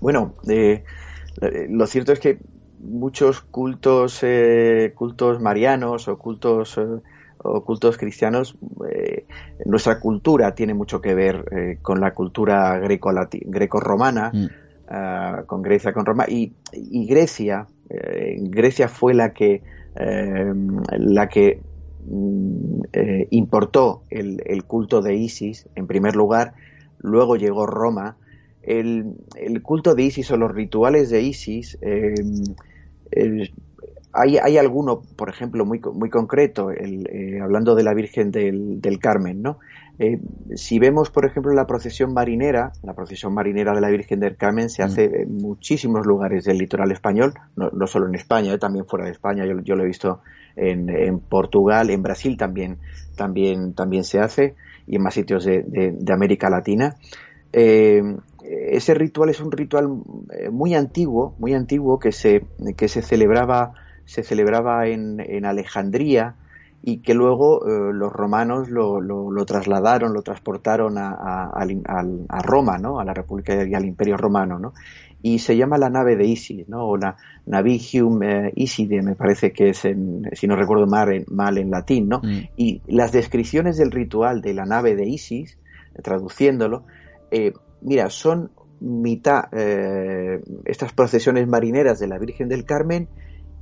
Bueno, 0.02 0.36
eh, 0.50 0.84
lo 1.70 1.88
cierto 1.88 2.12
es 2.12 2.20
que 2.20 2.40
muchos 2.80 3.40
cultos, 3.40 4.20
eh, 4.22 4.92
cultos 4.96 5.40
marianos 5.40 6.10
o 6.10 6.18
cultos, 6.18 6.78
eh, 6.78 6.84
o 7.38 7.64
cultos 7.64 7.98
cristianos, 7.98 8.58
nuestra 9.64 10.02
cultura 10.02 10.56
tiene 10.56 10.74
mucho 10.74 11.00
que 11.00 11.16
ver 11.16 11.80
con 11.82 12.02
la 12.02 12.14
cultura 12.14 12.80
greco-romana. 12.80 14.32
Mm. 14.34 14.65
Ah, 14.88 15.44
con 15.48 15.64
Grecia, 15.64 15.94
con 15.94 16.06
Roma, 16.06 16.26
y, 16.28 16.54
Grecia, 17.08 17.66
eh, 17.90 18.38
Grecia 18.40 18.88
fue 18.88 19.16
la 19.16 19.34
que, 19.34 19.64
eh, 19.96 20.54
la 21.00 21.28
que 21.28 21.60
mm, 22.08 22.82
eh, 22.94 23.28
importó 23.32 24.04
el, 24.12 24.64
culto 24.66 25.02
de 25.02 25.16
Isis 25.16 25.68
en 25.74 25.88
primer 25.88 26.16
lugar, 26.16 26.54
luego 27.00 27.36
llegó 27.36 27.66
Roma. 27.66 28.18
El, 28.62 29.16
culto 29.64 29.96
de 29.96 30.04
Isis 30.04 30.30
o 30.30 30.38
los 30.38 30.52
rituales 30.52 31.10
de 31.10 31.22
Isis, 31.22 31.80
hay, 34.14 34.38
hay, 34.38 34.58
alguno, 34.58 35.02
por 35.16 35.30
ejemplo, 35.30 35.66
muy, 35.66 35.82
muy 35.94 36.10
concreto, 36.12 36.70
hablando 37.42 37.74
de 37.74 37.84
la 37.84 37.94
Virgen 37.96 38.30
del, 38.32 38.82
del 38.82 39.00
Carmen, 39.00 39.42
¿no? 39.42 39.58
Eh, 39.98 40.20
si 40.56 40.78
vemos, 40.78 41.10
por 41.10 41.26
ejemplo, 41.26 41.54
la 41.54 41.66
procesión 41.66 42.14
marinera, 42.14 42.74
la 42.84 42.94
procesión 42.94 43.34
marinera 43.34 43.74
de 43.74 43.80
la 43.80 43.90
Virgen 43.90 44.20
del 44.20 44.36
Carmen 44.36 44.70
se 44.70 44.84
mm. 44.84 44.86
hace 44.86 45.22
en 45.22 45.38
muchísimos 45.38 46.06
lugares 46.06 46.44
del 46.44 46.58
litoral 46.58 46.92
español, 46.92 47.34
no, 47.56 47.88
solo 47.88 48.08
en 48.08 48.16
España, 48.16 48.54
eh, 48.54 48.58
también 48.58 48.86
fuera 48.86 49.06
de 49.06 49.12
España. 49.12 49.46
Yo, 49.64 49.76
lo 49.76 49.84
he 49.84 49.88
visto 49.88 50.22
en, 50.56 51.20
Portugal, 51.20 51.90
en 51.90 52.02
Brasil 52.02 52.38
también, 52.38 52.78
también, 53.16 53.74
también 53.74 54.04
se 54.04 54.20
hace 54.20 54.56
y 54.88 54.98
en 54.98 55.04
más 55.04 55.14
sitios 55.14 55.46
de, 55.46 55.96
América 56.14 56.50
Latina. 56.50 56.96
Eh, 57.54 58.02
ese 58.44 58.94
ritual 58.94 59.30
es 59.30 59.40
un 59.40 59.52
ritual 59.52 59.88
muy 60.52 60.76
antiguo, 60.76 61.36
muy 61.40 61.54
antiguo 61.54 62.00
que 62.00 62.12
se, 62.12 62.46
que 62.78 62.88
se 62.88 63.02
celebraba, 63.02 63.74
se 64.04 64.24
celebraba 64.24 64.88
en, 64.88 65.20
en 65.20 65.46
Alejandría, 65.46 66.36
y 66.88 67.00
que 67.00 67.16
luego 67.16 67.66
eh, 67.66 67.94
los 67.94 68.14
romanos 68.14 68.70
lo, 68.70 69.02
lo, 69.02 69.46
trasladaron, 69.46 70.14
lo 70.14 70.22
transportaron 70.22 71.00
a, 71.00 71.10
a, 71.16 72.42
Roma, 72.44 72.78
¿no? 72.78 73.00
a 73.00 73.04
la 73.04 73.12
República 73.12 73.66
y 73.68 73.74
al 73.74 73.86
Imperio 73.86 74.18
Romano, 74.18 74.60
¿no? 74.60 74.74
y 75.24 75.40
se 75.40 75.58
llama 75.58 75.80
la 75.80 75.90
nave 75.90 76.16
de 76.16 76.28
Isis, 76.28 76.70
¿no? 76.70 76.86
o 76.86 76.96
la 76.96 77.18
Navigium 77.48 78.22
eh, 78.22 78.52
Iside, 78.56 79.02
me 79.02 79.16
parece 79.16 79.52
que 79.52 79.70
es, 79.70 79.84
en, 79.86 80.30
si 80.34 80.46
no 80.46 80.56
recuerdo 80.56 80.86
mal, 80.86 81.12
en, 81.12 81.26
mal 81.28 81.58
en 81.58 81.72
latín, 81.72 82.08
¿no? 82.08 82.20
Mm. 82.20 82.50
y 82.56 82.82
las 82.86 83.12
descripciones 83.12 83.78
del 83.78 83.90
ritual 83.90 84.42
de 84.42 84.54
la 84.54 84.66
nave 84.66 84.96
de 84.96 85.08
Isis, 85.08 85.58
traduciéndolo, 86.04 86.84
eh, 87.32 87.54
mira, 87.82 88.12
son 88.12 88.52
mitad 88.80 89.46
estas 90.66 90.94
procesiones 90.94 91.48
marineras 91.48 91.98
de 91.98 92.08
la 92.08 92.20
Virgen 92.20 92.48
del 92.48 92.66
Carmen 92.66 93.08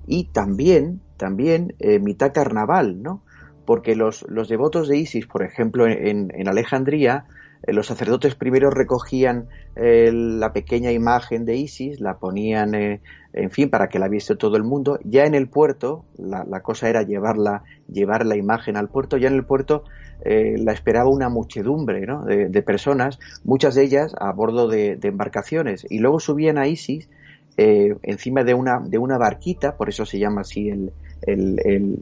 y 0.05 0.25
también 0.25 1.01
también 1.23 1.73
eh, 1.79 1.99
mitad 1.99 2.33
carnaval, 2.33 3.01
¿no? 3.01 3.23
Porque 3.65 3.95
los, 3.95 4.25
los, 4.27 4.49
devotos 4.49 4.89
de 4.89 4.97
Isis, 4.97 5.25
por 5.25 5.41
ejemplo, 5.41 5.87
en, 5.87 6.33
en 6.35 6.49
Alejandría, 6.49 7.27
eh, 7.65 7.71
los 7.71 7.87
sacerdotes 7.87 8.35
primero 8.35 8.69
recogían 8.69 9.47
eh, 9.77 10.11
la 10.11 10.51
pequeña 10.51 10.91
imagen 10.91 11.45
de 11.45 11.55
Isis, 11.55 12.01
la 12.01 12.17
ponían, 12.17 12.75
en 12.75 13.51
fin, 13.51 13.69
para 13.69 13.87
que 13.87 13.99
la 13.99 14.09
viese 14.09 14.35
todo 14.35 14.57
el 14.57 14.63
mundo. 14.63 14.99
Ya 15.05 15.23
en 15.23 15.33
el 15.33 15.47
puerto, 15.47 16.03
la, 16.17 16.43
la 16.43 16.59
cosa 16.59 16.89
era 16.89 17.03
llevarla, 17.03 17.63
llevar 17.87 18.25
la 18.25 18.35
imagen 18.35 18.75
al 18.75 18.89
puerto, 18.89 19.15
ya 19.15 19.29
en 19.29 19.35
el 19.35 19.45
puerto 19.45 19.85
la 20.25 20.71
esperaba 20.71 21.09
una 21.09 21.27
muchedumbre 21.27 21.99
de, 21.99 22.47
de, 22.47 22.61
personas, 22.61 23.19
muchas 23.43 23.75
de 23.75 23.83
ellas 23.83 24.15
a 24.19 24.31
bordo 24.31 24.69
de, 24.69 24.95
de 24.95 25.07
embarcaciones, 25.09 25.85
y 25.89 25.99
luego 25.99 26.21
subían 26.21 26.57
a 26.57 26.67
Isis 26.67 27.09
encima 27.57 28.43
de 28.43 28.53
una, 28.53 28.79
de 28.79 28.97
una 28.97 29.17
barquita, 29.17 29.77
por 29.77 29.89
eso 29.89 30.05
se 30.05 30.19
llama 30.19 30.41
así 30.41 30.69
el, 30.69 30.91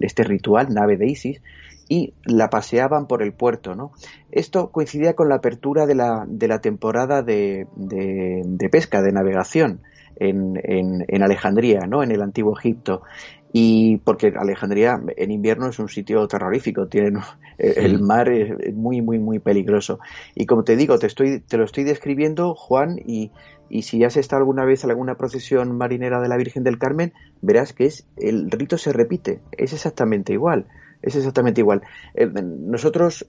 este 0.02 0.24
ritual, 0.24 0.74
nave 0.74 0.98
de 0.98 1.08
Isis, 1.08 1.42
y 1.90 2.14
la 2.26 2.50
paseaban 2.50 3.06
por 3.06 3.22
el 3.22 3.34
puerto. 3.34 3.76
¿no? 3.76 3.92
Esto 4.32 4.72
coincidía 4.72 5.14
con 5.14 5.28
la 5.28 5.36
apertura 5.36 5.86
de 5.86 5.96
la, 5.96 6.26
de 6.28 6.48
la 6.48 6.60
temporada 6.60 7.22
de, 7.22 7.68
de, 7.76 8.70
pesca, 8.70 9.02
de 9.02 9.12
navegación 9.12 9.82
en, 10.16 10.54
en, 10.64 11.24
Alejandría, 11.24 11.82
¿no? 11.88 12.02
en 12.02 12.12
el 12.12 12.22
antiguo 12.22 12.58
Egipto. 12.58 13.02
Y 13.54 13.98
porque 13.98 14.34
Alejandría 14.38 15.02
en 15.18 15.32
invierno 15.32 15.68
es 15.68 15.80
un 15.80 15.90
sitio 15.90 16.28
terrorífico, 16.28 16.88
tiene, 16.88 17.20
el 17.58 18.02
mar 18.02 18.30
es 18.30 18.74
muy, 18.74 19.02
muy, 19.02 19.20
muy 19.20 19.40
peligroso. 19.40 20.00
Y 20.36 20.46
como 20.46 20.64
te 20.64 20.76
digo, 20.76 20.98
te, 20.98 21.08
estoy, 21.08 21.40
te 21.42 21.58
lo 21.58 21.66
estoy 21.66 21.84
describiendo, 21.84 22.56
Juan, 22.56 22.98
y, 23.06 23.32
y 23.70 23.84
si 23.84 24.04
has 24.04 24.18
estado 24.18 24.42
alguna 24.42 24.66
vez 24.66 24.84
en 24.84 24.90
alguna 24.90 25.16
procesión 25.16 25.78
marinera 25.78 26.22
de 26.22 26.28
la 26.28 26.38
Virgen 26.38 26.64
del 26.64 26.78
Carmen, 26.78 27.14
verás 27.42 27.74
que 27.74 27.86
es 27.86 28.08
el 28.18 28.50
rito 28.52 28.78
se 28.78 28.94
repite, 28.94 29.40
es 29.58 29.74
exactamente 29.74 30.34
igual, 30.34 30.68
es 31.02 31.16
exactamente 31.16 31.62
igual. 31.62 31.82
Eh, 32.14 32.28
nosotros, 32.28 33.26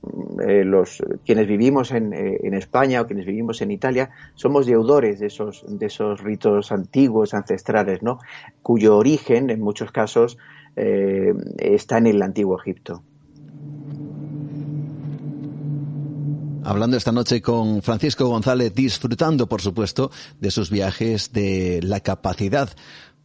eh, 0.47 0.65
los 0.65 1.03
quienes 1.25 1.47
vivimos 1.47 1.93
en, 1.93 2.13
eh, 2.13 2.39
en, 2.43 2.55
España 2.55 3.01
o 3.01 3.07
quienes 3.07 3.27
vivimos 3.27 3.63
en 3.63 3.71
Italia, 3.71 4.11
somos 4.35 4.67
deudores 4.67 5.21
de 5.21 5.27
esos 5.27 5.65
de 5.67 5.87
esos 5.87 6.21
ritos 6.23 6.73
antiguos, 6.73 7.35
ancestrales, 7.35 8.03
¿no? 8.03 8.19
Cuyo 8.63 8.97
origen, 8.97 9.51
en 9.51 9.61
muchos 9.61 9.91
casos, 9.91 10.39
está 10.75 11.99
en 11.99 12.07
el 12.07 12.23
antiguo 12.23 12.59
Egipto. 12.59 13.03
Hablando 16.65 16.97
esta 16.97 17.13
noche 17.13 17.43
con 17.43 17.83
Francisco 17.83 18.29
González, 18.29 18.73
disfrutando, 18.73 19.49
por 19.49 19.61
supuesto, 19.61 20.11
de 20.41 20.51
sus 20.51 20.71
viajes, 20.71 21.33
de 21.33 21.81
la 21.83 22.01
capacidad 22.01 22.71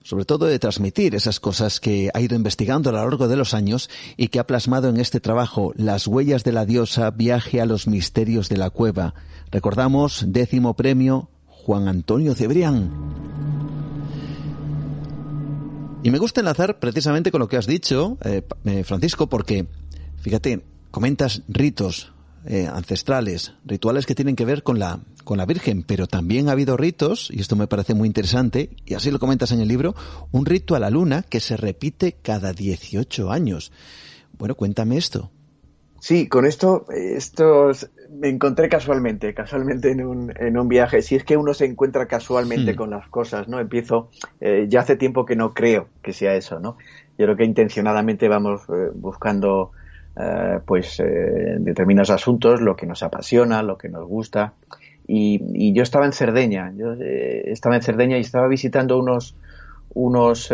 sobre 0.08 0.24
todo 0.24 0.46
de 0.46 0.58
transmitir 0.58 1.16
esas 1.16 1.42
cosas 1.42 1.82
que 1.82 2.10
ha 2.14 2.22
ido 2.22 2.38
investigando 2.38 2.90
a 2.90 2.94
lo 2.94 3.00
largo 3.00 3.28
de 3.28 3.36
los 3.36 3.54
años 3.54 3.90
y 4.16 4.30
que 4.30 4.40
ha 4.40 4.48
plasmado 4.48 4.88
en 4.88 5.02
este 5.02 5.20
trabajo 5.20 5.74
Las 5.76 6.08
huellas 6.08 6.46
de 6.46 6.54
la 6.54 6.66
diosa, 6.66 7.12
viaje 7.12 7.60
a 7.60 7.66
los 7.66 7.88
misterios 7.88 8.48
de 8.48 8.56
la 8.56 8.70
cueva. 8.70 9.16
Recordamos, 9.52 10.24
décimo 10.30 10.76
premio, 10.76 11.30
Juan 11.46 11.90
Antonio 11.90 12.36
Cebrián. 12.36 12.90
Y 16.04 16.10
me 16.10 16.20
gusta 16.20 16.40
enlazar 16.40 16.80
precisamente 16.80 17.30
con 17.30 17.42
lo 17.42 17.50
que 17.50 17.58
has 17.58 17.68
dicho, 17.68 18.18
eh, 18.24 18.44
eh, 18.64 18.86
Francisco, 18.86 19.28
porque, 19.28 19.68
fíjate, 20.22 20.64
comentas 20.90 21.42
ritos, 21.50 22.14
eh, 22.50 22.66
ancestrales, 22.66 23.54
rituales 23.66 24.06
que 24.06 24.16
tienen 24.16 24.38
que 24.38 24.46
ver 24.46 24.64
con 24.64 24.80
la, 24.80 25.00
con 25.26 25.38
la 25.38 25.46
Virgen, 25.46 25.84
pero 25.84 26.08
también 26.08 26.48
ha 26.48 26.54
habido 26.54 26.78
ritos, 26.78 27.30
y 27.30 27.42
esto 27.42 27.58
me 27.58 27.68
parece 27.68 27.94
muy 27.94 28.08
interesante, 28.08 28.70
y 28.86 28.94
así 28.94 29.12
lo 29.12 29.20
comentas 29.20 29.52
en 29.52 29.60
el 29.60 29.68
libro, 29.68 29.96
un 30.32 30.46
rito 30.46 30.74
a 30.76 30.80
la 30.80 30.90
luna 30.90 31.24
que 31.24 31.42
se 31.42 31.58
repite 31.58 32.14
cada 32.22 32.54
18 32.54 33.32
años. 33.32 33.74
Bueno, 34.38 34.56
cuéntame 34.56 34.98
esto. 34.98 35.30
Sí, 36.00 36.30
con 36.30 36.46
esto, 36.46 36.86
esto 36.90 37.72
me 38.12 38.30
encontré 38.30 38.70
casualmente, 38.70 39.34
casualmente 39.34 39.92
en 39.92 40.06
un, 40.06 40.34
en 40.38 40.58
un 40.58 40.70
viaje. 40.70 41.02
Si 41.02 41.16
es 41.16 41.24
que 41.24 41.36
uno 41.36 41.54
se 41.54 41.66
encuentra 41.66 42.06
casualmente 42.08 42.74
hmm. 42.74 42.76
con 42.78 42.90
las 42.92 43.08
cosas, 43.10 43.48
¿no? 43.48 43.60
Empiezo, 43.60 44.10
eh, 44.40 44.68
ya 44.70 44.82
hace 44.82 44.96
tiempo 44.96 45.26
que 45.26 45.36
no 45.36 45.54
creo 45.54 45.90
que 46.02 46.14
sea 46.14 46.36
eso, 46.36 46.60
¿no? 46.60 46.78
Yo 47.18 47.26
creo 47.26 47.36
que 47.36 47.46
intencionadamente 47.46 48.30
vamos 48.30 48.62
eh, 48.70 48.92
buscando 48.94 49.72
eh, 50.20 50.60
pues 50.66 51.00
eh, 51.00 51.58
determinados 51.60 52.10
asuntos, 52.10 52.60
lo 52.60 52.76
que 52.76 52.88
nos 52.88 53.04
apasiona, 53.04 53.62
lo 53.62 53.78
que 53.78 53.88
nos 53.88 54.08
gusta. 54.08 54.54
Y, 55.06 55.74
yo 55.74 55.84
estaba 55.84 56.06
en 56.08 56.12
Cerdeña, 56.12 56.74
yo 56.76 56.94
eh, 56.94 57.52
estaba 57.52 57.76
en 57.76 57.84
Cerdeña 57.84 58.18
y 58.18 58.22
estaba 58.22 58.48
visitando 58.48 58.98
unos 58.98 59.36
unos 59.94 60.52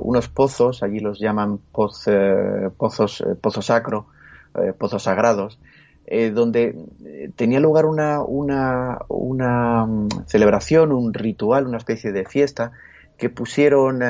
unos 0.00 0.28
pozos, 0.28 0.82
allí 0.82 1.00
los 1.00 1.20
llaman 1.20 1.58
poz, 1.72 2.06
pozos 2.76 3.24
pozos 3.40 3.66
sacro, 3.66 4.06
pozos 4.78 5.04
sagrados, 5.04 5.58
donde 6.32 6.74
tenía 7.36 7.60
lugar 7.60 7.84
una, 7.84 8.22
una, 8.22 8.98
una 9.08 9.84
mm, 9.86 10.08
celebración, 10.26 10.90
un 10.92 11.12
ritual, 11.12 11.66
una 11.66 11.76
especie 11.76 12.12
de 12.12 12.24
fiesta 12.24 12.72
que 13.18 13.28
pusieron 13.30 14.02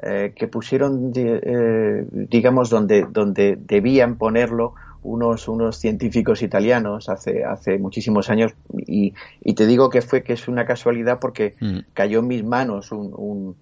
que 0.00 0.48
pusieron 0.48 1.12
digamos 1.12 2.70
donde 2.70 3.06
donde 3.10 3.58
debían 3.60 4.16
ponerlo 4.16 4.74
unos, 5.02 5.48
unos 5.48 5.76
científicos 5.78 6.42
italianos 6.42 7.08
hace, 7.08 7.44
hace 7.44 7.78
muchísimos 7.78 8.30
años 8.30 8.54
y, 8.86 9.14
y, 9.42 9.54
te 9.54 9.66
digo 9.66 9.90
que 9.90 10.02
fue 10.02 10.22
que 10.22 10.32
es 10.32 10.48
una 10.48 10.66
casualidad 10.66 11.18
porque 11.20 11.54
mm. 11.60 11.78
cayó 11.94 12.20
en 12.20 12.28
mis 12.28 12.44
manos 12.44 12.92
un, 12.92 13.12
un, 13.16 13.56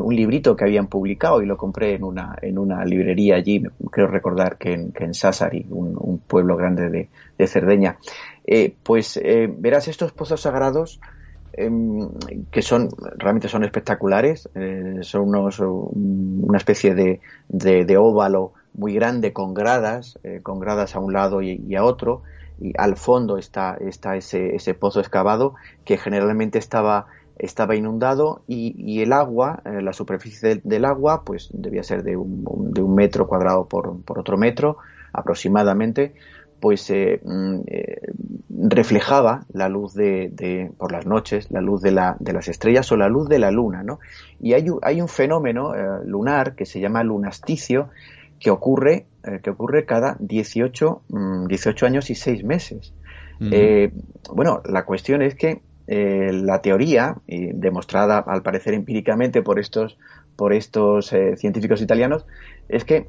un, 0.00 0.14
librito 0.14 0.54
que 0.54 0.64
habían 0.64 0.86
publicado 0.88 1.42
y 1.42 1.46
lo 1.46 1.56
compré 1.56 1.94
en 1.94 2.04
una, 2.04 2.36
en 2.40 2.58
una 2.58 2.84
librería 2.84 3.36
allí, 3.36 3.62
creo 3.90 4.06
recordar 4.06 4.58
que 4.58 4.74
en, 4.74 4.92
que 4.92 5.04
en 5.04 5.14
Sassari, 5.14 5.66
un, 5.70 5.96
pueblo 6.26 6.56
grande 6.56 6.90
de, 6.90 7.08
de 7.38 7.46
Cerdeña. 7.46 7.98
Eh, 8.46 8.74
pues 8.82 9.16
eh, 9.16 9.48
verás 9.48 9.88
estos 9.88 10.12
pozos 10.12 10.40
sagrados 10.40 11.00
em, 11.56 12.08
que 12.50 12.62
son 12.62 12.88
realmente 13.16 13.48
son 13.48 13.64
espectaculares, 13.64 14.48
eh, 14.54 14.98
son 15.02 15.28
unos, 15.28 15.58
una 15.60 16.58
especie 16.58 16.94
de, 16.94 17.20
de, 17.48 17.96
óvalo 17.96 18.52
muy 18.74 18.94
grande 18.94 19.32
con 19.32 19.54
gradas, 19.54 20.18
eh, 20.22 20.40
con 20.42 20.60
gradas 20.60 20.94
a 20.94 20.98
un 20.98 21.12
lado 21.12 21.42
y, 21.42 21.74
a 21.74 21.84
otro, 21.84 22.22
y 22.60 22.72
al 22.76 22.96
fondo 22.96 23.38
está, 23.38 23.76
está 23.80 24.16
ese, 24.16 24.54
ese, 24.54 24.74
pozo 24.74 25.00
excavado 25.00 25.54
que 25.84 25.96
generalmente 25.96 26.58
estaba, 26.58 27.06
estaba 27.38 27.74
inundado 27.74 28.42
y, 28.46 29.00
el 29.00 29.12
agua, 29.12 29.62
eh, 29.64 29.80
la 29.82 29.92
superficie 29.92 30.60
del, 30.62 30.84
agua, 30.84 31.22
pues 31.24 31.48
debía 31.52 31.82
ser 31.82 32.02
de 32.02 32.16
un, 32.16 32.72
de 32.72 32.82
un 32.82 32.94
metro 32.94 33.26
cuadrado 33.26 33.66
por, 33.66 34.02
por, 34.02 34.18
otro 34.18 34.36
metro 34.36 34.76
aproximadamente, 35.12 36.14
pues 36.66 36.90
eh, 36.90 37.20
mm, 37.22 37.60
reflejaba 38.68 39.46
la 39.52 39.68
luz 39.68 39.94
de, 39.94 40.72
por 40.76 40.90
las 40.90 41.06
noches, 41.06 41.48
la 41.52 41.60
luz 41.60 41.80
de, 41.80 41.92
la, 41.92 42.16
de, 42.18 42.32
las 42.32 42.48
estrellas 42.48 42.90
o 42.90 42.96
la 42.96 43.08
luz 43.08 43.28
de 43.28 43.38
la 43.38 43.52
luna, 43.52 43.84
¿no? 43.84 44.00
Y 44.40 44.54
hay, 44.54 44.66
hay 44.82 45.00
un 45.00 45.06
fenómeno 45.06 45.72
lunar 46.04 46.56
que 46.56 46.66
se 46.66 46.80
llama 46.80 47.04
lunasticio, 47.04 47.90
que 48.40 48.50
ocurre, 48.50 49.06
eh, 49.22 49.38
que 49.44 49.50
ocurre 49.50 49.84
cada 49.84 50.16
18, 50.18 51.02
18 51.46 51.84
mm, 51.84 51.88
años 51.88 52.10
y 52.10 52.16
6 52.16 52.42
meses. 52.42 52.92
Eh, 53.40 53.92
bueno, 54.34 54.60
la 54.64 54.84
cuestión 54.84 55.22
es 55.22 55.36
que 55.36 55.62
eh, 55.86 56.32
la 56.32 56.62
teoría, 56.62 57.14
demostrada 57.28 58.18
al 58.18 58.42
parecer 58.42 58.74
empíricamente 58.74 59.40
por 59.40 59.60
estos, 59.60 59.98
por 60.34 60.52
estos 60.52 61.14
científicos 61.36 61.80
italianos, 61.80 62.26
es 62.68 62.84
que 62.84 63.06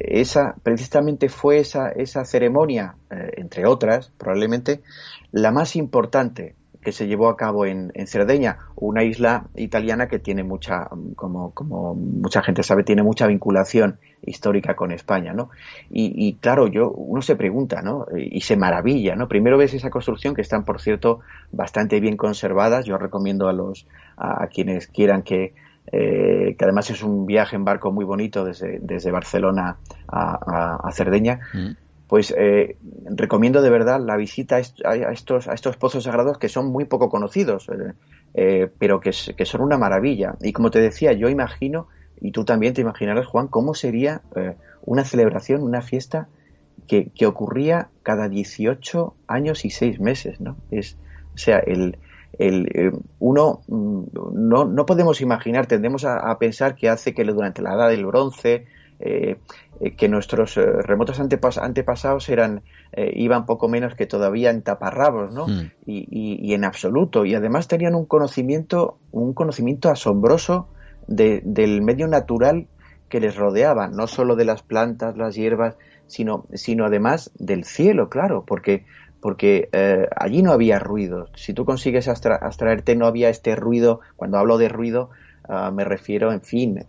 esa, 0.00 0.56
precisamente 0.62 1.28
fue 1.28 1.58
esa, 1.58 1.90
esa 1.90 2.24
ceremonia, 2.24 2.96
entre 3.10 3.66
otras, 3.66 4.10
probablemente, 4.18 4.82
la 5.30 5.52
más 5.52 5.76
importante 5.76 6.54
que 6.82 6.92
se 6.92 7.06
llevó 7.06 7.28
a 7.28 7.36
cabo 7.36 7.66
en, 7.66 7.92
Cerdeña, 8.06 8.58
una 8.76 9.02
isla 9.02 9.46
italiana 9.56 10.06
que 10.08 10.18
tiene 10.18 10.44
mucha, 10.44 10.88
como, 11.16 11.52
como 11.52 11.94
mucha 11.94 12.42
gente 12.42 12.62
sabe, 12.62 12.84
tiene 12.84 13.02
mucha 13.02 13.26
vinculación 13.26 13.98
histórica 14.24 14.74
con 14.74 14.92
España, 14.92 15.32
¿no? 15.32 15.50
Y, 15.90 16.34
claro, 16.40 16.68
yo, 16.68 16.90
uno 16.90 17.20
se 17.20 17.36
pregunta, 17.36 17.82
¿no? 17.82 18.06
Y 18.16 18.40
se 18.40 18.56
maravilla, 18.56 19.16
¿no? 19.16 19.28
Primero 19.28 19.58
ves 19.58 19.74
esa 19.74 19.90
construcción 19.90 20.34
que 20.34 20.42
están, 20.42 20.64
por 20.64 20.80
cierto, 20.80 21.20
bastante 21.52 22.00
bien 22.00 22.16
conservadas. 22.16 22.86
Yo 22.86 22.96
recomiendo 22.96 23.48
a 23.48 23.52
los, 23.52 23.86
a, 24.16 24.46
quienes 24.46 24.86
quieran 24.86 25.22
que, 25.22 25.54
eh, 25.92 26.56
que 26.58 26.64
además 26.64 26.90
es 26.90 27.02
un 27.02 27.26
viaje 27.26 27.56
en 27.56 27.64
barco 27.64 27.92
muy 27.92 28.04
bonito 28.04 28.44
desde, 28.44 28.78
desde 28.80 29.10
Barcelona 29.10 29.76
a, 30.08 30.90
Cerdeña. 30.92 31.40
Mm 31.52 31.88
pues 32.08 32.34
eh, 32.36 32.76
recomiendo 33.04 33.60
de 33.60 33.68
verdad 33.68 34.00
la 34.00 34.16
visita 34.16 34.56
a 34.56 34.60
estos, 35.12 35.46
a 35.46 35.52
estos 35.52 35.76
pozos 35.76 36.04
sagrados 36.04 36.38
que 36.38 36.48
son 36.48 36.72
muy 36.72 36.86
poco 36.86 37.10
conocidos, 37.10 37.68
eh, 37.68 37.92
eh, 38.32 38.70
pero 38.78 38.98
que, 38.98 39.12
son 39.12 39.60
una 39.60 39.76
maravilla. 39.76 40.34
Y 40.40 40.52
como 40.52 40.70
te 40.70 40.80
decía, 40.80 41.12
yo 41.12 41.28
imagino, 41.28 41.86
y 42.18 42.32
tú 42.32 42.46
también 42.46 42.72
te 42.72 42.80
imaginarás, 42.80 43.26
Juan, 43.26 43.46
cómo 43.48 43.74
sería 43.74 44.22
una 44.82 45.04
celebración, 45.04 45.62
una 45.62 45.82
fiesta 45.82 46.28
que, 46.86 47.12
ocurría 47.26 47.90
cada 48.02 48.30
18 48.30 49.14
años 49.26 49.66
y 49.66 49.70
6 49.70 50.00
meses, 50.00 50.40
¿no? 50.40 50.56
Es, 50.70 50.96
o 51.34 51.38
sea, 51.38 51.58
el, 51.58 51.98
el, 52.38 52.92
uno 53.18 53.60
mm, 53.68 54.02
no, 54.32 54.64
no 54.64 54.86
podemos 54.86 55.20
imaginar, 55.20 55.66
tendemos 55.66 56.04
a, 56.04 56.30
a, 56.30 56.38
pensar 56.38 56.74
que 56.74 56.88
hace 56.88 57.14
que 57.14 57.24
durante 57.24 57.62
la 57.62 57.74
edad 57.74 57.88
del 57.88 58.06
bronce, 58.06 58.66
eh, 59.00 59.36
eh, 59.80 59.94
que 59.94 60.08
nuestros 60.08 60.56
eh, 60.56 60.66
remotos 60.82 61.20
antepasados 61.20 62.28
eran 62.28 62.62
iban 62.96 63.46
poco 63.46 63.68
menos 63.68 63.94
que 63.94 64.06
todavía 64.06 64.50
en 64.50 64.62
taparrabos, 64.62 65.32
¿no? 65.32 65.46
Hmm. 65.46 65.70
Y, 65.86 66.52
en 66.52 66.64
absoluto. 66.64 67.24
Y 67.24 67.34
además 67.34 67.68
tenían 67.68 67.94
un 67.94 68.06
conocimiento, 68.06 68.98
un 69.12 69.34
conocimiento 69.34 69.88
asombroso 69.88 70.68
del 71.06 71.82
medio 71.82 72.08
natural 72.08 72.66
que 73.08 73.20
les 73.20 73.36
rodeaba, 73.36 73.86
no 73.88 74.08
solo 74.08 74.34
de 74.34 74.46
las 74.46 74.62
plantas, 74.62 75.16
las 75.16 75.36
hierbas, 75.36 75.76
sino, 76.06 76.46
sino 76.54 76.86
además 76.86 77.30
del 77.38 77.64
cielo, 77.64 78.08
claro, 78.08 78.44
porque 78.46 78.84
porque 79.20 79.68
allí 80.16 80.42
no 80.42 80.52
había 80.52 80.78
ruido. 80.78 81.28
Si 81.34 81.52
tú 81.54 81.64
consigues 81.64 82.08
abstraerte, 82.08 82.96
no 82.96 83.06
había 83.06 83.28
este 83.28 83.56
ruido. 83.56 84.00
Cuando 84.16 84.38
hablo 84.38 84.58
de 84.58 84.68
ruido, 84.68 85.10
ah, 85.48 85.70
me 85.70 85.84
refiero, 85.84 86.32
en 86.32 86.40
fin, 86.40 86.84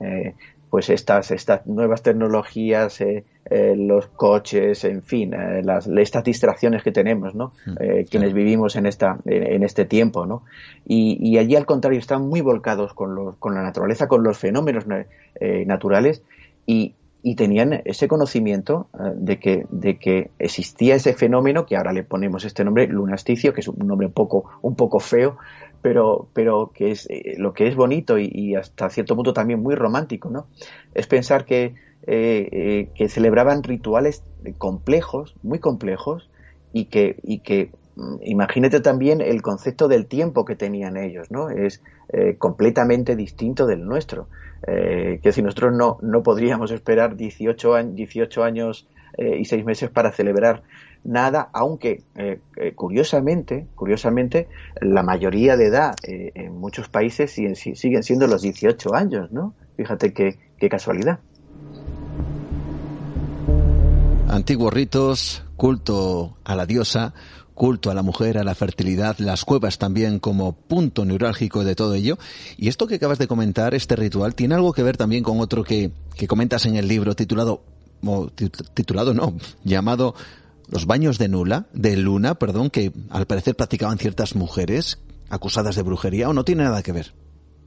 pues 0.70 0.90
estas, 0.90 1.32
estas 1.32 1.66
nuevas 1.66 2.04
tecnologías, 2.04 3.02
eh, 3.02 3.24
eh, 3.50 3.76
los 3.76 4.08
coches, 4.08 4.84
en 4.84 5.02
fin, 5.02 5.34
eh, 5.34 5.62
las, 5.64 5.88
estas 5.88 6.24
distracciones 6.24 6.84
que 6.84 6.92
tenemos, 6.92 7.34
¿no? 7.34 7.54
Mm, 7.66 8.04
quienes 8.10 8.34
vivimos 8.34 8.76
en, 8.76 8.86
esta, 8.86 9.18
en, 9.26 9.64
este 9.64 9.86
tiempo, 9.86 10.26
¿no? 10.26 10.44
Y, 10.86 11.38
allí, 11.38 11.56
al 11.56 11.66
contrario, 11.66 12.00
están 12.00 12.28
muy 12.28 12.42
volcados 12.42 12.94
con, 12.94 13.16
los, 13.16 13.36
con 13.38 13.56
la 13.56 13.64
naturaleza, 13.64 14.08
con 14.08 14.24
los 14.24 14.38
fenómenos 14.38 14.86
naturales 15.66 16.24
y, 16.66 16.94
y, 17.22 17.36
tenían 17.36 17.82
ese 17.86 18.08
conocimiento 18.08 18.88
de, 19.16 19.40
que, 19.40 19.66
de 19.70 19.98
que 19.98 20.32
existía 20.40 20.96
ese 20.96 21.14
fenómeno, 21.14 21.66
que 21.66 21.76
ahora 21.76 21.94
le 21.94 22.04
ponemos 22.04 22.46
este 22.46 22.64
nombre, 22.64 22.88
lunasticio, 22.88 23.54
que 23.54 23.62
es 23.62 23.68
un 23.68 23.88
nombre 23.88 24.08
un 24.08 24.14
poco, 24.14 24.50
un 24.62 24.76
poco 24.76 25.00
feo, 25.00 25.38
pero, 25.82 26.28
pero 26.34 26.72
que 26.74 26.92
es 26.92 27.08
eh, 27.10 27.36
lo 27.38 27.54
que 27.54 27.68
es 27.68 27.76
bonito 27.76 28.18
y, 28.18 28.56
hasta 28.56 28.90
cierto 28.90 29.16
punto 29.16 29.34
también 29.34 29.62
muy 29.62 29.76
romántico, 29.76 30.30
¿no? 30.30 30.48
Es 30.94 31.08
pensar 31.08 31.46
que, 31.46 31.76
eh, 32.08 32.50
eh, 32.52 32.90
que 32.96 33.10
celebraban 33.10 33.64
rituales 33.64 34.24
complejos, 34.58 35.36
muy 35.44 35.60
complejos, 35.60 36.30
y 36.72 36.86
que, 36.86 37.20
y 37.24 37.40
que 37.40 37.72
mm, 37.96 38.18
imagínate 38.24 38.82
también 38.82 39.22
el 39.22 39.42
concepto 39.42 39.88
del 39.88 40.08
tiempo 40.08 40.46
que 40.46 40.56
tenían 40.56 40.98
ellos, 40.98 41.32
¿no? 41.32 41.50
Es 41.50 41.82
completamente 42.40 43.16
distinto 43.16 43.68
del 43.68 43.86
nuestro. 43.86 44.30
Que 44.66 45.32
si 45.32 45.42
nosotros 45.42 45.74
no, 45.76 45.98
no 46.02 46.22
podríamos 46.22 46.72
esperar 46.72 47.16
18, 47.16 47.84
18 47.94 48.44
años 48.44 48.88
y 49.18 49.46
6 49.46 49.66
meses 49.66 49.90
para 49.90 50.12
celebrar 50.12 50.64
nada, 51.04 51.50
aunque 51.54 52.04
eh, 52.16 52.40
eh, 52.58 52.74
curiosamente, 52.74 53.68
curiosamente, 53.76 54.48
la 54.82 55.04
mayoría 55.04 55.58
de 55.58 55.68
edad 55.68 55.96
eh, 56.04 56.32
en 56.36 56.56
muchos 56.58 56.90
países 56.90 57.32
siguen, 57.32 57.56
siguen, 57.56 58.04
siendo 58.04 58.28
los 58.28 58.42
18 58.42 58.94
años, 58.94 59.32
¿no? 59.32 59.54
Fíjate 59.78 60.14
qué, 60.14 60.38
qué 60.58 60.70
casualidad. 60.70 61.20
Antiguos 64.28 64.74
ritos, 64.74 65.44
culto 65.56 66.38
a 66.44 66.56
la 66.56 66.66
diosa, 66.66 67.14
culto 67.60 67.92
a 67.92 67.94
la 67.94 68.04
mujer, 68.04 68.38
a 68.38 68.46
la 68.46 68.56
fertilidad, 68.56 69.20
las 69.20 69.44
cuevas 69.44 69.78
también 69.78 70.20
como 70.20 70.54
punto 70.54 71.04
neurálgico 71.04 71.66
de 71.66 71.76
todo 71.76 71.94
ello. 71.94 72.18
Y 72.58 72.70
esto 72.70 72.88
que 72.88 72.96
acabas 72.96 73.20
de 73.20 73.28
comentar, 73.28 73.76
este 73.76 73.98
ritual, 73.98 74.34
tiene 74.34 74.56
algo 74.56 74.72
que 74.72 74.82
ver 74.82 74.96
también 74.96 75.24
con 75.24 75.42
otro 75.42 75.66
que, 75.66 75.92
que 76.16 76.26
comentas 76.26 76.66
en 76.66 76.78
el 76.78 76.88
libro 76.88 77.18
titulado, 77.18 77.62
titulado 78.74 79.14
no, 79.14 79.36
llamado 79.66 80.16
los 80.70 80.86
baños 80.86 81.18
de 81.18 81.28
nula, 81.28 81.68
de 81.74 81.98
luna, 81.98 82.36
perdón, 82.36 82.70
que 82.70 82.94
al 83.10 83.28
parecer 83.28 83.58
practicaban 83.58 83.98
ciertas 83.98 84.36
mujeres 84.36 85.00
acusadas 85.30 85.76
de 85.76 85.82
brujería 85.82 86.30
o 86.30 86.34
no 86.34 86.46
tiene 86.46 86.64
nada 86.64 86.82
que 86.82 86.94
ver. 86.94 87.14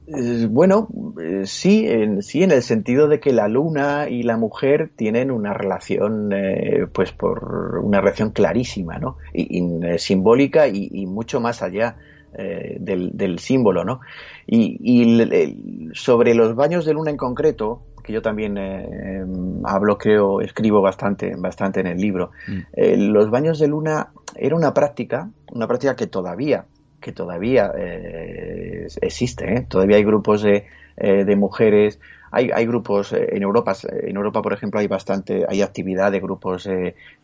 Eh, 0.07 0.47
bueno, 0.49 0.87
eh, 1.21 1.45
sí, 1.45 1.87
en, 1.87 2.21
sí, 2.21 2.43
en 2.43 2.51
el 2.51 2.61
sentido 2.61 3.07
de 3.07 3.19
que 3.19 3.31
la 3.31 3.47
luna 3.47 4.09
y 4.09 4.23
la 4.23 4.37
mujer 4.37 4.91
tienen 4.95 5.31
una 5.31 5.53
relación, 5.53 6.31
eh, 6.33 6.87
pues 6.91 7.11
por 7.11 7.79
una 7.83 8.01
relación 8.01 8.31
clarísima, 8.31 8.97
¿no? 8.99 9.17
Y, 9.33 9.63
simbólica 9.97 10.67
y, 10.67 11.05
mucho 11.05 11.39
más 11.39 11.61
allá 11.61 11.97
del, 12.35 13.37
símbolo, 13.39 13.85
¿no? 13.85 14.01
Y, 14.47 14.77
y 14.81 15.91
sobre 15.93 16.33
los 16.33 16.55
baños 16.55 16.85
de 16.85 16.93
luna 16.93 17.11
en 17.11 17.17
concreto, 17.17 17.83
que 18.03 18.13
yo 18.13 18.21
también 18.21 18.57
eh, 18.57 19.19
em, 19.21 19.65
hablo, 19.65 19.97
creo, 19.97 20.41
escribo 20.41 20.81
bastante, 20.81 21.33
bastante 21.35 21.79
en 21.79 21.87
el 21.87 21.97
libro. 21.97 22.31
Mm. 22.47 22.59
Eh, 22.73 22.97
los 22.97 23.31
baños 23.31 23.57
de 23.57 23.67
luna 23.67 24.09
era 24.35 24.55
una 24.55 24.73
práctica, 24.73 25.29
una 25.51 25.67
práctica 25.67 25.95
que 25.95 26.07
todavía, 26.07 26.65
que 27.03 27.11
todavía 27.11 27.71
eh, 27.77 28.87
existe, 29.01 29.67
todavía 29.69 29.97
hay 29.97 30.03
grupos 30.03 30.41
de, 30.41 30.65
de 30.95 31.35
mujeres, 31.35 31.99
hay, 32.31 32.49
hay, 32.53 32.65
grupos 32.65 33.13
en 33.13 33.43
Europa, 33.43 33.73
en 33.83 34.15
Europa 34.15 34.41
por 34.41 34.53
ejemplo 34.53 34.79
hay 34.79 34.87
bastante, 34.87 35.45
hay 35.47 35.61
actividad 35.61 36.11
de 36.11 36.19
grupos 36.19 36.67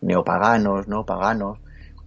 neopaganos, 0.01 0.87
no 0.87 1.05
paganos, 1.05 1.59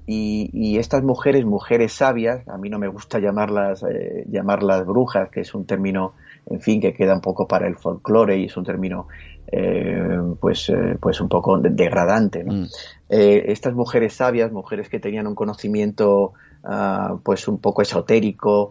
y, 0.07 0.79
estas 0.79 1.03
mujeres, 1.03 1.45
mujeres 1.45 1.93
sabias, 1.93 2.47
a 2.49 2.59
mí 2.59 2.69
no 2.69 2.79
me 2.79 2.89
gusta 2.89 3.21
llamarlas, 3.21 3.85
eh, 3.85 4.25
llamarlas 4.29 4.85
brujas, 4.85 5.31
que 5.31 5.41
es 5.41 5.55
un 5.55 5.65
término, 5.65 6.15
en 6.51 6.61
fin, 6.61 6.81
que 6.81 6.93
queda 6.93 7.15
un 7.15 7.21
poco 7.21 7.47
para 7.47 7.69
el 7.69 7.77
folclore 7.77 8.37
y 8.37 8.47
es 8.47 8.57
un 8.57 8.65
término, 8.65 9.07
eh, 9.53 10.19
pues, 10.41 10.71
eh, 10.71 10.97
pues 10.99 11.21
un 11.21 11.29
poco 11.29 11.59
degradante. 11.59 12.43
¿no? 12.43 12.55
Mm. 12.55 12.67
estas 13.09 13.75
mujeres 13.75 14.15
sabias, 14.15 14.51
mujeres 14.51 14.89
que 14.89 14.99
tenían 14.99 15.27
un 15.27 15.35
conocimiento, 15.35 16.33
ah, 16.65 17.17
pues 17.23 17.47
un 17.49 17.59
poco 17.59 17.83
esotérico, 17.83 18.71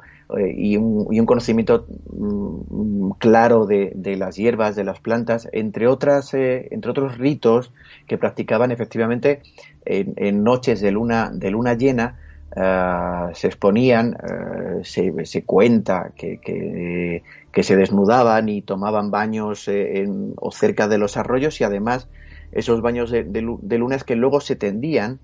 y 0.56 0.78
un, 0.78 1.14
y, 1.14 1.20
un, 1.20 1.26
conocimiento 1.26 1.86
mm, 2.10 3.12
claro 3.20 3.66
de, 3.66 3.92
de, 3.94 4.16
las 4.16 4.38
hierbas, 4.38 4.76
de 4.78 4.86
las 4.86 5.00
plantas, 5.00 5.48
entre 5.52 5.88
otras, 5.88 6.34
entre 6.34 6.90
otros 6.90 7.18
ritos 7.18 7.72
que 8.08 8.18
practicaban 8.18 8.72
efectivamente 8.72 9.42
en, 9.86 10.44
noches 10.44 10.82
de 10.82 10.92
luna, 10.92 11.32
de 11.34 11.52
luna 11.52 11.74
llena 11.74 12.18
eh, 12.56 13.30
se 13.34 13.48
exponían, 13.48 14.14
eh, 14.14 14.82
se, 14.84 15.44
cuenta 15.44 16.12
que, 16.16 16.40
que, 16.40 17.24
se 17.64 17.76
desnudaban 17.76 18.50
y 18.50 18.62
tomaban 18.62 19.12
baños 19.12 19.68
eh, 19.68 20.00
en, 20.00 20.34
o 20.38 20.52
cerca 20.52 20.88
de 20.88 20.98
los 20.98 21.18
arroyos 21.18 21.60
y 21.62 21.64
además 21.64 22.08
esos 22.52 22.82
baños 22.82 23.12
de, 23.12 23.24
de, 23.24 23.78
lunas 23.78 24.04
que 24.04 24.16
luego 24.16 24.42
se 24.42 24.58
tendían 24.58 25.20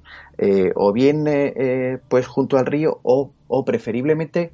o 0.76 0.94
bien 0.94 1.26
pues 2.08 2.26
junto 2.26 2.58
al 2.58 2.66
río 2.66 3.02
o, 3.04 3.34
o 3.50 3.66
preferiblemente 3.66 4.52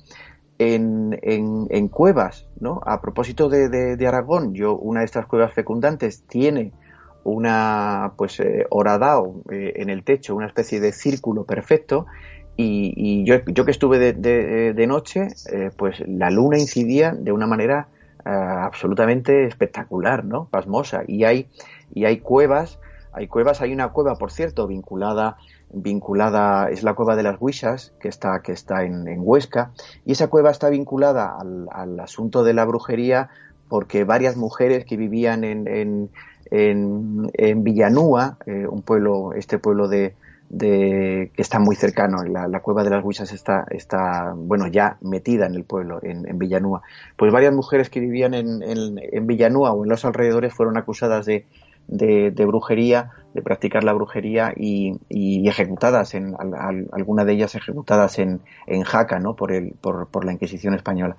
en, 0.60 1.20
en, 1.22 1.88
cuevas, 1.88 2.48
¿no? 2.60 2.82
A 2.86 3.02
propósito 3.02 3.50
de, 3.50 3.70
de, 3.70 4.08
Aragón, 4.08 4.54
yo 4.54 4.76
una 4.76 5.00
de 5.02 5.06
estas 5.06 5.26
cuevas 5.26 5.54
fecundantes 5.54 6.24
tiene 6.28 6.72
una 7.24 8.14
pues 8.18 8.40
eh, 8.40 8.66
eh, 8.66 9.74
en 9.76 9.90
el 9.90 10.04
techo, 10.04 10.36
una 10.36 10.48
especie 10.48 10.80
de 10.80 10.92
círculo 10.92 11.46
perfecto 11.46 12.06
y, 12.56 13.24
yo, 13.26 13.44
yo, 13.46 13.66
que 13.66 13.72
estuve 13.72 14.00
de, 14.00 14.74
de, 14.74 14.88
noche, 14.88 15.28
eh, 15.52 15.72
pues 15.76 16.04
la 16.08 16.30
luna 16.30 16.60
incidía 16.60 17.12
de 17.12 17.32
una 17.32 17.48
manera 17.48 17.88
absolutamente 18.26 19.46
espectacular, 19.48 20.24
¿no? 20.24 20.46
Pasmosa. 20.46 21.04
Y 21.06 21.26
hay, 21.26 21.50
y 21.94 22.06
hay 22.06 22.20
cuevas, 22.20 22.80
hay 23.12 23.28
cuevas, 23.28 23.60
hay 23.60 23.74
una 23.74 23.90
cueva, 23.90 24.16
por 24.16 24.32
cierto, 24.32 24.66
vinculada, 24.66 25.36
vinculada, 25.74 26.70
es 26.70 26.84
la 26.84 26.94
cueva 26.94 27.18
de 27.18 27.24
las 27.24 27.36
Huisas, 27.42 27.94
que 28.00 28.08
está, 28.08 28.42
que 28.42 28.54
está 28.54 28.86
en, 28.86 29.06
Huesca, 29.18 29.72
y 30.06 30.14
esa 30.14 30.28
cueva 30.28 30.52
está 30.52 30.70
vinculada 30.70 31.36
al, 31.38 31.68
al, 31.70 32.00
asunto 32.00 32.46
de 32.46 32.54
la 32.54 32.64
brujería 32.64 33.30
porque 33.68 34.06
varias 34.06 34.38
mujeres 34.38 34.86
que 34.86 34.96
vivían 34.96 35.44
en 35.44 36.10
en, 36.54 37.32
en 37.34 37.64
Villanúa, 37.64 38.38
eh, 38.46 38.68
un 38.68 38.84
pueblo, 38.84 39.34
este 39.34 39.58
pueblo 39.58 39.88
de, 39.88 40.14
de, 40.54 41.32
que 41.34 41.42
está 41.42 41.58
muy 41.58 41.76
cercano, 41.76 42.24
la, 42.24 42.48
la 42.48 42.60
cueva 42.60 42.84
de 42.84 42.92
las 42.92 43.04
Huisas 43.04 43.32
está, 43.34 43.66
está, 43.72 44.34
bueno, 44.36 44.68
ya 44.68 44.98
metida 45.02 45.48
en 45.48 45.56
el 45.56 45.64
pueblo, 45.64 46.00
en, 46.04 46.28
en 46.28 46.38
Villanúa. 46.38 46.84
Pues 47.18 47.34
varias 47.34 47.54
mujeres 47.54 47.90
que 47.90 48.00
vivían 48.00 48.36
en, 48.36 48.62
en, 48.62 49.00
en, 49.02 49.28
Villanúa 49.28 49.72
o 49.72 49.84
en 49.84 49.90
los 49.90 50.06
alrededores 50.06 50.54
fueron 50.54 50.78
acusadas 50.78 51.26
de, 51.26 51.48
de, 51.88 52.46
brujería, 52.46 53.10
de 53.34 53.42
practicar 53.42 53.84
la 53.84 53.94
brujería 53.94 54.54
y, 54.56 55.00
y 55.10 55.48
ejecutadas, 55.48 56.14
en, 56.14 56.36
algunas 56.92 57.26
de 57.26 57.34
ellas 57.34 57.56
ejecutadas 57.56 58.20
en, 58.20 58.42
en 58.68 58.84
Jaca, 58.84 59.20
¿no? 59.20 59.36
Por, 59.36 59.52
el, 59.52 59.74
por, 59.82 60.08
por 60.08 60.24
la 60.24 60.34
Inquisición 60.34 60.76
española. 60.76 61.18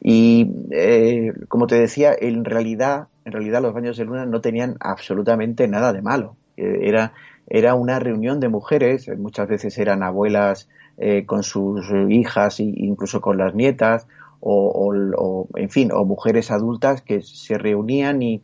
Y 0.00 0.50
eh, 0.72 1.32
como 1.46 1.68
te 1.68 1.78
decía, 1.78 2.12
en 2.18 2.44
realidad, 2.44 3.06
en 3.24 3.32
realidad 3.32 3.62
los 3.62 3.72
baños 3.72 3.96
de 3.96 4.04
luna 4.04 4.26
no 4.26 4.40
tenían 4.40 4.76
absolutamente 4.80 5.68
nada 5.68 5.92
de 5.92 6.02
malo. 6.02 6.36
Eh, 6.56 6.80
era, 6.82 7.12
era 7.46 7.74
una 7.74 7.98
reunión 7.98 8.40
de 8.40 8.48
mujeres, 8.48 9.08
muchas 9.18 9.48
veces 9.48 9.78
eran 9.78 10.02
abuelas 10.02 10.68
eh, 10.96 11.26
con 11.26 11.42
sus 11.42 11.84
hijas 12.08 12.60
e 12.60 12.64
incluso 12.64 13.20
con 13.20 13.38
las 13.38 13.54
nietas, 13.54 14.06
o, 14.40 15.08
o, 15.16 15.48
en 15.58 15.70
fin, 15.70 15.90
o 15.92 16.04
mujeres 16.04 16.50
adultas 16.50 17.00
que 17.00 17.22
se 17.22 17.56
reunían 17.56 18.20
y 18.22 18.42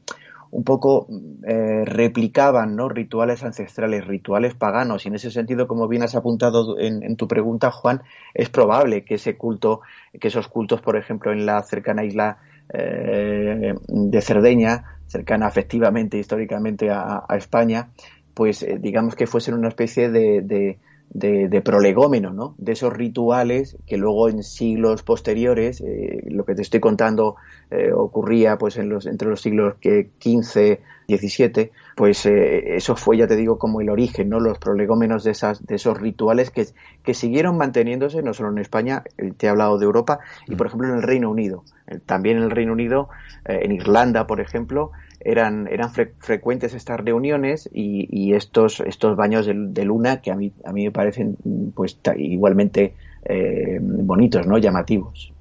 un 0.51 0.65
poco 0.65 1.07
eh, 1.47 1.85
replicaban 1.85 2.75
¿no? 2.75 2.89
rituales 2.89 3.45
ancestrales, 3.45 4.07
rituales 4.07 4.55
paganos, 4.55 5.05
y 5.05 5.09
en 5.09 5.15
ese 5.15 5.31
sentido, 5.31 5.69
como 5.69 5.87
bien 5.87 6.03
has 6.03 6.15
apuntado 6.15 6.79
en, 6.79 7.17
tu 7.17 7.29
pregunta, 7.29 7.71
Juan, 7.71 8.03
es 8.35 8.49
probable 8.49 9.05
que 9.05 9.15
ese 9.15 9.37
culto, 9.37 9.83
que 10.19 10.29
esos 10.29 10.49
cultos, 10.49 10.81
por 10.81 10.97
ejemplo, 10.97 11.33
en 11.33 11.47
la 11.47 11.63
cercana 11.63 12.05
isla 12.05 12.39
eh, 12.73 13.75
de 13.89 14.21
Cerdeña, 14.21 14.99
cercana 15.07 15.47
afectivamente, 15.47 16.19
históricamente 16.19 16.91
a, 16.91 17.25
España, 17.37 17.91
pues 18.35 18.63
eh, 18.63 18.79
digamos 18.81 19.15
que 19.15 19.27
fuesen 19.27 19.55
una 19.55 19.69
especie 19.69 20.11
de 20.11 20.79
de, 21.13 21.49
de, 21.49 21.61
prolegómeno, 21.61 22.33
¿no? 22.33 22.55
De 22.59 22.73
esos 22.73 22.93
rituales 22.93 23.77
que 23.87 23.97
luego 23.97 24.29
en 24.29 24.45
siglos 24.45 25.03
posteriores, 25.03 25.81
eh, 25.81 26.23
lo 26.31 26.45
que 26.45 26.55
te 26.55 26.63
estoy 26.63 26.79
contando 26.79 27.35
eh, 27.71 27.93
ocurría 27.93 28.57
pues 28.59 28.77
en 28.77 28.89
los, 28.89 29.07
entre 29.07 29.29
los 29.29 29.41
siglos 29.41 29.75
que 29.81 30.11
15, 30.19 30.81
17, 31.09 31.73
pues 31.97 32.25
eso 32.25 32.95
fue, 32.95 33.17
ya 33.19 33.27
te 33.27 33.35
digo, 33.35 33.59
como 33.59 33.81
el 33.81 33.91
origen, 33.91 34.29
¿no? 34.29 34.39
Los 34.39 34.59
prolegómenos 34.59 35.25
de, 35.25 35.33
esas, 35.33 35.67
de 35.67 35.75
esos 35.75 35.99
rituales 35.99 36.51
que, 36.51 36.67
que 37.03 37.15
siguieron 37.15 37.59
manteniéndose 37.59 38.23
no 38.23 38.33
solo 38.33 38.51
en 38.51 38.59
España, 38.59 39.03
te 39.37 39.47
he 39.47 39.49
hablado 39.51 39.79
de 39.79 39.87
Europa, 39.87 40.21
y 40.47 40.55
por 40.55 40.69
ejemplo 40.69 40.89
en 40.89 40.95
el 40.95 41.03
Reino 41.03 41.29
Unido. 41.29 41.65
También 42.07 42.37
en 42.37 42.45
el 42.45 42.53
Reino 42.53 42.73
Unido, 42.73 43.09
en 43.45 43.73
Irlanda, 43.73 44.29
por 44.29 44.41
ejemplo, 44.41 44.93
eran, 45.21 45.69
eran 45.69 45.91
frecuentes 45.93 46.75
estas 46.75 47.01
reuniones 47.01 47.69
y, 47.73 48.33
estos, 48.35 48.81
estos 48.81 49.17
baños 49.17 49.47
de, 49.47 49.85
luna 49.85 50.21
que 50.21 50.31
a 50.31 50.37
mí, 50.37 50.53
a 50.65 50.73
mí 50.73 50.85
me 50.85 50.91
parecen 50.91 51.37
pues 51.75 51.99
igualmente 52.17 52.95
eh, 53.25 53.79
bonitos, 53.81 54.47
¿no? 54.47 54.59
llamativos. 54.59 55.33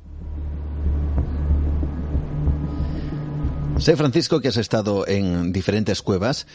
Sé, 3.78 3.96
Francisco, 3.96 4.42
que 4.42 4.50
has 4.50 4.58
estado 4.58 5.08
en 5.08 5.54
diferentes 5.54 6.02
cuevas 6.02 6.48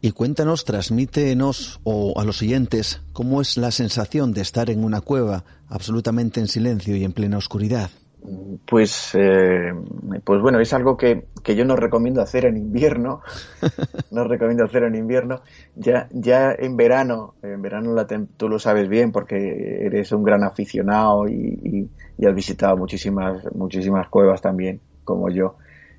y 0.00 0.10
cuéntanos, 0.10 0.64
transmítenos 0.64 1.78
o 1.84 2.18
a 2.20 2.24
los 2.24 2.42
oyentes 2.42 3.00
cómo 3.12 3.40
es 3.40 3.56
la 3.56 3.70
sensación 3.70 4.32
de 4.32 4.40
estar 4.40 4.68
en 4.68 4.82
una 4.82 5.00
cueva 5.00 5.44
absolutamente 5.68 6.40
en 6.40 6.48
silencio 6.48 6.96
y 6.96 7.04
en 7.04 7.12
plena 7.12 7.38
oscuridad. 7.38 7.90
Pues, 8.66 9.14
eh, 9.14 9.72
pues 10.24 10.40
bueno, 10.40 10.60
es 10.60 10.72
algo 10.72 10.96
que, 10.96 11.26
que, 11.42 11.56
yo 11.56 11.64
no 11.64 11.74
recomiendo 11.74 12.22
hacer 12.22 12.44
en 12.44 12.56
invierno. 12.56 13.20
no 14.12 14.24
recomiendo 14.24 14.64
hacer 14.64 14.84
en 14.84 14.94
invierno. 14.94 15.40
Ya, 15.74 16.08
ya 16.12 16.52
en 16.56 16.76
verano, 16.76 17.34
en 17.42 17.60
verano 17.60 17.94
la 17.94 18.06
tú 18.36 18.48
lo 18.48 18.58
sabes 18.58 18.88
bien 18.88 19.10
porque 19.10 19.84
eres 19.86 20.12
un 20.12 20.22
gran 20.22 20.44
aficionado 20.44 21.28
y, 21.28 21.88
y, 22.16 22.26
has 22.26 22.34
visitado 22.34 22.76
muchísimas, 22.76 23.52
muchísimas 23.52 24.08
cuevas 24.08 24.40
también, 24.40 24.80
como 25.02 25.28
yo. 25.28 25.56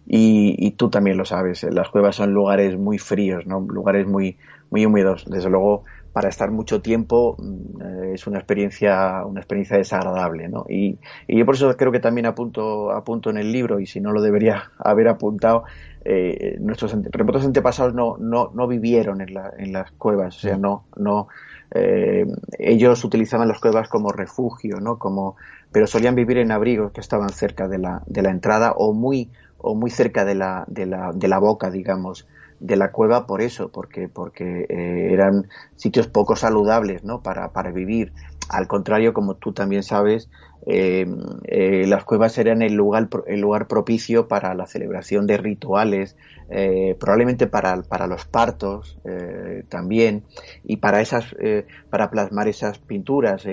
Y, 0.08 0.56
y, 0.58 0.72
tú 0.72 0.90
también 0.90 1.18
lo 1.18 1.26
sabes. 1.26 1.64
Las 1.64 1.90
cuevas 1.90 2.16
son 2.16 2.32
lugares 2.32 2.78
muy 2.78 2.98
fríos, 2.98 3.46
¿no? 3.46 3.60
Lugares 3.60 4.08
muy, 4.08 4.38
muy 4.70 4.86
húmedos. 4.86 5.26
Desde 5.30 5.50
luego, 5.50 5.84
para 6.14 6.30
estar 6.30 6.52
mucho 6.52 6.82
tiempo 6.82 7.36
mm, 7.40 8.14
es 8.14 8.28
una 8.28 8.38
experiencia 8.38 9.26
una 9.26 9.42
experiencia 9.42 9.78
desagradable 9.78 10.48
¿no? 10.48 10.66
y, 10.70 11.00
y, 11.28 11.40
yo 11.40 11.46
por 11.46 11.56
eso 11.56 11.76
creo 11.76 11.92
que 11.92 12.00
también 12.00 12.28
apunto 12.28 12.92
apunto 12.92 13.32
en 13.32 13.38
el 13.38 13.52
libro 13.52 13.80
y 13.80 13.88
si 13.88 14.00
no 14.00 14.12
lo 14.12 14.22
debería 14.22 14.72
haber 14.78 15.08
apuntado 15.08 15.64
eh, 16.06 16.58
nuestros 16.60 16.96
remotos 17.12 17.46
antepasados 17.46 17.94
no, 17.94 18.18
no, 18.18 18.52
no 18.54 18.68
vivieron 18.68 19.22
en, 19.22 19.34
la, 19.34 19.52
en 19.58 19.74
las 19.74 19.92
cuevas 19.92 20.38
o 20.38 20.40
sea 20.40 20.58
no 20.58 20.86
no 20.96 21.28
eh, 21.76 22.26
ellos 22.60 23.04
utilizaban 23.04 23.48
las 23.48 23.60
cuevas 23.60 23.90
como 23.90 24.12
refugio 24.12 24.80
no 24.80 25.00
como 25.00 25.36
pero 25.72 25.88
solían 25.88 26.14
vivir 26.14 26.38
en 26.38 26.52
abrigos 26.52 26.92
que 26.92 27.02
estaban 27.02 27.30
cerca 27.30 27.68
de 27.68 27.80
la, 27.80 28.04
de 28.06 28.22
la 28.22 28.30
entrada 28.30 28.74
o 28.78 28.94
muy 28.94 29.32
o 29.58 29.74
muy 29.74 29.90
cerca 29.90 30.24
de 30.26 30.36
la, 30.36 30.66
de 30.68 30.86
la, 30.86 31.12
de 31.16 31.28
la 31.28 31.40
boca 31.40 31.72
digamos 31.72 32.28
de 32.64 32.78
la 32.78 32.94
cueva 32.94 33.28
por 33.28 33.42
eso, 33.42 33.70
porque, 33.70 34.08
porque 34.08 34.66
eh, 34.70 35.10
eran 35.12 35.50
sitios 35.76 36.08
poco 36.08 36.38
saludables 36.38 37.04
¿no? 37.04 37.22
para, 37.22 37.52
para 37.52 37.72
vivir. 37.72 38.14
Al 38.48 38.68
contrario, 38.68 39.14
como 39.14 39.36
tú 39.36 39.52
también 39.52 39.84
sabes, 39.84 40.30
eh, 40.66 41.06
eh, 41.44 41.86
las 41.88 42.06
cuevas 42.06 42.38
eran 42.38 42.62
el 42.62 42.74
lugar, 42.74 43.10
el 43.28 43.42
lugar 43.42 43.68
propicio 43.68 44.30
para 44.30 44.54
la 44.54 44.66
celebración 44.66 45.28
de 45.28 45.38
rituales, 45.38 46.16
probablemente 47.00 47.48
para, 47.48 47.82
para, 47.82 48.06
los 48.06 48.26
partos 48.26 49.00
también, 49.70 50.24
y 50.64 50.78
para, 50.78 51.02
esas, 51.02 51.36
para 51.90 52.12
plasmar 52.12 52.48
esas 52.48 52.78
pinturas, 52.78 53.44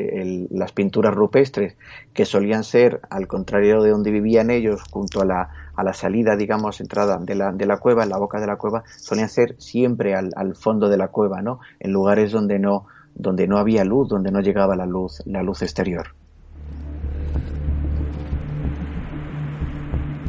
las 0.50 0.72
pinturas 0.72 1.14
rupestres, 1.14 1.78
que 2.12 2.26
solían 2.26 2.62
ser, 2.62 3.00
al 3.08 3.26
contrario 3.26 3.80
de 3.80 3.90
donde 3.90 4.10
vivían 4.10 4.50
ellos, 4.50 4.82
junto 4.90 5.22
a 5.22 5.24
la, 5.24 5.48
a 5.80 5.84
la 5.84 5.92
salida, 5.92 6.36
digamos, 6.36 6.80
entrada 6.80 7.18
de 7.18 7.34
la, 7.34 7.52
de 7.52 7.66
la 7.66 7.78
cueva, 7.78 8.04
en 8.04 8.10
la 8.10 8.18
boca 8.18 8.40
de 8.40 8.46
la 8.46 8.56
cueva, 8.56 8.84
solían 8.98 9.28
ser 9.28 9.56
siempre 9.58 10.14
al, 10.14 10.30
al 10.36 10.54
fondo 10.54 10.88
de 10.88 10.96
la 10.96 11.08
cueva, 11.08 11.42
¿no? 11.42 11.60
En 11.78 11.92
lugares 11.92 12.32
donde 12.32 12.58
no, 12.58 12.86
donde 13.14 13.46
no 13.46 13.58
había 13.58 13.84
luz, 13.84 14.08
donde 14.08 14.30
no 14.30 14.40
llegaba 14.40 14.76
la 14.76 14.86
luz, 14.86 15.22
la 15.26 15.42
luz 15.42 15.62
exterior. 15.62 16.14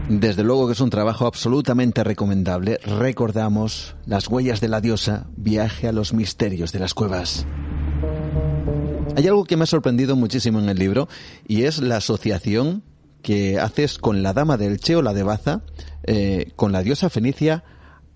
Desde 0.09 0.43
luego 0.43 0.67
que 0.67 0.73
es 0.73 0.81
un 0.81 0.89
trabajo 0.89 1.25
absolutamente 1.25 2.03
recomendable. 2.03 2.79
Recordamos 2.83 3.95
Las 4.05 4.27
huellas 4.27 4.59
de 4.59 4.67
la 4.67 4.81
diosa, 4.81 5.27
viaje 5.37 5.87
a 5.87 5.93
los 5.93 6.13
misterios 6.13 6.73
de 6.73 6.79
las 6.79 6.93
cuevas. 6.93 7.45
Hay 9.15 9.27
algo 9.27 9.45
que 9.45 9.55
me 9.55 9.63
ha 9.63 9.67
sorprendido 9.67 10.17
muchísimo 10.17 10.59
en 10.59 10.67
el 10.67 10.77
libro 10.77 11.07
y 11.47 11.63
es 11.63 11.81
la 11.81 11.97
asociación 11.97 12.83
que 13.21 13.59
haces 13.59 13.97
con 13.97 14.23
la 14.23 14.33
dama 14.33 14.57
del 14.57 14.79
Che 14.79 14.95
o 14.95 15.01
la 15.01 15.13
de 15.13 15.23
Baza, 15.23 15.61
eh, 16.03 16.51
con 16.55 16.71
la 16.71 16.83
diosa 16.83 17.09
fenicia 17.09 17.63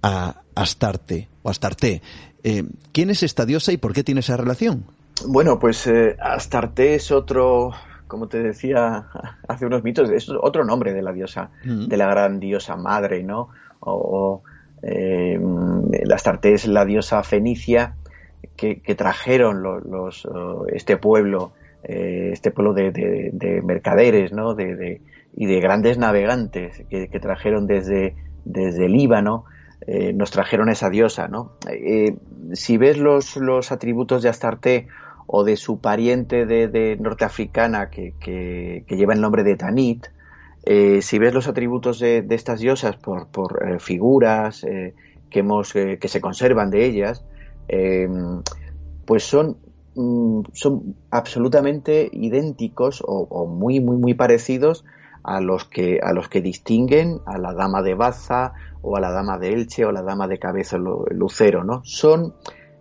a 0.02 0.41
Astarte 0.56 1.30
o 1.44 1.49
Astarte. 1.49 2.02
Eh, 2.44 2.64
¿Quién 2.91 3.10
es 3.10 3.23
esta 3.23 3.45
diosa 3.45 3.72
y 3.72 3.77
por 3.77 3.94
qué 3.94 4.03
tiene 4.03 4.19
esa 4.19 4.38
relación? 4.38 4.86
Bueno, 5.27 5.60
pues 5.60 5.88
eh, 5.88 6.15
Astarte 6.19 6.95
es 6.95 7.11
otro, 7.11 7.72
como 8.07 8.27
te 8.27 8.41
decía 8.41 9.07
hace 9.48 9.65
unos 9.65 9.84
mitos, 9.84 10.10
es 10.10 10.30
otro 10.30 10.65
nombre 10.65 10.94
de 10.94 11.02
la 11.02 11.14
diosa, 11.14 11.52
mm. 11.64 11.88
de 11.88 11.98
la 11.98 12.07
gran 12.07 12.40
diosa 12.40 12.76
madre, 12.76 13.23
¿no? 13.23 13.49
O, 13.80 14.44
la 14.82 16.15
Astarte 16.15 16.53
es 16.53 16.68
la 16.68 16.86
diosa 16.86 17.23
fenicia 17.23 17.95
que, 18.56 18.76
trajeron 18.95 19.64
los, 19.64 20.27
este 20.68 20.98
pueblo, 20.98 21.53
eh, 21.86 22.32
este 22.34 22.52
pueblo 22.52 22.74
de, 22.74 23.62
mercaderes, 23.64 24.32
¿no? 24.34 24.56
De, 24.56 25.02
y 25.36 25.45
de 25.45 25.60
grandes 25.60 25.98
navegantes 25.98 26.84
que, 26.90 27.20
trajeron 27.20 27.68
desde, 27.68 28.16
desde 28.44 28.90
Líbano, 28.90 29.45
eh, 29.88 30.14
nos 30.14 30.32
trajeron 30.32 30.70
esa 30.70 30.90
diosa, 30.90 31.28
¿no? 31.28 31.53
si 32.53 32.78
ves 32.78 32.98
los, 32.98 33.36
los 33.38 33.72
atributos 33.72 34.24
de 34.24 34.30
Astarte 34.30 34.88
o 35.28 35.44
de 35.44 35.57
su 35.57 35.80
pariente 35.80 36.45
de, 36.45 36.98
norteafricana 36.99 37.90
que, 37.90 38.14
que, 38.20 38.84
lleva 38.95 39.14
el 39.14 39.22
nombre 39.22 39.44
de 39.44 39.56
Tanit, 39.56 40.07
eh, 40.64 41.02
si 41.02 41.20
ves 41.20 41.34
los 41.34 41.48
atributos 41.48 41.99
de, 41.99 42.26
estas 42.30 42.60
diosas 42.60 42.95
por, 42.98 43.28
por 43.28 43.68
eh, 43.68 43.80
figuras 43.80 44.64
eh, 44.64 44.94
que, 45.30 45.40
hemos, 45.40 45.74
que 45.74 46.07
se 46.07 46.22
conservan 46.22 46.70
de 46.70 46.86
ellas, 46.86 47.24
pues 49.06 49.24
son, 49.24 49.57
mm, 49.95 50.41
son 50.53 50.95
absolutamente 51.09 52.09
idénticos 52.11 53.03
o, 53.05 53.47
muy, 53.47 53.80
muy, 53.80 53.97
muy 53.97 54.13
parecidos 54.13 54.85
a 55.23 55.41
los, 55.41 55.65
que, 55.65 55.99
a 56.03 56.13
los 56.13 56.30
que 56.30 56.41
distinguen 56.41 57.19
a 57.26 57.38
la 57.38 57.53
dama 57.53 57.81
de 57.81 57.95
Baza 57.95 58.53
o 58.81 58.95
a 58.95 58.99
la 58.99 59.11
dama 59.11 59.39
de 59.39 59.49
Elche 59.49 59.85
o 59.85 59.89
a 59.89 59.93
la 59.93 60.03
dama 60.03 60.27
de 60.27 60.38
Cabeza 60.38 60.77
Lucero, 60.77 61.63
¿no? 61.63 61.81
Son 61.84 62.35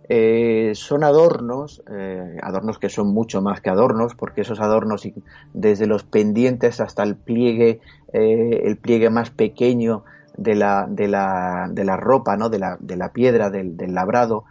eh, 0.07 0.73
son 0.75 1.03
adornos, 1.03 1.81
eh, 1.91 2.37
adornos 2.43 2.77
que 2.77 2.89
son 2.89 3.07
mucho 3.07 3.41
más 3.41 3.61
que 3.61 3.71
adornos, 3.71 4.13
porque 4.13 4.41
esos 4.41 4.59
adornos, 4.59 5.07
desde 5.53 5.87
los 5.87 6.03
pendientes 6.03 6.79
hasta 6.79 7.01
el 7.01 7.15
pliegue, 7.15 7.79
eh, 8.13 8.61
el 8.65 8.77
pliegue 8.77 9.09
más 9.09 9.31
pequeño 9.31 10.03
de 10.37 10.53
la, 10.55 10.85
de 10.87 11.07
la, 11.07 11.69
de 11.71 11.85
la 11.85 11.97
ropa, 11.97 12.37
¿no? 12.37 12.49
de, 12.49 12.59
la, 12.59 12.77
de 12.79 12.97
la 12.97 13.13
piedra, 13.13 13.49
del, 13.49 13.75
labrado, 13.95 14.43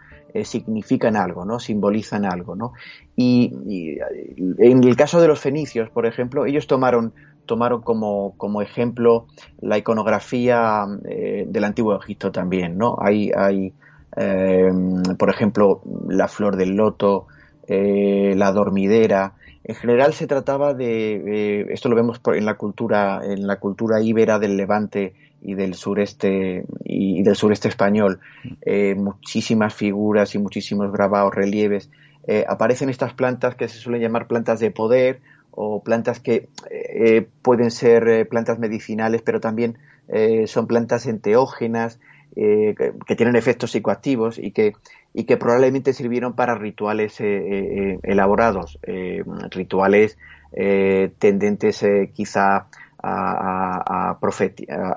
significan 0.43 1.15
algo, 1.15 1.45
¿no? 1.45 1.59
simbolizan 1.59 2.25
algo. 2.25 2.55
¿no? 2.55 2.73
Y, 3.15 3.53
en 4.57 4.83
el 4.83 4.95
caso 4.95 5.21
de 5.21 5.27
los 5.27 5.39
fenicios, 5.39 5.89
por 5.89 6.05
ejemplo, 6.05 6.45
ellos 6.45 6.67
tomaron, 6.67 7.13
tomaron 7.45 7.81
como, 7.81 8.33
como 8.37 8.61
ejemplo 8.61 9.27
la 9.61 9.77
iconografía 9.77 10.85
del 11.03 11.63
antiguo 11.63 11.97
Egipto 11.97 12.31
también. 12.31 12.77
¿no? 12.77 12.97
Hay, 12.99 13.31
hay 13.35 13.73
por 15.17 15.29
ejemplo, 15.29 15.81
la 16.07 16.27
flor 16.27 16.55
del 16.55 16.75
loto, 16.75 17.27
eh, 17.67 18.33
la 18.35 18.51
dormidera. 18.51 19.33
En 19.63 19.75
general 19.75 20.13
se 20.13 20.27
trataba 20.27 20.73
de, 20.73 21.65
esto 21.69 21.89
lo 21.89 21.95
vemos 21.95 22.21
en 22.33 22.45
la 22.45 22.55
cultura, 22.55 23.21
en 23.23 23.47
la 23.47 23.59
cultura 23.59 24.01
íbera 24.01 24.37
del 24.39 24.55
Levante 24.57 25.13
y 25.45 25.55
del 25.55 25.73
sureste 25.73 26.65
y, 26.83 27.23
del 27.23 27.35
sureste 27.35 27.67
español, 27.67 28.19
eh, 28.61 28.95
muchísimas 28.95 29.73
figuras 29.73 30.35
y 30.35 30.39
muchísimos 30.39 30.91
grabados, 30.91 31.33
relieves. 31.33 31.89
Eh, 32.27 32.43
aparecen 32.47 32.89
estas 32.89 33.13
plantas 33.13 33.55
que 33.55 33.67
se 33.67 33.77
suelen 33.77 34.01
llamar 34.01 34.27
plantas 34.27 34.59
de 34.59 34.71
poder 34.71 35.21
o 35.51 35.83
plantas 35.83 36.19
que 36.19 36.49
pueden 37.41 37.71
ser 37.71 38.27
plantas 38.27 38.59
medicinales, 38.59 39.21
pero 39.21 39.39
también 39.39 39.77
son 40.47 40.67
plantas 40.67 41.05
enteógenas 41.05 41.97
eh, 42.37 42.75
que, 43.07 43.15
tienen 43.15 43.37
efectos 43.37 43.71
psicoactivos 43.71 44.39
y 44.39 44.51
que, 44.51 44.73
y 45.13 45.23
que 45.23 45.37
probablemente 45.37 45.93
sirvieron 45.93 46.33
para 46.33 46.55
rituales 46.55 47.21
eh, 47.21 47.25
eh, 47.25 47.99
elaborados, 48.03 48.77
rituales 49.51 50.17
tendentes 51.17 51.85
quizá 52.13 52.57
a, 52.57 52.67
a, 53.07 54.17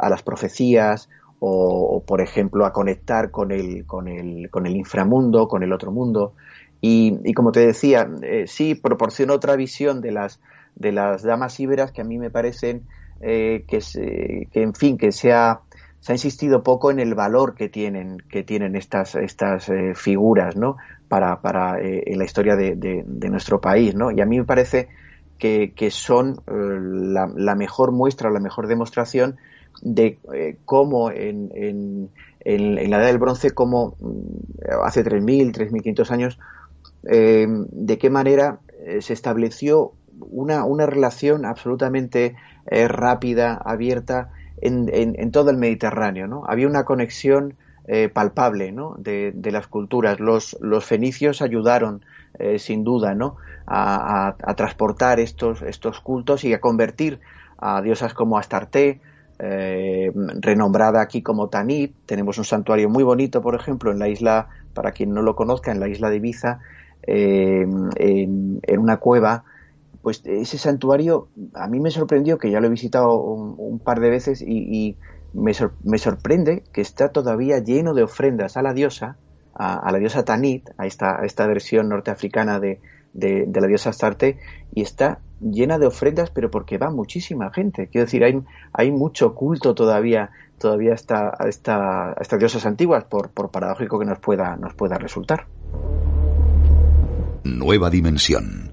las 0.09 0.23
profecías 0.23 1.09
o, 1.41 2.03
por 2.07 2.21
ejemplo, 2.21 2.67
a 2.67 2.73
conectar 2.73 3.31
con 3.31 3.53
el, 3.53 3.87
con 3.87 4.09
el, 4.09 4.51
con 4.51 4.67
el 4.67 4.77
inframundo, 4.77 5.47
con 5.49 5.63
el 5.63 5.73
otro 5.73 5.93
mundo. 5.93 6.35
Y, 6.81 7.19
y 7.25 7.35
como 7.35 7.53
te 7.53 7.67
decía, 7.67 8.09
sí 8.47 8.75
proporciona 8.75 9.35
otra 9.35 9.57
visión 9.57 10.01
de 10.01 10.13
las, 10.13 10.41
de 10.75 10.93
las 10.93 11.23
damas 11.23 11.59
íberas 11.61 11.93
que 11.93 12.01
a 12.01 12.05
mí 12.05 12.19
me 12.19 12.31
parecen 12.31 12.83
que, 13.21 13.65
que, 13.69 14.63
en 14.63 14.75
fin, 14.75 14.97
que 14.97 15.13
sea 15.13 15.61
se 16.01 16.13
ha 16.13 16.15
insistido 16.15 16.63
poco 16.63 16.91
en 16.91 17.01
el 17.01 17.15
valor 17.15 17.55
que 17.55 17.69
tienen, 17.69 18.19
que 18.31 18.43
tienen 18.43 18.77
estas, 18.77 19.15
estas 19.17 19.69
eh, 19.69 19.95
figuras, 19.95 20.57
¿no? 20.57 20.77
Para, 21.09 21.41
para 21.41 21.81
eh, 21.81 22.05
la 22.15 22.25
historia 22.25 22.55
de, 22.55 22.77
de, 22.77 23.29
nuestro 23.31 23.61
país, 23.61 23.95
¿no? 23.95 24.11
Y 24.11 24.21
a 24.21 24.27
mí 24.27 24.39
me 24.39 24.45
parece 24.45 24.89
que, 25.39 25.91
son 25.91 26.41
eh, 26.47 26.53
la, 26.55 27.55
mejor 27.55 27.93
muestra, 27.93 28.31
la 28.31 28.41
mejor 28.41 28.67
demostración 28.67 29.37
de 29.83 30.19
cómo 30.65 31.11
en, 31.11 32.11
la 32.45 32.97
Edad 32.97 33.07
del 33.07 33.19
Bronce, 33.19 33.51
como 33.53 33.97
mm, 34.01 34.83
hace 34.85 35.05
3.000, 35.05 35.53
3.500 35.53 36.11
años, 36.11 36.39
de 37.03 37.99
qué 37.99 38.11
manera 38.11 38.59
se 39.01 39.13
estableció 39.13 39.93
una, 40.19 40.87
relación 40.87 41.45
absolutamente 41.47 42.35
rápida, 42.67 43.55
abierta, 43.55 44.31
en, 44.61 45.31
todo 45.31 45.51
el 45.51 45.57
Mediterráneo. 45.57 46.27
¿no? 46.27 46.45
Había 46.47 46.67
una 46.67 46.85
conexión 46.85 47.55
eh, 47.87 48.09
palpable 48.09 48.73
¿no? 48.73 48.97
de, 48.99 49.33
las 49.51 49.67
culturas. 49.67 50.21
Los, 50.21 50.57
los 50.61 50.85
fenicios 50.85 51.43
ayudaron, 51.43 52.05
eh, 52.39 52.59
sin 52.59 52.85
duda, 52.85 53.15
¿no? 53.15 53.37
A, 53.67 54.35
transportar 54.57 55.21
estos, 55.21 55.63
estos 55.63 56.01
cultos 56.01 56.45
y 56.45 56.55
a 56.55 56.61
convertir 56.61 57.21
a 57.59 57.83
diosas 57.83 58.15
como 58.15 58.39
Astarte, 58.39 59.01
eh, 59.39 60.13
renombrada 60.41 61.03
aquí 61.03 61.23
como 61.23 61.49
Tanit. 61.49 61.95
Tenemos 62.07 62.39
un 62.39 62.45
santuario 62.45 62.89
muy 62.89 63.05
bonito, 63.05 63.43
por 63.43 63.55
ejemplo, 63.55 63.93
en 63.93 63.99
la 63.99 64.09
isla, 64.09 64.49
para 64.73 64.93
quien 64.93 65.13
no 65.13 65.23
lo 65.23 65.37
conozca, 65.37 65.71
en 65.71 65.81
la 65.81 65.89
isla 65.89 66.09
de 66.09 66.17
Ibiza, 66.17 66.61
en, 67.03 67.91
en, 67.97 68.79
una 68.79 68.99
cueva 68.99 69.45
pues 70.03 70.23
ese 70.25 70.59
santuario 70.59 71.29
a 71.55 71.69
mí 71.69 71.81
me 71.81 71.91
sorprendió, 71.91 72.39
que 72.39 72.51
ya 72.51 72.61
lo 72.61 72.67
he 72.67 72.71
visitado 72.71 73.21
un, 73.21 73.79
par 73.79 74.01
de 74.01 74.11
veces 74.11 74.41
y, 74.41 74.97
me, 75.35 75.53
me, 75.85 75.99
sorprende 75.99 76.63
que 76.73 76.81
está 76.81 77.11
todavía 77.11 77.59
lleno 77.59 77.93
de 77.93 78.05
ofrendas 78.05 78.57
a 78.57 78.63
la 78.63 78.73
diosa, 78.73 79.19
a, 79.59 79.91
la 79.91 79.99
diosa 79.99 80.25
Tanit, 80.25 80.71
a 80.79 80.87
esta, 80.87 81.21
esta 81.25 81.47
versión 81.47 81.89
norteafricana 81.89 82.61
de, 82.61 82.81
de, 83.13 83.47
la 83.61 83.67
diosa 83.67 83.91
Astarte, 83.91 84.39
y 84.73 84.83
está 84.83 85.19
llena 85.41 85.79
de 85.79 85.87
ofrendas, 85.87 86.31
pero 86.31 86.51
porque 86.51 86.79
va 86.79 86.91
muchísima 86.91 87.53
gente. 87.53 87.89
Quiero 87.89 88.07
decir, 88.07 88.25
hay, 88.25 88.41
hay 88.73 88.91
mucho 88.91 89.35
culto 89.35 89.75
todavía 89.75 90.31
todavía 90.59 90.93
está 90.93 91.33
a, 91.39 91.49
esta, 91.49 92.11
a 92.11 92.17
estas 92.21 92.39
diosas 92.39 92.67
antiguas, 92.67 93.05
por, 93.05 93.31
por 93.31 93.51
paradójico 93.51 93.99
que 93.99 94.05
nos 94.05 94.19
pueda, 94.19 94.57
nos 94.57 94.75
pueda 94.75 94.99
resultar. 94.99 95.47
Nueva 97.45 97.89
dimensión 97.91 98.73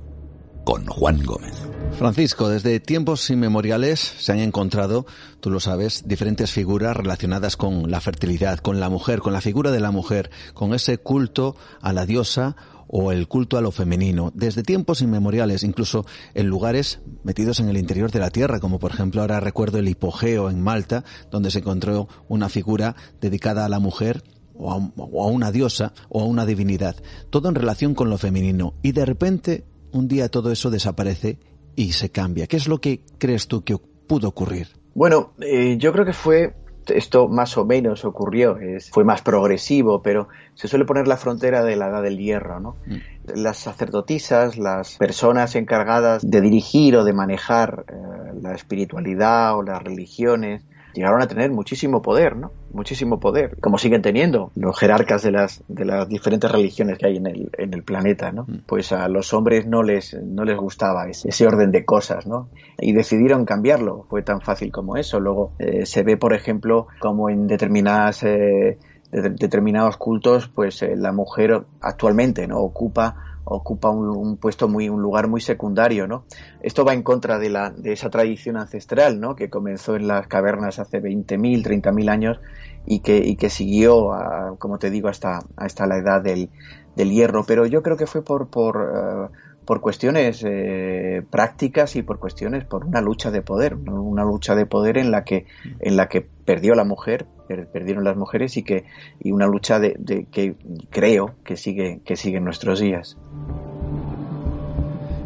con 0.66 0.86
Juan 0.88 1.24
Gómez. 1.24 1.75
Francisco, 1.98 2.50
desde 2.50 2.82
tiempos 2.82 3.30
inmemoriales 3.30 4.00
se 4.00 4.34
han 4.34 4.40
encontrado, 4.40 5.06
tú 5.40 5.50
lo 5.50 5.62
sabes, 5.62 6.04
diferentes 6.06 6.52
figuras 6.52 6.96
relacionadas 6.96 7.56
con 7.56 7.90
la 7.90 8.02
fertilidad, 8.02 8.60
con 8.60 8.82
la 8.82 8.90
mujer, 8.90 9.22
con 9.22 9.32
la 9.32 9.40
figura 9.40 9.72
de 9.72 9.80
la 9.80 9.92
mujer, 9.92 10.30
con 10.54 10.74
ese 10.74 10.98
culto 10.98 11.56
a 11.82 11.94
la 11.94 12.06
diosa 12.06 12.58
o 12.88 13.14
el 13.14 13.30
culto 13.30 13.58
a 13.58 13.62
lo 13.62 13.72
femenino, 13.72 14.32
desde 14.36 14.62
tiempos 14.62 15.02
inmemoriales, 15.02 15.64
incluso 15.64 16.06
en 16.34 16.48
lugares 16.48 17.00
metidos 17.24 17.62
en 17.62 17.70
el 17.70 17.78
interior 17.78 18.12
de 18.12 18.20
la 18.20 18.30
tierra, 18.30 18.60
como 18.60 18.78
por 18.78 18.92
ejemplo 18.92 19.22
ahora 19.22 19.40
recuerdo 19.40 19.80
el 19.80 19.88
hipogeo 19.88 20.50
en 20.50 20.62
Malta, 20.62 21.06
donde 21.32 21.50
se 21.50 21.60
encontró 21.60 22.10
una 22.28 22.50
figura 22.50 22.98
dedicada 23.22 23.66
a 23.66 23.70
la 23.70 23.80
mujer 23.80 24.22
o 24.54 24.74
a, 24.74 24.92
o 24.98 25.24
a 25.24 25.32
una 25.32 25.52
diosa 25.52 25.94
o 26.10 26.22
a 26.22 26.26
una 26.26 26.46
divinidad, 26.46 26.98
todo 27.30 27.48
en 27.48 27.56
relación 27.56 27.96
con 27.96 28.10
lo 28.10 28.18
femenino, 28.18 28.74
y 28.84 28.92
de 28.92 29.06
repente 29.06 29.66
un 29.92 30.10
día 30.10 30.28
todo 30.28 30.52
eso 30.52 30.70
desaparece 30.70 31.40
y 31.76 31.94
se 31.94 32.10
cambia. 32.10 32.48
¿Qué 32.48 32.58
es 32.58 32.68
lo 32.68 32.80
que 32.80 33.02
crees 33.18 33.48
tú 33.48 33.64
que 33.64 33.78
pudo 33.78 34.30
ocurrir? 34.30 34.68
Bueno, 34.94 35.34
eh, 35.42 35.78
yo 35.78 35.92
creo 35.92 36.06
que 36.06 36.14
fue 36.14 36.56
esto 36.88 37.28
más 37.28 37.58
o 37.58 37.66
menos 37.66 38.06
ocurrió, 38.06 38.58
fue 38.92 39.04
más 39.04 39.22
progresivo, 39.22 40.02
pero 40.02 40.28
se 40.54 40.68
suele 40.68 40.86
poner 40.86 41.08
la 41.08 41.18
frontera 41.18 41.64
de 41.64 41.76
la 41.76 41.88
edad 41.88 42.04
del 42.04 42.18
hierro, 42.18 42.60
¿no? 42.60 42.76
Mm. 42.86 43.42
Las 43.42 43.58
sacerdotisas, 43.58 44.58
las 44.58 44.98
personas 44.98 45.56
encargadas 45.56 46.30
de 46.30 46.42
dirigir 46.42 46.96
o 46.98 47.04
de 47.04 47.14
manejar 47.14 47.86
eh, 47.88 48.40
la 48.42 48.54
espiritualidad 48.54 49.58
o 49.58 49.64
las 49.64 49.82
religiones, 49.82 50.64
llegaron 50.94 51.22
a 51.22 51.28
tener 51.28 51.52
muchísimo 51.52 52.02
poder, 52.02 52.36
¿no? 52.36 52.52
Muchísimo 52.76 53.20
poder, 53.20 53.58
como 53.62 53.78
siguen 53.78 54.02
teniendo 54.02 54.52
los 54.56 54.78
jerarcas 54.78 55.24
de 55.24 55.32
las, 55.32 55.64
de 55.68 55.86
las 55.86 56.10
diferentes 56.10 56.52
religiones 56.52 56.98
que 56.98 57.08
hay 57.08 57.18
en 57.18 57.28
el, 57.28 57.50
en 57.58 57.74
el 57.74 57.84
planeta, 57.84 58.32
¿no? 58.32 58.44
Mm. 58.44 58.66
Pues 58.66 58.92
a 58.92 59.08
los 59.08 59.34
hombres 59.34 59.66
no 59.66 59.82
les, 59.82 60.14
no 60.22 60.44
les 60.44 60.58
gustaba 60.58 61.08
ese, 61.08 61.48
orden 61.48 61.72
de 61.72 61.86
cosas, 61.86 62.28
¿no? 62.28 62.50
Y 62.78 62.92
decidieron 62.92 63.46
cambiarlo, 63.46 64.06
fue 64.10 64.24
tan 64.24 64.42
fácil 64.42 64.72
como 64.72 64.98
eso. 64.98 65.20
Luego 65.20 65.54
eh, 65.60 65.86
se 65.86 66.04
ve, 66.04 66.18
por 66.18 66.34
ejemplo, 66.34 66.88
como 67.00 67.30
en 67.30 67.48
determinadas... 67.48 68.24
Eh, 68.24 68.78
determinados 69.12 69.96
cultos, 69.96 70.50
pues 70.50 70.82
eh, 70.82 70.96
la 70.98 71.14
mujer 71.14 71.66
actualmente 71.80 72.48
no 72.48 72.60
ocupa 72.60 73.35
ocupa 73.46 73.90
un, 73.90 74.38
puesto 74.38 74.68
muy 74.68 74.90
un 74.90 75.02
lugar 75.02 75.28
muy 75.28 75.40
secundario 75.40 76.08
no 76.08 76.26
esto 76.62 76.84
va 76.84 76.94
en 76.94 77.04
contra 77.04 77.40
de 77.40 77.50
la 77.50 77.70
de 77.70 77.94
esa 77.94 78.10
tradición 78.10 78.58
ancestral 78.58 79.20
no 79.20 79.36
que 79.36 79.50
comenzó 79.50 79.96
en 79.96 80.08
las 80.08 80.28
cavernas 80.28 80.80
hace 80.80 81.02
20.000 81.02 81.64
30.000 81.64 82.10
años 82.10 82.40
y 82.86 83.00
que 83.00 83.18
y 83.18 83.36
que 83.36 83.50
siguió 83.50 84.12
como 84.60 84.78
te 84.78 84.90
digo 84.90 85.10
hasta 85.10 85.40
hasta 85.56 85.88
la 85.88 85.98
edad 85.98 86.22
del, 86.22 86.50
del 86.96 87.12
hierro. 87.12 87.44
Pero 87.46 87.66
yo 87.66 87.82
creo 87.82 87.98
que 87.98 88.08
fue 88.08 88.24
por 88.24 88.48
por 88.48 88.92
eh, 88.94 89.36
por 89.66 89.82
cuestiones 89.82 90.44
eh, 90.48 91.24
prácticas 91.30 91.96
y 91.96 92.04
por 92.04 92.20
cuestiones 92.20 92.66
por 92.66 92.86
una 92.86 93.02
lucha 93.02 93.32
de 93.32 93.42
poder 93.42 93.76
una 93.76 94.24
lucha 94.24 94.56
de 94.56 94.66
poder 94.66 94.98
en 94.98 95.12
la 95.12 95.24
que 95.24 95.46
en 95.80 95.98
la 95.98 96.08
que 96.08 96.28
perdió 96.46 96.76
la 96.76 96.84
mujer 96.84 97.26
perdieron 97.72 98.04
las 98.04 98.18
mujeres 98.18 98.58
y 98.58 98.64
que 98.64 98.86
y 99.20 99.32
una 99.32 99.48
lucha 99.48 99.80
de, 99.80 100.28
que 100.32 100.56
creo 100.90 101.36
que 101.44 101.58
sigue 101.58 102.02
que 102.04 102.16
sigue 102.16 102.38
en 102.38 102.44
nuestros 102.44 102.80
días. 102.80 103.18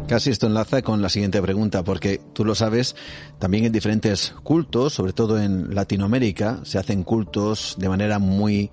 Casi 0.06 0.30
esto 0.30 0.48
enlaza 0.48 0.82
con 0.82 1.02
la 1.02 1.08
siguiente 1.08 1.40
pregunta, 1.40 1.84
porque 1.84 2.20
tú 2.32 2.44
lo 2.44 2.56
sabes, 2.56 2.96
también 3.38 3.64
en 3.64 3.72
diferentes 3.72 4.34
cultos, 4.42 4.92
sobre 4.92 5.12
todo 5.12 5.40
en 5.40 5.72
Latinoamérica, 5.72 6.58
se 6.64 6.78
hacen 6.78 7.04
cultos 7.04 7.76
de 7.78 7.88
manera 7.88 8.18
muy 8.18 8.72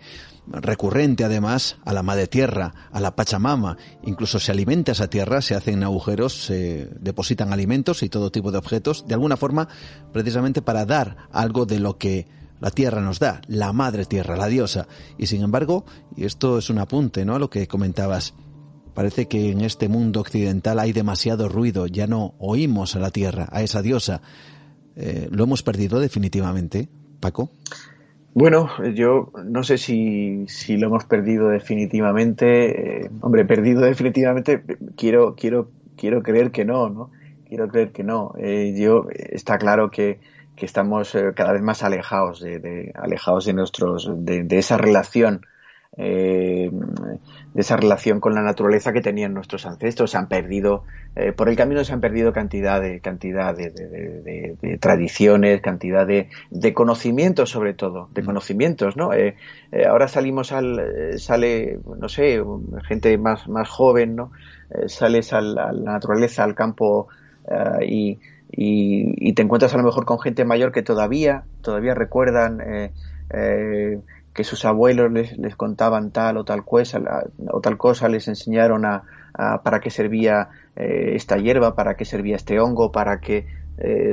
recurrente 0.51 1.23
además 1.23 1.77
a 1.85 1.93
la 1.93 2.03
madre 2.03 2.27
tierra, 2.27 2.73
a 2.91 2.99
la 2.99 3.15
Pachamama. 3.15 3.77
Incluso 4.03 4.39
se 4.39 4.51
alimenta 4.51 4.93
esa 4.93 5.09
tierra, 5.09 5.41
se 5.41 5.55
hacen 5.55 5.83
agujeros, 5.83 6.45
se 6.45 6.89
depositan 6.99 7.53
alimentos 7.53 8.03
y 8.03 8.09
todo 8.09 8.31
tipo 8.31 8.51
de 8.51 8.57
objetos, 8.57 9.05
de 9.07 9.13
alguna 9.13 9.37
forma, 9.37 9.67
precisamente 10.13 10.61
para 10.61 10.85
dar 10.85 11.17
algo 11.31 11.65
de 11.65 11.79
lo 11.79 11.97
que 11.97 12.27
la 12.59 12.71
tierra 12.71 13.01
nos 13.01 13.19
da, 13.19 13.41
la 13.47 13.71
madre 13.73 14.05
tierra, 14.05 14.35
la 14.35 14.47
diosa. 14.47 14.87
Y 15.17 15.27
sin 15.27 15.43
embargo, 15.43 15.85
y 16.15 16.25
esto 16.25 16.57
es 16.57 16.69
un 16.69 16.79
apunte, 16.79 17.25
¿no? 17.25 17.35
A 17.35 17.39
lo 17.39 17.49
que 17.49 17.67
comentabas. 17.67 18.33
Parece 18.93 19.27
que 19.27 19.51
en 19.51 19.61
este 19.61 19.89
mundo 19.89 20.21
occidental 20.21 20.79
hay 20.79 20.91
demasiado 20.91 21.49
ruido, 21.49 21.85
ya 21.85 22.07
no 22.07 22.33
oímos 22.39 22.95
a 22.95 22.99
la 22.99 23.11
tierra, 23.11 23.47
a 23.51 23.61
esa 23.61 23.83
diosa. 23.83 24.21
Eh, 24.95 25.27
¿Lo 25.29 25.43
hemos 25.43 25.61
perdido 25.61 25.99
definitivamente, 25.99 26.89
Paco? 27.19 27.51
Bueno, 28.39 28.69
yo 28.93 29.31
no 29.45 29.63
sé 29.63 29.79
si, 29.79 30.45
si 30.47 30.77
lo 30.77 30.89
hemos 30.89 31.05
perdido 31.05 31.49
definitivamente. 31.49 33.05
Eh, 33.05 33.09
hombre, 33.21 33.45
perdido 33.45 33.81
definitivamente, 33.81 34.63
quiero, 34.95 35.35
quiero, 35.35 35.71
quiero 35.95 36.21
creer 36.21 36.51
que 36.51 36.63
no, 36.63 36.87
¿no? 36.87 37.09
Quiero 37.47 37.67
creer 37.67 37.91
que 37.91 38.03
no. 38.03 38.35
Eh, 38.37 38.75
yo, 38.77 39.07
está 39.11 39.57
claro 39.57 39.89
que, 39.89 40.19
que 40.55 40.67
estamos 40.67 41.15
eh, 41.15 41.31
cada 41.35 41.51
vez 41.51 41.63
más 41.63 41.81
alejados 41.81 42.39
de, 42.39 42.91
alejados 42.93 43.45
de 43.45 43.53
nuestros 43.53 44.07
de, 44.15 44.45
esa 44.51 44.77
relación 44.77 45.41
eh, 45.97 46.69
de 46.71 47.61
esa 47.61 47.75
relación 47.75 48.19
con 48.19 48.33
la 48.35 48.41
naturaleza 48.41 48.93
que 48.93 49.01
tenían 49.01 49.33
nuestros 49.33 49.65
ancestros. 49.65 50.11
Se 50.11 50.17
han 50.17 50.27
perdido 50.27 50.83
eh, 51.15 51.31
por 51.33 51.49
el 51.49 51.55
camino 51.55 51.83
se 51.83 51.93
han 51.93 52.01
perdido 52.01 52.31
cantidad 52.33 52.81
de 52.81 52.99
cantidad 52.99 53.55
de, 53.55 54.77
tradiciones 54.79 55.61
cantidad 55.61 56.05
de, 56.05 56.29
conocimientos 56.73 57.49
sobre 57.49 57.73
todo 57.73 58.09
de 58.13 58.21
mm. 58.21 58.25
conocimientos 58.25 58.97
no 58.97 59.09
ahora 59.87 60.07
salimos 60.07 60.51
al 60.51 61.17
sale 61.17 61.79
no 61.99 62.07
sé 62.09 62.43
gente 62.87 63.17
más 63.17 63.47
más 63.47 63.67
joven 63.67 64.15
no 64.15 64.31
sales 64.85 65.33
a 65.33 65.41
la 65.41 65.71
naturaleza 65.71 66.43
al 66.43 66.53
campo 66.53 67.07
y 67.81 68.19
y, 68.51 69.33
te 69.33 69.41
encuentras 69.41 69.73
a 69.73 69.77
lo 69.77 69.83
mejor 69.83 70.05
con 70.05 70.19
gente 70.19 70.45
mayor 70.45 70.71
que 70.71 70.83
todavía, 70.83 71.43
todavía 71.61 71.93
recuerdan 71.93 72.61
eh, 72.61 72.91
eh, 73.29 73.99
que 74.37 74.45
sus 74.45 74.63
abuelos 74.63 75.11
les, 75.11 75.37
les, 75.37 75.57
contaban 75.57 76.11
tal 76.11 76.37
o 76.37 76.45
tal 76.45 76.63
cosa, 76.63 77.01
o 77.51 77.59
tal 77.59 77.77
cosa, 77.77 78.07
les 78.07 78.29
enseñaron 78.29 78.85
a, 78.85 79.03
para 79.63 79.81
qué 79.81 79.89
servía 79.89 80.49
eh, 80.75 81.15
esta 81.15 81.35
hierba, 81.37 81.75
para 81.75 81.95
qué 81.95 82.05
servía 82.05 82.37
este 82.37 82.59
hongo, 82.59 82.91
para 82.91 83.19
qué, 83.19 83.45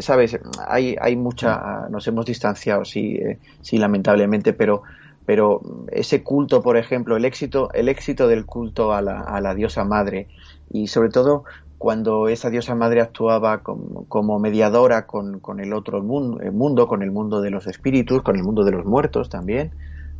sabes, 0.01 0.39
hay, 0.67 0.97
hay 1.01 1.17
mucha, 1.17 1.89
nos 1.91 2.09
hemos 2.09 2.27
distanciado, 2.27 2.85
sí, 2.85 3.21
sí, 3.61 3.79
lamentablemente, 3.79 4.53
pero 4.53 4.83
pero 5.27 5.63
ese 5.91 6.23
culto, 6.23 6.61
por 6.61 6.77
ejemplo, 6.77 7.17
el 7.17 7.25
éxito, 7.25 7.71
el 7.73 7.89
éxito 7.89 8.29
del 8.29 8.45
culto 8.45 8.93
a 8.93 9.01
la, 9.01 9.21
a 9.21 9.41
la 9.41 9.55
diosa 9.55 9.83
madre 9.83 10.29
y 10.71 10.89
sobre 10.89 11.09
todo 11.09 11.45
cuando 11.85 12.29
esa 12.29 12.49
diosa 12.49 12.75
madre 12.75 13.03
actuaba 13.03 13.63
como, 13.63 14.39
mediadora 14.39 15.07
con, 15.07 15.61
el 15.61 15.75
otro 15.75 16.03
mundo, 16.03 16.89
con 16.89 17.03
el 17.03 17.11
mundo 17.11 17.43
de 17.43 17.51
los 17.51 17.67
espíritus, 17.67 18.23
con 18.23 18.37
el 18.37 18.43
mundo 18.43 18.65
de 18.65 18.73
los 18.73 18.87
muertos 18.87 19.29
también, 19.29 19.71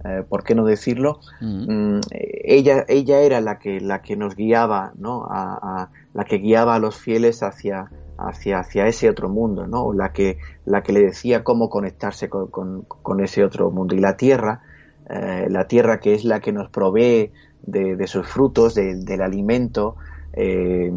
eh, 0.05 0.23
¿por 0.29 0.45
qué 0.45 0.55
no 0.55 0.65
decirlo? 0.65 1.21
Mm, 1.41 2.01
ella, 2.11 2.85
ella 2.89 3.21
era 3.21 3.41
la 3.41 3.59
que, 3.59 3.81
la 3.81 4.03
que 4.03 4.17
nos 4.17 4.37
guiaba, 4.37 4.93
¿no? 4.97 5.27
A, 5.31 5.89
la 6.13 6.25
que 6.25 6.37
guiaba 6.37 6.75
a 6.75 6.79
los 6.79 6.97
fieles 6.97 7.43
hacia, 7.43 7.91
hacia, 8.19 8.59
hacia 8.59 8.87
ese 8.87 9.09
otro 9.09 9.29
mundo, 9.29 9.67
¿no? 9.67 9.93
La 9.93 10.13
que, 10.13 10.39
la 10.67 10.83
que 10.83 10.93
le 10.93 11.01
decía 11.01 11.43
cómo 11.43 11.71
conectarse 11.71 12.29
con, 12.29 12.87
ese 13.21 13.45
otro 13.45 13.71
mundo. 13.71 13.95
Y 13.95 14.01
la 14.01 14.17
tierra, 14.17 14.61
eh, 15.09 15.47
la 15.49 15.67
tierra 15.67 16.01
que 16.01 16.15
es 16.15 16.25
la 16.25 16.41
que 16.41 16.53
nos 16.53 16.69
provee 16.69 17.33
de, 17.63 18.07
sus 18.07 18.27
frutos, 18.27 18.75
del 18.75 19.23
alimento, 19.23 19.97
eh, 20.37 20.91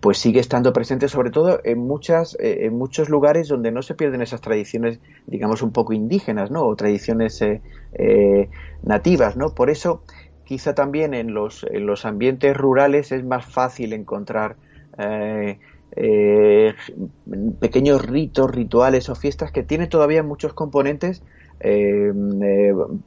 pues 0.00 0.16
sigue 0.16 0.40
estando 0.40 0.72
presente 0.72 1.08
sobre 1.08 1.30
todo 1.30 1.60
en 1.64 1.80
muchas 1.80 2.34
eh, 2.40 2.64
en 2.64 2.78
muchos 2.78 3.10
lugares 3.10 3.46
donde 3.48 3.70
no 3.72 3.82
se 3.82 3.94
pierden 3.94 4.22
esas 4.22 4.40
tradiciones 4.40 5.00
digamos 5.26 5.60
un 5.60 5.70
poco 5.70 5.92
indígenas 5.92 6.50
no 6.50 6.62
o 6.64 6.74
tradiciones 6.76 7.42
eh, 7.42 8.48
nativas 8.82 9.36
no 9.36 9.54
por 9.54 9.68
eso 9.68 10.02
quizá 10.44 10.74
también 10.74 11.12
en 11.12 11.34
los 11.34 11.66
en 11.70 11.84
los 11.84 12.06
ambientes 12.06 12.56
rurales 12.56 13.12
es 13.12 13.22
más 13.22 13.44
fácil 13.44 13.92
encontrar 13.92 14.56
pequeños 17.60 18.06
ritos 18.06 18.50
rituales 18.50 19.10
o 19.10 19.14
fiestas 19.14 19.52
que 19.52 19.62
tienen 19.62 19.90
todavía 19.90 20.22
muchos 20.22 20.54
componentes 20.54 21.22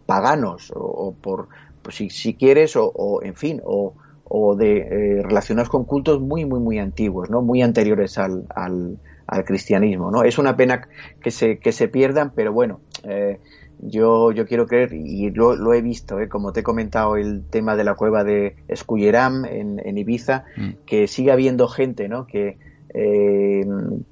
paganos 0.05 0.71
o, 0.75 1.15
por 1.19 1.47
pues 1.81 1.95
si, 1.95 2.35
quieres 2.35 2.75
o, 2.75 2.91
o 2.93 3.23
en 3.23 3.35
fin 3.35 3.59
o 3.65 3.95
o 4.35 4.55
de 4.55 4.77
eh, 4.77 5.21
relacionados 5.21 5.69
con 5.69 5.85
cultos 5.85 6.19
muy, 6.19 6.43
muy, 6.43 6.59
muy 6.59 6.79
antiguos, 6.79 7.29
¿no? 7.29 7.43
Muy 7.43 7.61
anteriores 7.61 8.17
al, 8.17 8.47
al, 8.55 8.97
cristianismo, 9.45 10.09
¿no? 10.09 10.23
Es 10.23 10.39
una 10.39 10.57
pena 10.57 10.87
que 11.21 11.29
se, 11.29 11.59
que 11.59 11.71
se 11.71 11.87
pierdan, 11.87 12.31
pero 12.35 12.51
bueno, 12.51 12.81
eh, 13.03 13.39
yo, 13.79 14.31
yo 14.31 14.47
quiero 14.47 14.65
creer, 14.65 14.91
y 14.93 15.29
lo, 15.29 15.55
lo 15.55 15.75
he 15.75 15.83
visto, 15.83 16.19
¿eh? 16.19 16.29
como 16.29 16.51
te 16.51 16.61
he 16.61 16.63
comentado, 16.63 17.15
el 17.15 17.43
tema 17.47 17.75
de 17.75 17.83
la 17.83 17.93
cueva 17.93 18.23
de 18.23 18.55
Esculleram 18.67 19.45
en, 19.45 19.79
en 19.85 19.99
Ibiza, 19.99 20.45
mm. 20.57 20.69
que 20.87 21.07
sigue 21.07 21.31
habiendo 21.31 21.67
gente, 21.67 22.09
¿no? 22.09 22.25
Que, 22.25 22.57
eh, 22.91 23.65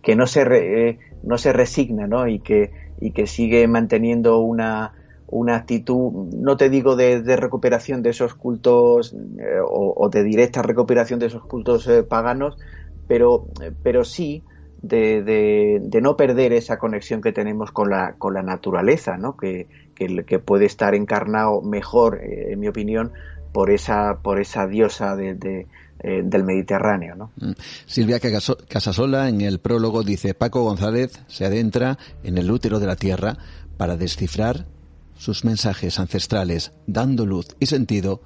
que 0.03 0.15
no 0.15 0.27
se, 0.27 0.99
no 1.23 1.39
se 1.39 1.51
resigna, 1.51 2.05
¿no? 2.05 2.27
Y 2.27 2.41
que, 2.41 2.69
y 2.99 3.09
que 3.11 3.25
sigue 3.25 3.67
manteniendo 3.67 4.39
una, 4.39 4.93
una 5.31 5.55
actitud, 5.55 6.11
no 6.33 6.57
te 6.57 6.69
digo 6.69 6.95
de, 6.95 7.21
recuperación 7.37 8.03
de 8.03 8.09
esos 8.09 8.35
cultos 8.35 9.13
eh, 9.13 9.59
o, 9.65 10.09
de 10.09 10.23
directa 10.23 10.61
recuperación 10.61 11.19
de 11.19 11.27
esos 11.27 11.45
cultos 11.45 11.87
eh, 11.87 12.03
paganos, 12.03 12.57
pero, 13.07 13.47
pero 13.81 14.03
sí 14.03 14.43
de, 14.81 15.23
de, 15.23 16.01
no 16.01 16.17
perder 16.17 16.51
esa 16.51 16.77
conexión 16.77 17.21
que 17.21 17.31
tenemos 17.31 17.71
con 17.71 17.89
la, 17.89 18.15
con 18.17 18.33
la 18.33 18.43
naturaleza, 18.43 19.15
¿no? 19.17 19.37
que, 19.37 19.67
que, 19.95 20.39
puede 20.39 20.65
estar 20.65 20.95
encarnado 20.95 21.61
mejor, 21.61 22.19
eh, 22.21 22.51
en 22.51 22.59
mi 22.59 22.67
opinión, 22.67 23.13
por 23.53 23.71
esa, 23.71 24.19
por 24.21 24.39
esa 24.39 24.67
diosa 24.67 25.15
de, 25.15 25.67
del 26.03 26.43
Mediterráneo. 26.43 27.15
¿no? 27.15 27.31
Mm. 27.37 27.51
Silvia 27.85 28.19
Casasola 28.19 29.29
en 29.29 29.39
el 29.41 29.59
prólogo 29.59 30.03
dice, 30.03 30.33
Paco 30.33 30.63
González 30.63 31.23
se 31.27 31.45
adentra 31.45 31.97
en 32.23 32.37
el 32.37 32.51
útero 32.51 32.79
de 32.79 32.87
la 32.87 32.95
Tierra 32.95 33.37
para 33.77 33.97
descifrar 33.97 34.65
sus 35.21 35.45
mensajes 35.45 35.99
ancestrales, 35.99 36.71
dando 36.87 37.27
luz 37.27 37.55
y 37.59 37.67
sentido 37.67 38.23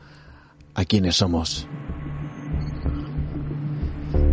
a 0.75 0.85
quienes 0.85 1.17
somos. 1.17 1.67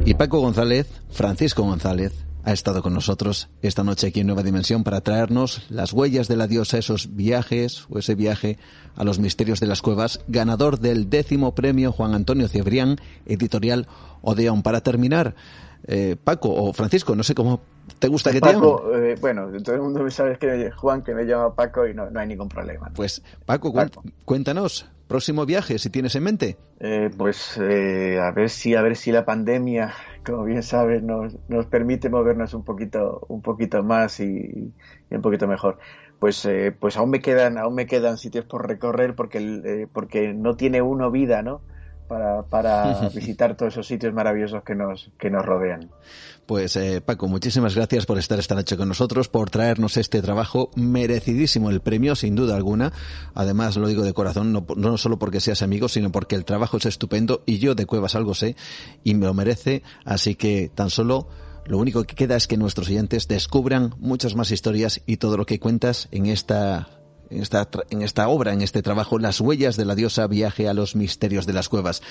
Y 0.04 0.14
Paco 0.14 0.38
González, 0.38 0.86
Francisco 1.10 1.64
González, 1.64 2.12
ha 2.44 2.52
estado 2.52 2.80
con 2.80 2.94
nosotros 2.94 3.48
esta 3.62 3.82
noche 3.82 4.06
aquí 4.06 4.20
en 4.20 4.28
Nueva 4.28 4.44
Dimensión 4.44 4.84
para 4.84 5.00
traernos 5.00 5.62
las 5.70 5.92
huellas 5.92 6.28
de 6.28 6.36
la 6.36 6.46
diosa, 6.46 6.78
esos 6.78 7.16
viajes 7.16 7.86
o 7.88 7.98
ese 7.98 8.14
viaje 8.14 8.58
a 8.94 9.02
los 9.02 9.18
misterios 9.18 9.58
de 9.58 9.66
las 9.66 9.82
cuevas, 9.82 10.20
ganador 10.28 10.78
del 10.78 11.10
décimo 11.10 11.56
premio 11.56 11.90
Juan 11.90 12.14
Antonio 12.14 12.46
Cebrián, 12.46 13.00
editorial 13.26 13.88
Odeón. 14.22 14.62
Para 14.62 14.82
terminar, 14.82 15.34
eh, 15.86 16.16
Paco 16.22 16.52
o 16.52 16.72
Francisco, 16.72 17.14
no 17.16 17.22
sé 17.22 17.34
cómo 17.34 17.60
te 17.98 18.08
gusta 18.08 18.32
que 18.32 18.40
te 18.40 18.52
llamen. 18.52 18.70
Eh, 18.94 19.16
bueno, 19.20 19.50
todo 19.62 19.74
el 19.74 19.82
mundo 19.82 20.08
sabe 20.10 20.38
que 20.38 20.70
Juan 20.70 21.02
que 21.02 21.14
me 21.14 21.24
llama 21.24 21.54
Paco 21.54 21.86
y 21.86 21.94
no, 21.94 22.10
no 22.10 22.20
hay 22.20 22.28
ningún 22.28 22.48
problema. 22.48 22.90
Pues 22.94 23.22
Paco, 23.44 23.72
cuéntanos, 24.24 24.88
próximo 25.08 25.44
viaje, 25.46 25.78
si 25.78 25.90
tienes 25.90 26.14
en 26.14 26.22
mente. 26.22 26.56
Eh, 26.80 27.10
pues 27.16 27.58
eh, 27.58 28.18
a 28.20 28.30
ver 28.32 28.50
si 28.50 28.74
a 28.74 28.82
ver 28.82 28.96
si 28.96 29.12
la 29.12 29.24
pandemia, 29.24 29.92
como 30.24 30.44
bien 30.44 30.62
sabes, 30.62 31.02
nos, 31.02 31.36
nos 31.48 31.66
permite 31.66 32.08
movernos 32.08 32.54
un 32.54 32.64
poquito 32.64 33.24
un 33.28 33.42
poquito 33.42 33.82
más 33.82 34.20
y, 34.20 34.72
y 35.10 35.14
un 35.14 35.22
poquito 35.22 35.46
mejor. 35.46 35.78
Pues 36.18 36.48
pues 36.78 36.96
aún 36.96 37.10
me 37.10 37.20
quedan 37.20 37.58
aún 37.58 37.74
me 37.74 37.86
quedan 37.86 38.16
sitios 38.16 38.44
por 38.44 38.68
recorrer 38.68 39.16
porque 39.16 39.88
porque 39.92 40.32
no 40.32 40.54
tiene 40.54 40.80
uno 40.80 41.10
vida, 41.10 41.42
¿no? 41.42 41.62
Para, 42.08 42.42
para 42.42 43.08
visitar 43.14 43.56
todos 43.56 43.74
esos 43.74 43.86
sitios 43.86 44.12
maravillosos 44.12 44.62
que 44.62 44.74
nos, 44.74 45.10
que 45.18 45.30
nos 45.30 45.44
rodean. 45.44 45.90
Pues 46.46 46.76
eh, 46.76 47.00
Paco, 47.00 47.28
muchísimas 47.28 47.74
gracias 47.74 48.04
por 48.04 48.18
estar 48.18 48.38
esta 48.38 48.54
noche 48.54 48.76
con 48.76 48.88
nosotros, 48.88 49.28
por 49.28 49.48
traernos 49.48 49.96
este 49.96 50.20
trabajo 50.20 50.70
merecidísimo, 50.74 51.70
el 51.70 51.80
premio 51.80 52.16
sin 52.16 52.34
duda 52.34 52.56
alguna. 52.56 52.92
Además, 53.34 53.76
lo 53.76 53.86
digo 53.88 54.02
de 54.02 54.12
corazón, 54.12 54.52
no, 54.52 54.66
no 54.76 54.98
solo 54.98 55.18
porque 55.18 55.40
seas 55.40 55.62
amigo, 55.62 55.88
sino 55.88 56.10
porque 56.10 56.34
el 56.34 56.44
trabajo 56.44 56.76
es 56.78 56.86
estupendo 56.86 57.42
y 57.46 57.58
yo 57.58 57.74
de 57.74 57.86
Cuevas 57.86 58.16
algo 58.16 58.34
sé 58.34 58.56
y 59.04 59.14
me 59.14 59.26
lo 59.26 59.34
merece. 59.34 59.82
Así 60.04 60.34
que 60.34 60.70
tan 60.74 60.90
solo 60.90 61.28
lo 61.64 61.78
único 61.78 62.02
que 62.04 62.16
queda 62.16 62.36
es 62.36 62.48
que 62.48 62.56
nuestros 62.56 62.88
oyentes 62.88 63.28
descubran 63.28 63.94
muchas 63.98 64.34
más 64.34 64.50
historias 64.50 65.00
y 65.06 65.18
todo 65.18 65.36
lo 65.36 65.46
que 65.46 65.60
cuentas 65.60 66.08
en 66.10 66.26
esta 66.26 66.88
en 67.32 67.42
esta, 67.42 67.68
en 67.90 68.02
esta 68.02 68.28
obra, 68.28 68.52
en 68.52 68.62
este 68.62 68.82
trabajo, 68.82 69.18
Las 69.18 69.40
huellas 69.40 69.76
de 69.76 69.84
la 69.84 69.94
diosa, 69.94 70.26
viaje 70.26 70.68
a 70.68 70.74
los 70.74 70.96
misterios 70.96 71.46
de 71.46 71.52
las 71.52 71.68
cuevas. 71.68 72.02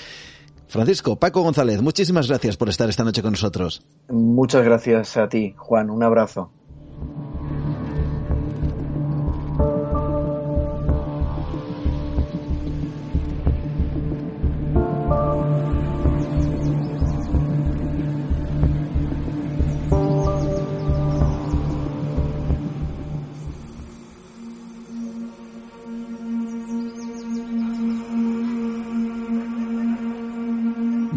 Francisco, 0.68 1.16
Paco 1.16 1.42
González, 1.42 1.82
muchísimas 1.82 2.28
gracias 2.28 2.56
por 2.56 2.68
estar 2.68 2.88
esta 2.88 3.04
noche 3.04 3.22
con 3.22 3.32
nosotros. 3.32 3.84
Muchas 4.08 4.64
gracias 4.64 5.16
a 5.16 5.28
ti, 5.28 5.54
Juan. 5.56 5.90
Un 5.90 6.02
abrazo. 6.02 6.50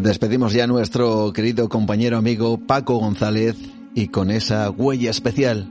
Despedimos 0.06 0.52
ya 0.52 0.62
a 0.62 0.66
nuestro 0.68 1.32
querido 1.32 1.68
compañero 1.68 2.16
amigo 2.16 2.58
Paco 2.58 2.98
González 2.98 3.56
y 3.92 4.06
con 4.06 4.30
esa 4.30 4.70
huella 4.70 5.10
especial, 5.10 5.68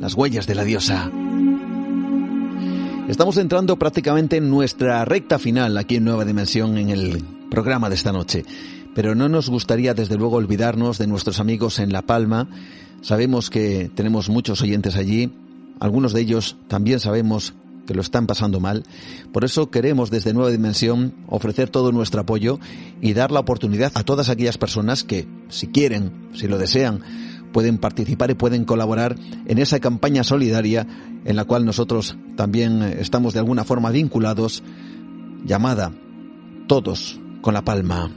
las 0.00 0.14
huellas 0.14 0.46
de 0.46 0.54
la 0.54 0.64
diosa. 0.64 1.10
Estamos 3.08 3.36
entrando 3.36 3.78
prácticamente 3.78 4.38
en 4.38 4.48
nuestra 4.48 5.04
recta 5.04 5.38
final 5.38 5.76
aquí 5.76 5.96
en 5.96 6.04
Nueva 6.04 6.24
Dimensión 6.24 6.78
en 6.78 6.88
el 6.88 7.22
programa 7.50 7.90
de 7.90 7.96
esta 7.96 8.10
noche. 8.10 8.46
Pero 8.94 9.14
no 9.14 9.28
nos 9.28 9.50
gustaría 9.50 9.92
desde 9.92 10.16
luego 10.16 10.36
olvidarnos 10.36 10.96
de 10.96 11.06
nuestros 11.06 11.38
amigos 11.38 11.78
en 11.78 11.92
La 11.92 12.00
Palma. 12.00 12.48
Sabemos 13.02 13.50
que 13.50 13.90
tenemos 13.94 14.30
muchos 14.30 14.62
oyentes 14.62 14.96
allí. 14.96 15.30
Algunos 15.78 16.14
de 16.14 16.22
ellos 16.22 16.56
también 16.68 17.00
sabemos 17.00 17.52
que 17.86 17.94
lo 17.94 18.00
están 18.00 18.26
pasando 18.26 18.60
mal. 18.60 18.84
Por 19.32 19.44
eso 19.44 19.70
queremos 19.70 20.10
desde 20.10 20.32
Nueva 20.32 20.50
Dimensión 20.50 21.14
ofrecer 21.28 21.70
todo 21.70 21.92
nuestro 21.92 22.20
apoyo 22.20 22.58
y 23.00 23.12
dar 23.12 23.30
la 23.30 23.40
oportunidad 23.40 23.92
a 23.94 24.04
todas 24.04 24.28
aquellas 24.28 24.58
personas 24.58 25.04
que, 25.04 25.26
si 25.48 25.68
quieren, 25.68 26.28
si 26.34 26.48
lo 26.48 26.58
desean, 26.58 27.00
pueden 27.52 27.78
participar 27.78 28.30
y 28.30 28.34
pueden 28.34 28.64
colaborar 28.64 29.16
en 29.46 29.58
esa 29.58 29.80
campaña 29.80 30.24
solidaria 30.24 30.86
en 31.24 31.36
la 31.36 31.44
cual 31.44 31.64
nosotros 31.64 32.16
también 32.36 32.82
estamos 32.82 33.32
de 33.32 33.38
alguna 33.38 33.64
forma 33.64 33.90
vinculados, 33.90 34.62
llamada 35.44 35.92
Todos 36.66 37.20
con 37.40 37.54
la 37.54 37.62
Palma. 37.62 38.10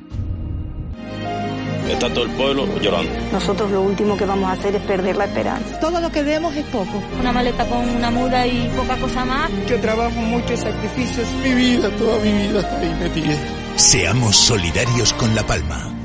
Está 1.89 2.09
todo 2.13 2.25
el 2.25 2.31
pueblo 2.31 2.67
llorando. 2.79 3.11
Nosotros 3.31 3.71
lo 3.71 3.81
último 3.81 4.17
que 4.17 4.25
vamos 4.25 4.49
a 4.49 4.53
hacer 4.53 4.75
es 4.75 4.81
perder 4.81 5.15
la 5.15 5.25
esperanza. 5.25 5.79
Todo 5.79 5.99
lo 5.99 6.11
que 6.11 6.23
vemos 6.23 6.55
es 6.55 6.65
poco. 6.65 7.01
Una 7.19 7.31
maleta 7.31 7.65
con 7.65 7.89
una 7.89 8.11
muda 8.11 8.45
y 8.45 8.69
poca 8.75 8.97
cosa 8.97 9.25
más. 9.25 9.49
Yo 9.67 9.79
trabajo 9.79 10.19
muchos 10.19 10.59
sacrificios. 10.59 11.27
Mi 11.43 11.53
vida, 11.53 11.89
toda 11.97 12.19
mi 12.19 12.31
vida 12.31 12.59
está 12.59 12.79
ahí 12.79 12.95
metida. 12.99 13.35
Seamos 13.75 14.35
solidarios 14.35 15.13
con 15.13 15.33
La 15.35 15.45
Palma. 15.45 15.96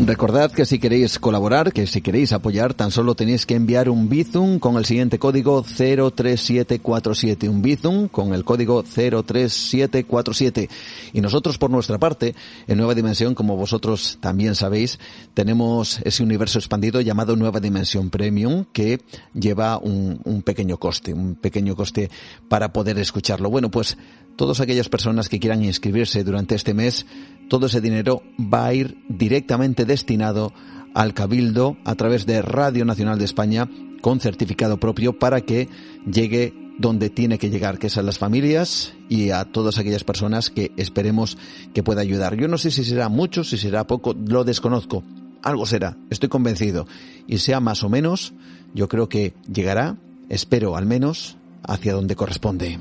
Recordad 0.00 0.52
que 0.52 0.64
si 0.64 0.78
queréis 0.78 1.18
colaborar, 1.18 1.72
que 1.72 1.86
si 1.88 2.00
queréis 2.00 2.32
apoyar, 2.32 2.72
tan 2.72 2.92
solo 2.92 3.16
tenéis 3.16 3.46
que 3.46 3.56
enviar 3.56 3.90
un 3.90 4.08
Bizum 4.08 4.60
con 4.60 4.76
el 4.76 4.84
siguiente 4.84 5.18
código 5.18 5.62
03747. 5.62 7.48
Un 7.48 7.62
Bizum 7.62 8.06
con 8.06 8.32
el 8.32 8.44
código 8.44 8.84
03747. 8.84 10.70
Y 11.12 11.20
nosotros, 11.20 11.58
por 11.58 11.70
nuestra 11.70 11.98
parte, 11.98 12.36
en 12.68 12.78
Nueva 12.78 12.94
Dimensión, 12.94 13.34
como 13.34 13.56
vosotros 13.56 14.18
también 14.20 14.54
sabéis, 14.54 15.00
tenemos 15.34 16.00
ese 16.04 16.22
universo 16.22 16.60
expandido 16.60 17.00
llamado 17.00 17.34
Nueva 17.34 17.58
Dimensión 17.58 18.08
Premium, 18.08 18.66
que 18.72 19.00
lleva 19.34 19.78
un, 19.78 20.42
pequeño 20.44 20.78
coste, 20.78 21.12
un 21.12 21.34
pequeño 21.34 21.74
coste 21.74 22.08
para 22.48 22.72
poder 22.72 22.98
escucharlo. 22.98 23.50
Bueno, 23.50 23.68
pues 23.68 23.98
todas 24.36 24.60
aquellas 24.60 24.88
personas 24.88 25.28
que 25.28 25.40
quieran 25.40 25.64
inscribirse 25.64 26.22
durante 26.22 26.54
este 26.54 26.72
mes, 26.72 27.04
todo 27.48 27.66
ese 27.66 27.80
dinero 27.80 28.22
va 28.38 28.66
a 28.66 28.74
ir 28.74 29.02
directamente 29.08 29.84
destinado 29.88 30.52
al 30.94 31.14
Cabildo 31.14 31.76
a 31.84 31.96
través 31.96 32.26
de 32.26 32.42
Radio 32.42 32.84
Nacional 32.84 33.18
de 33.18 33.24
España 33.24 33.68
con 34.00 34.20
certificado 34.20 34.78
propio 34.78 35.18
para 35.18 35.40
que 35.40 35.68
llegue 36.06 36.54
donde 36.78 37.10
tiene 37.10 37.38
que 37.38 37.50
llegar, 37.50 37.78
que 37.78 37.88
es 37.88 37.98
a 37.98 38.02
las 38.02 38.18
familias 38.18 38.94
y 39.08 39.30
a 39.30 39.44
todas 39.44 39.78
aquellas 39.78 40.04
personas 40.04 40.50
que 40.50 40.70
esperemos 40.76 41.36
que 41.74 41.82
pueda 41.82 42.00
ayudar. 42.00 42.36
Yo 42.36 42.46
no 42.46 42.56
sé 42.56 42.70
si 42.70 42.84
será 42.84 43.08
mucho, 43.08 43.42
si 43.42 43.58
será 43.58 43.86
poco, 43.86 44.14
lo 44.14 44.44
desconozco. 44.44 45.02
Algo 45.42 45.66
será, 45.66 45.96
estoy 46.10 46.28
convencido. 46.28 46.86
Y 47.26 47.38
sea 47.38 47.60
más 47.60 47.82
o 47.82 47.88
menos, 47.88 48.32
yo 48.74 48.88
creo 48.88 49.08
que 49.08 49.34
llegará, 49.52 49.96
espero 50.28 50.76
al 50.76 50.86
menos, 50.86 51.36
hacia 51.64 51.94
donde 51.94 52.16
corresponde. 52.16 52.78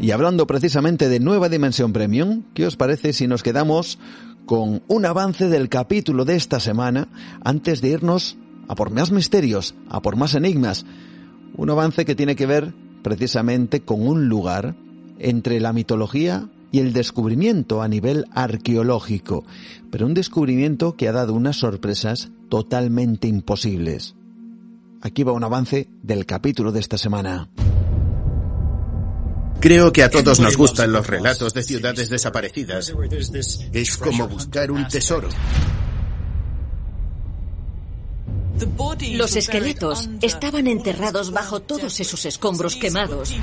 Y 0.00 0.12
hablando 0.12 0.46
precisamente 0.46 1.10
de 1.10 1.20
Nueva 1.20 1.50
Dimensión 1.50 1.92
Premium, 1.92 2.44
¿qué 2.54 2.66
os 2.66 2.76
parece 2.76 3.12
si 3.12 3.26
nos 3.26 3.42
quedamos 3.42 3.98
con 4.46 4.82
un 4.88 5.04
avance 5.04 5.50
del 5.50 5.68
capítulo 5.68 6.24
de 6.24 6.36
esta 6.36 6.58
semana 6.58 7.08
antes 7.44 7.82
de 7.82 7.90
irnos 7.90 8.38
a 8.66 8.74
por 8.74 8.90
más 8.90 9.12
misterios, 9.12 9.74
a 9.90 10.00
por 10.00 10.16
más 10.16 10.34
enigmas? 10.34 10.86
Un 11.54 11.68
avance 11.68 12.06
que 12.06 12.14
tiene 12.14 12.34
que 12.34 12.46
ver 12.46 12.72
precisamente 13.02 13.80
con 13.80 14.08
un 14.08 14.26
lugar 14.30 14.74
entre 15.18 15.60
la 15.60 15.74
mitología 15.74 16.48
y 16.72 16.78
el 16.78 16.94
descubrimiento 16.94 17.82
a 17.82 17.88
nivel 17.88 18.24
arqueológico, 18.32 19.44
pero 19.90 20.06
un 20.06 20.14
descubrimiento 20.14 20.96
que 20.96 21.08
ha 21.08 21.12
dado 21.12 21.34
unas 21.34 21.56
sorpresas 21.56 22.30
totalmente 22.48 23.28
imposibles. 23.28 24.14
Aquí 25.02 25.24
va 25.24 25.32
un 25.32 25.44
avance 25.44 25.88
del 26.02 26.24
capítulo 26.24 26.72
de 26.72 26.80
esta 26.80 26.96
semana. 26.96 27.50
Creo 29.60 29.92
que 29.92 30.02
a 30.02 30.10
todos 30.10 30.40
nos 30.40 30.56
gustan 30.56 30.92
los 30.92 31.06
relatos 31.06 31.52
de 31.52 31.62
ciudades 31.62 32.08
desaparecidas. 32.08 32.92
Es 33.72 33.96
como 33.96 34.26
buscar 34.26 34.70
un 34.70 34.88
tesoro. 34.88 35.28
Los 39.12 39.36
esqueletos 39.36 40.08
estaban 40.20 40.66
enterrados 40.66 41.30
bajo 41.30 41.60
todos 41.60 42.00
esos 42.00 42.24
escombros 42.26 42.76
quemados, 42.76 43.34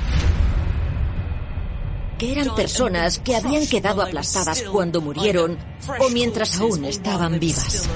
que 2.18 2.32
eran 2.32 2.54
personas 2.54 3.18
que 3.18 3.36
habían 3.36 3.66
quedado 3.66 4.02
aplastadas 4.02 4.62
cuando 4.62 5.00
murieron 5.00 5.56
o 6.00 6.08
mientras 6.10 6.58
aún 6.58 6.84
estaban 6.84 7.38
vivas. 7.38 7.88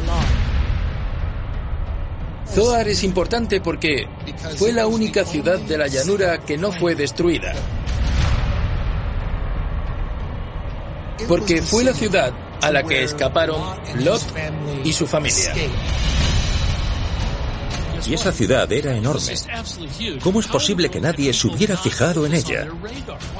Zoar 2.52 2.88
es 2.88 3.02
importante 3.02 3.60
porque 3.60 4.06
fue 4.56 4.72
la 4.72 4.86
única 4.86 5.24
ciudad 5.24 5.58
de 5.58 5.78
la 5.78 5.86
llanura 5.86 6.44
que 6.44 6.58
no 6.58 6.70
fue 6.72 6.94
destruida. 6.94 7.54
Porque 11.28 11.62
fue 11.62 11.84
la 11.84 11.92
ciudad 11.92 12.32
a 12.60 12.70
la 12.70 12.82
que 12.82 13.02
escaparon 13.02 13.60
Lot 13.96 14.22
y 14.84 14.92
su 14.92 15.06
familia. 15.06 15.54
Y 18.06 18.14
esa 18.14 18.32
ciudad 18.32 18.70
era 18.72 18.96
enorme. 18.96 19.34
¿Cómo 20.22 20.40
es 20.40 20.46
posible 20.48 20.90
que 20.90 21.00
nadie 21.00 21.32
se 21.32 21.46
hubiera 21.46 21.76
fijado 21.76 22.26
en 22.26 22.34
ella? 22.34 22.68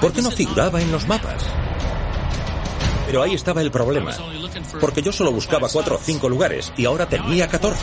¿Por 0.01 0.12
qué 0.12 0.23
no 0.23 0.31
figuraba 0.31 0.81
en 0.81 0.93
los 0.93 1.07
mapas? 1.09 1.43
Pero 3.07 3.23
ahí 3.23 3.35
estaba 3.35 3.61
el 3.61 3.70
problema, 3.70 4.16
porque 4.81 5.03
yo 5.03 5.12
solo 5.12 5.32
buscaba 5.32 5.69
cuatro 5.69 5.97
o 5.97 5.99
cinco 5.99 6.28
lugares 6.28 6.73
y 6.77 6.86
ahora 6.86 7.07
tenía 7.09 7.49
14. 7.49 7.81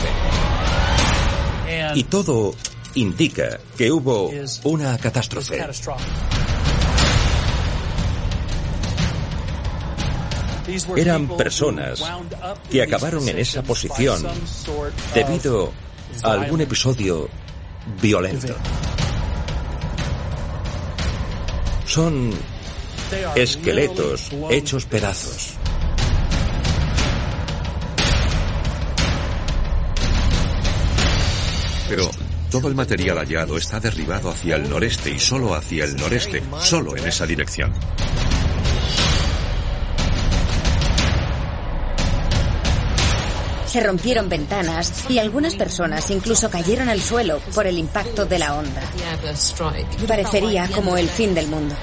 Y 1.94 2.04
todo 2.04 2.54
indica 2.94 3.60
que 3.76 3.92
hubo 3.92 4.30
una 4.64 4.96
catástrofe. 4.98 5.62
Eran 10.96 11.28
personas 11.36 12.02
que 12.70 12.82
acabaron 12.82 13.28
en 13.28 13.38
esa 13.38 13.62
posición 13.62 14.22
debido 15.14 15.72
a 16.22 16.32
algún 16.32 16.60
episodio 16.60 17.28
violento. 18.00 18.54
Son 21.86 22.32
esqueletos 23.34 24.30
hechos 24.50 24.86
pedazos. 24.86 25.54
Pero 31.88 32.08
todo 32.50 32.68
el 32.68 32.76
material 32.76 33.18
hallado 33.18 33.56
está 33.56 33.80
derribado 33.80 34.30
hacia 34.30 34.54
el 34.56 34.70
noreste 34.70 35.10
y 35.10 35.18
solo 35.18 35.54
hacia 35.54 35.84
el 35.84 35.96
noreste, 35.96 36.40
solo 36.60 36.96
en 36.96 37.08
esa 37.08 37.26
dirección. 37.26 37.72
Se 43.70 43.78
rompieron 43.78 44.28
ventanas 44.28 45.08
y 45.08 45.20
algunas 45.20 45.54
personas 45.54 46.10
incluso 46.10 46.50
cayeron 46.50 46.88
al 46.88 47.00
suelo 47.00 47.38
por 47.54 47.68
el 47.68 47.78
impacto 47.78 48.26
de 48.26 48.40
la 48.40 48.56
onda. 48.56 48.82
Parecería 50.08 50.68
como 50.74 50.96
el 50.96 51.08
fin 51.08 51.34
del 51.34 51.46
mundo. 51.46 51.76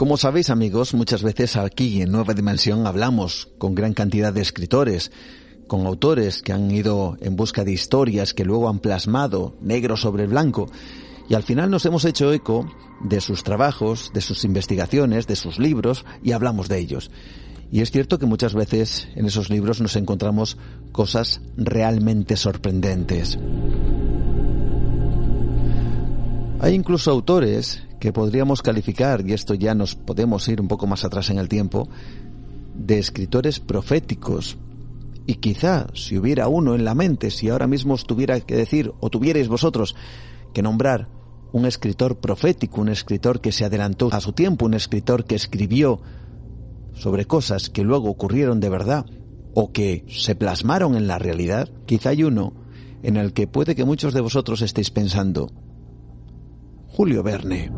Como 0.00 0.16
sabéis 0.16 0.48
amigos, 0.48 0.94
muchas 0.94 1.22
veces 1.22 1.56
aquí 1.56 2.00
en 2.00 2.10
Nueva 2.10 2.32
Dimensión 2.32 2.86
hablamos 2.86 3.48
con 3.58 3.74
gran 3.74 3.92
cantidad 3.92 4.32
de 4.32 4.40
escritores, 4.40 5.12
con 5.66 5.86
autores 5.86 6.40
que 6.40 6.54
han 6.54 6.70
ido 6.70 7.18
en 7.20 7.36
busca 7.36 7.64
de 7.64 7.72
historias 7.72 8.32
que 8.32 8.46
luego 8.46 8.70
han 8.70 8.78
plasmado 8.78 9.58
negro 9.60 9.98
sobre 9.98 10.26
blanco 10.26 10.70
y 11.28 11.34
al 11.34 11.42
final 11.42 11.70
nos 11.70 11.84
hemos 11.84 12.06
hecho 12.06 12.32
eco 12.32 12.66
de 13.02 13.20
sus 13.20 13.44
trabajos, 13.44 14.10
de 14.14 14.22
sus 14.22 14.42
investigaciones, 14.44 15.26
de 15.26 15.36
sus 15.36 15.58
libros 15.58 16.06
y 16.22 16.32
hablamos 16.32 16.70
de 16.70 16.78
ellos. 16.78 17.10
Y 17.70 17.82
es 17.82 17.90
cierto 17.90 18.18
que 18.18 18.24
muchas 18.24 18.54
veces 18.54 19.06
en 19.16 19.26
esos 19.26 19.50
libros 19.50 19.82
nos 19.82 19.96
encontramos 19.96 20.56
cosas 20.92 21.42
realmente 21.58 22.38
sorprendentes. 22.38 23.38
Hay 26.58 26.72
incluso 26.72 27.10
autores 27.10 27.82
que 28.00 28.12
podríamos 28.12 28.62
calificar, 28.62 29.22
y 29.26 29.34
esto 29.34 29.54
ya 29.54 29.74
nos 29.74 29.94
podemos 29.94 30.48
ir 30.48 30.60
un 30.60 30.68
poco 30.68 30.86
más 30.86 31.04
atrás 31.04 31.30
en 31.30 31.38
el 31.38 31.48
tiempo, 31.48 31.88
de 32.74 32.98
escritores 32.98 33.60
proféticos. 33.60 34.56
Y 35.26 35.34
quizá, 35.34 35.86
si 35.94 36.18
hubiera 36.18 36.48
uno 36.48 36.74
en 36.74 36.84
la 36.84 36.94
mente, 36.94 37.30
si 37.30 37.50
ahora 37.50 37.66
mismo 37.66 37.94
os 37.94 38.06
tuviera 38.06 38.40
que 38.40 38.56
decir, 38.56 38.92
o 39.00 39.10
tuvierais 39.10 39.48
vosotros 39.48 39.94
que 40.52 40.62
nombrar 40.62 41.08
un 41.52 41.66
escritor 41.66 42.18
profético, 42.18 42.80
un 42.80 42.88
escritor 42.88 43.40
que 43.40 43.52
se 43.52 43.64
adelantó 43.64 44.08
a 44.12 44.20
su 44.20 44.32
tiempo, 44.32 44.66
un 44.66 44.74
escritor 44.74 45.24
que 45.24 45.34
escribió 45.34 46.00
sobre 46.94 47.26
cosas 47.26 47.70
que 47.70 47.84
luego 47.84 48.08
ocurrieron 48.08 48.60
de 48.60 48.70
verdad 48.70 49.06
o 49.54 49.72
que 49.72 50.04
se 50.08 50.34
plasmaron 50.34 50.96
en 50.96 51.06
la 51.06 51.18
realidad, 51.18 51.68
quizá 51.86 52.10
hay 52.10 52.22
uno 52.24 52.54
en 53.02 53.16
el 53.16 53.32
que 53.32 53.46
puede 53.46 53.74
que 53.74 53.84
muchos 53.84 54.14
de 54.14 54.20
vosotros 54.20 54.62
estéis 54.62 54.90
pensando, 54.90 55.50
Julio 57.00 57.22
Verne. 57.22 57.72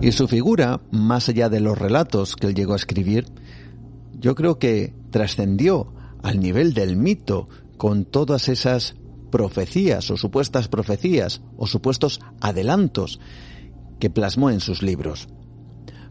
Y 0.00 0.10
su 0.12 0.26
figura, 0.26 0.80
más 0.90 1.28
allá 1.28 1.50
de 1.50 1.60
los 1.60 1.76
relatos 1.76 2.36
que 2.36 2.46
él 2.46 2.54
llegó 2.54 2.72
a 2.72 2.76
escribir, 2.76 3.26
yo 4.18 4.34
creo 4.34 4.58
que 4.58 4.94
trascendió 5.10 5.92
al 6.22 6.40
nivel 6.40 6.72
del 6.72 6.96
mito 6.96 7.46
con 7.76 8.06
todas 8.06 8.48
esas 8.48 8.94
profecías 9.30 10.10
o 10.10 10.16
supuestas 10.16 10.68
profecías 10.68 11.42
o 11.58 11.66
supuestos 11.66 12.20
adelantos 12.40 13.20
que 13.98 14.08
plasmó 14.08 14.48
en 14.48 14.60
sus 14.60 14.80
libros. 14.82 15.28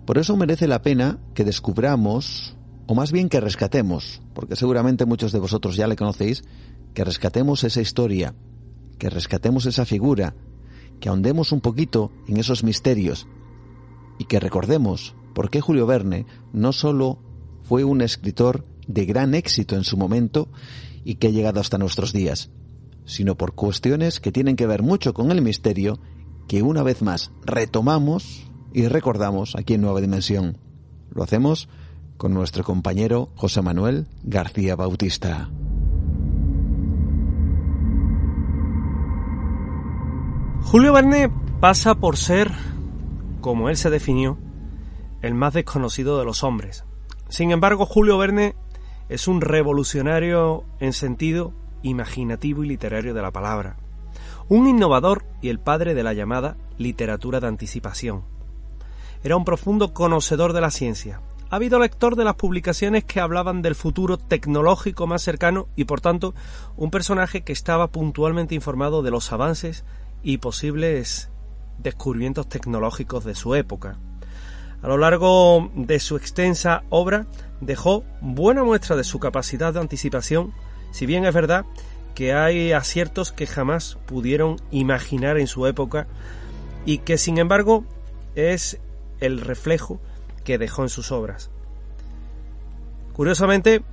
Por 0.06 0.20
eso 0.20 0.38
merece 0.38 0.68
la 0.68 0.84
pena 0.84 1.18
que 1.34 1.44
descubramos 1.44 2.56
o 2.90 2.96
más 2.96 3.12
bien 3.12 3.30
que 3.30 3.40
rescatemos, 3.40 4.20
porque 4.34 4.56
seguramente 4.56 5.06
muchos 5.06 5.32
de 5.32 5.38
vosotros 5.38 5.76
ya 5.76 5.86
le 5.86 5.96
conocéis, 5.96 6.44
que 6.96 7.04
rescatemos 7.04 7.64
esa 7.64 7.82
historia, 7.82 8.34
que 8.98 9.12
rescatemos 9.12 9.68
esa 9.68 9.86
figura, 9.86 10.34
que 11.00 11.10
ahondemos 11.10 11.52
un 11.52 11.62
poquito 11.62 12.12
en 12.28 12.38
esos 12.38 12.64
misterios 12.64 13.28
y 14.18 14.26
que 14.26 14.40
recordemos 14.40 15.14
por 15.36 15.52
qué 15.52 15.62
Julio 15.62 15.86
Verne 15.86 16.26
no 16.52 16.72
solo 16.72 17.20
fue 17.62 17.84
un 17.84 18.02
escritor 18.02 18.66
de 18.88 19.06
gran 19.06 19.36
éxito 19.36 19.76
en 19.76 19.84
su 19.84 19.96
momento 19.96 20.50
y 21.06 21.16
que 21.16 21.28
ha 21.28 21.32
llegado 21.32 21.60
hasta 21.60 21.78
nuestros 21.78 22.12
días, 22.12 22.50
sino 23.06 23.38
por 23.38 23.54
cuestiones 23.54 24.20
que 24.20 24.32
tienen 24.32 24.56
que 24.56 24.66
ver 24.66 24.82
mucho 24.82 25.14
con 25.14 25.30
el 25.30 25.44
misterio 25.44 26.00
que 26.48 26.64
una 26.64 26.82
vez 26.82 27.04
más 27.04 27.30
retomamos 27.46 28.50
y 28.74 28.88
recordamos 28.88 29.56
aquí 29.56 29.76
en 29.76 29.82
Nueva 29.82 30.02
Dimensión. 30.02 30.58
Lo 31.12 31.22
hacemos 31.22 31.70
con 32.20 32.34
nuestro 32.34 32.66
compañero 32.66 33.30
José 33.38 33.62
Manuel 33.62 34.06
García 34.24 34.76
Bautista. 34.76 35.50
Julio 40.64 40.92
Verne 40.92 41.32
pasa 41.62 41.96
por 41.96 42.18
ser, 42.18 42.52
como 43.40 43.70
él 43.70 43.78
se 43.78 43.90
definió, 43.90 44.38
el 45.22 45.34
más 45.34 45.54
desconocido 45.54 46.20
de 46.20 46.26
los 46.26 46.44
hombres. 46.44 46.84
Sin 47.30 47.52
embargo, 47.52 47.86
Julio 47.86 48.18
Verne 48.18 48.54
es 49.08 49.30
un 49.30 49.40
revolucionario 49.40 50.66
en 50.82 50.92
sentido 50.92 51.54
imaginativo 51.84 52.66
y 52.66 52.68
literario 52.68 53.14
de 53.14 53.22
la 53.22 53.32
palabra, 53.32 53.78
un 54.50 54.68
innovador 54.68 55.24
y 55.42 55.48
el 55.48 55.60
padre 55.60 55.96
de 55.96 56.04
la 56.04 56.12
llamada 56.12 56.58
literatura 56.78 57.40
de 57.40 57.48
anticipación. 57.48 58.24
Era 59.24 59.38
un 59.38 59.46
profundo 59.46 59.94
conocedor 59.94 60.52
de 60.52 60.62
la 60.62 60.70
ciencia, 60.70 61.22
ha 61.50 61.56
habido 61.56 61.80
lector 61.80 62.16
de 62.16 62.24
las 62.24 62.36
publicaciones 62.36 63.04
que 63.04 63.20
hablaban 63.20 63.62
del 63.62 63.76
futuro 63.76 64.18
tecnológico 64.18 65.08
más 65.08 65.24
cercano 65.24 65.68
y 65.76 65.86
por 65.86 66.00
tanto 66.00 66.36
un 66.78 66.92
personaje 66.92 67.42
que 67.42 67.54
estaba 67.54 67.88
puntualmente 67.88 68.56
informado 68.56 69.02
de 69.02 69.12
los 69.12 69.32
avances 69.32 69.84
y 70.22 70.38
posibles 70.38 71.30
descubrimientos 71.80 72.48
tecnológicos 72.48 73.24
de 73.24 73.36
su 73.36 73.56
época. 73.56 73.98
A 74.82 74.88
lo 74.88 74.98
largo 74.98 75.72
de 75.76 76.00
su 76.00 76.18
extensa 76.18 76.84
obra 76.90 77.26
dejó 77.62 78.04
buena 78.22 78.64
muestra 78.64 78.96
de 78.96 79.04
su 79.04 79.20
capacidad 79.20 79.74
de 79.74 79.80
anticipación, 79.80 80.54
si 80.92 81.06
bien 81.06 81.26
es 81.26 81.34
verdad 81.34 81.66
que 82.14 82.34
hay 82.34 82.74
aciertos 82.74 83.32
que 83.32 83.48
jamás 83.48 83.98
pudieron 84.06 84.58
imaginar 84.72 85.38
en 85.38 85.48
su 85.48 85.66
época 85.66 86.08
y 86.86 87.00
que 87.00 87.18
sin 87.18 87.38
embargo 87.40 87.86
es 88.36 88.80
el 89.20 89.42
reflejo 89.42 90.00
que 90.44 90.58
dejó 90.58 90.84
en 90.84 90.90
sus 90.90 91.12
obras. 91.12 91.50
Curiosamente, 93.14 93.84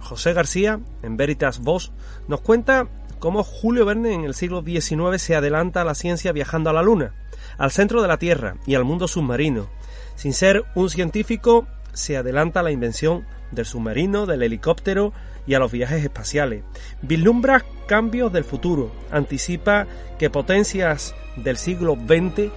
José 0.00 0.32
García, 0.32 0.80
en 1.02 1.16
Veritas 1.16 1.60
Vos, 1.60 1.92
nos 2.28 2.40
cuenta 2.40 2.88
cómo 3.18 3.44
Julio 3.44 3.84
Verne 3.84 4.14
en 4.14 4.24
el 4.24 4.34
siglo 4.34 4.62
XIX 4.62 5.20
se 5.20 5.36
adelanta 5.36 5.82
a 5.82 5.84
la 5.84 5.94
ciencia 5.94 6.32
viajando 6.32 6.70
a 6.70 6.72
la 6.72 6.82
Luna, 6.82 7.14
al 7.58 7.70
centro 7.70 8.02
de 8.02 8.08
la 8.08 8.18
Tierra 8.18 8.56
y 8.66 8.74
al 8.74 8.84
mundo 8.84 9.08
submarino. 9.08 9.68
Sin 10.16 10.32
ser 10.32 10.64
un 10.74 10.90
científico, 10.90 11.66
se 11.92 12.16
adelanta 12.16 12.60
a 12.60 12.62
la 12.62 12.70
invención 12.70 13.26
del 13.50 13.66
submarino, 13.66 14.26
del 14.26 14.42
helicóptero 14.42 15.12
y 15.46 15.54
a 15.54 15.58
los 15.58 15.72
viajes 15.72 16.02
espaciales. 16.02 16.62
Vislumbra 17.02 17.64
cambios 17.86 18.32
del 18.32 18.44
futuro, 18.44 18.92
anticipa 19.10 19.86
que 20.18 20.30
potencias 20.30 21.14
del 21.36 21.56
siglo 21.56 21.94
XX 21.94 22.50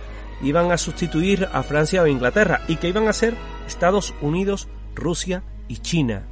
iban 0.43 0.71
a 0.71 0.77
sustituir 0.77 1.47
a 1.51 1.63
Francia 1.63 2.03
o 2.03 2.07
Inglaterra 2.07 2.61
y 2.67 2.75
que 2.75 2.89
iban 2.89 3.07
a 3.07 3.13
ser 3.13 3.33
Estados 3.65 4.13
Unidos, 4.21 4.67
Rusia 4.93 5.43
y 5.67 5.77
China. 5.77 6.23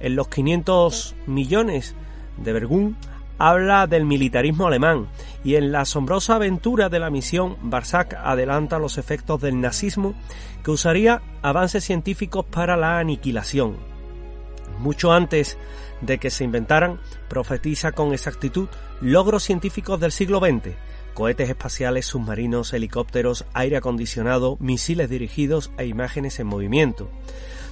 En 0.00 0.16
los 0.16 0.28
500 0.28 1.14
millones 1.26 1.94
de 2.38 2.52
Bergún 2.52 2.96
habla 3.38 3.86
del 3.86 4.04
militarismo 4.04 4.66
alemán 4.66 5.08
y 5.44 5.56
en 5.56 5.72
la 5.72 5.82
asombrosa 5.82 6.36
aventura 6.36 6.88
de 6.88 6.98
la 6.98 7.10
misión 7.10 7.56
Barsac 7.62 8.14
adelanta 8.14 8.78
los 8.78 8.98
efectos 8.98 9.40
del 9.40 9.60
nazismo 9.60 10.14
que 10.64 10.70
usaría 10.70 11.22
avances 11.42 11.84
científicos 11.84 12.44
para 12.46 12.76
la 12.76 12.98
aniquilación. 12.98 13.76
Mucho 14.78 15.12
antes 15.12 15.58
de 16.00 16.18
que 16.18 16.30
se 16.30 16.44
inventaran, 16.44 17.00
profetiza 17.28 17.92
con 17.92 18.12
exactitud 18.12 18.68
logros 19.00 19.42
científicos 19.42 20.00
del 20.00 20.12
siglo 20.12 20.40
XX, 20.40 20.74
cohetes 21.16 21.48
espaciales, 21.48 22.04
submarinos, 22.04 22.74
helicópteros, 22.74 23.46
aire 23.54 23.78
acondicionado, 23.78 24.58
misiles 24.60 25.08
dirigidos 25.08 25.72
e 25.78 25.86
imágenes 25.86 26.38
en 26.38 26.46
movimiento. 26.46 27.10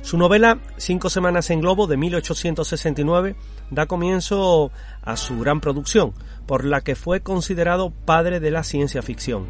Su 0.01 0.16
novela 0.16 0.59
Cinco 0.79 1.11
semanas 1.11 1.51
en 1.51 1.61
globo 1.61 1.87
de 1.87 1.99
1869 1.99 3.37
da 3.71 3.87
comienzo 3.87 4.73
a 5.03 5.16
su 5.16 5.39
gran 5.39 5.61
producción, 5.61 6.15
por 6.47 6.65
la 6.65 6.81
que 6.81 6.97
fue 6.97 7.21
considerado 7.21 7.91
padre 7.91 8.41
de 8.41 8.51
la 8.51 8.65
ciencia 8.65 9.03
ficción. 9.03 9.45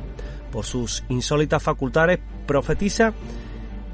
Por 0.51 0.65
sus 0.65 1.05
insólitas 1.09 1.63
facultades 1.63 2.19
profetiza 2.47 3.15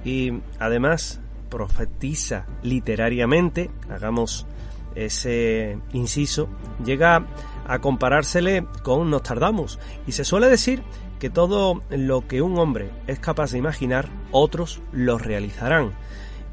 y 0.03 0.33
además 0.59 1.21
profetiza 1.51 2.47
literariamente, 2.63 3.71
hagamos 3.91 4.47
ese 4.95 5.79
inciso, 5.93 6.49
llega 6.85 7.27
a 7.71 7.79
comparársele 7.79 8.67
con 8.83 9.11
Nostradamus 9.11 9.79
y 10.05 10.13
se 10.13 10.25
suele 10.25 10.49
decir 10.49 10.83
que 11.21 11.31
todo 11.31 11.83
lo 11.89 12.27
que 12.27 12.43
un 12.43 12.59
hombre 12.59 12.91
es 13.07 13.21
capaz 13.21 13.53
de 13.53 13.59
imaginar, 13.59 14.09
otros 14.33 14.83
lo 14.91 15.19
realizarán. 15.19 15.93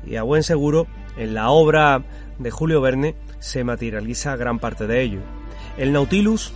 Y 0.05 0.17
a 0.17 0.23
buen 0.23 0.43
seguro, 0.43 0.85
en 1.17 1.33
la 1.33 1.49
obra 1.49 2.03
de 2.37 2.51
Julio 2.51 2.81
Verne 2.81 3.15
se 3.39 3.63
materializa 3.63 4.35
gran 4.35 4.59
parte 4.59 4.85
de 4.85 5.01
ello. 5.01 5.21
El 5.75 5.91
Nautilus, 5.91 6.53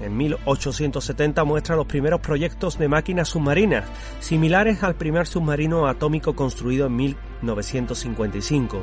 en 0.00 0.16
1870, 0.16 1.42
muestra 1.42 1.74
los 1.74 1.86
primeros 1.86 2.20
proyectos 2.20 2.78
de 2.78 2.86
máquinas 2.86 3.30
submarinas, 3.30 3.84
similares 4.20 4.84
al 4.84 4.94
primer 4.94 5.26
submarino 5.26 5.88
atómico 5.88 6.36
construido 6.36 6.86
en 6.86 6.94
1955. 6.94 8.78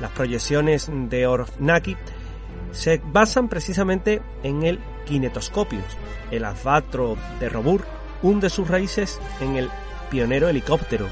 Las 0.00 0.10
proyecciones 0.10 0.90
de 0.92 1.28
Ornaki 1.28 1.96
se 2.74 3.00
basan 3.04 3.48
precisamente 3.48 4.20
en 4.42 4.64
el 4.64 4.80
kinetoscopio. 5.06 5.80
El 6.30 6.44
asbatro 6.44 7.16
de 7.40 7.48
Robur 7.48 7.84
hunde 8.22 8.50
sus 8.50 8.68
raíces 8.68 9.20
en 9.40 9.56
el 9.56 9.70
pionero 10.10 10.48
helicóptero. 10.48 11.08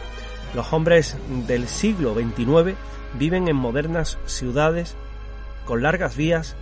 Los 0.55 0.72
hombres 0.72 1.16
del 1.47 1.68
siglo 1.68 2.14
XXIX 2.14 2.76
viven 3.18 3.48
en 3.48 3.56
modernas 3.56 4.18
ciudades 4.26 4.97
con 5.64 5.82
largas 5.82 6.16
vías, 6.16 6.56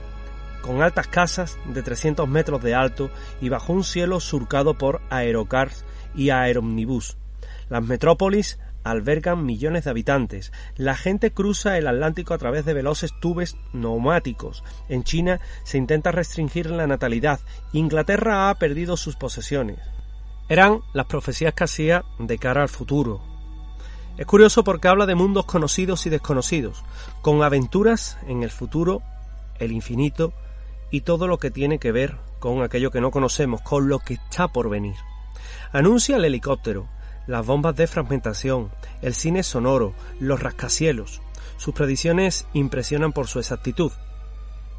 con 0.62 0.82
altas 0.82 1.08
casas 1.08 1.58
de 1.64 1.82
300 1.82 2.28
metros 2.28 2.62
de 2.62 2.74
alto 2.74 3.10
y 3.40 3.48
bajo 3.48 3.72
un 3.72 3.82
cielo 3.82 4.20
surcado 4.20 4.74
por 4.74 5.00
aerocars 5.10 5.84
y 6.14 6.30
aeromnibus. 6.30 7.16
Las 7.68 7.82
metrópolis 7.82 8.58
albergan 8.84 9.44
millones 9.44 9.84
de 9.84 9.90
habitantes. 9.90 10.52
La 10.76 10.96
gente 10.96 11.32
cruza 11.32 11.78
el 11.78 11.86
Atlántico 11.86 12.34
a 12.34 12.38
través 12.38 12.64
de 12.64 12.74
veloces 12.74 13.12
tubes 13.20 13.56
neumáticos. 13.72 14.64
En 14.88 15.04
China 15.04 15.40
se 15.64 15.78
intenta 15.78 16.12
restringir 16.12 16.70
la 16.70 16.86
natalidad. 16.86 17.40
Inglaterra 17.72 18.50
ha 18.50 18.54
perdido 18.56 18.96
sus 18.96 19.16
posesiones. 19.16 19.78
Eran 20.48 20.80
las 20.92 21.06
profecías 21.06 21.54
que 21.54 21.64
hacía 21.64 22.04
de 22.18 22.38
cara 22.38 22.62
al 22.62 22.68
futuro. 22.68 23.22
Es 24.18 24.26
curioso 24.26 24.64
porque 24.64 24.88
habla 24.88 25.06
de 25.06 25.14
mundos 25.14 25.46
conocidos 25.46 26.04
y 26.06 26.10
desconocidos, 26.10 26.84
con 27.22 27.42
aventuras 27.42 28.18
en 28.26 28.42
el 28.42 28.50
futuro, 28.50 29.02
el 29.58 29.72
infinito 29.72 30.32
y 30.90 31.02
todo 31.02 31.26
lo 31.26 31.38
que 31.38 31.50
tiene 31.50 31.78
que 31.78 31.92
ver 31.92 32.16
con 32.38 32.62
aquello 32.62 32.90
que 32.90 33.00
no 33.00 33.10
conocemos, 33.10 33.60
con 33.62 33.88
lo 33.88 34.00
que 34.00 34.14
está 34.14 34.48
por 34.48 34.68
venir. 34.68 34.96
Anuncia 35.72 36.16
el 36.16 36.24
helicóptero, 36.24 36.88
las 37.26 37.46
bombas 37.46 37.76
de 37.76 37.86
fragmentación, 37.86 38.70
el 39.02 39.14
cine 39.14 39.42
sonoro, 39.42 39.94
los 40.18 40.40
rascacielos. 40.40 41.20
Sus 41.56 41.74
predicciones 41.74 42.46
impresionan 42.52 43.12
por 43.12 43.26
su 43.26 43.38
exactitud. 43.38 43.92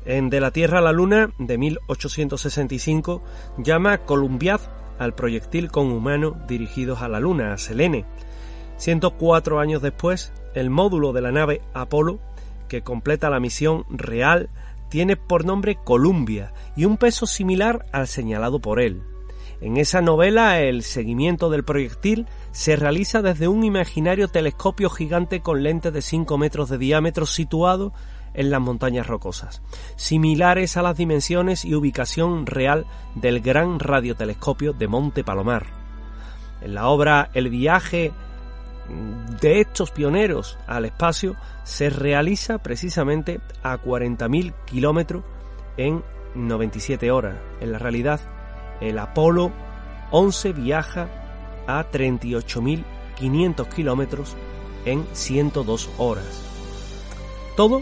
En 0.05 0.29
De 0.29 0.39
la 0.41 0.51
Tierra 0.51 0.79
a 0.79 0.81
la 0.81 0.91
Luna, 0.91 1.31
de 1.37 1.57
1865, 1.57 3.21
llama 3.57 3.99
Columbiad 3.99 4.61
al 4.97 5.13
proyectil 5.13 5.71
con 5.71 5.91
humano 5.91 6.37
dirigidos 6.47 7.01
a 7.01 7.07
la 7.07 7.19
Luna, 7.19 7.53
a 7.53 7.57
Selene, 7.57 8.05
104 8.77 9.59
años 9.59 9.81
después, 9.81 10.33
el 10.55 10.71
módulo 10.71 11.13
de 11.13 11.21
la 11.21 11.31
nave 11.31 11.61
Apolo, 11.73 12.19
que 12.67 12.81
completa 12.81 13.29
la 13.29 13.39
misión 13.39 13.85
real, 13.89 14.49
tiene 14.89 15.15
por 15.15 15.45
nombre 15.45 15.77
Columbia 15.83 16.51
y 16.75 16.85
un 16.85 16.97
peso 16.97 17.25
similar 17.25 17.85
al 17.91 18.07
señalado 18.07 18.59
por 18.59 18.79
él. 18.79 19.03
En 19.61 19.77
esa 19.77 20.01
novela 20.01 20.59
el 20.59 20.81
seguimiento 20.81 21.51
del 21.51 21.63
proyectil 21.63 22.25
se 22.51 22.75
realiza 22.75 23.21
desde 23.21 23.47
un 23.47 23.63
imaginario 23.63 24.27
telescopio 24.27 24.89
gigante 24.89 25.41
con 25.41 25.61
lentes 25.61 25.93
de 25.93 26.01
5 26.01 26.35
metros 26.39 26.69
de 26.69 26.79
diámetro 26.79 27.27
situado 27.27 27.93
en 28.33 28.49
las 28.49 28.59
montañas 28.59 29.05
rocosas, 29.05 29.61
similares 29.97 30.77
a 30.77 30.81
las 30.81 30.97
dimensiones 30.97 31.63
y 31.63 31.75
ubicación 31.75 32.47
real 32.47 32.87
del 33.13 33.39
gran 33.39 33.79
radiotelescopio 33.79 34.73
de 34.73 34.87
Monte 34.87 35.23
Palomar. 35.23 35.67
En 36.61 36.73
la 36.73 36.87
obra 36.87 37.29
El 37.35 37.49
viaje 37.49 38.11
de 39.41 39.61
estos 39.61 39.91
pioneros 39.91 40.57
al 40.65 40.85
espacio 40.85 41.35
se 41.63 41.91
realiza 41.91 42.57
precisamente 42.57 43.41
a 43.61 43.77
40.000 43.77 44.53
kilómetros 44.65 45.23
en 45.77 46.03
97 46.33 47.11
horas. 47.11 47.35
En 47.59 47.71
la 47.71 47.77
realidad, 47.77 48.21
el 48.81 48.99
Apolo 48.99 49.51
11 50.11 50.53
viaja 50.53 51.07
a 51.67 51.89
38.500 51.89 53.67
kilómetros 53.69 54.35
en 54.85 55.05
102 55.13 55.89
horas. 55.97 56.43
Todo, 57.55 57.81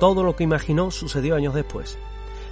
todo 0.00 0.24
lo 0.24 0.34
que 0.34 0.44
imaginó 0.44 0.90
sucedió 0.90 1.36
años 1.36 1.54
después. 1.54 1.98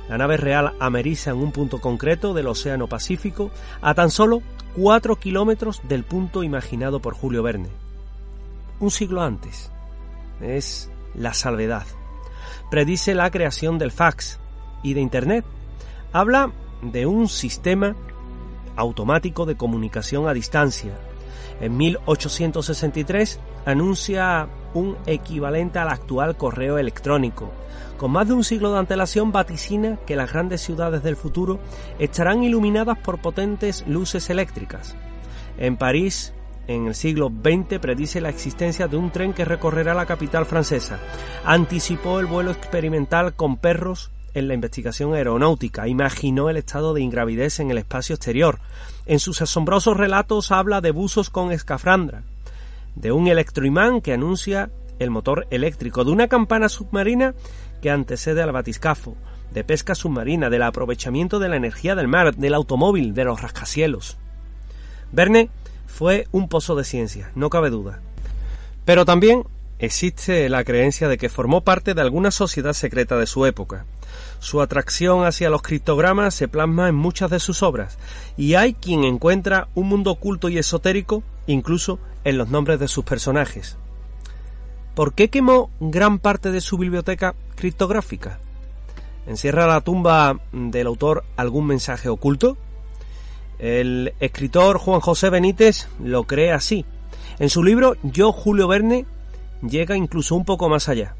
La 0.08 0.18
nave 0.18 0.36
real 0.36 0.74
ameriza 0.78 1.30
en 1.30 1.38
un 1.38 1.50
punto 1.50 1.80
concreto 1.80 2.34
del 2.34 2.46
Océano 2.46 2.86
Pacífico 2.86 3.50
a 3.82 3.94
tan 3.94 4.10
solo 4.10 4.42
4 4.76 5.16
kilómetros 5.16 5.80
del 5.88 6.04
punto 6.04 6.44
imaginado 6.44 7.00
por 7.00 7.14
Julio 7.14 7.42
Verne 7.42 7.70
un 8.80 8.90
siglo 8.90 9.22
antes. 9.22 9.70
Es 10.40 10.90
la 11.14 11.34
salvedad. 11.34 11.86
Predice 12.70 13.14
la 13.14 13.30
creación 13.30 13.78
del 13.78 13.92
fax 13.92 14.38
y 14.82 14.94
de 14.94 15.00
Internet. 15.00 15.44
Habla 16.12 16.52
de 16.82 17.06
un 17.06 17.28
sistema 17.28 17.94
automático 18.76 19.46
de 19.46 19.56
comunicación 19.56 20.28
a 20.28 20.34
distancia. 20.34 20.92
En 21.60 21.76
1863 21.76 23.40
anuncia 23.64 24.48
un 24.74 24.96
equivalente 25.06 25.78
al 25.78 25.88
actual 25.88 26.36
correo 26.36 26.78
electrónico. 26.78 27.50
Con 27.96 28.10
más 28.10 28.28
de 28.28 28.34
un 28.34 28.44
siglo 28.44 28.72
de 28.72 28.78
antelación 28.78 29.32
vaticina 29.32 29.98
que 30.06 30.16
las 30.16 30.30
grandes 30.30 30.60
ciudades 30.60 31.02
del 31.02 31.16
futuro 31.16 31.58
estarán 31.98 32.42
iluminadas 32.42 32.98
por 32.98 33.18
potentes 33.20 33.86
luces 33.86 34.28
eléctricas. 34.28 34.94
En 35.56 35.78
París 35.78 36.34
en 36.68 36.88
el 36.88 36.94
siglo 36.94 37.28
XX 37.28 37.78
predice 37.78 38.20
la 38.20 38.28
existencia 38.28 38.88
de 38.88 38.96
un 38.96 39.10
tren 39.10 39.32
que 39.32 39.44
recorrerá 39.44 39.94
la 39.94 40.06
capital 40.06 40.46
francesa. 40.46 40.98
Anticipó 41.44 42.18
el 42.18 42.26
vuelo 42.26 42.50
experimental 42.50 43.34
con 43.34 43.56
perros 43.56 44.10
en 44.36 44.48
la 44.48 44.54
investigación 44.54 45.14
aeronáutica, 45.14 45.88
imaginó 45.88 46.50
el 46.50 46.58
estado 46.58 46.92
de 46.92 47.00
ingravidez 47.00 47.58
en 47.58 47.70
el 47.70 47.78
espacio 47.78 48.14
exterior. 48.14 48.60
En 49.06 49.18
sus 49.18 49.40
asombrosos 49.40 49.96
relatos 49.96 50.52
habla 50.52 50.82
de 50.82 50.90
buzos 50.90 51.30
con 51.30 51.52
escafrandra, 51.52 52.22
de 52.94 53.12
un 53.12 53.28
electroimán 53.28 54.02
que 54.02 54.12
anuncia 54.12 54.70
el 54.98 55.10
motor 55.10 55.46
eléctrico, 55.50 56.04
de 56.04 56.10
una 56.10 56.28
campana 56.28 56.68
submarina 56.68 57.34
que 57.80 57.90
antecede 57.90 58.42
al 58.42 58.52
batiscafo, 58.52 59.16
de 59.54 59.64
pesca 59.64 59.94
submarina, 59.94 60.50
del 60.50 60.64
aprovechamiento 60.64 61.38
de 61.38 61.48
la 61.48 61.56
energía 61.56 61.94
del 61.94 62.08
mar, 62.08 62.36
del 62.36 62.52
automóvil, 62.52 63.14
de 63.14 63.24
los 63.24 63.40
rascacielos. 63.40 64.18
Verne 65.12 65.48
fue 65.86 66.28
un 66.30 66.50
pozo 66.50 66.76
de 66.76 66.84
ciencia, 66.84 67.30
no 67.34 67.48
cabe 67.48 67.70
duda. 67.70 68.00
Pero 68.84 69.06
también 69.06 69.44
existe 69.78 70.50
la 70.50 70.62
creencia 70.62 71.08
de 71.08 71.16
que 71.16 71.30
formó 71.30 71.62
parte 71.62 71.94
de 71.94 72.02
alguna 72.02 72.30
sociedad 72.30 72.74
secreta 72.74 73.16
de 73.16 73.26
su 73.26 73.46
época. 73.46 73.86
Su 74.38 74.60
atracción 74.60 75.24
hacia 75.24 75.50
los 75.50 75.62
criptogramas 75.62 76.34
se 76.34 76.48
plasma 76.48 76.88
en 76.88 76.94
muchas 76.94 77.30
de 77.30 77.40
sus 77.40 77.62
obras, 77.62 77.98
y 78.36 78.54
hay 78.54 78.74
quien 78.74 79.04
encuentra 79.04 79.68
un 79.74 79.88
mundo 79.88 80.10
oculto 80.10 80.48
y 80.48 80.58
esotérico 80.58 81.22
incluso 81.46 81.98
en 82.24 82.38
los 82.38 82.48
nombres 82.48 82.78
de 82.80 82.88
sus 82.88 83.04
personajes. 83.04 83.76
¿Por 84.94 85.12
qué 85.12 85.28
quemó 85.28 85.70
gran 85.80 86.18
parte 86.18 86.50
de 86.50 86.60
su 86.60 86.78
biblioteca 86.78 87.34
criptográfica? 87.54 88.38
¿Encierra 89.26 89.66
la 89.66 89.80
tumba 89.80 90.40
del 90.52 90.86
autor 90.86 91.24
algún 91.36 91.66
mensaje 91.66 92.08
oculto? 92.08 92.56
El 93.58 94.14
escritor 94.20 94.78
Juan 94.78 95.00
José 95.00 95.30
Benítez 95.30 95.88
lo 96.02 96.24
cree 96.24 96.52
así. 96.52 96.84
En 97.38 97.50
su 97.50 97.62
libro 97.62 97.96
Yo, 98.02 98.32
Julio 98.32 98.68
Verne, 98.68 99.06
llega 99.62 99.96
incluso 99.96 100.34
un 100.34 100.44
poco 100.44 100.68
más 100.68 100.88
allá. 100.88 101.14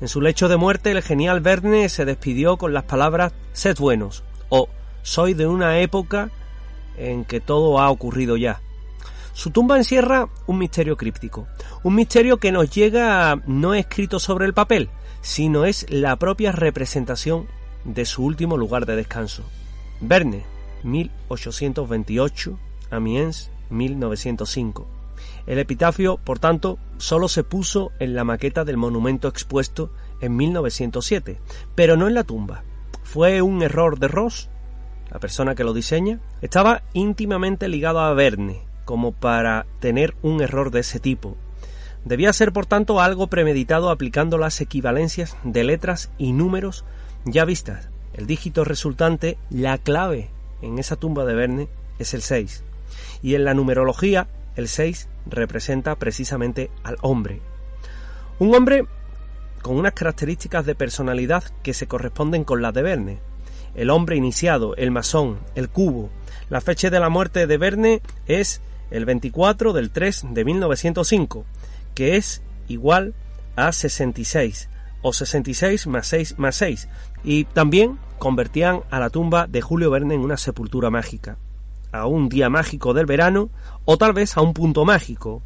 En 0.00 0.08
su 0.08 0.20
lecho 0.20 0.48
de 0.48 0.56
muerte, 0.56 0.90
el 0.90 1.02
genial 1.02 1.40
Verne 1.40 1.88
se 1.88 2.04
despidió 2.04 2.56
con 2.56 2.72
las 2.72 2.84
palabras 2.84 3.32
Sed 3.52 3.76
buenos 3.78 4.24
o 4.48 4.68
Soy 5.02 5.34
de 5.34 5.46
una 5.46 5.80
época 5.80 6.30
en 6.96 7.24
que 7.24 7.40
todo 7.40 7.78
ha 7.78 7.90
ocurrido 7.90 8.36
ya. 8.36 8.60
Su 9.32 9.50
tumba 9.50 9.76
encierra 9.76 10.28
un 10.46 10.58
misterio 10.58 10.96
críptico, 10.96 11.46
un 11.82 11.94
misterio 11.94 12.38
que 12.38 12.52
nos 12.52 12.70
llega 12.70 13.40
no 13.46 13.74
escrito 13.74 14.18
sobre 14.18 14.46
el 14.46 14.54
papel, 14.54 14.90
sino 15.22 15.64
es 15.64 15.86
la 15.90 16.16
propia 16.16 16.52
representación 16.52 17.46
de 17.84 18.04
su 18.04 18.24
último 18.24 18.56
lugar 18.56 18.86
de 18.86 18.96
descanso. 18.96 19.44
Verne, 20.00 20.44
1828, 20.82 22.58
Amiens, 22.90 23.50
1905. 23.70 24.99
El 25.46 25.58
epitafio, 25.58 26.18
por 26.18 26.38
tanto, 26.38 26.78
solo 26.98 27.28
se 27.28 27.44
puso 27.44 27.92
en 27.98 28.14
la 28.14 28.24
maqueta 28.24 28.64
del 28.64 28.76
monumento 28.76 29.28
expuesto 29.28 29.90
en 30.20 30.36
1907, 30.36 31.40
pero 31.74 31.96
no 31.96 32.08
en 32.08 32.14
la 32.14 32.24
tumba. 32.24 32.62
Fue 33.02 33.42
un 33.42 33.62
error 33.62 33.98
de 33.98 34.08
Ross, 34.08 34.48
la 35.10 35.18
persona 35.18 35.54
que 35.54 35.64
lo 35.64 35.72
diseña, 35.72 36.20
estaba 36.42 36.82
íntimamente 36.92 37.68
ligado 37.68 38.00
a 38.00 38.12
Verne, 38.14 38.62
como 38.84 39.12
para 39.12 39.66
tener 39.80 40.14
un 40.22 40.40
error 40.40 40.70
de 40.70 40.80
ese 40.80 41.00
tipo. 41.00 41.36
Debía 42.04 42.32
ser, 42.32 42.52
por 42.52 42.66
tanto, 42.66 43.00
algo 43.00 43.26
premeditado 43.26 43.90
aplicando 43.90 44.38
las 44.38 44.60
equivalencias 44.60 45.36
de 45.44 45.64
letras 45.64 46.10
y 46.18 46.32
números 46.32 46.84
ya 47.24 47.44
vistas. 47.44 47.88
El 48.14 48.26
dígito 48.26 48.64
resultante, 48.64 49.38
la 49.50 49.78
clave 49.78 50.30
en 50.62 50.78
esa 50.78 50.96
tumba 50.96 51.24
de 51.24 51.34
Verne, 51.34 51.68
es 51.98 52.14
el 52.14 52.22
6. 52.22 52.64
Y 53.22 53.34
en 53.34 53.44
la 53.44 53.54
numerología, 53.54 54.28
el 54.60 54.68
6 54.68 55.08
representa 55.26 55.96
precisamente 55.96 56.70
al 56.84 56.96
hombre. 57.00 57.40
Un 58.38 58.54
hombre 58.54 58.86
con 59.62 59.76
unas 59.76 59.92
características 59.92 60.64
de 60.64 60.74
personalidad 60.74 61.44
que 61.62 61.74
se 61.74 61.86
corresponden 61.86 62.44
con 62.44 62.62
las 62.62 62.72
de 62.72 62.82
Verne. 62.82 63.18
El 63.74 63.90
hombre 63.90 64.16
iniciado, 64.16 64.74
el 64.76 64.90
masón, 64.90 65.38
el 65.54 65.68
cubo. 65.68 66.10
La 66.48 66.60
fecha 66.60 66.90
de 66.90 67.00
la 67.00 67.08
muerte 67.08 67.46
de 67.46 67.58
Verne 67.58 68.02
es 68.26 68.60
el 68.90 69.04
24 69.04 69.72
del 69.72 69.90
3 69.90 70.26
de 70.30 70.44
1905, 70.44 71.44
que 71.94 72.16
es 72.16 72.42
igual 72.68 73.14
a 73.56 73.72
66, 73.72 74.68
o 75.02 75.12
66 75.12 75.86
más 75.86 76.06
6 76.06 76.38
más 76.38 76.56
6, 76.56 76.88
y 77.24 77.44
también 77.44 77.98
convertían 78.18 78.82
a 78.90 78.98
la 78.98 79.10
tumba 79.10 79.46
de 79.46 79.60
Julio 79.60 79.90
Verne 79.90 80.14
en 80.14 80.20
una 80.20 80.36
sepultura 80.36 80.90
mágica, 80.90 81.36
a 81.92 82.06
un 82.06 82.28
día 82.28 82.48
mágico 82.48 82.94
del 82.94 83.06
verano, 83.06 83.50
o 83.84 83.98
tal 83.98 84.12
vez 84.12 84.36
a 84.36 84.42
un 84.42 84.54
punto 84.54 84.84
mágico. 84.84 85.42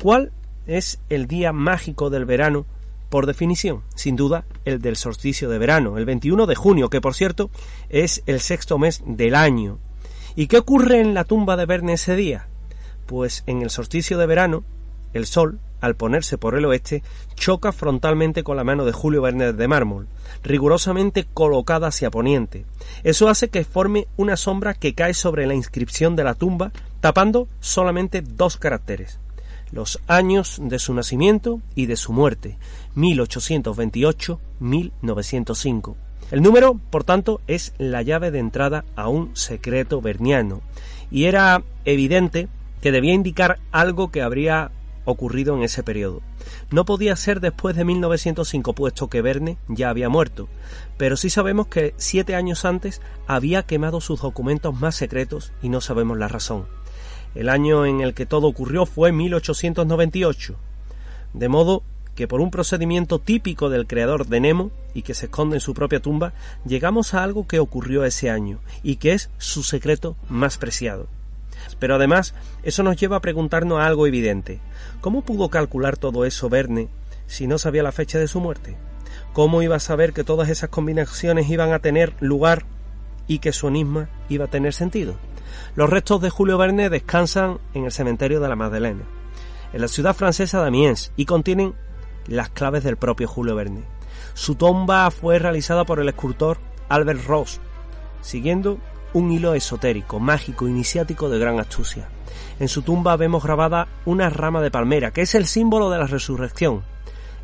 ¿Cuál 0.00 0.32
es 0.66 1.00
el 1.08 1.26
día 1.26 1.52
mágico 1.52 2.10
del 2.10 2.24
verano 2.24 2.66
por 3.08 3.26
definición, 3.26 3.82
sin 3.94 4.16
duda, 4.16 4.44
el 4.64 4.80
del 4.80 4.96
solsticio 4.96 5.48
de 5.48 5.58
verano, 5.58 5.96
el 5.96 6.04
21 6.04 6.46
de 6.46 6.54
junio, 6.54 6.90
que 6.90 7.00
por 7.00 7.14
cierto 7.14 7.50
es 7.88 8.22
el 8.26 8.40
sexto 8.40 8.78
mes 8.78 9.02
del 9.06 9.34
año. 9.34 9.78
¿Y 10.36 10.46
qué 10.46 10.58
ocurre 10.58 11.00
en 11.00 11.14
la 11.14 11.24
tumba 11.24 11.56
de 11.56 11.66
Verne 11.66 11.94
ese 11.94 12.14
día? 12.16 12.48
Pues 13.06 13.44
en 13.46 13.62
el 13.62 13.70
solsticio 13.70 14.18
de 14.18 14.26
verano, 14.26 14.64
el 15.14 15.26
sol, 15.26 15.58
al 15.80 15.96
ponerse 15.96 16.38
por 16.38 16.56
el 16.56 16.64
oeste, 16.64 17.02
choca 17.34 17.72
frontalmente 17.72 18.42
con 18.42 18.56
la 18.56 18.64
mano 18.64 18.84
de 18.84 18.92
Julio 18.92 19.22
Verne 19.22 19.52
de 19.52 19.68
mármol, 19.68 20.08
rigurosamente 20.42 21.26
colocada 21.32 21.88
hacia 21.88 22.10
poniente. 22.10 22.64
Eso 23.04 23.28
hace 23.28 23.48
que 23.48 23.64
forme 23.64 24.08
una 24.16 24.36
sombra 24.36 24.74
que 24.74 24.94
cae 24.94 25.14
sobre 25.14 25.46
la 25.46 25.54
inscripción 25.54 26.16
de 26.16 26.24
la 26.24 26.34
tumba, 26.34 26.72
tapando 27.00 27.48
solamente 27.60 28.22
dos 28.22 28.56
caracteres 28.56 29.20
los 29.72 30.00
años 30.06 30.60
de 30.62 30.78
su 30.78 30.94
nacimiento 30.94 31.60
y 31.74 31.86
de 31.86 31.96
su 31.96 32.12
muerte, 32.12 32.56
1828-1905. 32.96 35.96
El 36.30 36.42
número, 36.42 36.78
por 36.90 37.04
tanto, 37.04 37.40
es 37.46 37.72
la 37.78 38.02
llave 38.02 38.30
de 38.30 38.38
entrada 38.38 38.84
a 38.96 39.08
un 39.08 39.34
secreto 39.34 40.02
verniano, 40.02 40.60
y 41.10 41.24
era 41.24 41.62
evidente 41.84 42.48
que 42.82 42.92
debía 42.92 43.14
indicar 43.14 43.58
algo 43.72 44.10
que 44.10 44.20
habría 44.22 44.70
ocurrido 45.10 45.56
en 45.56 45.62
ese 45.62 45.82
periodo. 45.82 46.20
No 46.70 46.84
podía 46.84 47.16
ser 47.16 47.40
después 47.40 47.74
de 47.76 47.84
1905, 47.84 48.74
puesto 48.74 49.08
que 49.08 49.22
Verne 49.22 49.56
ya 49.68 49.90
había 49.90 50.08
muerto, 50.08 50.48
pero 50.96 51.16
sí 51.16 51.30
sabemos 51.30 51.68
que 51.68 51.94
siete 51.96 52.34
años 52.34 52.64
antes 52.64 53.00
había 53.26 53.62
quemado 53.62 54.00
sus 54.00 54.20
documentos 54.20 54.78
más 54.78 54.94
secretos 54.94 55.52
y 55.62 55.70
no 55.70 55.80
sabemos 55.80 56.18
la 56.18 56.28
razón. 56.28 56.66
El 57.34 57.48
año 57.48 57.86
en 57.86 58.00
el 58.00 58.14
que 58.14 58.26
todo 58.26 58.46
ocurrió 58.46 58.84
fue 58.84 59.12
1898, 59.12 60.56
de 61.32 61.48
modo 61.48 61.82
que 62.14 62.28
por 62.28 62.40
un 62.40 62.50
procedimiento 62.50 63.18
típico 63.18 63.70
del 63.70 63.86
creador 63.86 64.26
de 64.26 64.40
Nemo 64.40 64.72
y 64.92 65.02
que 65.02 65.14
se 65.14 65.26
esconde 65.26 65.56
en 65.56 65.60
su 65.60 65.72
propia 65.72 66.00
tumba, 66.00 66.32
llegamos 66.66 67.14
a 67.14 67.22
algo 67.22 67.46
que 67.46 67.60
ocurrió 67.60 68.04
ese 68.04 68.28
año 68.28 68.58
y 68.82 68.96
que 68.96 69.12
es 69.12 69.30
su 69.38 69.62
secreto 69.62 70.16
más 70.28 70.58
preciado. 70.58 71.06
Pero 71.78 71.94
además, 71.94 72.34
eso 72.62 72.82
nos 72.82 72.96
lleva 72.96 73.16
a 73.16 73.20
preguntarnos 73.20 73.80
algo 73.80 74.06
evidente. 74.06 74.60
¿Cómo 75.00 75.22
pudo 75.22 75.48
calcular 75.48 75.96
todo 75.96 76.24
eso 76.24 76.48
Verne 76.48 76.88
si 77.26 77.46
no 77.46 77.58
sabía 77.58 77.82
la 77.82 77.92
fecha 77.92 78.18
de 78.18 78.28
su 78.28 78.40
muerte? 78.40 78.76
¿Cómo 79.32 79.62
iba 79.62 79.76
a 79.76 79.80
saber 79.80 80.12
que 80.12 80.24
todas 80.24 80.48
esas 80.48 80.70
combinaciones 80.70 81.48
iban 81.48 81.72
a 81.72 81.78
tener 81.78 82.14
lugar 82.20 82.64
y 83.26 83.38
que 83.38 83.52
su 83.52 83.68
enigma 83.68 84.08
iba 84.28 84.46
a 84.46 84.50
tener 84.50 84.72
sentido? 84.72 85.16
Los 85.76 85.90
restos 85.90 86.20
de 86.20 86.30
Julio 86.30 86.58
Verne 86.58 86.90
descansan 86.90 87.58
en 87.74 87.84
el 87.84 87.92
cementerio 87.92 88.40
de 88.40 88.48
la 88.48 88.56
Madeleine, 88.56 89.02
en 89.72 89.80
la 89.80 89.88
ciudad 89.88 90.14
francesa 90.14 90.60
de 90.60 90.68
Amiens, 90.68 91.12
y 91.16 91.24
contienen 91.24 91.74
las 92.26 92.50
claves 92.50 92.84
del 92.84 92.96
propio 92.96 93.28
Julio 93.28 93.54
Verne. 93.54 93.82
Su 94.34 94.54
tumba 94.54 95.10
fue 95.10 95.38
realizada 95.38 95.84
por 95.84 96.00
el 96.00 96.08
escultor 96.08 96.58
Albert 96.88 97.24
Ross, 97.26 97.60
siguiendo 98.20 98.78
un 99.12 99.32
hilo 99.32 99.54
esotérico, 99.54 100.20
mágico, 100.20 100.68
iniciático 100.68 101.28
de 101.28 101.38
gran 101.38 101.58
astucia. 101.58 102.08
En 102.60 102.68
su 102.68 102.82
tumba 102.82 103.16
vemos 103.16 103.42
grabada 103.42 103.88
una 104.04 104.30
rama 104.30 104.60
de 104.60 104.70
palmera, 104.70 105.12
que 105.12 105.22
es 105.22 105.34
el 105.34 105.46
símbolo 105.46 105.90
de 105.90 105.98
la 105.98 106.06
resurrección. 106.06 106.82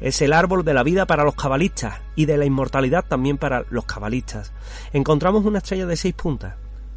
Es 0.00 0.20
el 0.22 0.32
árbol 0.32 0.64
de 0.64 0.74
la 0.74 0.82
vida 0.82 1.06
para 1.06 1.24
los 1.24 1.36
cabalistas 1.36 2.00
y 2.16 2.26
de 2.26 2.36
la 2.36 2.44
inmortalidad 2.44 3.04
también 3.06 3.38
para 3.38 3.64
los 3.70 3.84
cabalistas. 3.84 4.52
Encontramos 4.92 5.44
una 5.44 5.58
estrella 5.58 5.86
de 5.86 5.96
seis 5.96 6.14
puntas, 6.14 6.54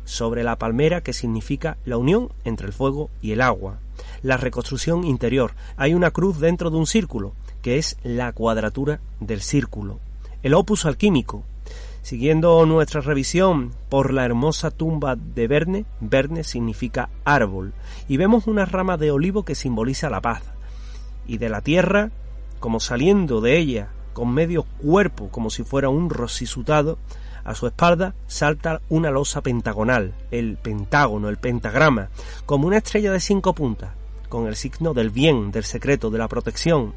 sobre 0.07 0.43
la 0.43 0.57
palmera 0.57 1.01
que 1.01 1.13
significa 1.13 1.77
la 1.85 1.97
unión 1.97 2.29
entre 2.43 2.67
el 2.67 2.73
fuego 2.73 3.09
y 3.21 3.33
el 3.33 3.41
agua. 3.41 3.79
La 4.23 4.37
reconstrucción 4.37 5.03
interior. 5.03 5.51
Hay 5.75 5.93
una 5.93 6.11
cruz 6.11 6.39
dentro 6.39 6.71
de 6.71 6.77
un 6.77 6.87
círculo, 6.87 7.33
que 7.61 7.77
es 7.77 7.97
la 8.03 8.31
cuadratura 8.31 8.99
del 9.19 9.41
círculo. 9.41 9.99
El 10.43 10.53
opus 10.53 10.85
alquímico. 10.85 11.43
Siguiendo 12.07 12.65
nuestra 12.65 13.01
revisión 13.01 13.73
por 13.89 14.13
la 14.13 14.23
hermosa 14.23 14.71
tumba 14.71 15.17
de 15.17 15.45
Verne, 15.49 15.85
Verne 15.99 16.45
significa 16.45 17.09
árbol, 17.25 17.73
y 18.07 18.15
vemos 18.15 18.47
una 18.47 18.63
rama 18.63 18.95
de 18.95 19.11
olivo 19.11 19.43
que 19.43 19.55
simboliza 19.55 20.09
la 20.09 20.21
paz. 20.21 20.41
Y 21.27 21.37
de 21.37 21.49
la 21.49 21.59
tierra, 21.59 22.11
como 22.61 22.79
saliendo 22.79 23.41
de 23.41 23.57
ella, 23.57 23.89
con 24.13 24.33
medio 24.33 24.63
cuerpo 24.63 25.27
como 25.27 25.49
si 25.49 25.63
fuera 25.63 25.89
un 25.89 26.09
rosisutado, 26.09 26.97
a 27.43 27.53
su 27.55 27.67
espalda 27.67 28.15
salta 28.25 28.79
una 28.87 29.11
losa 29.11 29.41
pentagonal, 29.41 30.13
el 30.31 30.55
pentágono, 30.55 31.27
el 31.27 31.35
pentagrama, 31.35 32.07
como 32.45 32.67
una 32.67 32.77
estrella 32.77 33.11
de 33.11 33.19
cinco 33.19 33.53
puntas, 33.53 33.91
con 34.29 34.47
el 34.47 34.55
signo 34.55 34.93
del 34.93 35.09
bien, 35.09 35.51
del 35.51 35.65
secreto, 35.65 36.09
de 36.09 36.19
la 36.19 36.29
protección. 36.29 36.93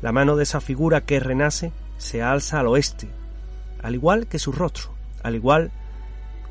La 0.00 0.10
mano 0.10 0.36
de 0.36 0.44
esa 0.44 0.62
figura 0.62 1.02
que 1.02 1.20
renace 1.20 1.70
se 1.98 2.22
alza 2.22 2.60
al 2.60 2.68
oeste, 2.68 3.10
al 3.84 3.94
igual 3.94 4.26
que 4.26 4.38
su 4.38 4.50
rostro, 4.50 4.92
al 5.22 5.34
igual 5.34 5.70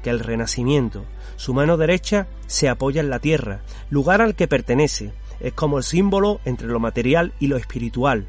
que 0.03 0.11
el 0.11 0.19
renacimiento. 0.19 1.03
Su 1.35 1.55
mano 1.55 1.77
derecha 1.77 2.27
se 2.45 2.69
apoya 2.69 3.01
en 3.01 3.09
la 3.09 3.17
tierra, 3.17 3.61
lugar 3.89 4.21
al 4.21 4.35
que 4.35 4.47
pertenece. 4.47 5.13
Es 5.39 5.51
como 5.53 5.79
el 5.79 5.83
símbolo 5.83 6.41
entre 6.45 6.67
lo 6.67 6.79
material 6.79 7.33
y 7.39 7.47
lo 7.47 7.57
espiritual. 7.57 8.27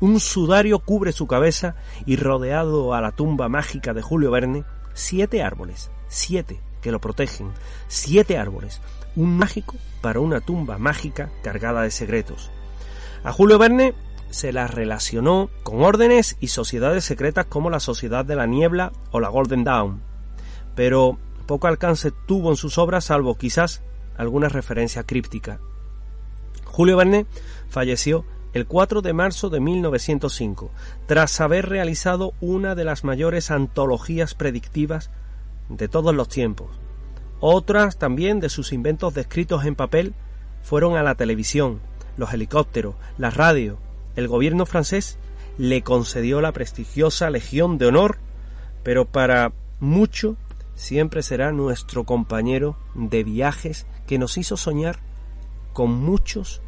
Un 0.00 0.20
sudario 0.20 0.78
cubre 0.78 1.12
su 1.12 1.26
cabeza 1.26 1.74
y 2.06 2.16
rodeado 2.16 2.94
a 2.94 3.02
la 3.02 3.12
tumba 3.12 3.50
mágica 3.50 3.92
de 3.92 4.00
Julio 4.00 4.30
Verne, 4.30 4.64
siete 4.94 5.42
árboles, 5.42 5.90
siete 6.08 6.58
que 6.80 6.90
lo 6.90 6.98
protegen, 6.98 7.50
siete 7.88 8.38
árboles, 8.38 8.80
un 9.16 9.36
mágico 9.36 9.76
para 10.00 10.20
una 10.20 10.40
tumba 10.40 10.78
mágica 10.78 11.28
cargada 11.42 11.82
de 11.82 11.90
secretos. 11.90 12.50
A 13.22 13.32
Julio 13.32 13.58
Verne 13.58 13.92
se 14.30 14.52
la 14.52 14.66
relacionó 14.66 15.50
con 15.62 15.82
órdenes 15.82 16.36
y 16.40 16.48
sociedades 16.48 17.04
secretas 17.04 17.46
como 17.46 17.70
la 17.70 17.80
Sociedad 17.80 18.24
de 18.24 18.36
la 18.36 18.46
Niebla 18.46 18.92
o 19.10 19.20
la 19.20 19.28
Golden 19.28 19.64
Dawn, 19.64 20.02
pero 20.74 21.18
poco 21.46 21.66
alcance 21.68 22.12
tuvo 22.26 22.50
en 22.50 22.56
sus 22.56 22.78
obras 22.78 23.04
salvo 23.04 23.36
quizás 23.36 23.82
alguna 24.16 24.48
referencia 24.48 25.04
críptica. 25.04 25.60
Julio 26.64 26.96
Verne 26.96 27.26
falleció 27.68 28.24
el 28.52 28.66
4 28.66 29.02
de 29.02 29.12
marzo 29.12 29.50
de 29.50 29.60
1905, 29.60 30.70
tras 31.06 31.40
haber 31.40 31.68
realizado 31.68 32.32
una 32.40 32.74
de 32.74 32.84
las 32.84 33.04
mayores 33.04 33.50
antologías 33.50 34.34
predictivas 34.34 35.10
de 35.68 35.88
todos 35.88 36.14
los 36.14 36.28
tiempos. 36.28 36.70
Otras 37.40 37.98
también 37.98 38.40
de 38.40 38.48
sus 38.48 38.72
inventos 38.72 39.12
descritos 39.12 39.66
en 39.66 39.74
papel 39.74 40.14
fueron 40.62 40.96
a 40.96 41.02
la 41.02 41.16
televisión, 41.16 41.80
los 42.16 42.32
helicópteros, 42.32 42.94
la 43.18 43.30
radio. 43.30 43.78
El 44.16 44.28
gobierno 44.28 44.66
francés 44.66 45.18
le 45.58 45.82
concedió 45.82 46.40
la 46.40 46.52
prestigiosa 46.52 47.30
Legión 47.30 47.78
de 47.78 47.86
Honor, 47.86 48.18
pero 48.82 49.04
para 49.04 49.52
mucho 49.78 50.36
siempre 50.74 51.22
será 51.22 51.52
nuestro 51.52 52.04
compañero 52.04 52.76
de 52.94 53.24
viajes 53.24 53.86
que 54.06 54.18
nos 54.18 54.38
hizo 54.38 54.56
soñar 54.56 54.98
con 55.72 55.92
muchos, 55.92 56.62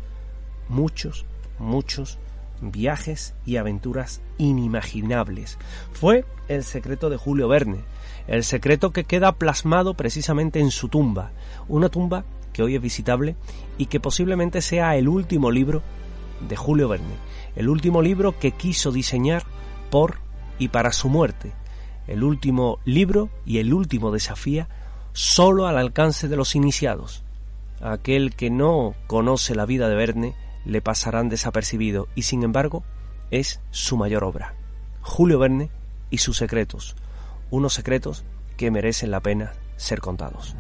muchos, 0.69 1.25
muchos 1.59 2.19
viajes 2.61 3.35
y 3.47 3.57
aventuras 3.57 4.21
inimaginables. 4.37 5.59
Fue 5.93 6.25
el 6.49 6.65
secreto 6.65 7.09
de 7.09 7.17
Julio 7.17 7.49
Verne, 7.49 7.81
el 8.27 8.45
secreto 8.45 8.91
que 8.91 9.05
queda 9.05 9.33
plasmado 9.33 9.95
precisamente 9.95 10.61
en 10.61 10.71
su 10.71 10.89
tumba, 10.89 11.31
una 11.69 11.89
tumba 11.89 12.25
que 12.53 12.63
hoy 12.63 12.75
es 12.75 12.83
visitable 12.83 13.37
y 13.77 13.87
que 13.87 14.01
posiblemente 14.01 14.61
sea 14.61 14.97
el 14.97 15.09
último 15.09 15.51
libro 15.51 15.83
de 16.47 16.57
Julio 16.57 16.89
Verne, 16.89 17.15
el 17.59 17.69
último 17.69 18.03
libro 18.03 18.39
que 18.39 18.53
quiso 18.53 18.93
diseñar 18.93 19.43
por 19.91 20.21
y 20.61 20.69
para 20.69 20.93
su 20.93 21.09
muerte, 21.09 21.53
el 22.07 22.23
último 22.23 22.79
libro 22.85 23.31
y 23.45 23.59
el 23.59 23.75
último 23.75 24.13
desafío 24.13 24.69
solo 25.13 25.67
al 25.67 25.77
alcance 25.77 26.29
de 26.29 26.37
los 26.37 26.55
iniciados. 26.55 27.25
aquel 27.83 28.37
que 28.37 28.51
no 28.51 28.95
conoce 29.09 29.57
la 29.57 29.67
vida 29.67 29.89
de 29.89 29.97
Verne 29.97 30.37
le 30.65 30.81
pasarán 30.81 31.29
desapercibido 31.29 32.07
y 32.15 32.23
sin 32.23 32.45
embargo 32.45 32.85
es 33.33 33.61
su 33.73 33.97
mayor 33.97 34.23
obra. 34.23 34.55
Julio 35.01 35.41
Verne 35.41 35.73
y 36.11 36.19
sus 36.19 36.37
secretos, 36.37 36.95
unos 37.51 37.75
secretos 37.75 38.25
que 38.57 38.71
merecen 38.71 39.11
la 39.11 39.21
pena 39.21 39.53
ser 39.77 40.01
contados. 40.01 40.55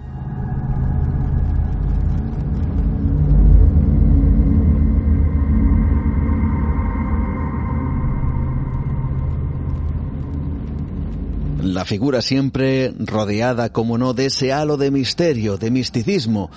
La 11.63 11.85
figura 11.85 12.23
siempre 12.23 12.95
rodeada, 12.99 13.73
como 13.73 13.99
no, 13.99 14.15
de 14.15 14.27
ese 14.27 14.53
halo 14.53 14.77
de 14.77 14.93
misterio, 14.93 15.57
de 15.57 15.73
misticismo, 15.73 16.51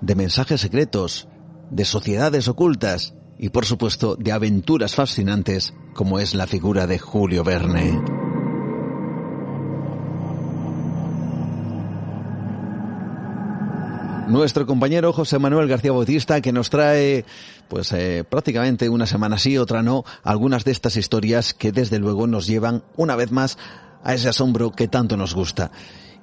de 0.00 0.14
mensajes 0.14 0.62
secretos, 0.62 1.28
de 1.70 1.84
sociedades 1.84 2.48
ocultas 2.48 3.14
y, 3.38 3.50
por 3.50 3.66
supuesto, 3.66 4.16
de 4.16 4.32
aventuras 4.32 4.94
fascinantes, 4.94 5.74
como 5.94 6.18
es 6.18 6.34
la 6.34 6.46
figura 6.46 6.86
de 6.86 6.98
Julio 6.98 7.44
Verne. 7.44 8.00
Nuestro 14.28 14.66
compañero 14.66 15.12
José 15.12 15.38
Manuel 15.38 15.68
García 15.68 15.92
Bautista 15.92 16.40
que 16.40 16.50
nos 16.50 16.68
trae 16.68 17.24
pues 17.68 17.92
eh, 17.92 18.24
prácticamente 18.28 18.88
una 18.88 19.06
semana 19.06 19.38
sí, 19.38 19.56
otra 19.56 19.84
no, 19.84 20.04
algunas 20.24 20.64
de 20.64 20.72
estas 20.72 20.96
historias 20.96 21.54
que 21.54 21.70
desde 21.70 22.00
luego 22.00 22.26
nos 22.26 22.48
llevan 22.48 22.82
una 22.96 23.14
vez 23.14 23.30
más 23.30 23.56
a 24.02 24.14
ese 24.14 24.28
asombro 24.28 24.72
que 24.72 24.88
tanto 24.88 25.16
nos 25.16 25.34
gusta. 25.34 25.70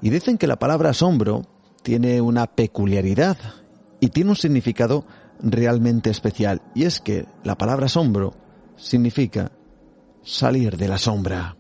Y 0.02 0.10
dicen 0.10 0.38
que 0.38 0.48
la 0.48 0.58
palabra 0.58 0.92
asombro 0.92 1.44
tiene 1.82 2.22
una 2.22 2.48
peculiaridad 2.48 3.38
y 4.00 4.08
tiene 4.10 4.32
un 4.32 4.36
significado 4.36 5.06
realmente 5.42 6.10
especial. 6.10 6.62
Y 6.76 6.84
es 6.84 7.00
que 7.00 7.26
la 7.44 7.58
palabra 7.58 7.86
asombro 7.86 8.34
significa 8.76 9.52
salir 10.24 10.78
de 10.78 10.88
la 10.88 10.98
sombra. 10.98 11.56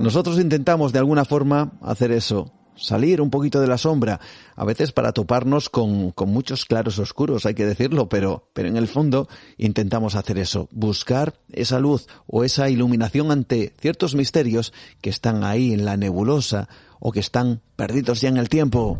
Nosotros 0.00 0.38
intentamos 0.38 0.92
de 0.92 0.98
alguna 0.98 1.24
forma 1.24 1.72
hacer 1.80 2.12
eso, 2.12 2.52
salir 2.76 3.20
un 3.20 3.30
poquito 3.30 3.60
de 3.60 3.66
la 3.66 3.78
sombra, 3.78 4.20
a 4.54 4.64
veces 4.64 4.92
para 4.92 5.12
toparnos 5.12 5.68
con, 5.68 6.12
con, 6.12 6.30
muchos 6.30 6.64
claros 6.64 6.98
oscuros, 6.98 7.46
hay 7.46 7.54
que 7.54 7.66
decirlo, 7.66 8.08
pero, 8.08 8.48
pero 8.52 8.68
en 8.68 8.76
el 8.76 8.88
fondo 8.88 9.28
intentamos 9.56 10.14
hacer 10.14 10.38
eso, 10.38 10.68
buscar 10.70 11.34
esa 11.50 11.78
luz 11.80 12.06
o 12.26 12.44
esa 12.44 12.68
iluminación 12.68 13.30
ante 13.30 13.74
ciertos 13.80 14.14
misterios 14.14 14.72
que 15.00 15.10
están 15.10 15.44
ahí 15.44 15.72
en 15.72 15.84
la 15.84 15.96
nebulosa 15.96 16.68
o 17.00 17.12
que 17.12 17.20
están 17.20 17.62
perdidos 17.76 18.20
ya 18.20 18.28
en 18.28 18.36
el 18.36 18.48
tiempo. 18.48 18.98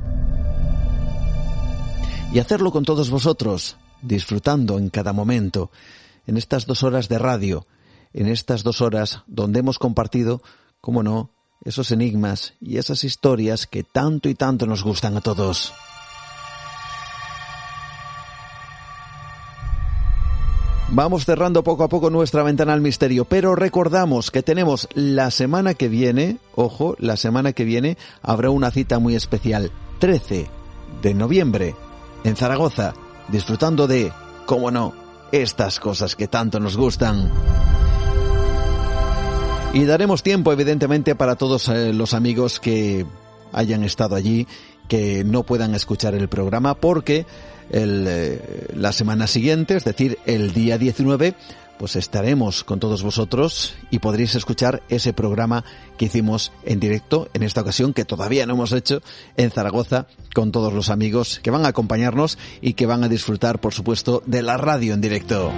Y 2.32 2.38
hacerlo 2.38 2.72
con 2.72 2.84
todos 2.84 3.10
vosotros, 3.10 3.76
disfrutando 4.02 4.78
en 4.78 4.90
cada 4.90 5.12
momento, 5.12 5.70
en 6.26 6.36
estas 6.36 6.66
dos 6.66 6.82
horas 6.82 7.08
de 7.08 7.18
radio, 7.18 7.66
en 8.12 8.28
estas 8.28 8.62
dos 8.62 8.80
horas 8.80 9.22
donde 9.26 9.60
hemos 9.60 9.78
compartido, 9.78 10.42
como 10.80 11.02
no, 11.02 11.35
esos 11.66 11.90
enigmas 11.90 12.54
y 12.60 12.78
esas 12.78 13.02
historias 13.04 13.66
que 13.66 13.82
tanto 13.82 14.28
y 14.28 14.34
tanto 14.34 14.66
nos 14.66 14.84
gustan 14.84 15.16
a 15.16 15.20
todos. 15.20 15.74
Vamos 20.88 21.26
cerrando 21.26 21.64
poco 21.64 21.82
a 21.82 21.88
poco 21.88 22.08
nuestra 22.10 22.44
ventana 22.44 22.72
al 22.72 22.80
misterio, 22.80 23.24
pero 23.24 23.56
recordamos 23.56 24.30
que 24.30 24.44
tenemos 24.44 24.88
la 24.94 25.32
semana 25.32 25.74
que 25.74 25.88
viene, 25.88 26.38
ojo, 26.54 26.94
la 27.00 27.16
semana 27.16 27.52
que 27.52 27.64
viene 27.64 27.98
habrá 28.22 28.50
una 28.50 28.70
cita 28.70 29.00
muy 29.00 29.16
especial, 29.16 29.72
13 29.98 30.46
de 31.02 31.14
noviembre, 31.14 31.74
en 32.22 32.36
Zaragoza, 32.36 32.94
disfrutando 33.28 33.88
de, 33.88 34.12
cómo 34.46 34.70
no, 34.70 34.94
estas 35.32 35.80
cosas 35.80 36.14
que 36.14 36.28
tanto 36.28 36.60
nos 36.60 36.76
gustan. 36.76 37.32
Y 39.76 39.84
daremos 39.84 40.22
tiempo, 40.22 40.54
evidentemente, 40.54 41.14
para 41.14 41.36
todos 41.36 41.68
eh, 41.68 41.92
los 41.92 42.14
amigos 42.14 42.60
que 42.60 43.04
hayan 43.52 43.84
estado 43.84 44.16
allí, 44.16 44.46
que 44.88 45.22
no 45.22 45.42
puedan 45.42 45.74
escuchar 45.74 46.14
el 46.14 46.28
programa, 46.28 46.76
porque 46.76 47.26
el, 47.70 48.06
eh, 48.08 48.68
la 48.74 48.92
semana 48.92 49.26
siguiente, 49.26 49.76
es 49.76 49.84
decir, 49.84 50.16
el 50.24 50.54
día 50.54 50.78
19, 50.78 51.34
pues 51.78 51.94
estaremos 51.94 52.64
con 52.64 52.80
todos 52.80 53.02
vosotros 53.02 53.74
y 53.90 53.98
podréis 53.98 54.34
escuchar 54.34 54.82
ese 54.88 55.12
programa 55.12 55.62
que 55.98 56.06
hicimos 56.06 56.52
en 56.64 56.80
directo, 56.80 57.28
en 57.34 57.42
esta 57.42 57.60
ocasión 57.60 57.92
que 57.92 58.06
todavía 58.06 58.46
no 58.46 58.54
hemos 58.54 58.72
hecho, 58.72 59.02
en 59.36 59.50
Zaragoza, 59.50 60.06
con 60.34 60.52
todos 60.52 60.72
los 60.72 60.88
amigos 60.88 61.38
que 61.42 61.50
van 61.50 61.66
a 61.66 61.68
acompañarnos 61.68 62.38
y 62.62 62.72
que 62.72 62.86
van 62.86 63.04
a 63.04 63.08
disfrutar, 63.08 63.60
por 63.60 63.74
supuesto, 63.74 64.22
de 64.24 64.40
la 64.40 64.56
radio 64.56 64.94
en 64.94 65.02
directo. 65.02 65.52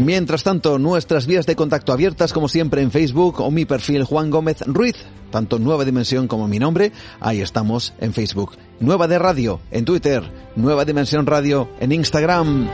Mientras 0.00 0.42
tanto, 0.42 0.78
nuestras 0.78 1.26
vías 1.26 1.44
de 1.44 1.54
contacto 1.54 1.92
abiertas 1.92 2.32
como 2.32 2.48
siempre 2.48 2.80
en 2.80 2.90
Facebook 2.90 3.40
o 3.40 3.50
mi 3.50 3.66
perfil 3.66 4.04
Juan 4.04 4.30
Gómez 4.30 4.62
Ruiz, 4.66 4.96
tanto 5.30 5.58
Nueva 5.58 5.84
Dimensión 5.84 6.26
como 6.26 6.48
mi 6.48 6.58
nombre, 6.58 6.92
ahí 7.20 7.42
estamos 7.42 7.92
en 8.00 8.14
Facebook. 8.14 8.52
Nueva 8.80 9.08
de 9.08 9.18
Radio 9.18 9.60
en 9.70 9.84
Twitter, 9.84 10.22
Nueva 10.56 10.86
Dimensión 10.86 11.26
Radio 11.26 11.68
en 11.80 11.92
Instagram. 11.92 12.70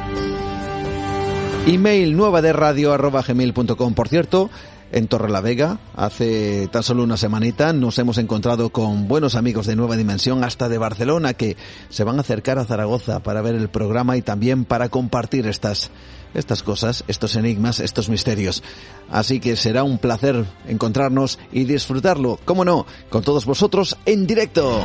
Email 1.66 2.16
nueva 2.16 2.42
de 2.42 2.52
radio 2.52 2.92
arroba 2.92 3.22
gmail.com. 3.26 3.94
Por 3.94 4.06
cierto, 4.06 4.48
en 4.92 5.08
Torrelavega. 5.08 5.78
Hace 5.94 6.68
tan 6.68 6.82
solo 6.82 7.02
una 7.02 7.16
semanita 7.16 7.72
nos 7.72 7.98
hemos 7.98 8.18
encontrado 8.18 8.70
con 8.70 9.08
buenos 9.08 9.34
amigos 9.34 9.66
de 9.66 9.76
Nueva 9.76 9.96
Dimensión, 9.96 10.44
hasta 10.44 10.68
de 10.68 10.78
Barcelona, 10.78 11.34
que 11.34 11.56
se 11.88 12.04
van 12.04 12.18
a 12.18 12.20
acercar 12.20 12.58
a 12.58 12.64
Zaragoza 12.64 13.20
para 13.20 13.42
ver 13.42 13.54
el 13.54 13.68
programa 13.68 14.16
y 14.16 14.22
también 14.22 14.64
para 14.64 14.88
compartir 14.88 15.46
estas, 15.46 15.90
estas 16.34 16.62
cosas, 16.62 17.04
estos 17.08 17.36
enigmas, 17.36 17.80
estos 17.80 18.08
misterios. 18.08 18.62
Así 19.10 19.40
que 19.40 19.56
será 19.56 19.84
un 19.84 19.98
placer 19.98 20.44
encontrarnos 20.66 21.38
y 21.52 21.64
disfrutarlo, 21.64 22.38
como 22.44 22.64
no, 22.64 22.86
con 23.08 23.22
todos 23.22 23.44
vosotros 23.46 23.96
en 24.06 24.26
directo. 24.26 24.84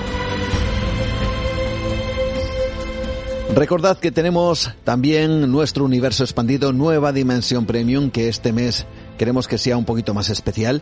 Recordad 3.53 3.97
que 3.97 4.11
tenemos 4.11 4.71
también 4.85 5.51
nuestro 5.51 5.83
universo 5.83 6.23
expandido 6.23 6.71
Nueva 6.71 7.11
Dimensión 7.11 7.65
Premium 7.65 8.09
que 8.09 8.29
este 8.29 8.53
mes 8.53 8.85
queremos 9.17 9.47
que 9.47 9.57
sea 9.57 9.77
un 9.77 9.85
poquito 9.85 10.13
más 10.13 10.29
especial 10.29 10.81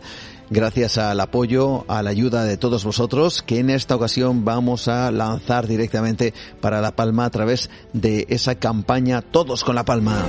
gracias 0.50 0.98
al 0.98 1.20
apoyo, 1.20 1.84
a 1.88 2.02
la 2.02 2.10
ayuda 2.10 2.44
de 2.44 2.56
todos 2.56 2.84
vosotros 2.84 3.42
que 3.42 3.58
en 3.58 3.70
esta 3.70 3.96
ocasión 3.96 4.44
vamos 4.44 4.88
a 4.88 5.10
lanzar 5.10 5.66
directamente 5.66 6.34
para 6.60 6.80
La 6.80 6.96
Palma 6.96 7.24
a 7.24 7.30
través 7.30 7.70
de 7.92 8.26
esa 8.28 8.56
campaña 8.56 9.22
Todos 9.22 9.64
con 9.64 9.74
La 9.74 9.84
Palma. 9.84 10.24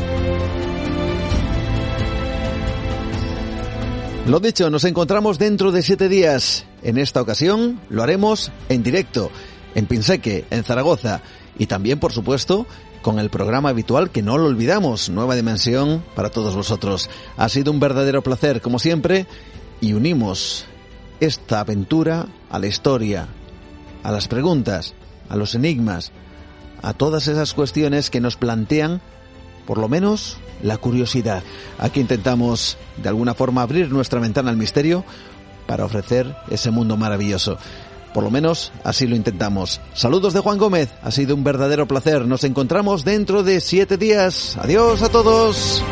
Lo 4.27 4.39
dicho, 4.39 4.69
nos 4.69 4.83
encontramos 4.83 5.39
dentro 5.39 5.71
de 5.71 5.81
siete 5.81 6.07
días. 6.07 6.65
En 6.83 6.97
esta 6.97 7.21
ocasión 7.21 7.81
lo 7.89 8.03
haremos 8.03 8.51
en 8.69 8.83
directo, 8.83 9.31
en 9.73 9.87
Pinseque, 9.87 10.45
en 10.51 10.63
Zaragoza 10.63 11.21
y 11.57 11.65
también, 11.65 11.99
por 11.99 12.13
supuesto, 12.13 12.67
con 13.01 13.19
el 13.19 13.29
programa 13.29 13.69
habitual 13.69 14.11
que 14.11 14.21
no 14.21 14.37
lo 14.37 14.45
olvidamos, 14.45 15.09
Nueva 15.09 15.35
Dimensión 15.35 16.03
para 16.15 16.29
todos 16.29 16.55
vosotros. 16.55 17.09
Ha 17.37 17.49
sido 17.49 17.71
un 17.71 17.79
verdadero 17.79 18.21
placer, 18.21 18.61
como 18.61 18.79
siempre, 18.79 19.25
y 19.79 19.93
unimos 19.93 20.65
esta 21.19 21.59
aventura 21.59 22.27
a 22.49 22.59
la 22.59 22.67
historia, 22.67 23.27
a 24.03 24.11
las 24.11 24.27
preguntas, 24.27 24.93
a 25.29 25.35
los 25.35 25.55
enigmas, 25.55 26.11
a 26.81 26.93
todas 26.93 27.27
esas 27.27 27.53
cuestiones 27.53 28.09
que 28.09 28.21
nos 28.21 28.37
plantean, 28.37 29.01
por 29.65 29.77
lo 29.77 29.87
menos, 29.87 30.37
la 30.61 30.77
curiosidad. 30.77 31.43
Aquí 31.79 31.99
intentamos, 31.99 32.77
de 33.01 33.09
alguna 33.09 33.33
forma, 33.33 33.61
abrir 33.61 33.91
nuestra 33.91 34.19
ventana 34.19 34.49
al 34.49 34.57
misterio 34.57 35.03
para 35.67 35.85
ofrecer 35.85 36.35
ese 36.49 36.71
mundo 36.71 36.97
maravilloso. 36.97 37.57
Por 38.13 38.23
lo 38.23 38.31
menos 38.31 38.71
así 38.83 39.07
lo 39.07 39.15
intentamos. 39.15 39.81
Saludos 39.93 40.33
de 40.33 40.39
Juan 40.39 40.57
Gómez. 40.57 40.89
Ha 41.01 41.11
sido 41.11 41.35
un 41.35 41.43
verdadero 41.43 41.87
placer. 41.87 42.25
Nos 42.27 42.43
encontramos 42.43 43.03
dentro 43.03 43.43
de 43.43 43.61
siete 43.61 43.97
días. 43.97 44.57
Adiós 44.59 45.01
a 45.01 45.09
todos. 45.09 45.83